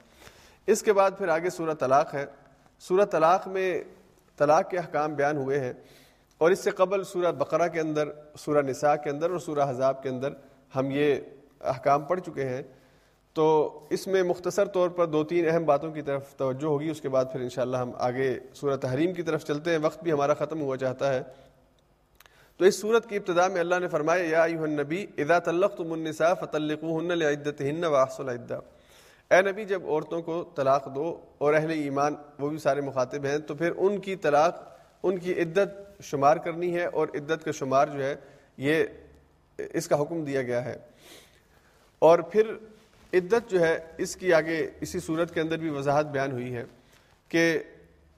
اس 0.67 0.83
کے 0.83 0.93
بعد 0.93 1.11
پھر 1.19 1.29
آگے 1.29 1.51
سورہ 1.51 1.75
طلاق 1.75 2.15
ہے۔ 2.15 2.27
سورہ 2.81 3.05
طلاق 3.05 3.49
میں 3.49 3.83
طلاق 4.37 4.71
کے 4.71 4.79
احکام 4.79 5.15
بیان 5.15 5.37
ہوئے 5.37 5.61
ہیں 5.61 5.73
اور 6.39 6.51
اس 6.51 6.59
سے 6.59 6.71
قبل 6.71 7.05
سورہ 7.05 7.33
بقرہ 7.33 7.69
کے 7.69 7.81
اندر، 7.81 8.09
سورہ 8.39 8.63
نساء 8.63 8.95
کے 8.95 9.11
اندر 9.11 9.31
اور 9.31 9.39
سورہ 9.39 9.71
حذاب 9.71 10.03
کے 10.03 10.09
اندر 10.09 10.33
ہم 10.77 10.87
یہ 10.91 11.17
احکام 11.61 12.05
پڑھ 12.05 12.21
چکے 12.21 12.45
ہیں، 12.45 12.63
تو 13.35 13.81
اس 13.91 14.07
میں 14.07 14.23
مختصر 14.23 14.65
طور 14.65 14.89
پر 14.89 15.07
دو 15.07 15.25
تین 15.25 15.49
اہم 15.49 15.65
باتوں 15.65 15.93
کی 15.93 16.03
طرف 16.03 16.35
توجہ 16.35 16.67
ہوگی، 16.67 16.91
اس 16.91 17.01
کے 17.01 17.09
بعد 17.09 17.25
پھر 17.33 17.41
انشاءاللہ 17.41 17.77
ہم 17.77 17.91
آگے 17.99 18.39
سورہ 18.55 18.77
تحریم 18.77 19.13
کی 19.13 19.23
طرف 19.23 19.45
چلتے 19.45 19.71
ہیں، 19.71 19.79
وقت 19.83 20.03
بھی 20.03 20.13
ہمارا 20.13 20.35
ختم 20.35 20.61
ہوا 20.61 20.77
چاہتا 20.77 21.15
ہے۔ 21.15 21.23
تو 22.57 22.65
اس 22.65 22.81
صورت 22.81 23.09
کی 23.09 23.17
ابتدا 23.17 23.49
میں 23.49 23.61
اللہ 23.61 23.75
نے 23.81 23.89
فرمایا، 23.89 24.25
یا 24.25 24.43
ایوہ 24.43 24.63
النبی، 24.63 25.07
اذا 25.19 25.39
طلقتم 25.39 25.93
النساء 25.93 26.35
فطلقوهن 26.35 27.09
لعدتهن 27.09 27.85
واحصوا 27.85 28.31
العدہ۔ 28.31 28.61
اے 29.31 29.43
نبی، 29.43 29.65
جب 29.65 29.83
عورتوں 29.87 30.23
کو 30.23 30.45
طلاق 30.57 30.95
دو 30.95 31.21
اور 31.39 31.55
اہل 31.55 31.71
ایمان، 31.71 32.15
وہ 32.39 32.49
بھی 32.49 32.59
سارے 32.59 32.81
مخاطب 32.81 33.25
ہیں، 33.25 33.39
تو 33.39 33.55
پھر 33.55 33.73
ان 33.77 33.99
کی 33.99 34.17
طلاق، 34.17 34.57
ان 35.03 35.19
کی 35.19 35.43
عدت 35.43 36.03
شمار 36.03 36.37
کرنی 36.37 36.75
ہے 36.75 36.85
اور 36.85 37.09
عدت 37.15 37.45
کا 37.45 37.51
شمار 37.51 37.87
جو 37.87 38.05
ہے، 38.05 38.15
یہ 38.57 38.85
اس 39.59 39.89
کا 39.89 40.03
حکم 40.03 40.25
دیا 40.25 40.43
گیا 40.43 40.65
ہے۔ 40.65 40.77
اور 42.03 42.19
پھر 42.33 42.53
عدت 43.13 43.51
جو 43.51 43.61
ہے، 43.61 43.79
اس 43.99 44.15
کی 44.17 44.33
آگے 44.35 44.67
اسی 44.81 44.99
صورت 45.01 45.35
کے 45.35 45.41
اندر 45.41 45.59
بھی 45.59 45.71
وضاحت 45.71 46.07
بیان 46.13 46.33
ہوئی 46.33 46.55
ہے 46.55 46.65
کہ، 47.31 47.59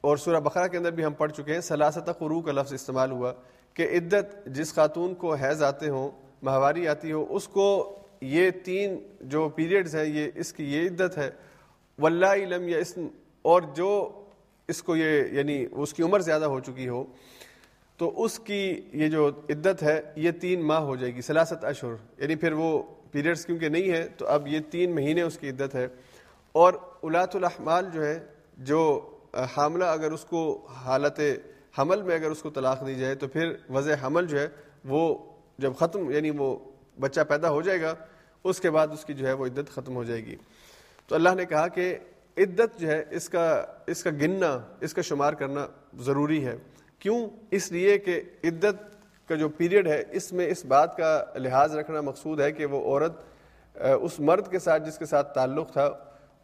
اور 0.04 0.16
سورہ 0.16 0.40
بقرہ 0.40 0.66
کے 0.68 0.76
اندر 0.76 0.90
بھی 0.92 1.04
ہم 1.04 1.12
پڑھ 1.14 1.32
چکے 1.32 1.52
ہیں 1.54 1.60
سلاست 1.60 2.08
قرو 2.18 2.40
کا 2.40 2.52
لفظ 2.52 2.72
استعمال 2.72 3.10
ہوا 3.10 3.32
کہ 3.76 3.86
عدت 3.96 4.46
جس 4.54 4.74
خاتون 4.74 5.14
کو 5.14 5.34
حیض 5.34 5.62
آتے 5.62 5.88
ہوں، 5.88 6.10
ماہواری 6.42 6.86
آتی 6.88 7.12
ہو، 7.12 7.24
اس 7.30 7.48
کو 7.48 7.66
یہ 8.20 8.50
تین 8.64 8.98
جو 9.30 9.48
پیریڈز 9.54 9.94
ہیں، 9.96 10.04
یہ 10.04 10.28
اس 10.34 10.52
کی 10.52 10.72
یہ 10.72 10.88
عدت 10.88 11.18
ہے، 11.18 11.30
واللہ 11.98 12.32
علم 12.42 12.68
یا 12.68 12.78
اس 12.78 12.96
اور 13.44 13.62
جو 13.76 13.90
اس 14.68 14.82
کو 14.82 14.96
یہ 14.96 15.22
یعنی 15.32 15.64
اس 15.72 15.94
کی 15.94 16.02
عمر 16.02 16.20
زیادہ 16.20 16.44
ہو 16.44 16.58
چکی 16.60 16.88
ہو، 16.88 17.04
تو 17.98 18.12
اس 18.24 18.38
کی 18.38 18.64
یہ 18.92 19.08
جو 19.08 19.28
عدت 19.50 19.82
ہے، 19.82 20.00
یہ 20.16 20.30
تین 20.40 20.66
ماہ 20.66 20.80
ہو 20.80 20.96
جائے 20.96 21.14
گی 21.14 21.20
سلاست 21.22 21.64
اشہر 21.64 21.94
یعنی 22.18 22.36
پھر 22.36 22.52
وہ 22.52 22.82
پیریڈز 23.12 23.46
کیونکہ 23.46 23.68
نہیں 23.68 23.92
ہے 23.92 24.08
تو 24.08 24.26
اب 24.26 24.46
یہ 24.46 24.60
تین 24.70 24.94
مہینے 24.94 25.22
اس 25.22 25.38
کی 25.38 25.48
عدت 25.48 25.74
ہے۔ 25.74 25.88
اور 26.52 26.72
الاۃ 27.02 27.34
الاحمال 27.34 27.86
جو 27.92 28.04
ہے، 28.06 28.26
جو 28.58 29.08
حاملہ 29.56 29.84
اگر 29.84 30.12
اس 30.12 30.24
کو 30.24 30.66
حالت 30.66 31.20
حمل 31.78 32.02
میں 32.02 32.14
اگر 32.14 32.30
اس 32.30 32.42
کو 32.42 32.50
طلاق 32.50 32.86
دی 32.86 32.94
جائے، 32.94 33.14
تو 33.14 33.28
پھر 33.28 33.54
وضع 33.70 33.92
حمل 34.02 34.26
جو 34.26 34.40
ہے، 34.40 34.48
وہ 34.84 35.32
جب 35.58 35.72
ختم 35.78 36.10
یعنی 36.10 36.30
وہ 36.30 36.58
بچہ 37.00 37.20
پیدا 37.20 37.50
ہو 37.50 37.62
جائے 37.62 37.80
گا، 37.80 37.94
اس 38.44 38.60
کے 38.60 38.70
بعد 38.70 38.88
اس 38.88 39.04
کی 39.04 39.14
جو 39.14 39.26
ہے 39.26 39.32
وہ 39.32 39.46
عدت 39.46 39.70
ختم 39.70 39.96
ہو 39.96 40.04
جائے 40.04 40.26
گی۔ 40.26 40.36
تو 41.06 41.14
اللہ 41.14 41.28
نے 41.36 41.44
کہا 41.44 41.68
کہ 41.68 41.96
عدت 42.36 42.80
جو 42.80 42.88
ہے، 42.88 43.04
اس 43.10 43.28
کا 43.28 43.64
اس 43.86 44.02
کا 44.02 44.10
گننا، 44.10 44.58
اس 44.80 44.94
کا 44.94 45.02
شمار 45.02 45.32
کرنا 45.32 45.66
ضروری 45.94 46.44
ہے۔ 46.44 46.56
کیوں؟ 46.98 47.28
اس 47.50 47.72
لیے 47.72 47.98
کہ 47.98 48.20
عدت 48.44 49.01
کا 49.28 49.34
جو 49.34 49.48
پیریڈ 49.48 49.86
ہے، 49.86 50.02
اس 50.10 50.32
میں 50.32 50.46
اس 50.46 50.64
بات 50.64 50.96
کا 50.96 51.24
لحاظ 51.34 51.76
رکھنا 51.76 52.00
مقصود 52.00 52.40
ہے 52.40 52.52
کہ 52.52 52.66
وہ 52.66 52.84
عورت 52.84 53.12
اس 53.74 54.20
مرد 54.20 54.50
کے 54.50 54.58
ساتھ 54.58 54.82
جس 54.82 54.98
کے 54.98 55.06
ساتھ 55.06 55.34
تعلق 55.34 55.72
تھا، 55.72 55.90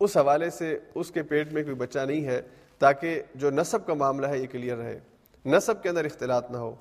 اس 0.00 0.16
حوالے 0.16 0.50
سے 0.50 0.78
اس 0.94 1.10
کے 1.10 1.22
پیٹ 1.22 1.52
میں 1.52 1.62
کوئی 1.62 1.74
بچہ 1.74 1.98
نہیں 1.98 2.24
ہے 2.24 2.42
تاکہ 2.78 3.22
جو 3.34 3.50
نصب 3.50 3.86
کا 3.86 3.94
معاملہ 3.94 4.26
ہے 4.26 4.38
یہ 4.38 4.46
کلیئر 4.46 4.76
رہے۔ 4.76 4.98
نصب 5.46 5.82
کے 5.82 5.88
اندر 5.88 6.04
اختلاط 6.04 6.50
نہ 6.50 6.56
ہو۔ 6.56 6.74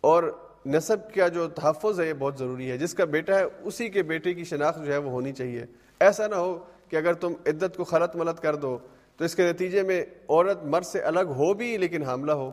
اور 0.00 0.38
نصب 0.66 1.14
کا 1.14 1.28
جو 1.28 1.48
تحفظ 1.48 2.00
ہے 2.00 2.08
یہ 2.08 2.12
بہت 2.12 2.38
ضروری 2.38 2.70
ہے۔ 2.70 2.78
جس 2.78 2.94
کا 2.94 3.04
بیٹا 3.04 3.38
ہے، 3.38 3.44
اسی 3.62 3.88
کے 3.88 4.02
بیٹے 4.02 4.34
کی 4.34 4.44
شناخت 4.44 4.84
جو 4.84 4.92
ہے 4.92 4.98
وہ 4.98 5.10
ہونی 5.10 5.32
چاہیے۔ 5.32 5.64
ایسا 6.00 6.26
نہ 6.26 6.34
ہو 6.34 6.64
کہ 6.88 6.96
اگر 6.96 7.12
تم 7.12 7.32
عدت 7.46 7.76
کو 7.76 7.84
خلط 7.84 8.16
ملت 8.16 8.42
کر 8.42 8.54
دو 8.54 8.78
تو 9.16 9.24
اس 9.24 9.34
کے 9.34 9.50
نتیجے 9.52 9.82
میں 9.82 10.04
عورت 10.28 10.64
مرد 10.64 10.84
سے 10.84 11.00
الگ 11.00 11.20
ہو 11.20 11.54
بھی 11.54 11.76
لیکن 11.76 12.02
حاملہ 12.02 12.32
ہو۔ 12.32 12.50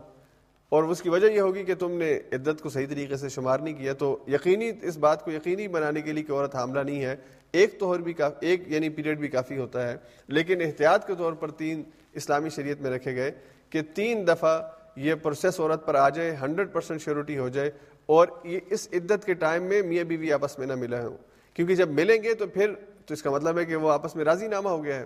اور 0.70 0.84
اس 0.84 1.02
کی 1.02 1.10
وجہ 1.10 1.28
یہ 1.28 1.40
ہوگی 1.40 1.64
کہ 1.64 1.76
تم 1.76 1.92
نے 1.92 2.20
عدت 2.32 2.62
کو 2.62 2.70
صحیح 2.70 2.86
طریقے 2.90 3.18
سے 3.18 3.30
شمار 3.30 3.60
نہیں 3.60 3.74
کیا، 3.74 3.94
تو 3.94 4.26
یقینی 4.28 4.72
اس 4.82 4.98
بات 4.98 5.26
کو 5.26 5.32
یقینی 5.32 5.68
بنانے 5.68 6.02
کے 6.02 6.12
لیے 6.12 6.24
کہ 6.24 6.32
عورت 6.32 6.56
حاملہ 6.56 6.80
نہیں 6.80 7.04
ہے۔ 7.04 7.16
ایک 7.52 7.80
طور 7.80 8.00
بھی 8.00 8.14
کافی 8.14 8.46
ایک 8.46 8.62
یعنی 8.68 8.90
پیریڈ 8.90 9.20
بھی 9.20 9.28
کافی 9.28 9.58
ہوتا 9.58 9.92
ہے۔ 9.92 9.96
لیکن 10.28 10.62
احتیاط 10.62 11.08
کے 11.08 11.14
طور 11.18 11.34
پر 11.34 11.52
تین 11.52 11.84
اسلامی 12.14 12.50
شریعت 12.50 12.82
میں 12.82 12.92
رکھے 12.92 13.16
گئے 13.16 13.32
کہ 13.70 13.82
تین 13.96 14.28
دفعہ 14.28 14.62
یہ 14.96 15.14
پروسیس 15.16 15.60
عورت 15.60 15.86
پر 15.86 15.96
آ 15.96 16.10
جائے، 16.10 16.36
ہنڈریڈ 16.42 16.74
پرسینٹ 16.74 17.02
شیورٹی 17.02 17.38
ہو 17.38 17.50
جائے 17.50 17.72
اور 18.06 18.28
یہ 18.44 18.60
اس 18.70 18.88
عدت 18.94 19.26
کے 19.26 19.34
ٹائم 19.34 19.64
میں 19.64 19.82
میاں 19.82 20.04
بیوی 20.04 20.34
آپس 20.34 20.60
میں 20.60 20.68
نہ 20.68 20.76
ملا 20.76 21.08
ہوں۔ 21.08 21.18
کیونکہ 21.54 21.76
جب 21.76 21.90
ملیں 21.90 22.24
گے 22.24 22.34
تو 22.34 22.48
پھر 22.48 22.74
تو 23.06 23.14
اس 23.14 23.24
کا 23.24 23.30
مطلب 23.30 23.60
ہے 23.60 23.66
کہ 23.66 23.76
وہ 23.76 23.92
آپس 23.92 24.16
میں 24.16 24.26
راضی 24.26 24.48
نامہ 24.48 24.70
ہو 24.70 24.84
گیا 24.84 25.00
ہے۔ 25.00 25.06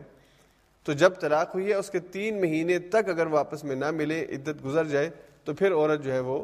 تو 0.84 0.94
جب 0.94 1.12
طلاق 1.20 1.56
ہوئی 1.56 1.68
ہے، 1.68 1.74
اس 1.74 1.90
کے 1.90 2.00
تین 2.00 2.42
مہینے 2.42 2.80
تک 2.80 3.10
اگر 3.10 3.26
وہ 3.26 3.38
آپس 3.38 3.64
میں 3.64 3.76
نہ 3.76 3.92
ملے، 3.92 4.26
عدت 4.30 4.66
گزر 4.66 4.86
جائے 4.86 5.10
تو 5.44 5.54
پھر 5.54 5.74
عورت 5.74 6.04
جو 6.04 6.12
ہے 6.14 6.20
وہ 6.20 6.44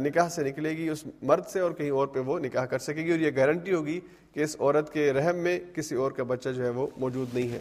نکاح 0.00 0.28
سے 0.28 0.42
نکلے 0.44 0.70
گی، 0.70 0.88
اس 0.88 1.04
مرد 1.22 1.46
سے 1.46 1.60
اور 1.60 1.70
کہیں 1.70 1.90
اور 1.90 2.06
پہ 2.06 2.20
وہ 2.26 2.38
نکاح 2.38 2.64
کر 2.64 2.78
سکے 2.78 3.04
گی 3.04 3.10
اور 3.10 3.18
یہ 3.18 3.30
گارنٹی 3.36 3.74
ہوگی 3.74 4.00
کہ 4.32 4.40
اس 4.40 4.56
عورت 4.60 4.92
کے 4.92 5.12
رحم 5.12 5.36
میں 5.36 5.58
کسی 5.74 5.94
اور 5.94 6.10
کا 6.10 6.22
بچہ 6.22 6.48
جو 6.48 6.64
ہے 6.64 6.70
وہ 6.70 6.86
موجود 6.96 7.34
نہیں 7.34 7.48
ہے۔ 7.48 7.58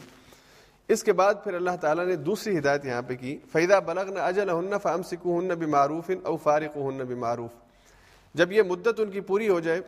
اس 0.90 1.04
کے 1.04 1.14
بعد 1.14 1.34
پھر 1.44 1.54
اللہ 1.54 1.76
تعالیٰ 1.82 2.06
نے 2.06 2.16
دوسری 2.16 2.58
ہدایت 2.58 2.86
یہاں 2.86 3.02
پہ 3.08 3.16
کی 3.16 3.38
فیدہ 3.52 3.80
بلغ 3.86 4.14
نہ 4.14 4.20
اجل 4.20 4.50
ہن 4.50 4.78
فام 4.84 5.04
سکو 5.04 5.40
ہن 5.40 5.48
بھی 5.48 5.68
معروف 5.68 6.12
او 6.24 6.38
فارق 6.38 6.78
ہن 6.78 7.06
بھی 7.08 7.16
معروف 7.16 7.52
جب 8.36 8.52
یہ 8.52 8.62
مدت 8.62 9.00
ان 9.00 9.12
کی 9.12 9.22
پوری 9.22 9.50
ہو 9.50 9.60
جائے 9.60 9.82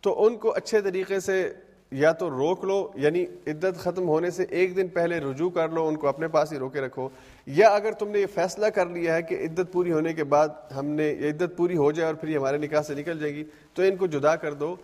تو 0.00 0.26
ان 0.26 0.36
کو 0.36 0.52
اچھے 0.54 0.80
طریقے 0.80 1.20
سے 1.20 1.52
یا 1.90 2.12
تو 2.12 2.30
روک 2.30 2.64
لو 2.64 2.76
یعنی 2.94 3.24
عدت 3.46 3.78
ختم 3.78 4.08
ہونے 4.08 4.30
سے 4.30 4.44
ایک 4.50 4.76
دن 4.76 4.88
پہلے 4.88 5.18
رجوع 5.20 5.50
کر 5.50 5.68
لو، 5.68 5.86
ان 5.88 5.96
کو 5.96 6.08
اپنے 6.08 6.28
پاس 6.28 6.52
ہی 6.52 6.58
روکے 6.58 6.80
رکھو۔ 6.80 7.08
یا 7.46 7.68
اگر 7.68 7.92
تم 7.92 8.08
نے 8.08 8.18
یہ 8.18 8.26
فیصلہ 8.34 8.66
کر 8.66 8.86
لیا 8.86 9.14
ہے 9.14 9.22
کہ 9.22 9.34
عدت 9.34 9.72
پوری 9.72 9.92
ہونے 9.92 10.14
کے 10.14 10.24
بعد 10.24 10.48
ہم 10.76 10.86
نے 10.86 11.16
یہ 11.20 11.30
عدت 11.30 11.56
پوری 11.56 11.76
ہو 11.76 11.92
جائے 11.92 12.06
اور 12.06 12.14
پھر 12.14 12.28
یہ 12.28 12.38
ہمارے 12.38 12.58
نکاح 12.58 12.82
سے 12.82 12.94
نکل 12.94 13.18
جائے 13.18 13.34
گی، 13.34 13.44
تو 13.74 13.82
ان 13.82 13.96
کو 13.96 14.06
جدا 14.06 14.36
کر 14.36 14.52
دو 14.52 14.76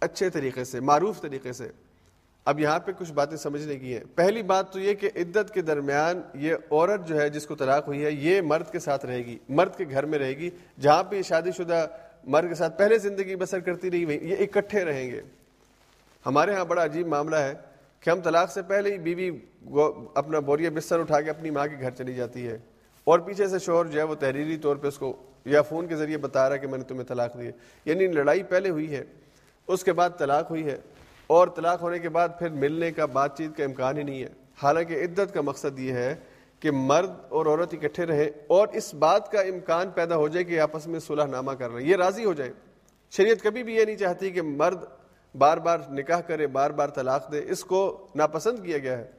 اچھے 0.00 0.30
طریقے 0.30 0.64
سے، 0.64 0.80
معروف 0.80 1.20
طریقے 1.20 1.52
سے۔ 1.52 1.68
اب 2.44 2.60
یہاں 2.60 2.78
پہ 2.78 2.92
کچھ 2.98 3.12
باتیں 3.12 3.36
سمجھنے 3.36 3.76
کی 3.76 3.92
ہیں۔ 3.92 4.04
پہلی 4.14 4.42
بات 4.42 4.72
تو 4.72 4.80
یہ 4.80 4.94
کہ 4.94 5.10
عدت 5.16 5.54
کے 5.54 5.62
درمیان 5.62 6.20
یہ 6.34 6.54
عورت 6.70 7.08
جو 7.08 7.20
ہے 7.20 7.30
جس 7.30 7.46
کو 7.46 7.54
طلاق 7.54 7.88
ہوئی 7.88 8.04
ہے، 8.04 8.10
یہ 8.12 8.40
مرد 8.40 8.72
کے 8.72 8.78
ساتھ 8.78 9.06
رہے 9.06 9.18
گی، 9.18 9.38
مرد 9.48 9.76
کے 9.76 9.84
گھر 9.90 10.06
میں 10.06 10.18
رہے 10.18 10.36
گی۔ 10.36 10.50
جہاں 10.80 11.04
پہ 11.04 11.16
یہ 11.16 11.22
شادی 11.22 11.50
شدہ 11.56 11.86
مرد 12.24 12.48
کے 12.48 12.54
ساتھ 12.54 12.78
پہلے 12.78 12.98
زندگی 12.98 13.36
بسر 13.36 13.60
کرتی 13.60 13.90
رہی 13.90 14.28
یہ 14.30 14.36
اکٹھے 14.40 14.84
رہیں 14.84 15.10
گے۔ 15.10 15.20
ہمارے 16.26 16.54
ہاں 16.54 16.64
بڑا 16.64 16.84
عجیب 16.84 17.06
معاملہ 17.06 17.36
ہے۔ 17.36 17.54
کہ 18.02 18.10
ہم 18.10 18.20
طلاق 18.20 18.50
سے 18.50 18.62
پہلے 18.62 18.92
ہی 18.92 18.98
بیوی 18.98 19.30
اپنا 20.14 20.38
بوریا 20.38 20.70
بستر 20.74 21.00
اٹھا 21.00 21.20
کے 21.20 21.30
اپنی 21.30 21.50
ماں 21.50 21.66
کے 21.66 21.76
گھر 21.80 21.90
چلی 21.90 22.14
جاتی 22.14 22.48
ہے 22.48 22.58
اور 23.04 23.18
پیچھے 23.18 23.48
سے 23.48 23.58
شوہر 23.58 23.84
جو 23.84 23.98
ہے 23.98 24.04
وہ 24.04 24.14
تحریری 24.14 24.56
طور 24.56 24.76
پہ 24.76 24.88
اس 24.88 24.98
کو 24.98 25.16
یا 25.44 25.62
فون 25.62 25.86
کے 25.86 25.96
ذریعے 25.96 26.16
بتا 26.16 26.48
رہا 26.48 26.54
ہے 26.54 26.60
کہ 26.60 26.66
میں 26.66 26.78
نے 26.78 26.84
تمہیں 26.84 27.04
طلاق 27.04 27.38
دی 27.38 27.46
ہے۔ 27.46 27.52
یعنی 27.84 28.06
لڑائی 28.06 28.42
پہلے 28.42 28.70
ہوئی 28.70 28.96
ہے، 28.96 29.04
اس 29.66 29.84
کے 29.84 29.92
بعد 29.92 30.10
طلاق 30.18 30.50
ہوئی 30.50 30.64
ہے 30.64 30.78
اور 31.26 31.48
طلاق 31.48 31.82
ہونے 31.82 31.98
کے 31.98 32.08
بعد 32.08 32.28
پھر 32.38 32.48
ملنے 32.48 32.92
کا 32.92 33.06
بات 33.06 33.38
چیت 33.38 33.56
کا 33.56 33.64
امکان 33.64 33.98
ہی 33.98 34.02
نہیں 34.02 34.22
ہے۔ 34.22 34.28
حالانکہ 34.62 35.04
عدت 35.04 35.34
کا 35.34 35.40
مقصد 35.40 35.78
یہ 35.78 35.92
ہے 35.92 36.14
کہ 36.60 36.70
مرد 36.70 37.10
اور 37.28 37.46
عورت 37.46 37.74
اکٹھے 37.74 38.06
رہے 38.06 38.30
اور 38.46 38.68
اس 38.72 38.94
بات 38.94 39.32
کا 39.32 39.40
امکان 39.40 39.90
پیدا 39.90 40.16
ہو 40.16 40.28
جائے 40.28 40.44
کہ 40.44 40.60
آپس 40.60 40.86
میں 40.86 41.00
صلح 41.00 41.24
نامہ 41.24 41.52
کر 41.52 41.70
رہے 41.70 41.82
ہیں 41.82 41.90
یہ 41.90 41.96
راضی 41.96 42.24
ہو 42.24 42.32
جائے۔ 42.32 42.52
شریعت 43.10 43.42
کبھی 43.42 43.62
بھی 43.62 43.74
یہ 43.74 43.84
نہیں 43.84 43.96
چاہتی 43.96 44.30
کہ 44.30 44.42
مرد 44.42 44.84
بار 45.38 45.56
بار 45.56 45.78
نکاح 45.90 46.20
کرے، 46.20 46.46
بار 46.46 46.70
بار 46.70 46.88
طلاق 46.88 47.32
دے، 47.32 47.40
اس 47.48 47.64
کو 47.64 48.06
ناپسند 48.14 48.64
کیا 48.64 48.78
گیا 48.78 48.98
ہے۔ 48.98 49.10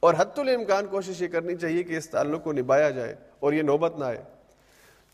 اور 0.00 0.14
حت 0.18 0.38
الامکان 0.38 0.86
کوشش 0.86 1.22
یہ 1.22 1.28
کرنی 1.28 1.56
چاہیے 1.56 1.82
کہ 1.82 1.96
اس 1.96 2.10
تعلق 2.10 2.44
کو 2.44 2.52
نبھایا 2.52 2.90
جائے 2.90 3.14
اور 3.40 3.52
یہ 3.52 3.62
نوبت 3.62 3.98
نہ 3.98 4.04
آئے۔ 4.04 4.22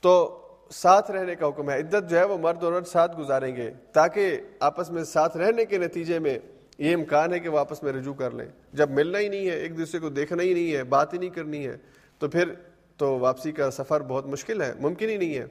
تو 0.00 0.42
ساتھ 0.70 1.10
رہنے 1.10 1.34
کا 1.34 1.48
حکم 1.48 1.70
ہے۔ 1.70 1.78
عدت 1.78 2.10
جو 2.10 2.18
ہے 2.18 2.24
وہ 2.24 2.38
مرد 2.38 2.64
اور 2.64 2.72
عورت 2.72 2.88
ساتھ 2.88 3.18
گزاریں 3.18 3.56
گے 3.56 3.70
تاکہ 3.92 4.38
آپس 4.60 4.90
میں 4.90 5.04
ساتھ 5.04 5.36
رہنے 5.36 5.64
کے 5.64 5.78
نتیجے 5.78 6.18
میں 6.18 6.38
یہ 6.78 6.94
امکان 6.94 7.32
ہے 7.32 7.38
کہ 7.38 7.48
وہ 7.48 7.58
آپس 7.58 7.82
میں 7.82 7.92
رجوع 7.92 8.14
کر 8.14 8.30
لیں۔ 8.30 8.46
جب 8.72 8.90
ملنا 8.90 9.18
ہی 9.18 9.28
نہیں 9.28 9.46
ہے، 9.46 9.54
ایک 9.54 9.78
دوسرے 9.78 10.00
کو 10.00 10.08
دیکھنا 10.08 10.42
ہی 10.42 10.54
نہیں 10.54 10.74
ہے، 10.74 10.84
بات 10.84 11.14
ہی 11.14 11.18
نہیں 11.18 11.30
کرنی 11.30 11.66
ہے، 11.66 11.76
تو 12.18 12.28
پھر 12.28 12.54
تو 12.96 13.18
واپسی 13.18 13.52
کا 13.52 13.70
سفر 13.70 14.00
بہت 14.00 14.26
مشکل 14.26 14.62
ہے، 14.62 14.72
ممکن 14.80 15.08
ہی 15.08 15.16
نہیں 15.16 15.38
ہے۔ 15.38 15.46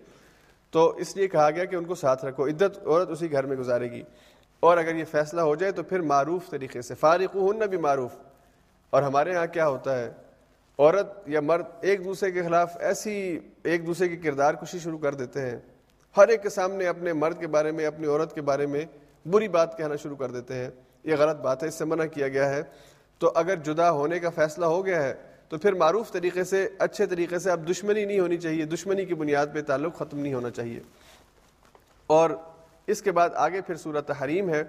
تو 0.71 0.95
اس 0.95 1.17
لیے 1.17 1.27
کہا 1.27 1.49
گیا 1.51 1.65
کہ 1.65 1.75
ان 1.75 1.85
کو 1.85 1.95
ساتھ 1.95 2.25
رکھو، 2.25 2.47
عدت 2.47 2.87
عورت 2.87 3.09
اسی 3.09 3.31
گھر 3.31 3.43
میں 3.43 3.57
گزارے 3.57 3.91
گی۔ 3.91 4.03
اور 4.59 4.77
اگر 4.77 4.95
یہ 4.95 5.03
فیصلہ 5.11 5.41
ہو 5.41 5.55
جائے 5.55 5.71
تو 5.71 5.83
پھر 5.83 5.99
معروف 5.99 6.49
طریقے 6.49 6.81
سے 6.81 6.95
فارغ 6.95 7.25
ہن 7.33 7.69
بھی 7.69 7.77
معروف۔ 7.77 8.11
اور 8.89 9.03
ہمارے 9.03 9.31
یہاں 9.31 9.47
کیا 9.47 9.67
ہوتا 9.67 9.99
ہے؟ 9.99 10.11
عورت 10.79 11.29
یا 11.29 11.41
مرد 11.41 11.65
ایک 11.81 12.05
دوسرے 12.05 12.31
کے 12.31 12.43
خلاف 12.43 12.77
ایسی 12.79 13.39
ایک 13.63 13.87
دوسرے 13.87 14.09
کی 14.09 14.17
کردار 14.17 14.53
کشی 14.53 14.79
شروع 14.79 14.97
کر 14.97 15.13
دیتے 15.13 15.41
ہیں۔ 15.41 15.57
ہر 16.17 16.27
ایک 16.27 16.43
کے 16.43 16.49
سامنے 16.49 16.87
اپنے 16.87 17.13
مرد 17.13 17.39
کے 17.39 17.47
بارے 17.47 17.71
میں، 17.71 17.85
اپنی 17.85 18.07
عورت 18.07 18.35
کے 18.35 18.41
بارے 18.41 18.65
میں 18.65 18.85
بری 19.27 19.47
بات 19.47 19.77
کہنا 19.77 19.95
شروع 19.95 20.15
کر 20.15 20.31
دیتے 20.31 20.53
ہیں۔ 20.53 20.69
یہ 21.03 21.15
غلط 21.19 21.35
بات 21.35 21.63
ہے، 21.63 21.67
اس 21.67 21.75
سے 21.75 21.85
منع 21.85 22.05
کیا 22.05 22.27
گیا 22.27 22.49
ہے۔ 22.49 22.63
تو 23.19 23.31
اگر 23.35 23.55
جدا 23.55 23.91
ہونے 23.91 24.19
کا 24.19 24.29
فیصلہ 24.29 24.65
ہو 24.65 24.85
گیا 24.85 25.03
ہے 25.03 25.13
تو 25.49 25.57
پھر 25.57 25.73
معروف 25.73 26.11
طریقے 26.11 26.43
سے، 26.43 26.69
اچھے 26.79 27.05
طریقے 27.05 27.39
سے 27.39 27.51
اب 27.51 27.71
دشمنی 27.71 28.05
نہیں 28.05 28.19
ہونی 28.19 28.37
چاہیے۔ 28.37 28.65
دشمنی 28.65 29.05
کی 29.05 29.13
بنیاد 29.13 29.47
پہ 29.53 29.61
تعلق 29.61 29.95
ختم 29.95 30.19
نہیں 30.19 30.33
ہونا 30.33 30.49
چاہیے۔ 30.49 30.79
اور 32.07 32.29
اس 32.87 33.01
کے 33.01 33.11
بعد 33.11 33.29
آگے 33.35 33.61
پھر 33.61 33.75
صورت 33.75 34.11
حریم 34.21 34.49
ہے۔ 34.49 34.63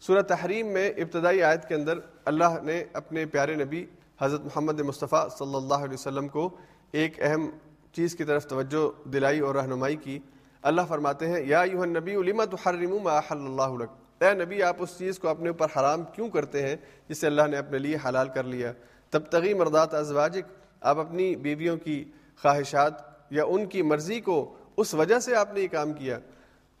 صورت 0.00 0.28
تحریم 0.28 0.66
میں 0.66 0.90
ابتدائی 0.90 1.42
آیت 1.42 1.68
کے 1.68 1.74
اندر 1.74 1.98
اللہ 2.24 2.58
نے 2.62 2.84
اپنے 2.92 3.26
پیارے 3.26 3.54
نبی 3.54 3.86
حضرت 4.20 4.40
محمد 4.44 4.80
مصطفیٰ 4.80 5.28
صلی 5.38 5.54
اللہ 5.54 5.74
علیہ 5.74 5.94
وسلم 5.94 6.28
کو 6.28 6.48
ایک 6.92 7.22
اہم 7.22 7.50
چیز 7.92 8.14
کی 8.16 8.24
طرف 8.24 8.46
توجہ 8.46 9.08
دلائی 9.08 9.40
اور 9.40 9.54
رہنمائی 9.54 9.96
کی۔ 9.96 10.18
اللہ 10.62 10.82
فرماتے 10.88 11.28
ہیں، 11.28 11.40
یا 11.46 11.62
یوہ 11.62 11.86
نبی 11.86 12.14
علما 12.14 12.44
تو 12.44 12.56
ما 13.02 13.18
حل 13.18 13.20
اللہ 13.30 13.84
اے 14.20 14.32
نبی، 14.34 14.62
آپ 14.62 14.76
اس 14.78 14.98
چیز 14.98 15.18
کو 15.18 15.28
اپنے 15.28 15.48
اوپر 15.48 15.66
حرام 15.76 16.02
کیوں 16.02 16.28
کرتے 16.28 16.62
ہیں 16.62 16.76
جسے 17.08 17.26
اللہ 17.26 17.42
نے 17.50 17.56
اپنے 17.56 17.78
لیے 17.78 17.96
حلال 18.08 18.28
کر 18.28 18.44
لیا؟ 18.44 18.72
تب 19.10 19.20
تغی 19.30 19.54
مردات 19.54 19.94
ازواجک، 19.94 20.52
آپ 20.80 20.98
اپنی 20.98 21.36
بیویوں 21.36 21.76
کی 21.76 22.04
خواہشات 22.42 22.92
یا 23.30 23.44
ان 23.44 23.66
کی 23.66 23.82
مرضی 23.82 24.20
کو 24.20 24.54
اس 24.76 24.94
وجہ 24.94 25.18
سے 25.18 25.34
آپ 25.36 25.54
نے 25.54 25.60
یہ 25.60 25.68
کام 25.68 25.92
کیا؟ 25.92 26.18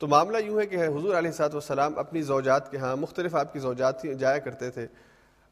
تو 0.02 0.08
معاملہ 0.08 0.38
یوں 0.38 0.60
ہے 0.60 0.66
کہ 0.66 0.76
حضور 0.76 1.14
علیہ 1.14 1.30
سات 1.30 1.54
وسلام 1.54 1.98
اپنی 1.98 2.22
زوجات 2.22 2.70
کے 2.70 2.76
ہاں 2.76 2.96
مختلف 2.96 3.34
آپ 3.34 3.52
کی 3.52 3.58
زوجات 3.58 4.02
جایا 4.02 4.38
کرتے 4.38 4.70
تھے۔ 4.70 4.86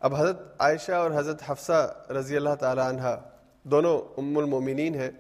اب 0.01 0.15
حضرت 0.15 0.41
عائشہ 0.59 0.93
اور 0.93 1.11
حضرت 1.15 1.43
حفصہ 1.47 1.95
رضی 2.11 2.37
اللہ 2.37 2.55
تعالیٰ 2.61 2.89
عنہ 2.89 3.21
دونوں 3.63 4.21
ام 4.21 4.39
المومنین 4.39 4.95
ہیں۔ 4.95 5.11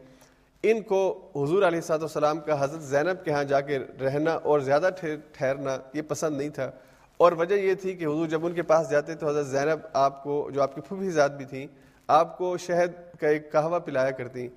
ان 0.62 0.82
کو 0.82 1.30
حضور 1.36 1.62
علیہ 1.62 1.80
صاحب 1.80 2.00
والسلام 2.00 2.40
کا 2.40 2.64
حضرت 2.64 2.82
زینب 2.82 3.24
کے 3.24 3.32
ہاں 3.32 3.44
جا 3.44 3.60
کے 3.60 3.78
رہنا 3.78 4.30
اور 4.30 4.60
زیادہ 4.60 4.88
ٹھہرنا 5.32 5.76
یہ 5.94 6.02
پسند 6.02 6.36
نہیں 6.36 6.48
تھا۔ 6.48 6.70
اور 7.16 7.32
وجہ 7.32 7.54
یہ 7.54 7.74
تھی 7.74 7.94
کہ 7.94 8.04
حضور 8.04 8.26
جب 8.26 8.46
ان 8.46 8.52
کے 8.52 8.62
پاس 8.62 8.90
جاتے 8.90 9.14
تو 9.14 9.28
حضرت 9.28 9.46
زینب 9.46 9.86
آپ 9.92 10.22
کو، 10.22 10.50
جو 10.54 10.62
آپ 10.62 10.74
کی 10.74 10.80
پھوپھی 10.80 11.10
ذات 11.10 11.36
بھی 11.36 11.44
تھیں، 11.44 11.66
آپ 12.08 12.38
کو 12.38 12.56
شہد 12.56 13.20
کا 13.20 13.28
ایک 13.28 13.52
قہوہ 13.52 13.78
پلایا 13.78 14.10
کرتی۔ 14.10 14.48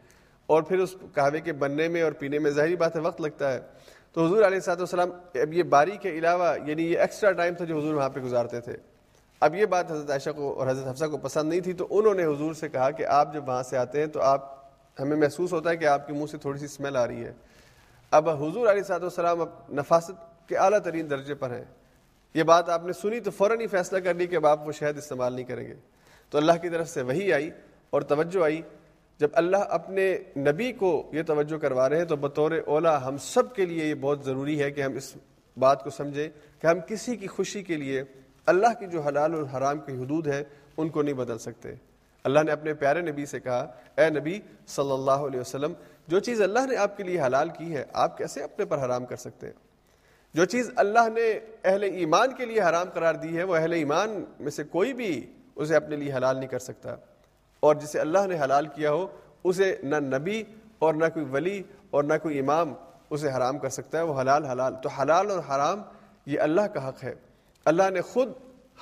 اور 0.45 0.63
پھر 0.63 0.79
اس 0.79 0.95
قہوے 1.13 1.39
کے 1.39 1.53
بننے 1.53 1.87
میں 1.87 2.01
اور 2.01 2.11
پینے 2.11 2.39
میں 2.39 2.51
ظاہری 2.51 2.75
بات 2.75 2.95
ہے، 2.95 3.01
وقت 3.01 3.21
لگتا 3.21 3.53
ہے۔ 3.53 3.59
تو 4.13 4.25
حضور 4.25 4.43
علیہ 4.43 4.59
صاحب 4.59 4.77
والسلام، 4.77 5.11
اب 5.33 5.53
یہ 5.53 5.63
باری 5.63 5.97
کے 5.97 6.09
علاوہ 6.09 6.55
یعنی 6.65 6.91
یہ 6.91 6.99
ایکسٹرا 6.99 7.31
ٹائم 7.31 7.53
تھا 7.53 7.65
جو 7.65 7.79
حضور 7.79 7.93
وہاں 7.93 8.09
پہ 8.09 8.19
گزارتے 8.19 8.61
تھے۔ 8.61 8.77
اب 9.41 9.55
یہ 9.55 9.65
بات 9.65 9.91
حضرت 9.91 10.09
عائشہ 10.09 10.29
کو 10.29 10.59
اور 10.59 10.67
حضرت 10.67 10.87
حفصہ 10.87 11.05
کو 11.05 11.17
پسند 11.17 11.49
نہیں 11.49 11.59
تھی، 11.59 11.73
تو 11.73 11.87
انہوں 11.89 12.13
نے 12.13 12.23
حضور 12.23 12.53
سے 12.53 12.69
کہا 12.69 12.91
کہ 12.91 13.05
آپ 13.05 13.33
جب 13.33 13.47
وہاں 13.47 13.63
سے 13.63 13.77
آتے 13.77 13.99
ہیں 13.99 14.07
تو 14.07 14.21
آپ، 14.21 14.63
ہمیں 14.99 15.17
محسوس 15.17 15.53
ہوتا 15.53 15.69
ہے 15.69 15.77
کہ 15.77 15.85
آپ 15.85 16.07
کے 16.07 16.13
منہ 16.13 16.25
سے 16.31 16.37
تھوڑی 16.37 16.59
سی 16.59 16.65
اسمیل 16.65 16.95
آ 16.95 17.07
رہی 17.07 17.23
ہے۔ 17.23 17.33
اب 18.11 18.29
حضور 18.29 18.67
علیہ 18.67 18.83
صاحب 18.83 19.01
والسلام 19.01 19.41
اب 19.41 19.49
نفاست 19.73 20.11
کے 20.49 20.57
اعلیٰ 20.57 20.79
ترین 20.79 21.09
درجے 21.09 21.33
پر 21.33 21.51
ہیں۔ 21.51 21.63
یہ 22.33 22.43
بات 22.43 22.69
آپ 22.69 22.85
نے 22.85 22.93
سنی 22.93 23.19
تو 23.19 23.31
فوراً 23.31 23.61
ہی 23.61 23.67
فیصلہ 23.67 23.99
کر 23.99 24.13
لی 24.13 24.27
کہ 24.27 24.35
اب 24.35 24.47
آپ 24.47 24.67
وہ 24.67 24.71
شہد 24.71 24.97
استعمال 24.97 25.33
نہیں 25.33 25.45
کریں 25.45 25.67
گے۔ 25.67 25.73
تو 26.29 26.37
اللہ 26.37 26.51
کی 26.61 26.69
طرف 26.69 26.89
سے 26.89 27.01
وہی 27.01 27.33
آئی 27.33 27.49
اور 27.89 28.01
توجہ 28.01 28.43
آئی 28.43 28.61
جب 29.23 29.29
اللہ 29.33 29.57
اپنے 29.57 30.17
نبی 30.37 30.71
کو 30.71 31.09
یہ 31.11 31.23
توجہ 31.23 31.57
کروا 31.57 31.89
رہے 31.89 31.97
ہیں 31.97 32.05
تو 32.05 32.15
بطور 32.15 32.51
اولا 32.65 33.07
ہم 33.07 33.17
سب 33.17 33.55
کے 33.55 33.65
لیے 33.65 33.85
یہ 33.85 33.93
بہت 33.93 34.25
ضروری 34.25 34.61
ہے 34.61 34.71
کہ 34.71 34.81
ہم 34.81 34.95
اس 34.95 35.13
بات 35.57 35.83
کو 35.83 35.89
سمجھیں 35.89 36.29
کہ 36.61 36.67
ہم 36.67 36.79
کسی 36.87 37.15
کی 37.15 37.27
خوشی 37.27 37.63
کے 37.63 37.75
لیے 37.75 38.03
اللہ 38.45 38.79
کی 38.79 38.87
جو 38.87 39.01
حلال 39.01 39.33
اور 39.33 39.43
حرام 39.57 39.79
کی 39.79 39.91
حدود 39.91 40.27
ہے 40.27 40.43
ان 40.77 40.89
کو 40.89 41.01
نہیں 41.01 41.13
بدل 41.13 41.37
سکتے۔ 41.37 41.73
اللہ 42.23 42.39
نے 42.45 42.51
اپنے 42.51 42.73
پیارے 42.73 43.01
نبی 43.01 43.25
سے 43.25 43.39
کہا، 43.39 43.67
اے 43.97 44.09
نبی 44.09 44.39
صلی 44.67 44.91
اللہ 44.91 45.11
علیہ 45.11 45.39
وسلم، 45.39 45.73
جو 46.07 46.19
چیز 46.19 46.41
اللہ 46.41 46.65
نے 46.69 46.75
آپ 46.75 46.97
کے 46.97 47.03
لیے 47.03 47.21
حلال 47.21 47.49
کی 47.49 47.75
ہے، 47.75 47.83
آپ 47.93 48.17
کیسے 48.17 48.43
اپنے 48.43 48.65
پر 48.65 48.85
حرام 48.85 49.05
کر 49.05 49.15
سکتے 49.15 49.47
ہیں؟ 49.47 49.53
جو 50.33 50.45
چیز 50.45 50.71
اللہ 50.75 51.09
نے 51.13 51.39
اہل 51.63 51.83
ایمان 51.83 52.33
کے 52.37 52.45
لیے 52.45 52.61
حرام 52.61 52.89
قرار 52.93 53.15
دی 53.15 53.37
ہے، 53.37 53.43
وہ 53.43 53.55
اہل 53.55 53.73
ایمان 53.73 54.23
میں 54.39 54.51
سے 54.51 54.63
کوئی 54.63 54.93
بھی 54.93 55.33
اسے 55.55 55.75
اپنے 55.75 55.95
لیے 55.95 56.13
حلال 56.13 56.37
نہیں 56.37 56.49
کر 56.49 56.59
سکتا۔ 56.59 56.95
اور 57.63 57.75
جسے 57.75 57.99
اللہ 57.99 58.27
نے 58.27 58.39
حلال 58.39 58.67
کیا 58.67 58.91
ہو، 58.91 59.07
اسے 59.43 59.75
نہ 59.83 59.95
نبی 59.95 60.43
اور 60.79 60.93
نہ 60.93 61.05
کوئی 61.13 61.25
ولی 61.31 61.63
اور 61.89 62.03
نہ 62.03 62.13
کوئی 62.21 62.39
امام 62.39 62.73
اسے 63.09 63.29
حرام 63.29 63.57
کر 63.57 63.69
سکتا 63.69 63.97
ہے، 63.97 64.03
وہ 64.03 64.21
حلال 64.21 64.45
حلال۔ 64.45 64.73
تو 64.83 64.89
حلال 64.89 65.31
اور 65.31 65.39
حرام، 65.39 65.81
یہ 66.25 66.39
اللہ 66.39 66.61
کا 66.61 66.89
حق 66.89 67.03
ہے۔ 67.03 67.15
اللہ 67.65 67.89
نے 67.89 68.01
خود 68.01 68.29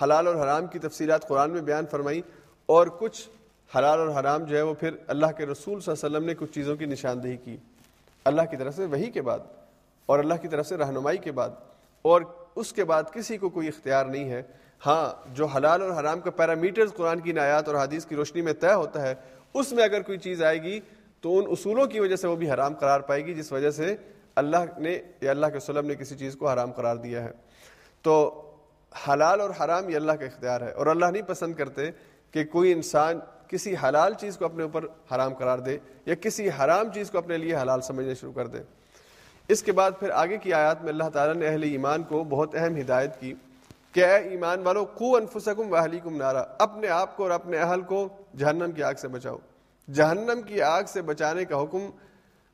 حلال 0.03 0.27
اور 0.27 0.35
حرام 0.35 0.67
کی 0.67 0.79
تفصیلات 0.79 1.27
قرآن 1.27 1.51
میں 1.51 1.61
بیان 1.61 1.85
فرمائی 1.91 2.21
اور 2.65 2.87
کچھ 2.87 3.29
حلال 3.77 3.99
اور 3.99 4.19
حرام 4.19 4.43
جو 4.43 4.57
ہے 4.57 4.61
وہ 4.61 4.73
پھر 4.73 4.91
اللہ 5.07 5.25
کے 5.37 5.45
رسول 5.45 5.81
صلی 5.81 5.93
اللہ 5.93 6.07
علیہ 6.07 6.17
وسلم 6.17 6.25
نے 6.25 6.35
کچھ 6.35 6.51
چیزوں 6.51 6.75
کی 6.75 6.85
نشاندہی 6.85 7.37
کی۔ 7.37 7.57
اللہ 8.25 8.41
کی 8.41 8.57
طرف 8.57 8.75
سے 8.75 8.85
وہی 8.85 9.11
کے 9.11 9.21
بعد 9.21 9.39
اور 10.05 10.19
اللہ 10.19 10.33
کی 10.41 10.47
طرف 10.47 10.67
سے 10.67 10.77
رہنمائی 10.77 11.17
کے 11.17 11.31
بعد۔ 11.31 11.49
اور 12.01 12.21
اس 12.55 12.73
کے 12.73 12.83
بعد 12.83 13.03
کسی 13.13 13.37
کو 13.37 13.49
کوئی 13.49 13.67
اختیار 13.67 14.05
نہیں 14.05 14.29
ہے۔ 14.29 14.41
ہاں 14.85 15.11
جو 15.35 15.45
حلال 15.45 15.81
اور 15.81 15.91
حرام 15.91 16.19
کا 16.19 16.31
پیرامیٹرز 16.31 16.93
قرآن 16.93 17.19
کی 17.19 17.31
نایات 17.31 17.67
اور 17.67 17.75
حدیث 17.75 18.05
کی 18.05 18.15
روشنی 18.15 18.41
میں 18.41 18.53
طے 18.53 18.73
ہوتا 18.73 19.01
ہے، 19.01 19.13
اس 19.55 19.71
میں 19.73 19.83
اگر 19.83 20.01
کوئی 20.01 20.17
چیز 20.17 20.41
آئے 20.43 20.61
گی 20.63 20.79
تو 21.23 21.37
ان 21.39 21.45
اصولوں 21.51 21.85
کی 21.85 21.99
وجہ 21.99 22.15
سے 22.15 22.27
وہ 22.27 22.35
بھی 22.35 22.49
حرام 22.51 22.73
قرار 22.73 22.99
پائے 22.99 23.25
گی، 23.25 23.33
جس 23.33 23.51
وجہ 23.51 23.71
سے 23.71 23.95
اللہ 24.35 24.79
نے 24.79 24.97
یا 25.21 25.31
اللہ 25.31 25.45
کے 25.45 25.57
وسلم 25.57 25.87
نے 25.87 25.95
کسی 25.95 26.15
چیز 26.17 26.35
کو 26.35 26.47
حرام 26.49 26.71
قرار 26.71 26.95
دیا 26.95 27.23
ہے۔ 27.23 27.31
تو 28.05 28.13
حلال 29.07 29.41
اور 29.41 29.49
حرام 29.59 29.89
یہ 29.89 29.95
اللہ 29.95 30.11
کا 30.11 30.25
اختیار 30.25 30.61
ہے، 30.61 30.71
اور 30.71 30.87
اللہ 30.87 31.05
نہیں 31.05 31.27
پسند 31.27 31.53
کرتے 31.53 31.89
کہ 32.33 32.43
کوئی 32.43 32.71
انسان 32.71 33.19
کسی 33.47 33.75
حلال 33.83 34.13
چیز 34.13 34.37
کو 34.37 34.45
اپنے 34.45 34.63
اوپر 34.63 34.85
حرام 35.11 35.33
قرار 35.33 35.59
دے 35.59 35.77
یا 36.05 36.15
کسی 36.15 36.49
حرام 36.59 36.91
چیز 36.93 37.11
کو 37.11 37.17
اپنے 37.17 37.37
لیے 37.37 37.55
حلال 37.55 37.81
سمجھنا 37.81 38.13
شروع 38.13 38.33
کر 38.33 38.47
دے۔ 38.47 38.61
اس 39.49 39.63
کے 39.63 39.71
بعد 39.71 39.91
پھر 39.99 40.09
آگے 40.15 40.37
کی 40.37 40.53
آیات 40.53 40.83
میں 40.83 40.91
اللہ 40.91 41.09
تعالیٰ 41.13 41.35
نے 41.35 41.47
اہل 41.47 41.63
ایمان 41.63 42.03
کو 42.03 42.23
بہت 42.23 42.55
اہم 42.55 42.77
ہدایت 42.77 43.19
کی۔ 43.19 43.33
کہ 43.91 44.05
اے 44.05 44.29
ایمان 44.29 44.61
والو 44.61 44.85
کو 44.85 45.15
انفسکم 45.15 45.71
و 45.71 45.75
اہلیکم 45.75 46.15
نارا، 46.15 46.43
اپنے 46.59 46.87
آپ 46.87 47.17
کو 47.17 47.23
اور 47.23 47.31
اپنے 47.31 47.57
اہل 47.57 47.81
کو 47.81 48.09
جہنم 48.37 48.71
کی 48.71 48.83
آگ 48.83 48.93
سے 48.93 49.07
بچاؤ۔ 49.07 49.37
جہنم 49.93 50.41
کی 50.41 50.61
آگ 50.61 50.83
سے 50.87 51.01
بچانے 51.01 51.45
کا 51.45 51.63
حکم، 51.63 51.79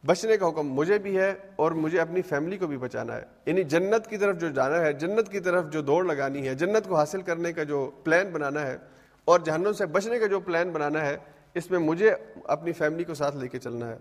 بچنے 0.05 0.37
کا 0.37 0.47
حکم 0.47 0.73
مجھے 0.73 0.97
بھی 0.97 1.17
ہے 1.17 1.33
اور 1.55 1.71
مجھے 1.71 1.99
اپنی 1.99 2.21
فیملی 2.21 2.57
کو 2.57 2.67
بھی 2.67 2.77
بچانا 2.77 3.15
ہے۔ 3.15 3.23
یعنی 3.45 3.63
جنت 3.63 4.07
کی 4.07 4.17
طرف 4.17 4.37
جو 4.37 4.49
جانا 4.49 4.81
ہے، 4.81 4.93
جنت 4.93 5.31
کی 5.31 5.39
طرف 5.39 5.65
جو 5.69 5.81
دوڑ 5.81 6.05
لگانی 6.05 6.47
ہے، 6.47 6.55
جنت 6.55 6.87
کو 6.87 6.95
حاصل 6.95 7.21
کرنے 7.21 7.53
کا 7.53 7.63
جو 7.63 7.91
پلان 8.03 8.29
بنانا 8.29 8.67
ہے 8.67 8.77
اور 9.25 9.39
جہنم 9.39 9.71
سے 9.71 9.85
بچنے 9.85 10.19
کا 10.19 10.25
جو 10.25 10.39
پلان 10.39 10.69
بنانا 10.69 11.05
ہے، 11.05 11.17
اس 11.53 11.71
میں 11.71 11.79
مجھے 11.79 12.11
اپنی 12.43 12.71
فیملی 12.71 13.03
کو 13.03 13.13
ساتھ 13.13 13.37
لے 13.37 13.47
کے 13.47 13.59
چلنا 13.59 13.89
ہے۔ 13.89 13.97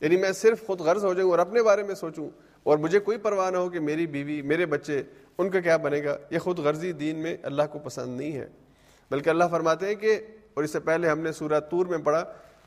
یعنی 0.00 0.16
میں 0.16 0.32
صرف 0.32 0.66
خود 0.66 0.80
غرض 0.80 1.04
ہو 1.04 1.14
جاؤں 1.14 1.30
اور 1.30 1.38
اپنے 1.38 1.62
بارے 1.62 1.82
میں 1.82 1.94
سوچوں 1.94 2.28
اور 2.62 2.78
مجھے 2.78 2.98
کوئی 2.98 3.18
پرواہ 3.18 3.50
نہ 3.50 3.56
ہو 3.56 3.70
کہ 3.70 3.80
میری 3.80 4.06
بیوی، 4.06 4.42
میرے 4.42 4.66
بچے 4.66 5.02
ان 5.38 5.50
کا 5.50 5.60
کیا 5.60 5.76
بنے 5.76 6.04
گا؟ 6.04 6.16
یہ 6.30 6.38
خود 6.38 6.58
غرضی 6.58 6.92
دین 6.92 7.16
میں 7.16 7.36
اللہ 7.42 7.62
کو 7.72 7.78
پسند 7.78 8.16
نہیں 8.16 8.32
ہے۔ 8.32 8.48
بلکہ 9.10 9.30
اللہ 9.30 9.44
فرماتے 9.50 9.86
ہیں 9.86 9.94
کہ، 9.94 10.20
اور 10.54 10.64
اس 10.64 10.70
سے 10.70 10.80
پہلے 10.80 11.08
ہم 11.08 11.18
نے 11.18 11.32
سورہ 11.32 11.60
تور 11.60 11.86
میں 11.86 11.98
پڑھا، 11.98 12.24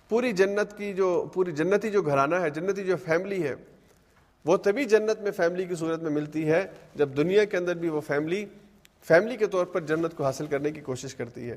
پوری 0.09 0.31
جنت 0.31 0.77
کی 0.77 0.93
جو، 0.93 1.29
پوری 1.33 1.51
جنتی 1.51 1.89
جو 1.89 2.01
گھرانہ 2.01 2.35
ہے، 2.35 2.49
جنتی 2.49 2.83
جو 2.83 2.95
فیملی 2.97 3.43
ہے، 3.43 3.55
وہ 4.45 4.57
تبھی 4.57 4.85
جنت 4.85 5.21
میں 5.21 5.31
فیملی 5.31 5.65
کی 5.65 5.75
صورت 5.75 6.03
میں 6.03 6.11
ملتی 6.11 6.51
ہے 6.51 6.67
جب 6.95 7.09
دنیا 7.17 7.43
کے 7.43 7.57
اندر 7.57 7.73
بھی 7.73 7.89
وہ 7.89 8.01
فیملی 8.01 8.45
فیملی 9.03 9.37
کے 9.37 9.47
طور 9.47 9.65
پر 9.65 9.81
جنت 9.81 10.17
کو 10.17 10.23
حاصل 10.23 10.45
کرنے 10.45 10.71
کی 10.71 10.81
کوشش 10.81 11.15
کرتی 11.15 11.49
ہے۔ 11.49 11.55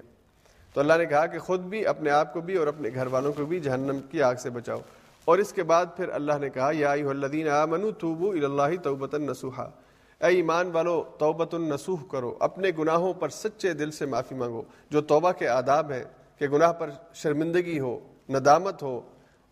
تو 0.74 0.80
اللہ 0.80 0.92
نے 0.98 1.06
کہا 1.06 1.26
کہ 1.26 1.38
خود 1.38 1.60
بھی، 1.60 1.86
اپنے 1.86 2.10
آپ 2.10 2.32
کو 2.32 2.40
بھی 2.40 2.56
اور 2.56 2.66
اپنے 2.66 2.90
گھر 2.94 3.06
والوں 3.06 3.32
کو 3.32 3.46
بھی 3.46 3.60
جہنم 3.60 3.98
کی 4.10 4.22
آگ 4.22 4.34
سے 4.34 4.50
بچاؤ۔ 4.50 4.78
اور 5.24 5.38
اس 5.38 5.52
کے 5.52 5.62
بعد 5.62 5.86
پھر 5.96 6.08
اللہ 6.08 6.32
نے 6.40 6.50
کہا، 6.50 6.70
یا 6.74 6.92
الذین 6.92 7.48
آمنوا 7.48 7.90
توبوا 7.98 8.32
الی 8.32 8.44
اللہ 8.44 8.80
توبۃ 8.82 9.14
نصوحا۔ 9.14 9.68
اے 10.20 10.34
ایمان 10.36 10.70
والو، 10.70 11.02
توبۃ 11.18 11.52
النصوح 11.52 11.98
کرو۔ 12.10 12.34
اپنے 12.40 12.70
گناہوں 12.78 13.12
پر 13.12 13.28
سچے 13.28 13.72
دل 13.72 13.90
سے 13.90 14.06
معافی 14.06 14.34
مانگو۔ 14.34 14.62
جو 14.90 15.00
توبہ 15.00 15.32
کے 15.32 15.48
آداب 15.48 15.92
ہیں، 15.92 16.02
کہ 16.38 16.48
گناہ 16.48 16.72
پر 16.72 16.90
شرمندگی 17.14 17.78
ہو، 17.80 17.98
ندامت 18.28 18.82
ہو، 18.82 19.00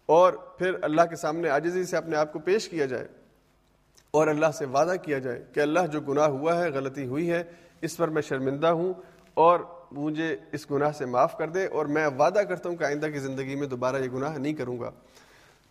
اور 0.06 0.32
پھر 0.32 0.76
اللہ 0.82 1.02
کے 1.10 1.16
سامنے 1.16 1.48
عاجزی 1.48 1.84
سے 1.84 1.96
اپنے 1.96 2.16
آپ 2.16 2.32
کو 2.32 2.38
پیش 2.38 2.68
کیا 2.68 2.86
جائے، 2.86 3.06
اور 4.10 4.26
اللہ 4.26 4.50
سے 4.54 4.64
وعدہ 4.64 4.94
کیا 5.02 5.18
جائے 5.18 5.42
کہ 5.52 5.60
اللہ 5.60 5.86
جو 5.92 6.00
گناہ 6.00 6.28
ہوا 6.28 6.58
ہے، 6.58 6.70
غلطی 6.70 7.06
ہوئی 7.06 7.30
ہے، 7.30 7.42
اس 7.82 7.96
پر 7.96 8.08
میں 8.08 8.22
شرمندہ 8.22 8.66
ہوں، 8.66 8.92
اور 9.34 9.60
مجھے 9.92 10.36
اس 10.52 10.70
گناہ 10.70 10.92
سے 10.92 11.04
معاف 11.04 11.36
کر 11.38 11.48
دے، 11.48 11.66
اور 11.66 11.86
میں 11.86 12.06
وعدہ 12.18 12.38
کرتا 12.38 12.68
ہوں 12.68 12.76
کہ 12.76 12.84
آئندہ 12.84 13.06
کی 13.06 13.18
زندگی 13.18 13.54
میں 13.54 13.66
دوبارہ 13.66 13.96
یہ 13.96 14.08
گناہ 14.14 14.38
نہیں 14.38 14.52
کروں 14.52 14.78
گا۔ 14.80 14.90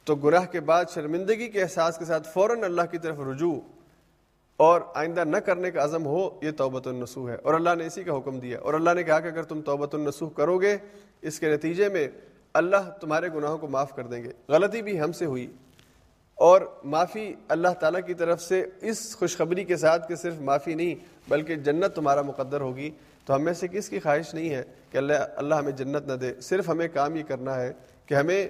تو 0.07 0.15
گناہ 0.15 0.45
کے 0.45 0.59
بعد 0.59 0.85
شرمندگی 0.93 1.47
کے 1.47 1.61
احساس 1.61 1.97
کے 1.97 2.05
ساتھ 2.05 2.27
فوراً 2.33 2.63
اللہ 2.63 2.81
کی 2.91 2.97
طرف 2.97 3.19
رجوع۔ 3.19 3.59
اور 4.57 4.81
آئندہ 4.95 5.23
نہ 5.23 5.37
کرنے 5.37 5.71
کا 5.71 5.83
عزم 5.83 6.05
ہو، 6.05 6.39
یہ 6.41 6.51
توبت 6.51 6.87
النسوح 6.87 7.29
ہے۔ 7.29 7.35
اور 7.43 7.53
اللہ 7.53 7.69
نے 7.77 7.85
اسی 7.85 8.03
کا 8.03 8.17
حکم 8.17 8.39
دیا۔ 8.39 8.59
اور 8.59 8.73
اللہ 8.73 8.89
نے 8.93 9.03
کہا 9.03 9.19
کہ 9.19 9.27
اگر 9.27 9.43
تم 9.43 9.61
توبت 9.61 9.95
النسوح 9.95 10.29
کرو 10.29 10.57
گے، 10.57 10.77
اس 11.21 11.39
کے 11.39 11.49
نتیجے 11.49 11.89
میں 11.89 12.07
اللہ 12.53 12.89
تمہارے 13.01 13.27
گناہوں 13.35 13.57
کو 13.57 13.67
معاف 13.67 13.95
کر 13.95 14.03
دیں 14.03 14.23
گے۔ 14.23 14.29
غلطی 14.49 14.81
بھی 14.81 14.99
ہم 14.99 15.11
سے 15.11 15.25
ہوئی۔ 15.25 15.51
اور 16.35 16.61
معافی 16.83 17.33
اللہ 17.47 17.67
تعالیٰ 17.79 18.01
کی 18.05 18.13
طرف 18.13 18.41
سے 18.41 18.65
اس 18.81 19.15
خوشخبری 19.15 19.63
کے 19.63 19.77
ساتھ 19.77 20.07
کہ 20.07 20.15
صرف 20.15 20.33
معافی 20.41 20.73
نہیں، 20.73 20.95
بلکہ 21.29 21.55
جنت 21.55 21.95
تمہارا 21.95 22.21
مقدر 22.21 22.61
ہوگی۔ 22.61 22.89
تو 23.25 23.35
ہم 23.35 23.41
میں 23.41 23.53
سے 23.53 23.67
کس 23.67 23.89
کی 23.89 23.99
خواہش 23.99 24.33
نہیں 24.33 24.49
ہے 24.49 24.63
کہ 24.91 24.97
اللہ 24.97 25.13
اللہ 25.35 25.55
ہمیں 25.55 25.71
جنت 25.71 26.07
نہ 26.07 26.13
دے؟ 26.13 26.41
صرف 26.41 26.69
ہمیں 26.69 26.87
کام 26.93 27.15
یہ 27.15 27.23
کرنا 27.27 27.61
ہے 27.61 27.73
کہ 28.05 28.13
ہمیں 28.13 28.47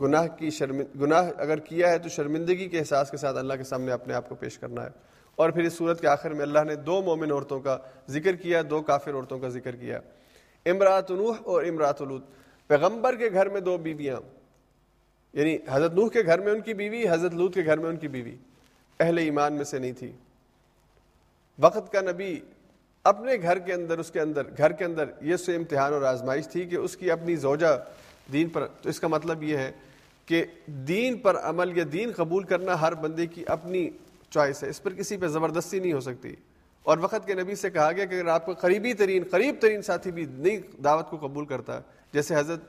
گناہ 0.00 0.26
کی 0.26 0.50
شرم 0.50 0.82
گناہ 1.00 1.30
اگر 1.36 1.58
کیا 1.58 1.90
ہے 1.90 1.98
تو 1.98 2.08
شرمندگی 2.08 2.68
کے 2.68 2.78
احساس 2.78 3.10
کے 3.10 3.16
ساتھ 3.16 3.36
اللہ 3.36 3.54
کے 3.54 3.64
سامنے 3.64 3.92
اپنے 3.92 4.14
آپ 4.14 4.28
کو 4.28 4.34
پیش 4.34 4.58
کرنا 4.58 4.84
ہے۔ 4.84 5.15
اور 5.36 5.50
پھر 5.50 5.62
اس 5.62 5.72
صورت 5.72 6.00
کے 6.00 6.08
آخر 6.08 6.30
میں 6.30 6.42
اللہ 6.42 6.64
نے 6.66 6.74
دو 6.74 7.02
مومن 7.02 7.32
عورتوں 7.32 7.60
کا 7.60 7.78
ذکر 8.08 8.36
کیا، 8.36 8.62
دو 8.70 8.82
کافر 8.82 9.14
عورتوں 9.14 9.38
کا 9.38 9.48
ذکر 9.48 9.76
کیا۔ 9.76 10.00
امراۃ 10.66 11.10
نوح 11.10 11.36
اور 11.44 11.64
امراۃ 11.64 11.94
الود 12.00 12.22
پیغمبر 12.66 13.14
کے 13.14 13.30
گھر 13.32 13.48
میں 13.48 13.60
دو 13.60 13.78
بیویاں۔ 13.78 14.16
یعنی 15.32 15.58
حضرت 15.68 15.94
نوح 15.94 16.08
کے 16.08 16.18
گھر 16.26 16.40
میں 16.40 16.52
ان 16.52 16.60
کی 16.60 16.74
بیوی، 16.74 17.08
حضرت 17.08 17.34
لود 17.34 17.54
کے 17.54 17.64
گھر 17.64 17.78
میں 17.78 17.88
ان 17.88 17.96
کی 17.96 18.08
بیوی۔ 18.08 18.34
اہل 19.00 19.18
ایمان 19.18 19.52
میں 19.52 19.64
سے 19.64 19.78
نہیں 19.78 19.92
تھی۔ 19.92 20.12
وقت 21.58 21.92
کا 21.92 22.00
نبی 22.00 22.40
اپنے 23.04 23.32
گھر 23.42 23.58
کے 23.58 23.72
اندر، 23.72 23.98
اس 23.98 24.10
کے 24.10 24.20
اندر، 24.20 24.42
گھر 24.58 24.72
کے 24.72 24.84
اندر 24.84 25.04
یہ 25.20 25.36
سے 25.36 25.56
امتحان 25.56 25.92
اور 25.92 26.02
آزمائش 26.02 26.48
تھی 26.48 26.64
کہ 26.64 26.76
اس 26.76 26.96
کی 26.96 27.10
اپنی 27.10 27.36
زوجہ 27.36 27.84
دین 28.32 28.48
پر، 28.48 28.66
تو 28.66 28.88
اس 28.88 29.00
کا 29.00 29.08
مطلب 29.08 29.42
یہ 29.42 29.56
ہے 29.56 29.72
کہ 30.26 30.44
دین 30.66 31.18
پر 31.18 31.36
عمل 31.36 31.78
یا 31.78 31.84
دین 31.92 32.10
قبول 32.16 32.44
کرنا 32.44 32.80
ہر 32.80 32.94
بندے 32.94 33.26
کی 33.26 33.44
اپنی 33.46 33.90
چوائس 34.36 34.64
ہے، 34.64 34.68
اس 34.68 34.82
پر 34.82 34.92
کسی 34.92 35.16
پہ 35.16 35.26
زبردستی 35.26 35.78
نہیں 35.78 35.92
ہو 35.92 36.00
سکتی۔ 36.00 36.34
اور 36.82 36.98
وقت 36.98 37.26
کے 37.26 37.34
نبی 37.34 37.54
سے 37.54 37.70
کہا 37.70 37.92
گیا 37.92 38.04
کہ 38.04 38.14
اگر 38.14 38.26
آپ 38.26 38.46
کو 38.46 38.52
قریبی 38.52 38.94
ترین، 38.94 39.22
قریب 39.30 39.54
ترین 39.60 39.82
ساتھی 39.82 40.12
بھی 40.12 40.26
نئی 40.28 40.60
دعوت 40.84 41.10
کو 41.10 41.16
قبول 41.16 41.46
کرتا، 41.46 41.80
جیسے 42.12 42.36
حضرت 42.36 42.60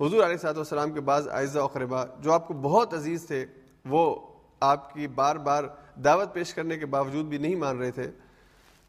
حضور 0.00 0.24
علیہ 0.24 0.36
صاحب 0.36 0.56
والسلام 0.56 0.90
کے 0.90 1.00
بعض 1.00 1.28
اعزہ 1.28 1.58
اقربا 1.58 2.04
جو 2.20 2.32
آپ 2.32 2.48
کو 2.48 2.54
بہت 2.54 2.94
عزیز 2.94 3.26
تھے، 3.26 3.46
وہ 3.84 4.20
آپ 4.60 4.94
کی 4.94 5.08
بار 5.08 5.36
بار 5.36 5.64
دعوت 6.04 6.34
پیش 6.34 6.54
کرنے 6.54 6.78
کے 6.78 6.86
باوجود 6.86 7.26
بھی 7.26 7.38
نہیں 7.38 7.56
مان 7.56 7.78
رہے 7.78 7.90
تھے۔ 7.90 8.10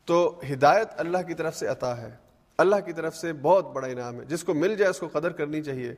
تو 0.06 0.42
ہدایت 0.54 0.88
اللہ 0.98 1.18
کی 1.28 1.34
طرف 1.34 1.56
سے 1.56 1.68
عطا 1.68 1.98
ہے۔ 1.98 2.10
اللہ 2.58 2.76
کی 2.86 2.94
طرف 2.94 3.16
سے 3.16 3.34
بہت 3.34 3.74
بڑا 3.74 3.88
انعام 3.88 4.20
ہے۔ 4.20 4.26
جس 4.26 4.44
کو 4.44 4.54
مل 4.54 4.76
جائے، 4.76 4.90
اس 4.90 5.00
کو 5.00 5.08
قدر 5.08 5.30
کرنی 5.30 5.64
چاہیے۔ 5.64 5.96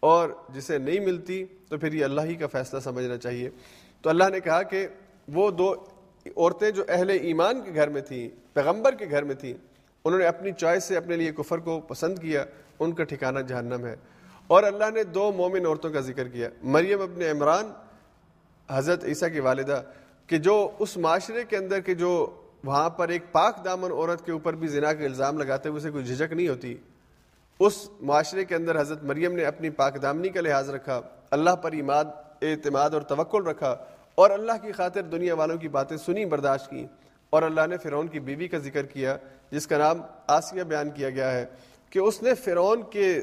اور 0.00 0.28
جسے 0.48 0.78
نہیں 0.78 1.00
ملتی، 1.00 1.44
تو 1.68 1.78
پھر 1.78 1.92
یہ 1.92 2.04
اللہ 2.04 2.20
ہی 2.20 2.34
کا 2.34 2.46
فیصلہ 2.46 2.80
سمجھنا 2.80 3.16
چاہیے۔ 3.16 3.50
تو 4.02 4.10
اللہ 4.10 4.24
نے 4.32 4.40
کہا 4.40 4.62
کہ 4.62 4.88
وہ 5.32 5.50
دو 5.50 5.72
عورتیں 6.26 6.70
جو 6.70 6.84
اہل 6.88 7.10
ایمان 7.10 7.60
کے 7.62 7.74
گھر 7.74 7.88
میں 7.88 8.00
تھیں، 8.00 8.28
پیغمبر 8.52 8.94
کے 8.94 9.06
گھر 9.10 9.22
میں 9.22 9.34
تھیں، 9.34 9.54
انہوں 10.04 10.18
نے 10.20 10.26
اپنی 10.26 10.52
چوائس 10.52 10.84
سے 10.84 10.96
اپنے 10.96 11.16
لیے 11.16 11.32
کفر 11.32 11.58
کو 11.58 11.80
پسند 11.80 12.18
کیا، 12.18 12.44
ان 12.78 12.92
کا 12.92 13.04
ٹھکانہ 13.04 13.38
جہنم 13.38 13.86
ہے۔ 13.86 13.94
اور 14.46 14.62
اللہ 14.62 14.90
نے 14.94 15.04
دو 15.04 15.30
مومن 15.32 15.66
عورتوں 15.66 15.90
کا 15.90 16.00
ذکر 16.00 16.28
کیا، 16.28 16.48
مریم 16.62 17.00
ابن 17.02 17.22
عمران، 17.22 17.72
حضرت 18.68 19.04
عیسیٰ 19.04 19.32
کی 19.32 19.40
والدہ، 19.40 19.82
کہ 20.26 20.38
جو 20.38 20.70
اس 20.78 20.96
معاشرے 20.96 21.44
کے 21.44 21.56
اندر 21.56 21.80
کے 21.80 21.94
جو 21.94 22.14
وہاں 22.64 22.88
پر 22.90 23.08
ایک 23.08 23.22
پاک 23.32 23.64
دامن 23.64 23.92
عورت 23.92 24.24
کے 24.26 24.32
اوپر 24.32 24.54
بھی 24.54 24.68
زنا 24.68 24.92
کا 24.92 25.04
الزام 25.04 25.38
لگاتے 25.38 25.68
ہوئے 25.68 25.78
اسے 25.78 25.90
کوئی 25.90 26.04
جھجک 26.04 26.32
نہیں 26.32 26.48
ہوتی، 26.48 26.76
اس 27.60 27.88
معاشرے 28.00 28.44
کے 28.44 28.54
اندر 28.54 28.80
حضرت 28.80 29.02
مریم 29.04 29.36
نے 29.36 29.44
اپنی 29.44 29.70
پاک 29.70 30.02
دامنی 30.02 30.28
کا 30.28 30.40
لحاظ 30.40 30.70
رکھا، 30.70 31.00
اللہ 31.30 31.56
پر 31.62 31.72
ایماد، 31.72 32.04
اعتماد 32.42 32.90
اور 32.90 33.02
توکل 33.02 33.46
رکھا 33.46 33.76
اور 34.14 34.30
اللہ 34.30 34.52
کی 34.62 34.72
خاطر 34.72 35.02
دنیا 35.02 35.34
والوں 35.34 35.56
کی 35.56 35.68
باتیں 35.68 35.96
سنی، 35.96 36.24
برداشت 36.24 36.70
کی۔ 36.70 36.86
اور 37.30 37.42
اللہ 37.42 37.66
نے 37.66 37.76
فرعون 37.76 38.08
کی 38.08 38.20
بیوی 38.20 38.48
کا 38.48 38.58
ذکر 38.58 38.86
کیا، 38.86 39.16
جس 39.50 39.66
کا 39.66 39.78
نام 39.78 40.02
آسیہ 40.26 40.62
بیان 40.62 40.90
کیا 40.90 41.10
گیا 41.10 41.32
ہے 41.32 41.46
کہ 41.90 41.98
اس 41.98 42.22
نے 42.22 42.34
فرعون 42.34 42.82
کے 42.90 43.20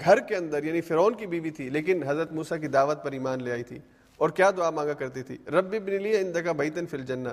گھر 0.00 0.20
کے 0.20 0.36
اندر 0.36 0.64
یعنی 0.64 0.80
فرعون 0.80 1.14
کی 1.14 1.26
بیوی 1.26 1.50
تھی، 1.50 1.70
لیکن 1.70 2.02
حضرت 2.02 2.32
موسیٰ 2.32 2.60
کی 2.60 2.68
دعوت 2.68 3.04
پر 3.04 3.12
ایمان 3.12 3.42
لے 3.42 3.52
آئی 3.52 3.62
تھی 3.62 3.78
اور 4.16 4.30
کیا 4.30 4.50
دعا 4.56 4.70
مانگا 4.70 4.92
کرتی 4.92 5.22
تھی؟ 5.22 5.38
رب 5.46 5.72
ابن 5.72 6.02
لی 6.02 6.16
اندگا 6.16 6.52
بیتن 6.52 6.86
فی 6.86 6.96
الجنہ۔ 6.96 7.28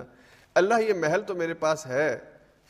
اللہ، 0.56 0.74
یہ 0.88 0.94
محل 0.94 1.22
تو 1.22 1.36
میرے 1.36 1.54
پاس 1.54 1.86
ہے۔ 1.86 2.20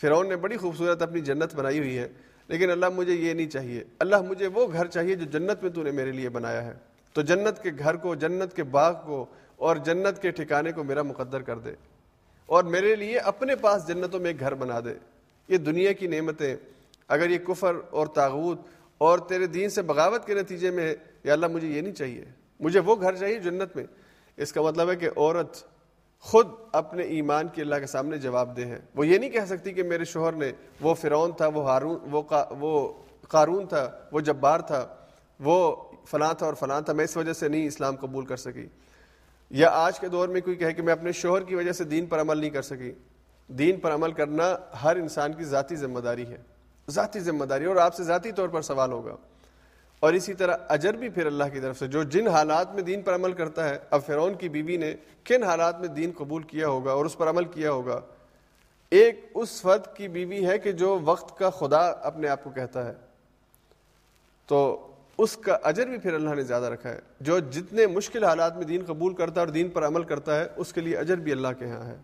فرعون 0.01 0.29
نے 0.29 0.35
بڑی 0.35 0.57
خوبصورت 0.57 1.01
اپنی 1.01 1.19
جنت 1.19 1.55
بنائی 1.55 1.79
ہوئی 1.79 1.97
ہے، 1.97 2.07
لیکن 2.47 2.71
اللہ، 2.71 2.85
مجھے 2.89 3.13
یہ 3.13 3.33
نہیں 3.33 3.49
چاہیے۔ 3.49 3.83
اللہ، 3.99 4.21
مجھے 4.21 4.47
وہ 4.47 4.67
گھر 4.73 4.87
چاہیے 4.87 5.15
جو 5.15 5.25
جنت 5.25 5.63
میں 5.63 5.71
تو 5.71 5.83
نے 5.83 5.91
میرے 5.91 6.11
لیے 6.11 6.29
بنایا 6.29 6.65
ہے۔ 6.65 6.73
تو 7.13 7.21
جنت 7.21 7.63
کے 7.63 7.69
گھر 7.79 7.95
کو، 7.95 8.15
جنت 8.15 8.55
کے 8.55 8.63
باغ 8.63 8.93
کو 9.05 9.25
اور 9.63 9.75
جنت 9.75 10.21
کے 10.21 10.31
ٹھکانے 10.31 10.71
کو 10.71 10.83
میرا 10.83 11.01
مقدر 11.01 11.41
کر 11.41 11.59
دے 11.59 11.71
اور 12.45 12.63
میرے 12.63 12.95
لیے 12.95 13.17
اپنے 13.17 13.55
پاس 13.55 13.87
جنتوں 13.87 14.19
میں 14.19 14.29
ایک 14.29 14.39
گھر 14.39 14.53
بنا 14.53 14.79
دے۔ 14.79 14.93
یہ 15.47 15.57
دنیا 15.57 15.91
کی 15.91 16.07
نعمتیں، 16.07 16.55
اگر 17.07 17.29
یہ 17.29 17.37
کفر 17.37 17.75
اور 17.89 18.07
تاغوت 18.07 18.61
اور 18.97 19.19
تیرے 19.19 19.47
دین 19.47 19.69
سے 19.69 19.81
بغاوت 19.81 20.25
کے 20.25 20.33
نتیجے 20.33 20.71
میں 20.71 20.83
ہے، 20.83 20.95
یا 21.23 21.33
اللہ 21.33 21.47
مجھے 21.47 21.67
یہ 21.67 21.81
نہیں 21.81 21.93
چاہیے۔ 21.93 22.25
مجھے 22.59 22.79
وہ 22.79 22.95
گھر 23.01 23.15
چاہیے 23.15 23.39
جنت 23.39 23.75
میں۔ 23.75 23.83
اس 24.37 24.53
کا 24.53 24.61
مطلب 24.61 24.89
ہے 24.91 24.95
کہ 24.95 25.09
عورت 25.17 25.57
خود 26.19 26.47
اپنے 26.71 27.03
ایمان 27.03 27.47
کی 27.47 27.61
اللہ 27.61 27.75
کے 27.75 27.85
سامنے 27.85 28.17
جواب 28.17 28.57
دے 28.57 28.65
ہے۔ 28.65 28.79
وہ 28.95 29.07
یہ 29.07 29.17
نہیں 29.17 29.29
کہہ 29.29 29.45
سکتی 29.47 29.73
کہ 29.73 29.83
میرے 29.83 30.05
شوہر 30.05 30.31
نے 30.31 30.51
وہ 30.81 30.93
فرعون 30.93 31.31
تھا، 31.31 31.47
وہ 31.47 31.69
ہارون، 31.69 31.97
وہ 32.11 32.21
وہ 32.59 32.93
قارون 33.27 33.67
تھا، 33.67 33.99
وہ 34.11 34.19
جبار 34.19 34.59
تھا، 34.59 34.87
وہ 35.39 35.75
فلاں 36.05 36.33
تھا 36.33 36.45
اور 36.45 36.53
فلاں 36.53 36.81
تھا، 36.81 36.93
میں 36.93 37.03
اس 37.03 37.17
وجہ 37.17 37.33
سے 37.33 37.47
نہیں 37.47 37.67
اسلام 37.67 37.95
قبول 37.95 38.25
کر 38.25 38.37
سکی۔ 38.37 38.67
یا 39.53 39.69
آج 39.69 39.99
کے 39.99 40.07
دور 40.07 40.27
میں 40.27 40.41
کوئی 40.41 40.55
کہے 40.55 40.73
کہ 40.73 40.81
میں 40.81 40.93
اپنے 40.93 41.11
شوہر 41.11 41.41
کی 41.41 41.55
وجہ 41.55 41.71
سے 41.71 41.83
دین 41.83 42.05
پر 42.05 42.21
عمل 42.21 42.37
نہیں 42.37 42.49
کر 42.49 42.61
سکی۔ 42.61 42.91
دین 43.47 43.79
پر 43.79 43.93
عمل 43.93 44.11
کرنا 44.11 44.57
ہر 44.83 44.95
انسان 44.95 45.33
کی 45.33 45.43
ذاتی 45.43 45.75
ذمہ 45.75 45.99
داری 45.99 46.27
ہے۔ 46.27 46.37
ذاتی 46.89 47.19
ذمہ 47.19 47.45
داری، 47.45 47.65
اور 47.65 47.75
آپ 47.75 47.95
سے 47.95 48.03
ذاتی 48.03 48.31
طور 48.31 48.49
پر 48.49 48.61
سوال 48.61 48.91
ہوگا۔ 48.91 49.15
اور 49.99 50.13
اسی 50.13 50.33
طرح 50.33 50.57
اجر 50.69 50.93
بھی 50.93 51.09
پھر 51.09 51.25
اللہ 51.25 51.43
کی 51.53 51.59
طرف 51.59 51.79
سے۔ 51.79 51.87
جو 51.87 52.03
جن 52.03 52.27
حالات 52.27 52.73
میں 52.73 52.81
دین 52.81 53.01
پر 53.01 53.15
عمل 53.15 53.31
کرتا 53.31 53.69
ہے، 53.69 53.79
اب 53.89 54.05
فرعون 54.05 54.33
کی 54.33 54.49
بیوی 54.49 54.77
نے 54.77 54.95
کن 55.23 55.43
حالات 55.43 55.79
میں 55.79 55.87
دین 55.87 56.11
قبول 56.17 56.43
کیا 56.43 56.67
ہوگا 56.67 56.91
اور 56.91 57.05
اس 57.05 57.17
پر 57.17 57.29
عمل 57.29 57.45
کیا 57.45 57.71
ہوگا؟ 57.71 58.01
ایک 58.91 59.25
اس 59.33 59.61
فرد 59.61 59.95
کی 59.95 60.07
بیوی 60.07 60.47
ہے 60.47 60.59
کہ 60.59 60.71
جو 60.71 60.99
وقت 61.03 61.39
کا 61.39 61.49
خدا 61.49 61.87
اپنے 61.87 62.27
آپ 62.27 62.43
کو 62.43 62.49
کہتا 62.49 62.85
ہے۔ 62.85 62.93
تو 64.45 64.87
اس 65.17 65.37
کا 65.37 65.57
اجر 65.63 65.87
بھی 65.87 65.97
پھر 65.97 66.13
اللہ 66.13 66.35
نے 66.35 66.43
زیادہ 66.43 66.65
رکھا 66.65 66.89
ہے۔ 66.89 66.99
جو 67.19 67.39
جتنے 67.39 67.87
مشکل 67.87 68.23
حالات 68.23 68.57
میں 68.57 68.65
دین 68.65 68.81
قبول 68.87 69.13
کرتا 69.13 69.41
ہے 69.41 69.45
اور 69.45 69.53
دین 69.53 69.69
پر 69.69 69.87
عمل 69.87 70.03
کرتا 70.03 70.39
ہے، 70.39 70.45
اس 70.55 70.73
کے 70.73 70.81
لیے 70.81 70.97
اجر 70.97 71.15
بھی 71.15 71.31
اللہ 71.31 71.47
کے 71.59 71.65
ہاں 71.65 71.85
ہے۔ 71.85 71.95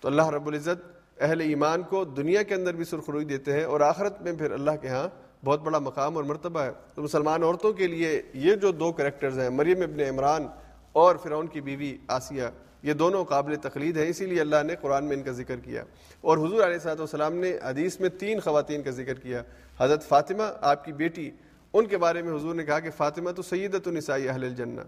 تو 0.00 0.08
اللہ 0.08 0.28
رب 0.28 0.46
العزت 0.46 1.02
اہل 1.20 1.40
ایمان 1.40 1.82
کو 1.82 2.04
دنیا 2.04 2.42
کے 2.42 2.54
اندر 2.54 2.74
بھی 2.74 2.84
سرخروئی 2.84 3.24
دیتے 3.24 3.52
ہیں 3.52 3.64
اور 3.64 3.80
آخرت 3.80 4.22
میں 4.22 4.32
پھر 4.32 4.50
اللہ 4.50 4.70
کے 4.80 4.88
ہاں 4.88 5.08
بہت 5.44 5.60
بڑا 5.60 5.78
مقام 5.78 6.16
اور 6.16 6.24
مرتبہ 6.24 6.60
ہے۔ 6.60 6.70
تو 6.94 7.02
مسلمان 7.02 7.42
عورتوں 7.42 7.72
کے 7.72 7.86
لیے 7.86 8.22
یہ 8.34 8.54
جو 8.54 8.72
دو 8.72 8.92
کریکٹرز 8.92 9.38
ہیں، 9.38 9.50
مریم 9.50 9.82
ابن 9.82 10.00
عمران 10.00 10.46
اور 10.92 11.16
فرعون 11.16 11.46
کی 11.46 11.60
بیوی 11.60 11.96
آسیہ، 12.08 12.42
یہ 12.82 12.92
دونوں 12.92 13.24
قابل 13.24 13.56
تقلید 13.56 13.96
ہیں۔ 13.96 14.08
اسی 14.08 14.26
لیے 14.26 14.40
اللہ 14.40 14.56
نے 14.66 14.74
قرآن 14.80 15.04
میں 15.04 15.16
ان 15.16 15.22
کا 15.22 15.30
ذکر 15.30 15.56
کیا۔ 15.56 15.84
اور 16.20 16.38
حضور 16.38 16.62
علیہ 16.62 16.78
صاحب 16.78 16.98
والسلام 16.98 17.34
نے 17.34 17.58
حدیث 17.62 18.00
میں 18.00 18.08
تین 18.08 18.40
خواتین 18.40 18.82
کا 18.82 18.90
ذکر 18.90 19.14
کیا۔ 19.14 19.42
حضرت 19.78 20.08
فاطمہ، 20.08 20.42
آپ 20.60 20.84
کی 20.84 20.92
بیٹی 20.92 21.30
ان 21.74 21.86
کے 21.86 21.96
بارے 21.96 22.22
میں 22.22 22.34
حضور 22.34 22.54
نے 22.54 22.64
کہا 22.64 22.80
کہ 22.80 22.90
فاطمہ 22.96 23.30
تو 23.30 23.42
سیدت 23.42 23.88
النسائی 23.88 24.28
اہل 24.28 24.44
الجنہ۔ 24.44 24.80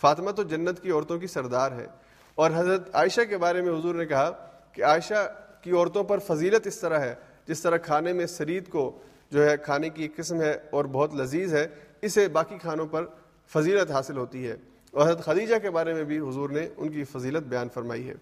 فاطمہ 0.00 0.30
تو 0.30 0.42
جنت 0.42 0.80
کی 0.80 0.90
عورتوں 0.90 1.18
کی 1.18 1.26
سردار 1.26 1.72
ہے۔ 1.72 1.86
اور 2.34 2.50
حضرت 2.54 2.94
عائشہ 2.94 3.20
کے 3.28 3.36
بارے 3.38 3.60
میں 3.60 3.78
حضور 3.78 3.94
نے 3.94 4.06
کہا 4.06 4.50
کہ 4.72 4.84
عائشہ 4.84 5.34
کی 5.60 5.70
عورتوں 5.70 6.04
پر 6.04 6.18
فضیلت 6.18 6.66
اس 6.66 6.78
طرح 6.78 6.98
ہے، 6.98 7.14
جس 7.46 7.62
طرح 7.62 7.76
کھانے 7.76 8.12
میں 8.12 8.26
سرید 8.26 8.68
کو 8.68 8.98
جو 9.30 9.50
ہے 9.50 9.56
کھانے 9.56 9.88
کی 9.88 10.02
ایک 10.02 10.16
قسم 10.16 10.40
ہے 10.40 10.58
اور 10.70 10.84
بہت 10.84 11.14
لذیذ 11.14 11.54
ہے، 11.54 11.66
اسے 12.02 12.28
باقی 12.28 12.58
کھانوں 12.58 12.86
پر 12.86 13.06
فضیلت 13.48 13.90
حاصل 13.90 14.16
ہوتی 14.16 14.48
ہے۔ 14.48 14.56
اور 14.90 15.06
حضرت 15.06 15.24
خدیجہ 15.24 15.54
کے 15.62 15.70
بارے 15.70 15.94
میں 15.94 16.04
بھی 16.04 16.18
حضور 16.18 16.50
نے 16.50 16.68
ان 16.76 16.88
کی 16.88 17.04
فضیلت 17.04 17.42
بیان 17.42 17.68
فرمائی 17.74 18.08
ہے۔ 18.08 18.14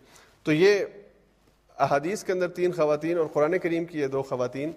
تو 0.42 0.52
یہ 0.52 0.84
احادیث 1.78 2.24
کے 2.24 2.32
اندر 2.32 2.48
تین 2.48 2.72
خواتین 2.72 3.18
اور 3.18 3.26
قرآن 3.26 3.58
کریم 3.58 3.84
کی 3.84 4.00
یہ 4.00 4.06
دو 4.06 4.22
خواتین 4.22 4.72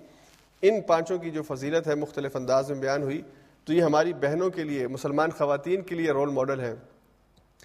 ان 0.63 0.81
پانچوں 0.81 1.17
کی 1.17 1.31
جو 1.31 1.41
فضیلت 1.43 1.87
ہے 1.87 1.95
مختلف 1.95 2.35
انداز 2.35 2.71
میں 2.71 2.79
بیان 2.79 3.03
ہوئی، 3.03 3.21
تو 3.63 3.73
یہ 3.73 3.81
ہماری 3.81 4.13
بہنوں 4.13 4.49
کے 4.49 4.63
لیے، 4.63 4.87
مسلمان 4.87 5.31
خواتین 5.31 5.81
کے 5.81 5.95
لیے 5.95 6.11
رول 6.11 6.29
ماڈل 6.29 6.59
ہیں۔ 6.59 6.75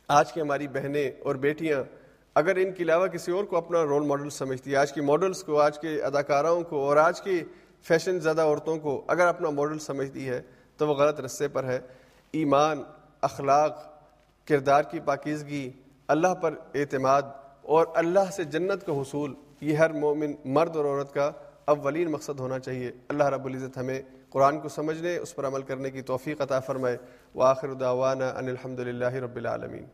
آج 0.09 0.33
کی 0.33 0.41
ہماری 0.41 0.69
بہنیں 0.69 1.11
اور 1.21 1.35
بیٹیاں، 1.35 1.83
اگر 2.35 2.57
ان 2.57 2.73
کے 2.73 2.83
علاوہ 2.83 3.07
کسی 3.07 3.33
اور 3.33 3.45
کو 3.45 3.57
اپنا 3.57 3.85
رول 3.85 4.07
ماڈل 4.07 4.31
سمجھتی 4.31 4.71
ہے 4.71 4.77
آج 4.77 4.93
کی 4.93 5.01
ماڈلس 5.01 5.43
کو، 5.45 5.61
آج 5.61 5.79
کے 5.79 6.03
اداکاراؤں 6.03 6.63
کو 6.63 6.81
اور 6.81 6.97
آج 6.97 7.21
کی 7.21 7.43
فیشن 7.83 8.21
زدہ 8.21 8.43
عورتوں 8.43 8.79
کو 8.79 9.05
اگر 9.07 9.27
اپنا 9.27 9.51
ماڈل 9.51 9.79
سمجھتی 9.79 10.29
ہے، 10.29 10.41
تو 10.77 10.89
وہ 10.89 10.95
غلط 10.95 11.21
رستے 11.21 11.49
پر 11.49 11.65
ہے۔ 11.65 11.79
ایمان، 12.33 12.83
اخلاق، 13.21 13.79
کردار 14.49 14.83
کی 14.83 15.01
پاکیزگی، 15.01 15.71
اللہ 16.09 16.35
پر 16.35 16.55
اعتماد 16.75 17.23
اور 17.63 17.87
اللہ 17.95 18.31
سے 18.33 18.45
جنت 18.45 18.87
کا 18.87 18.93
حصول، 18.93 19.35
یہ 19.61 19.77
ہر 19.77 19.93
مومن 19.93 20.33
مرد 20.45 20.77
اور 20.77 20.85
عورت 20.85 21.15
کا 21.15 21.31
اولین 21.69 22.11
مقصد 22.11 22.41
ہونا 22.41 22.59
چاہیے۔ 22.59 22.93
اللہ 23.09 23.25
رب 23.25 23.45
العزت 23.45 23.79
ہمیں 23.79 24.03
قرآن 24.31 24.61
کو 24.61 24.69
سمجھنے، 24.69 25.17
اس 25.17 25.37
پر 25.37 25.47
عمل 25.47 25.63
کرنے 25.63 25.91
کی 25.91 26.03
توفیق 26.03 26.41
عطا 26.41 26.61
فرمائے۔ 26.61 26.97
وآخر 27.35 27.73
دعوانا 27.73 28.29
ان 28.29 28.49
الحمد 28.49 28.81
للہ 28.81 29.15
رب 29.15 29.37
العالمین۔ 29.37 29.85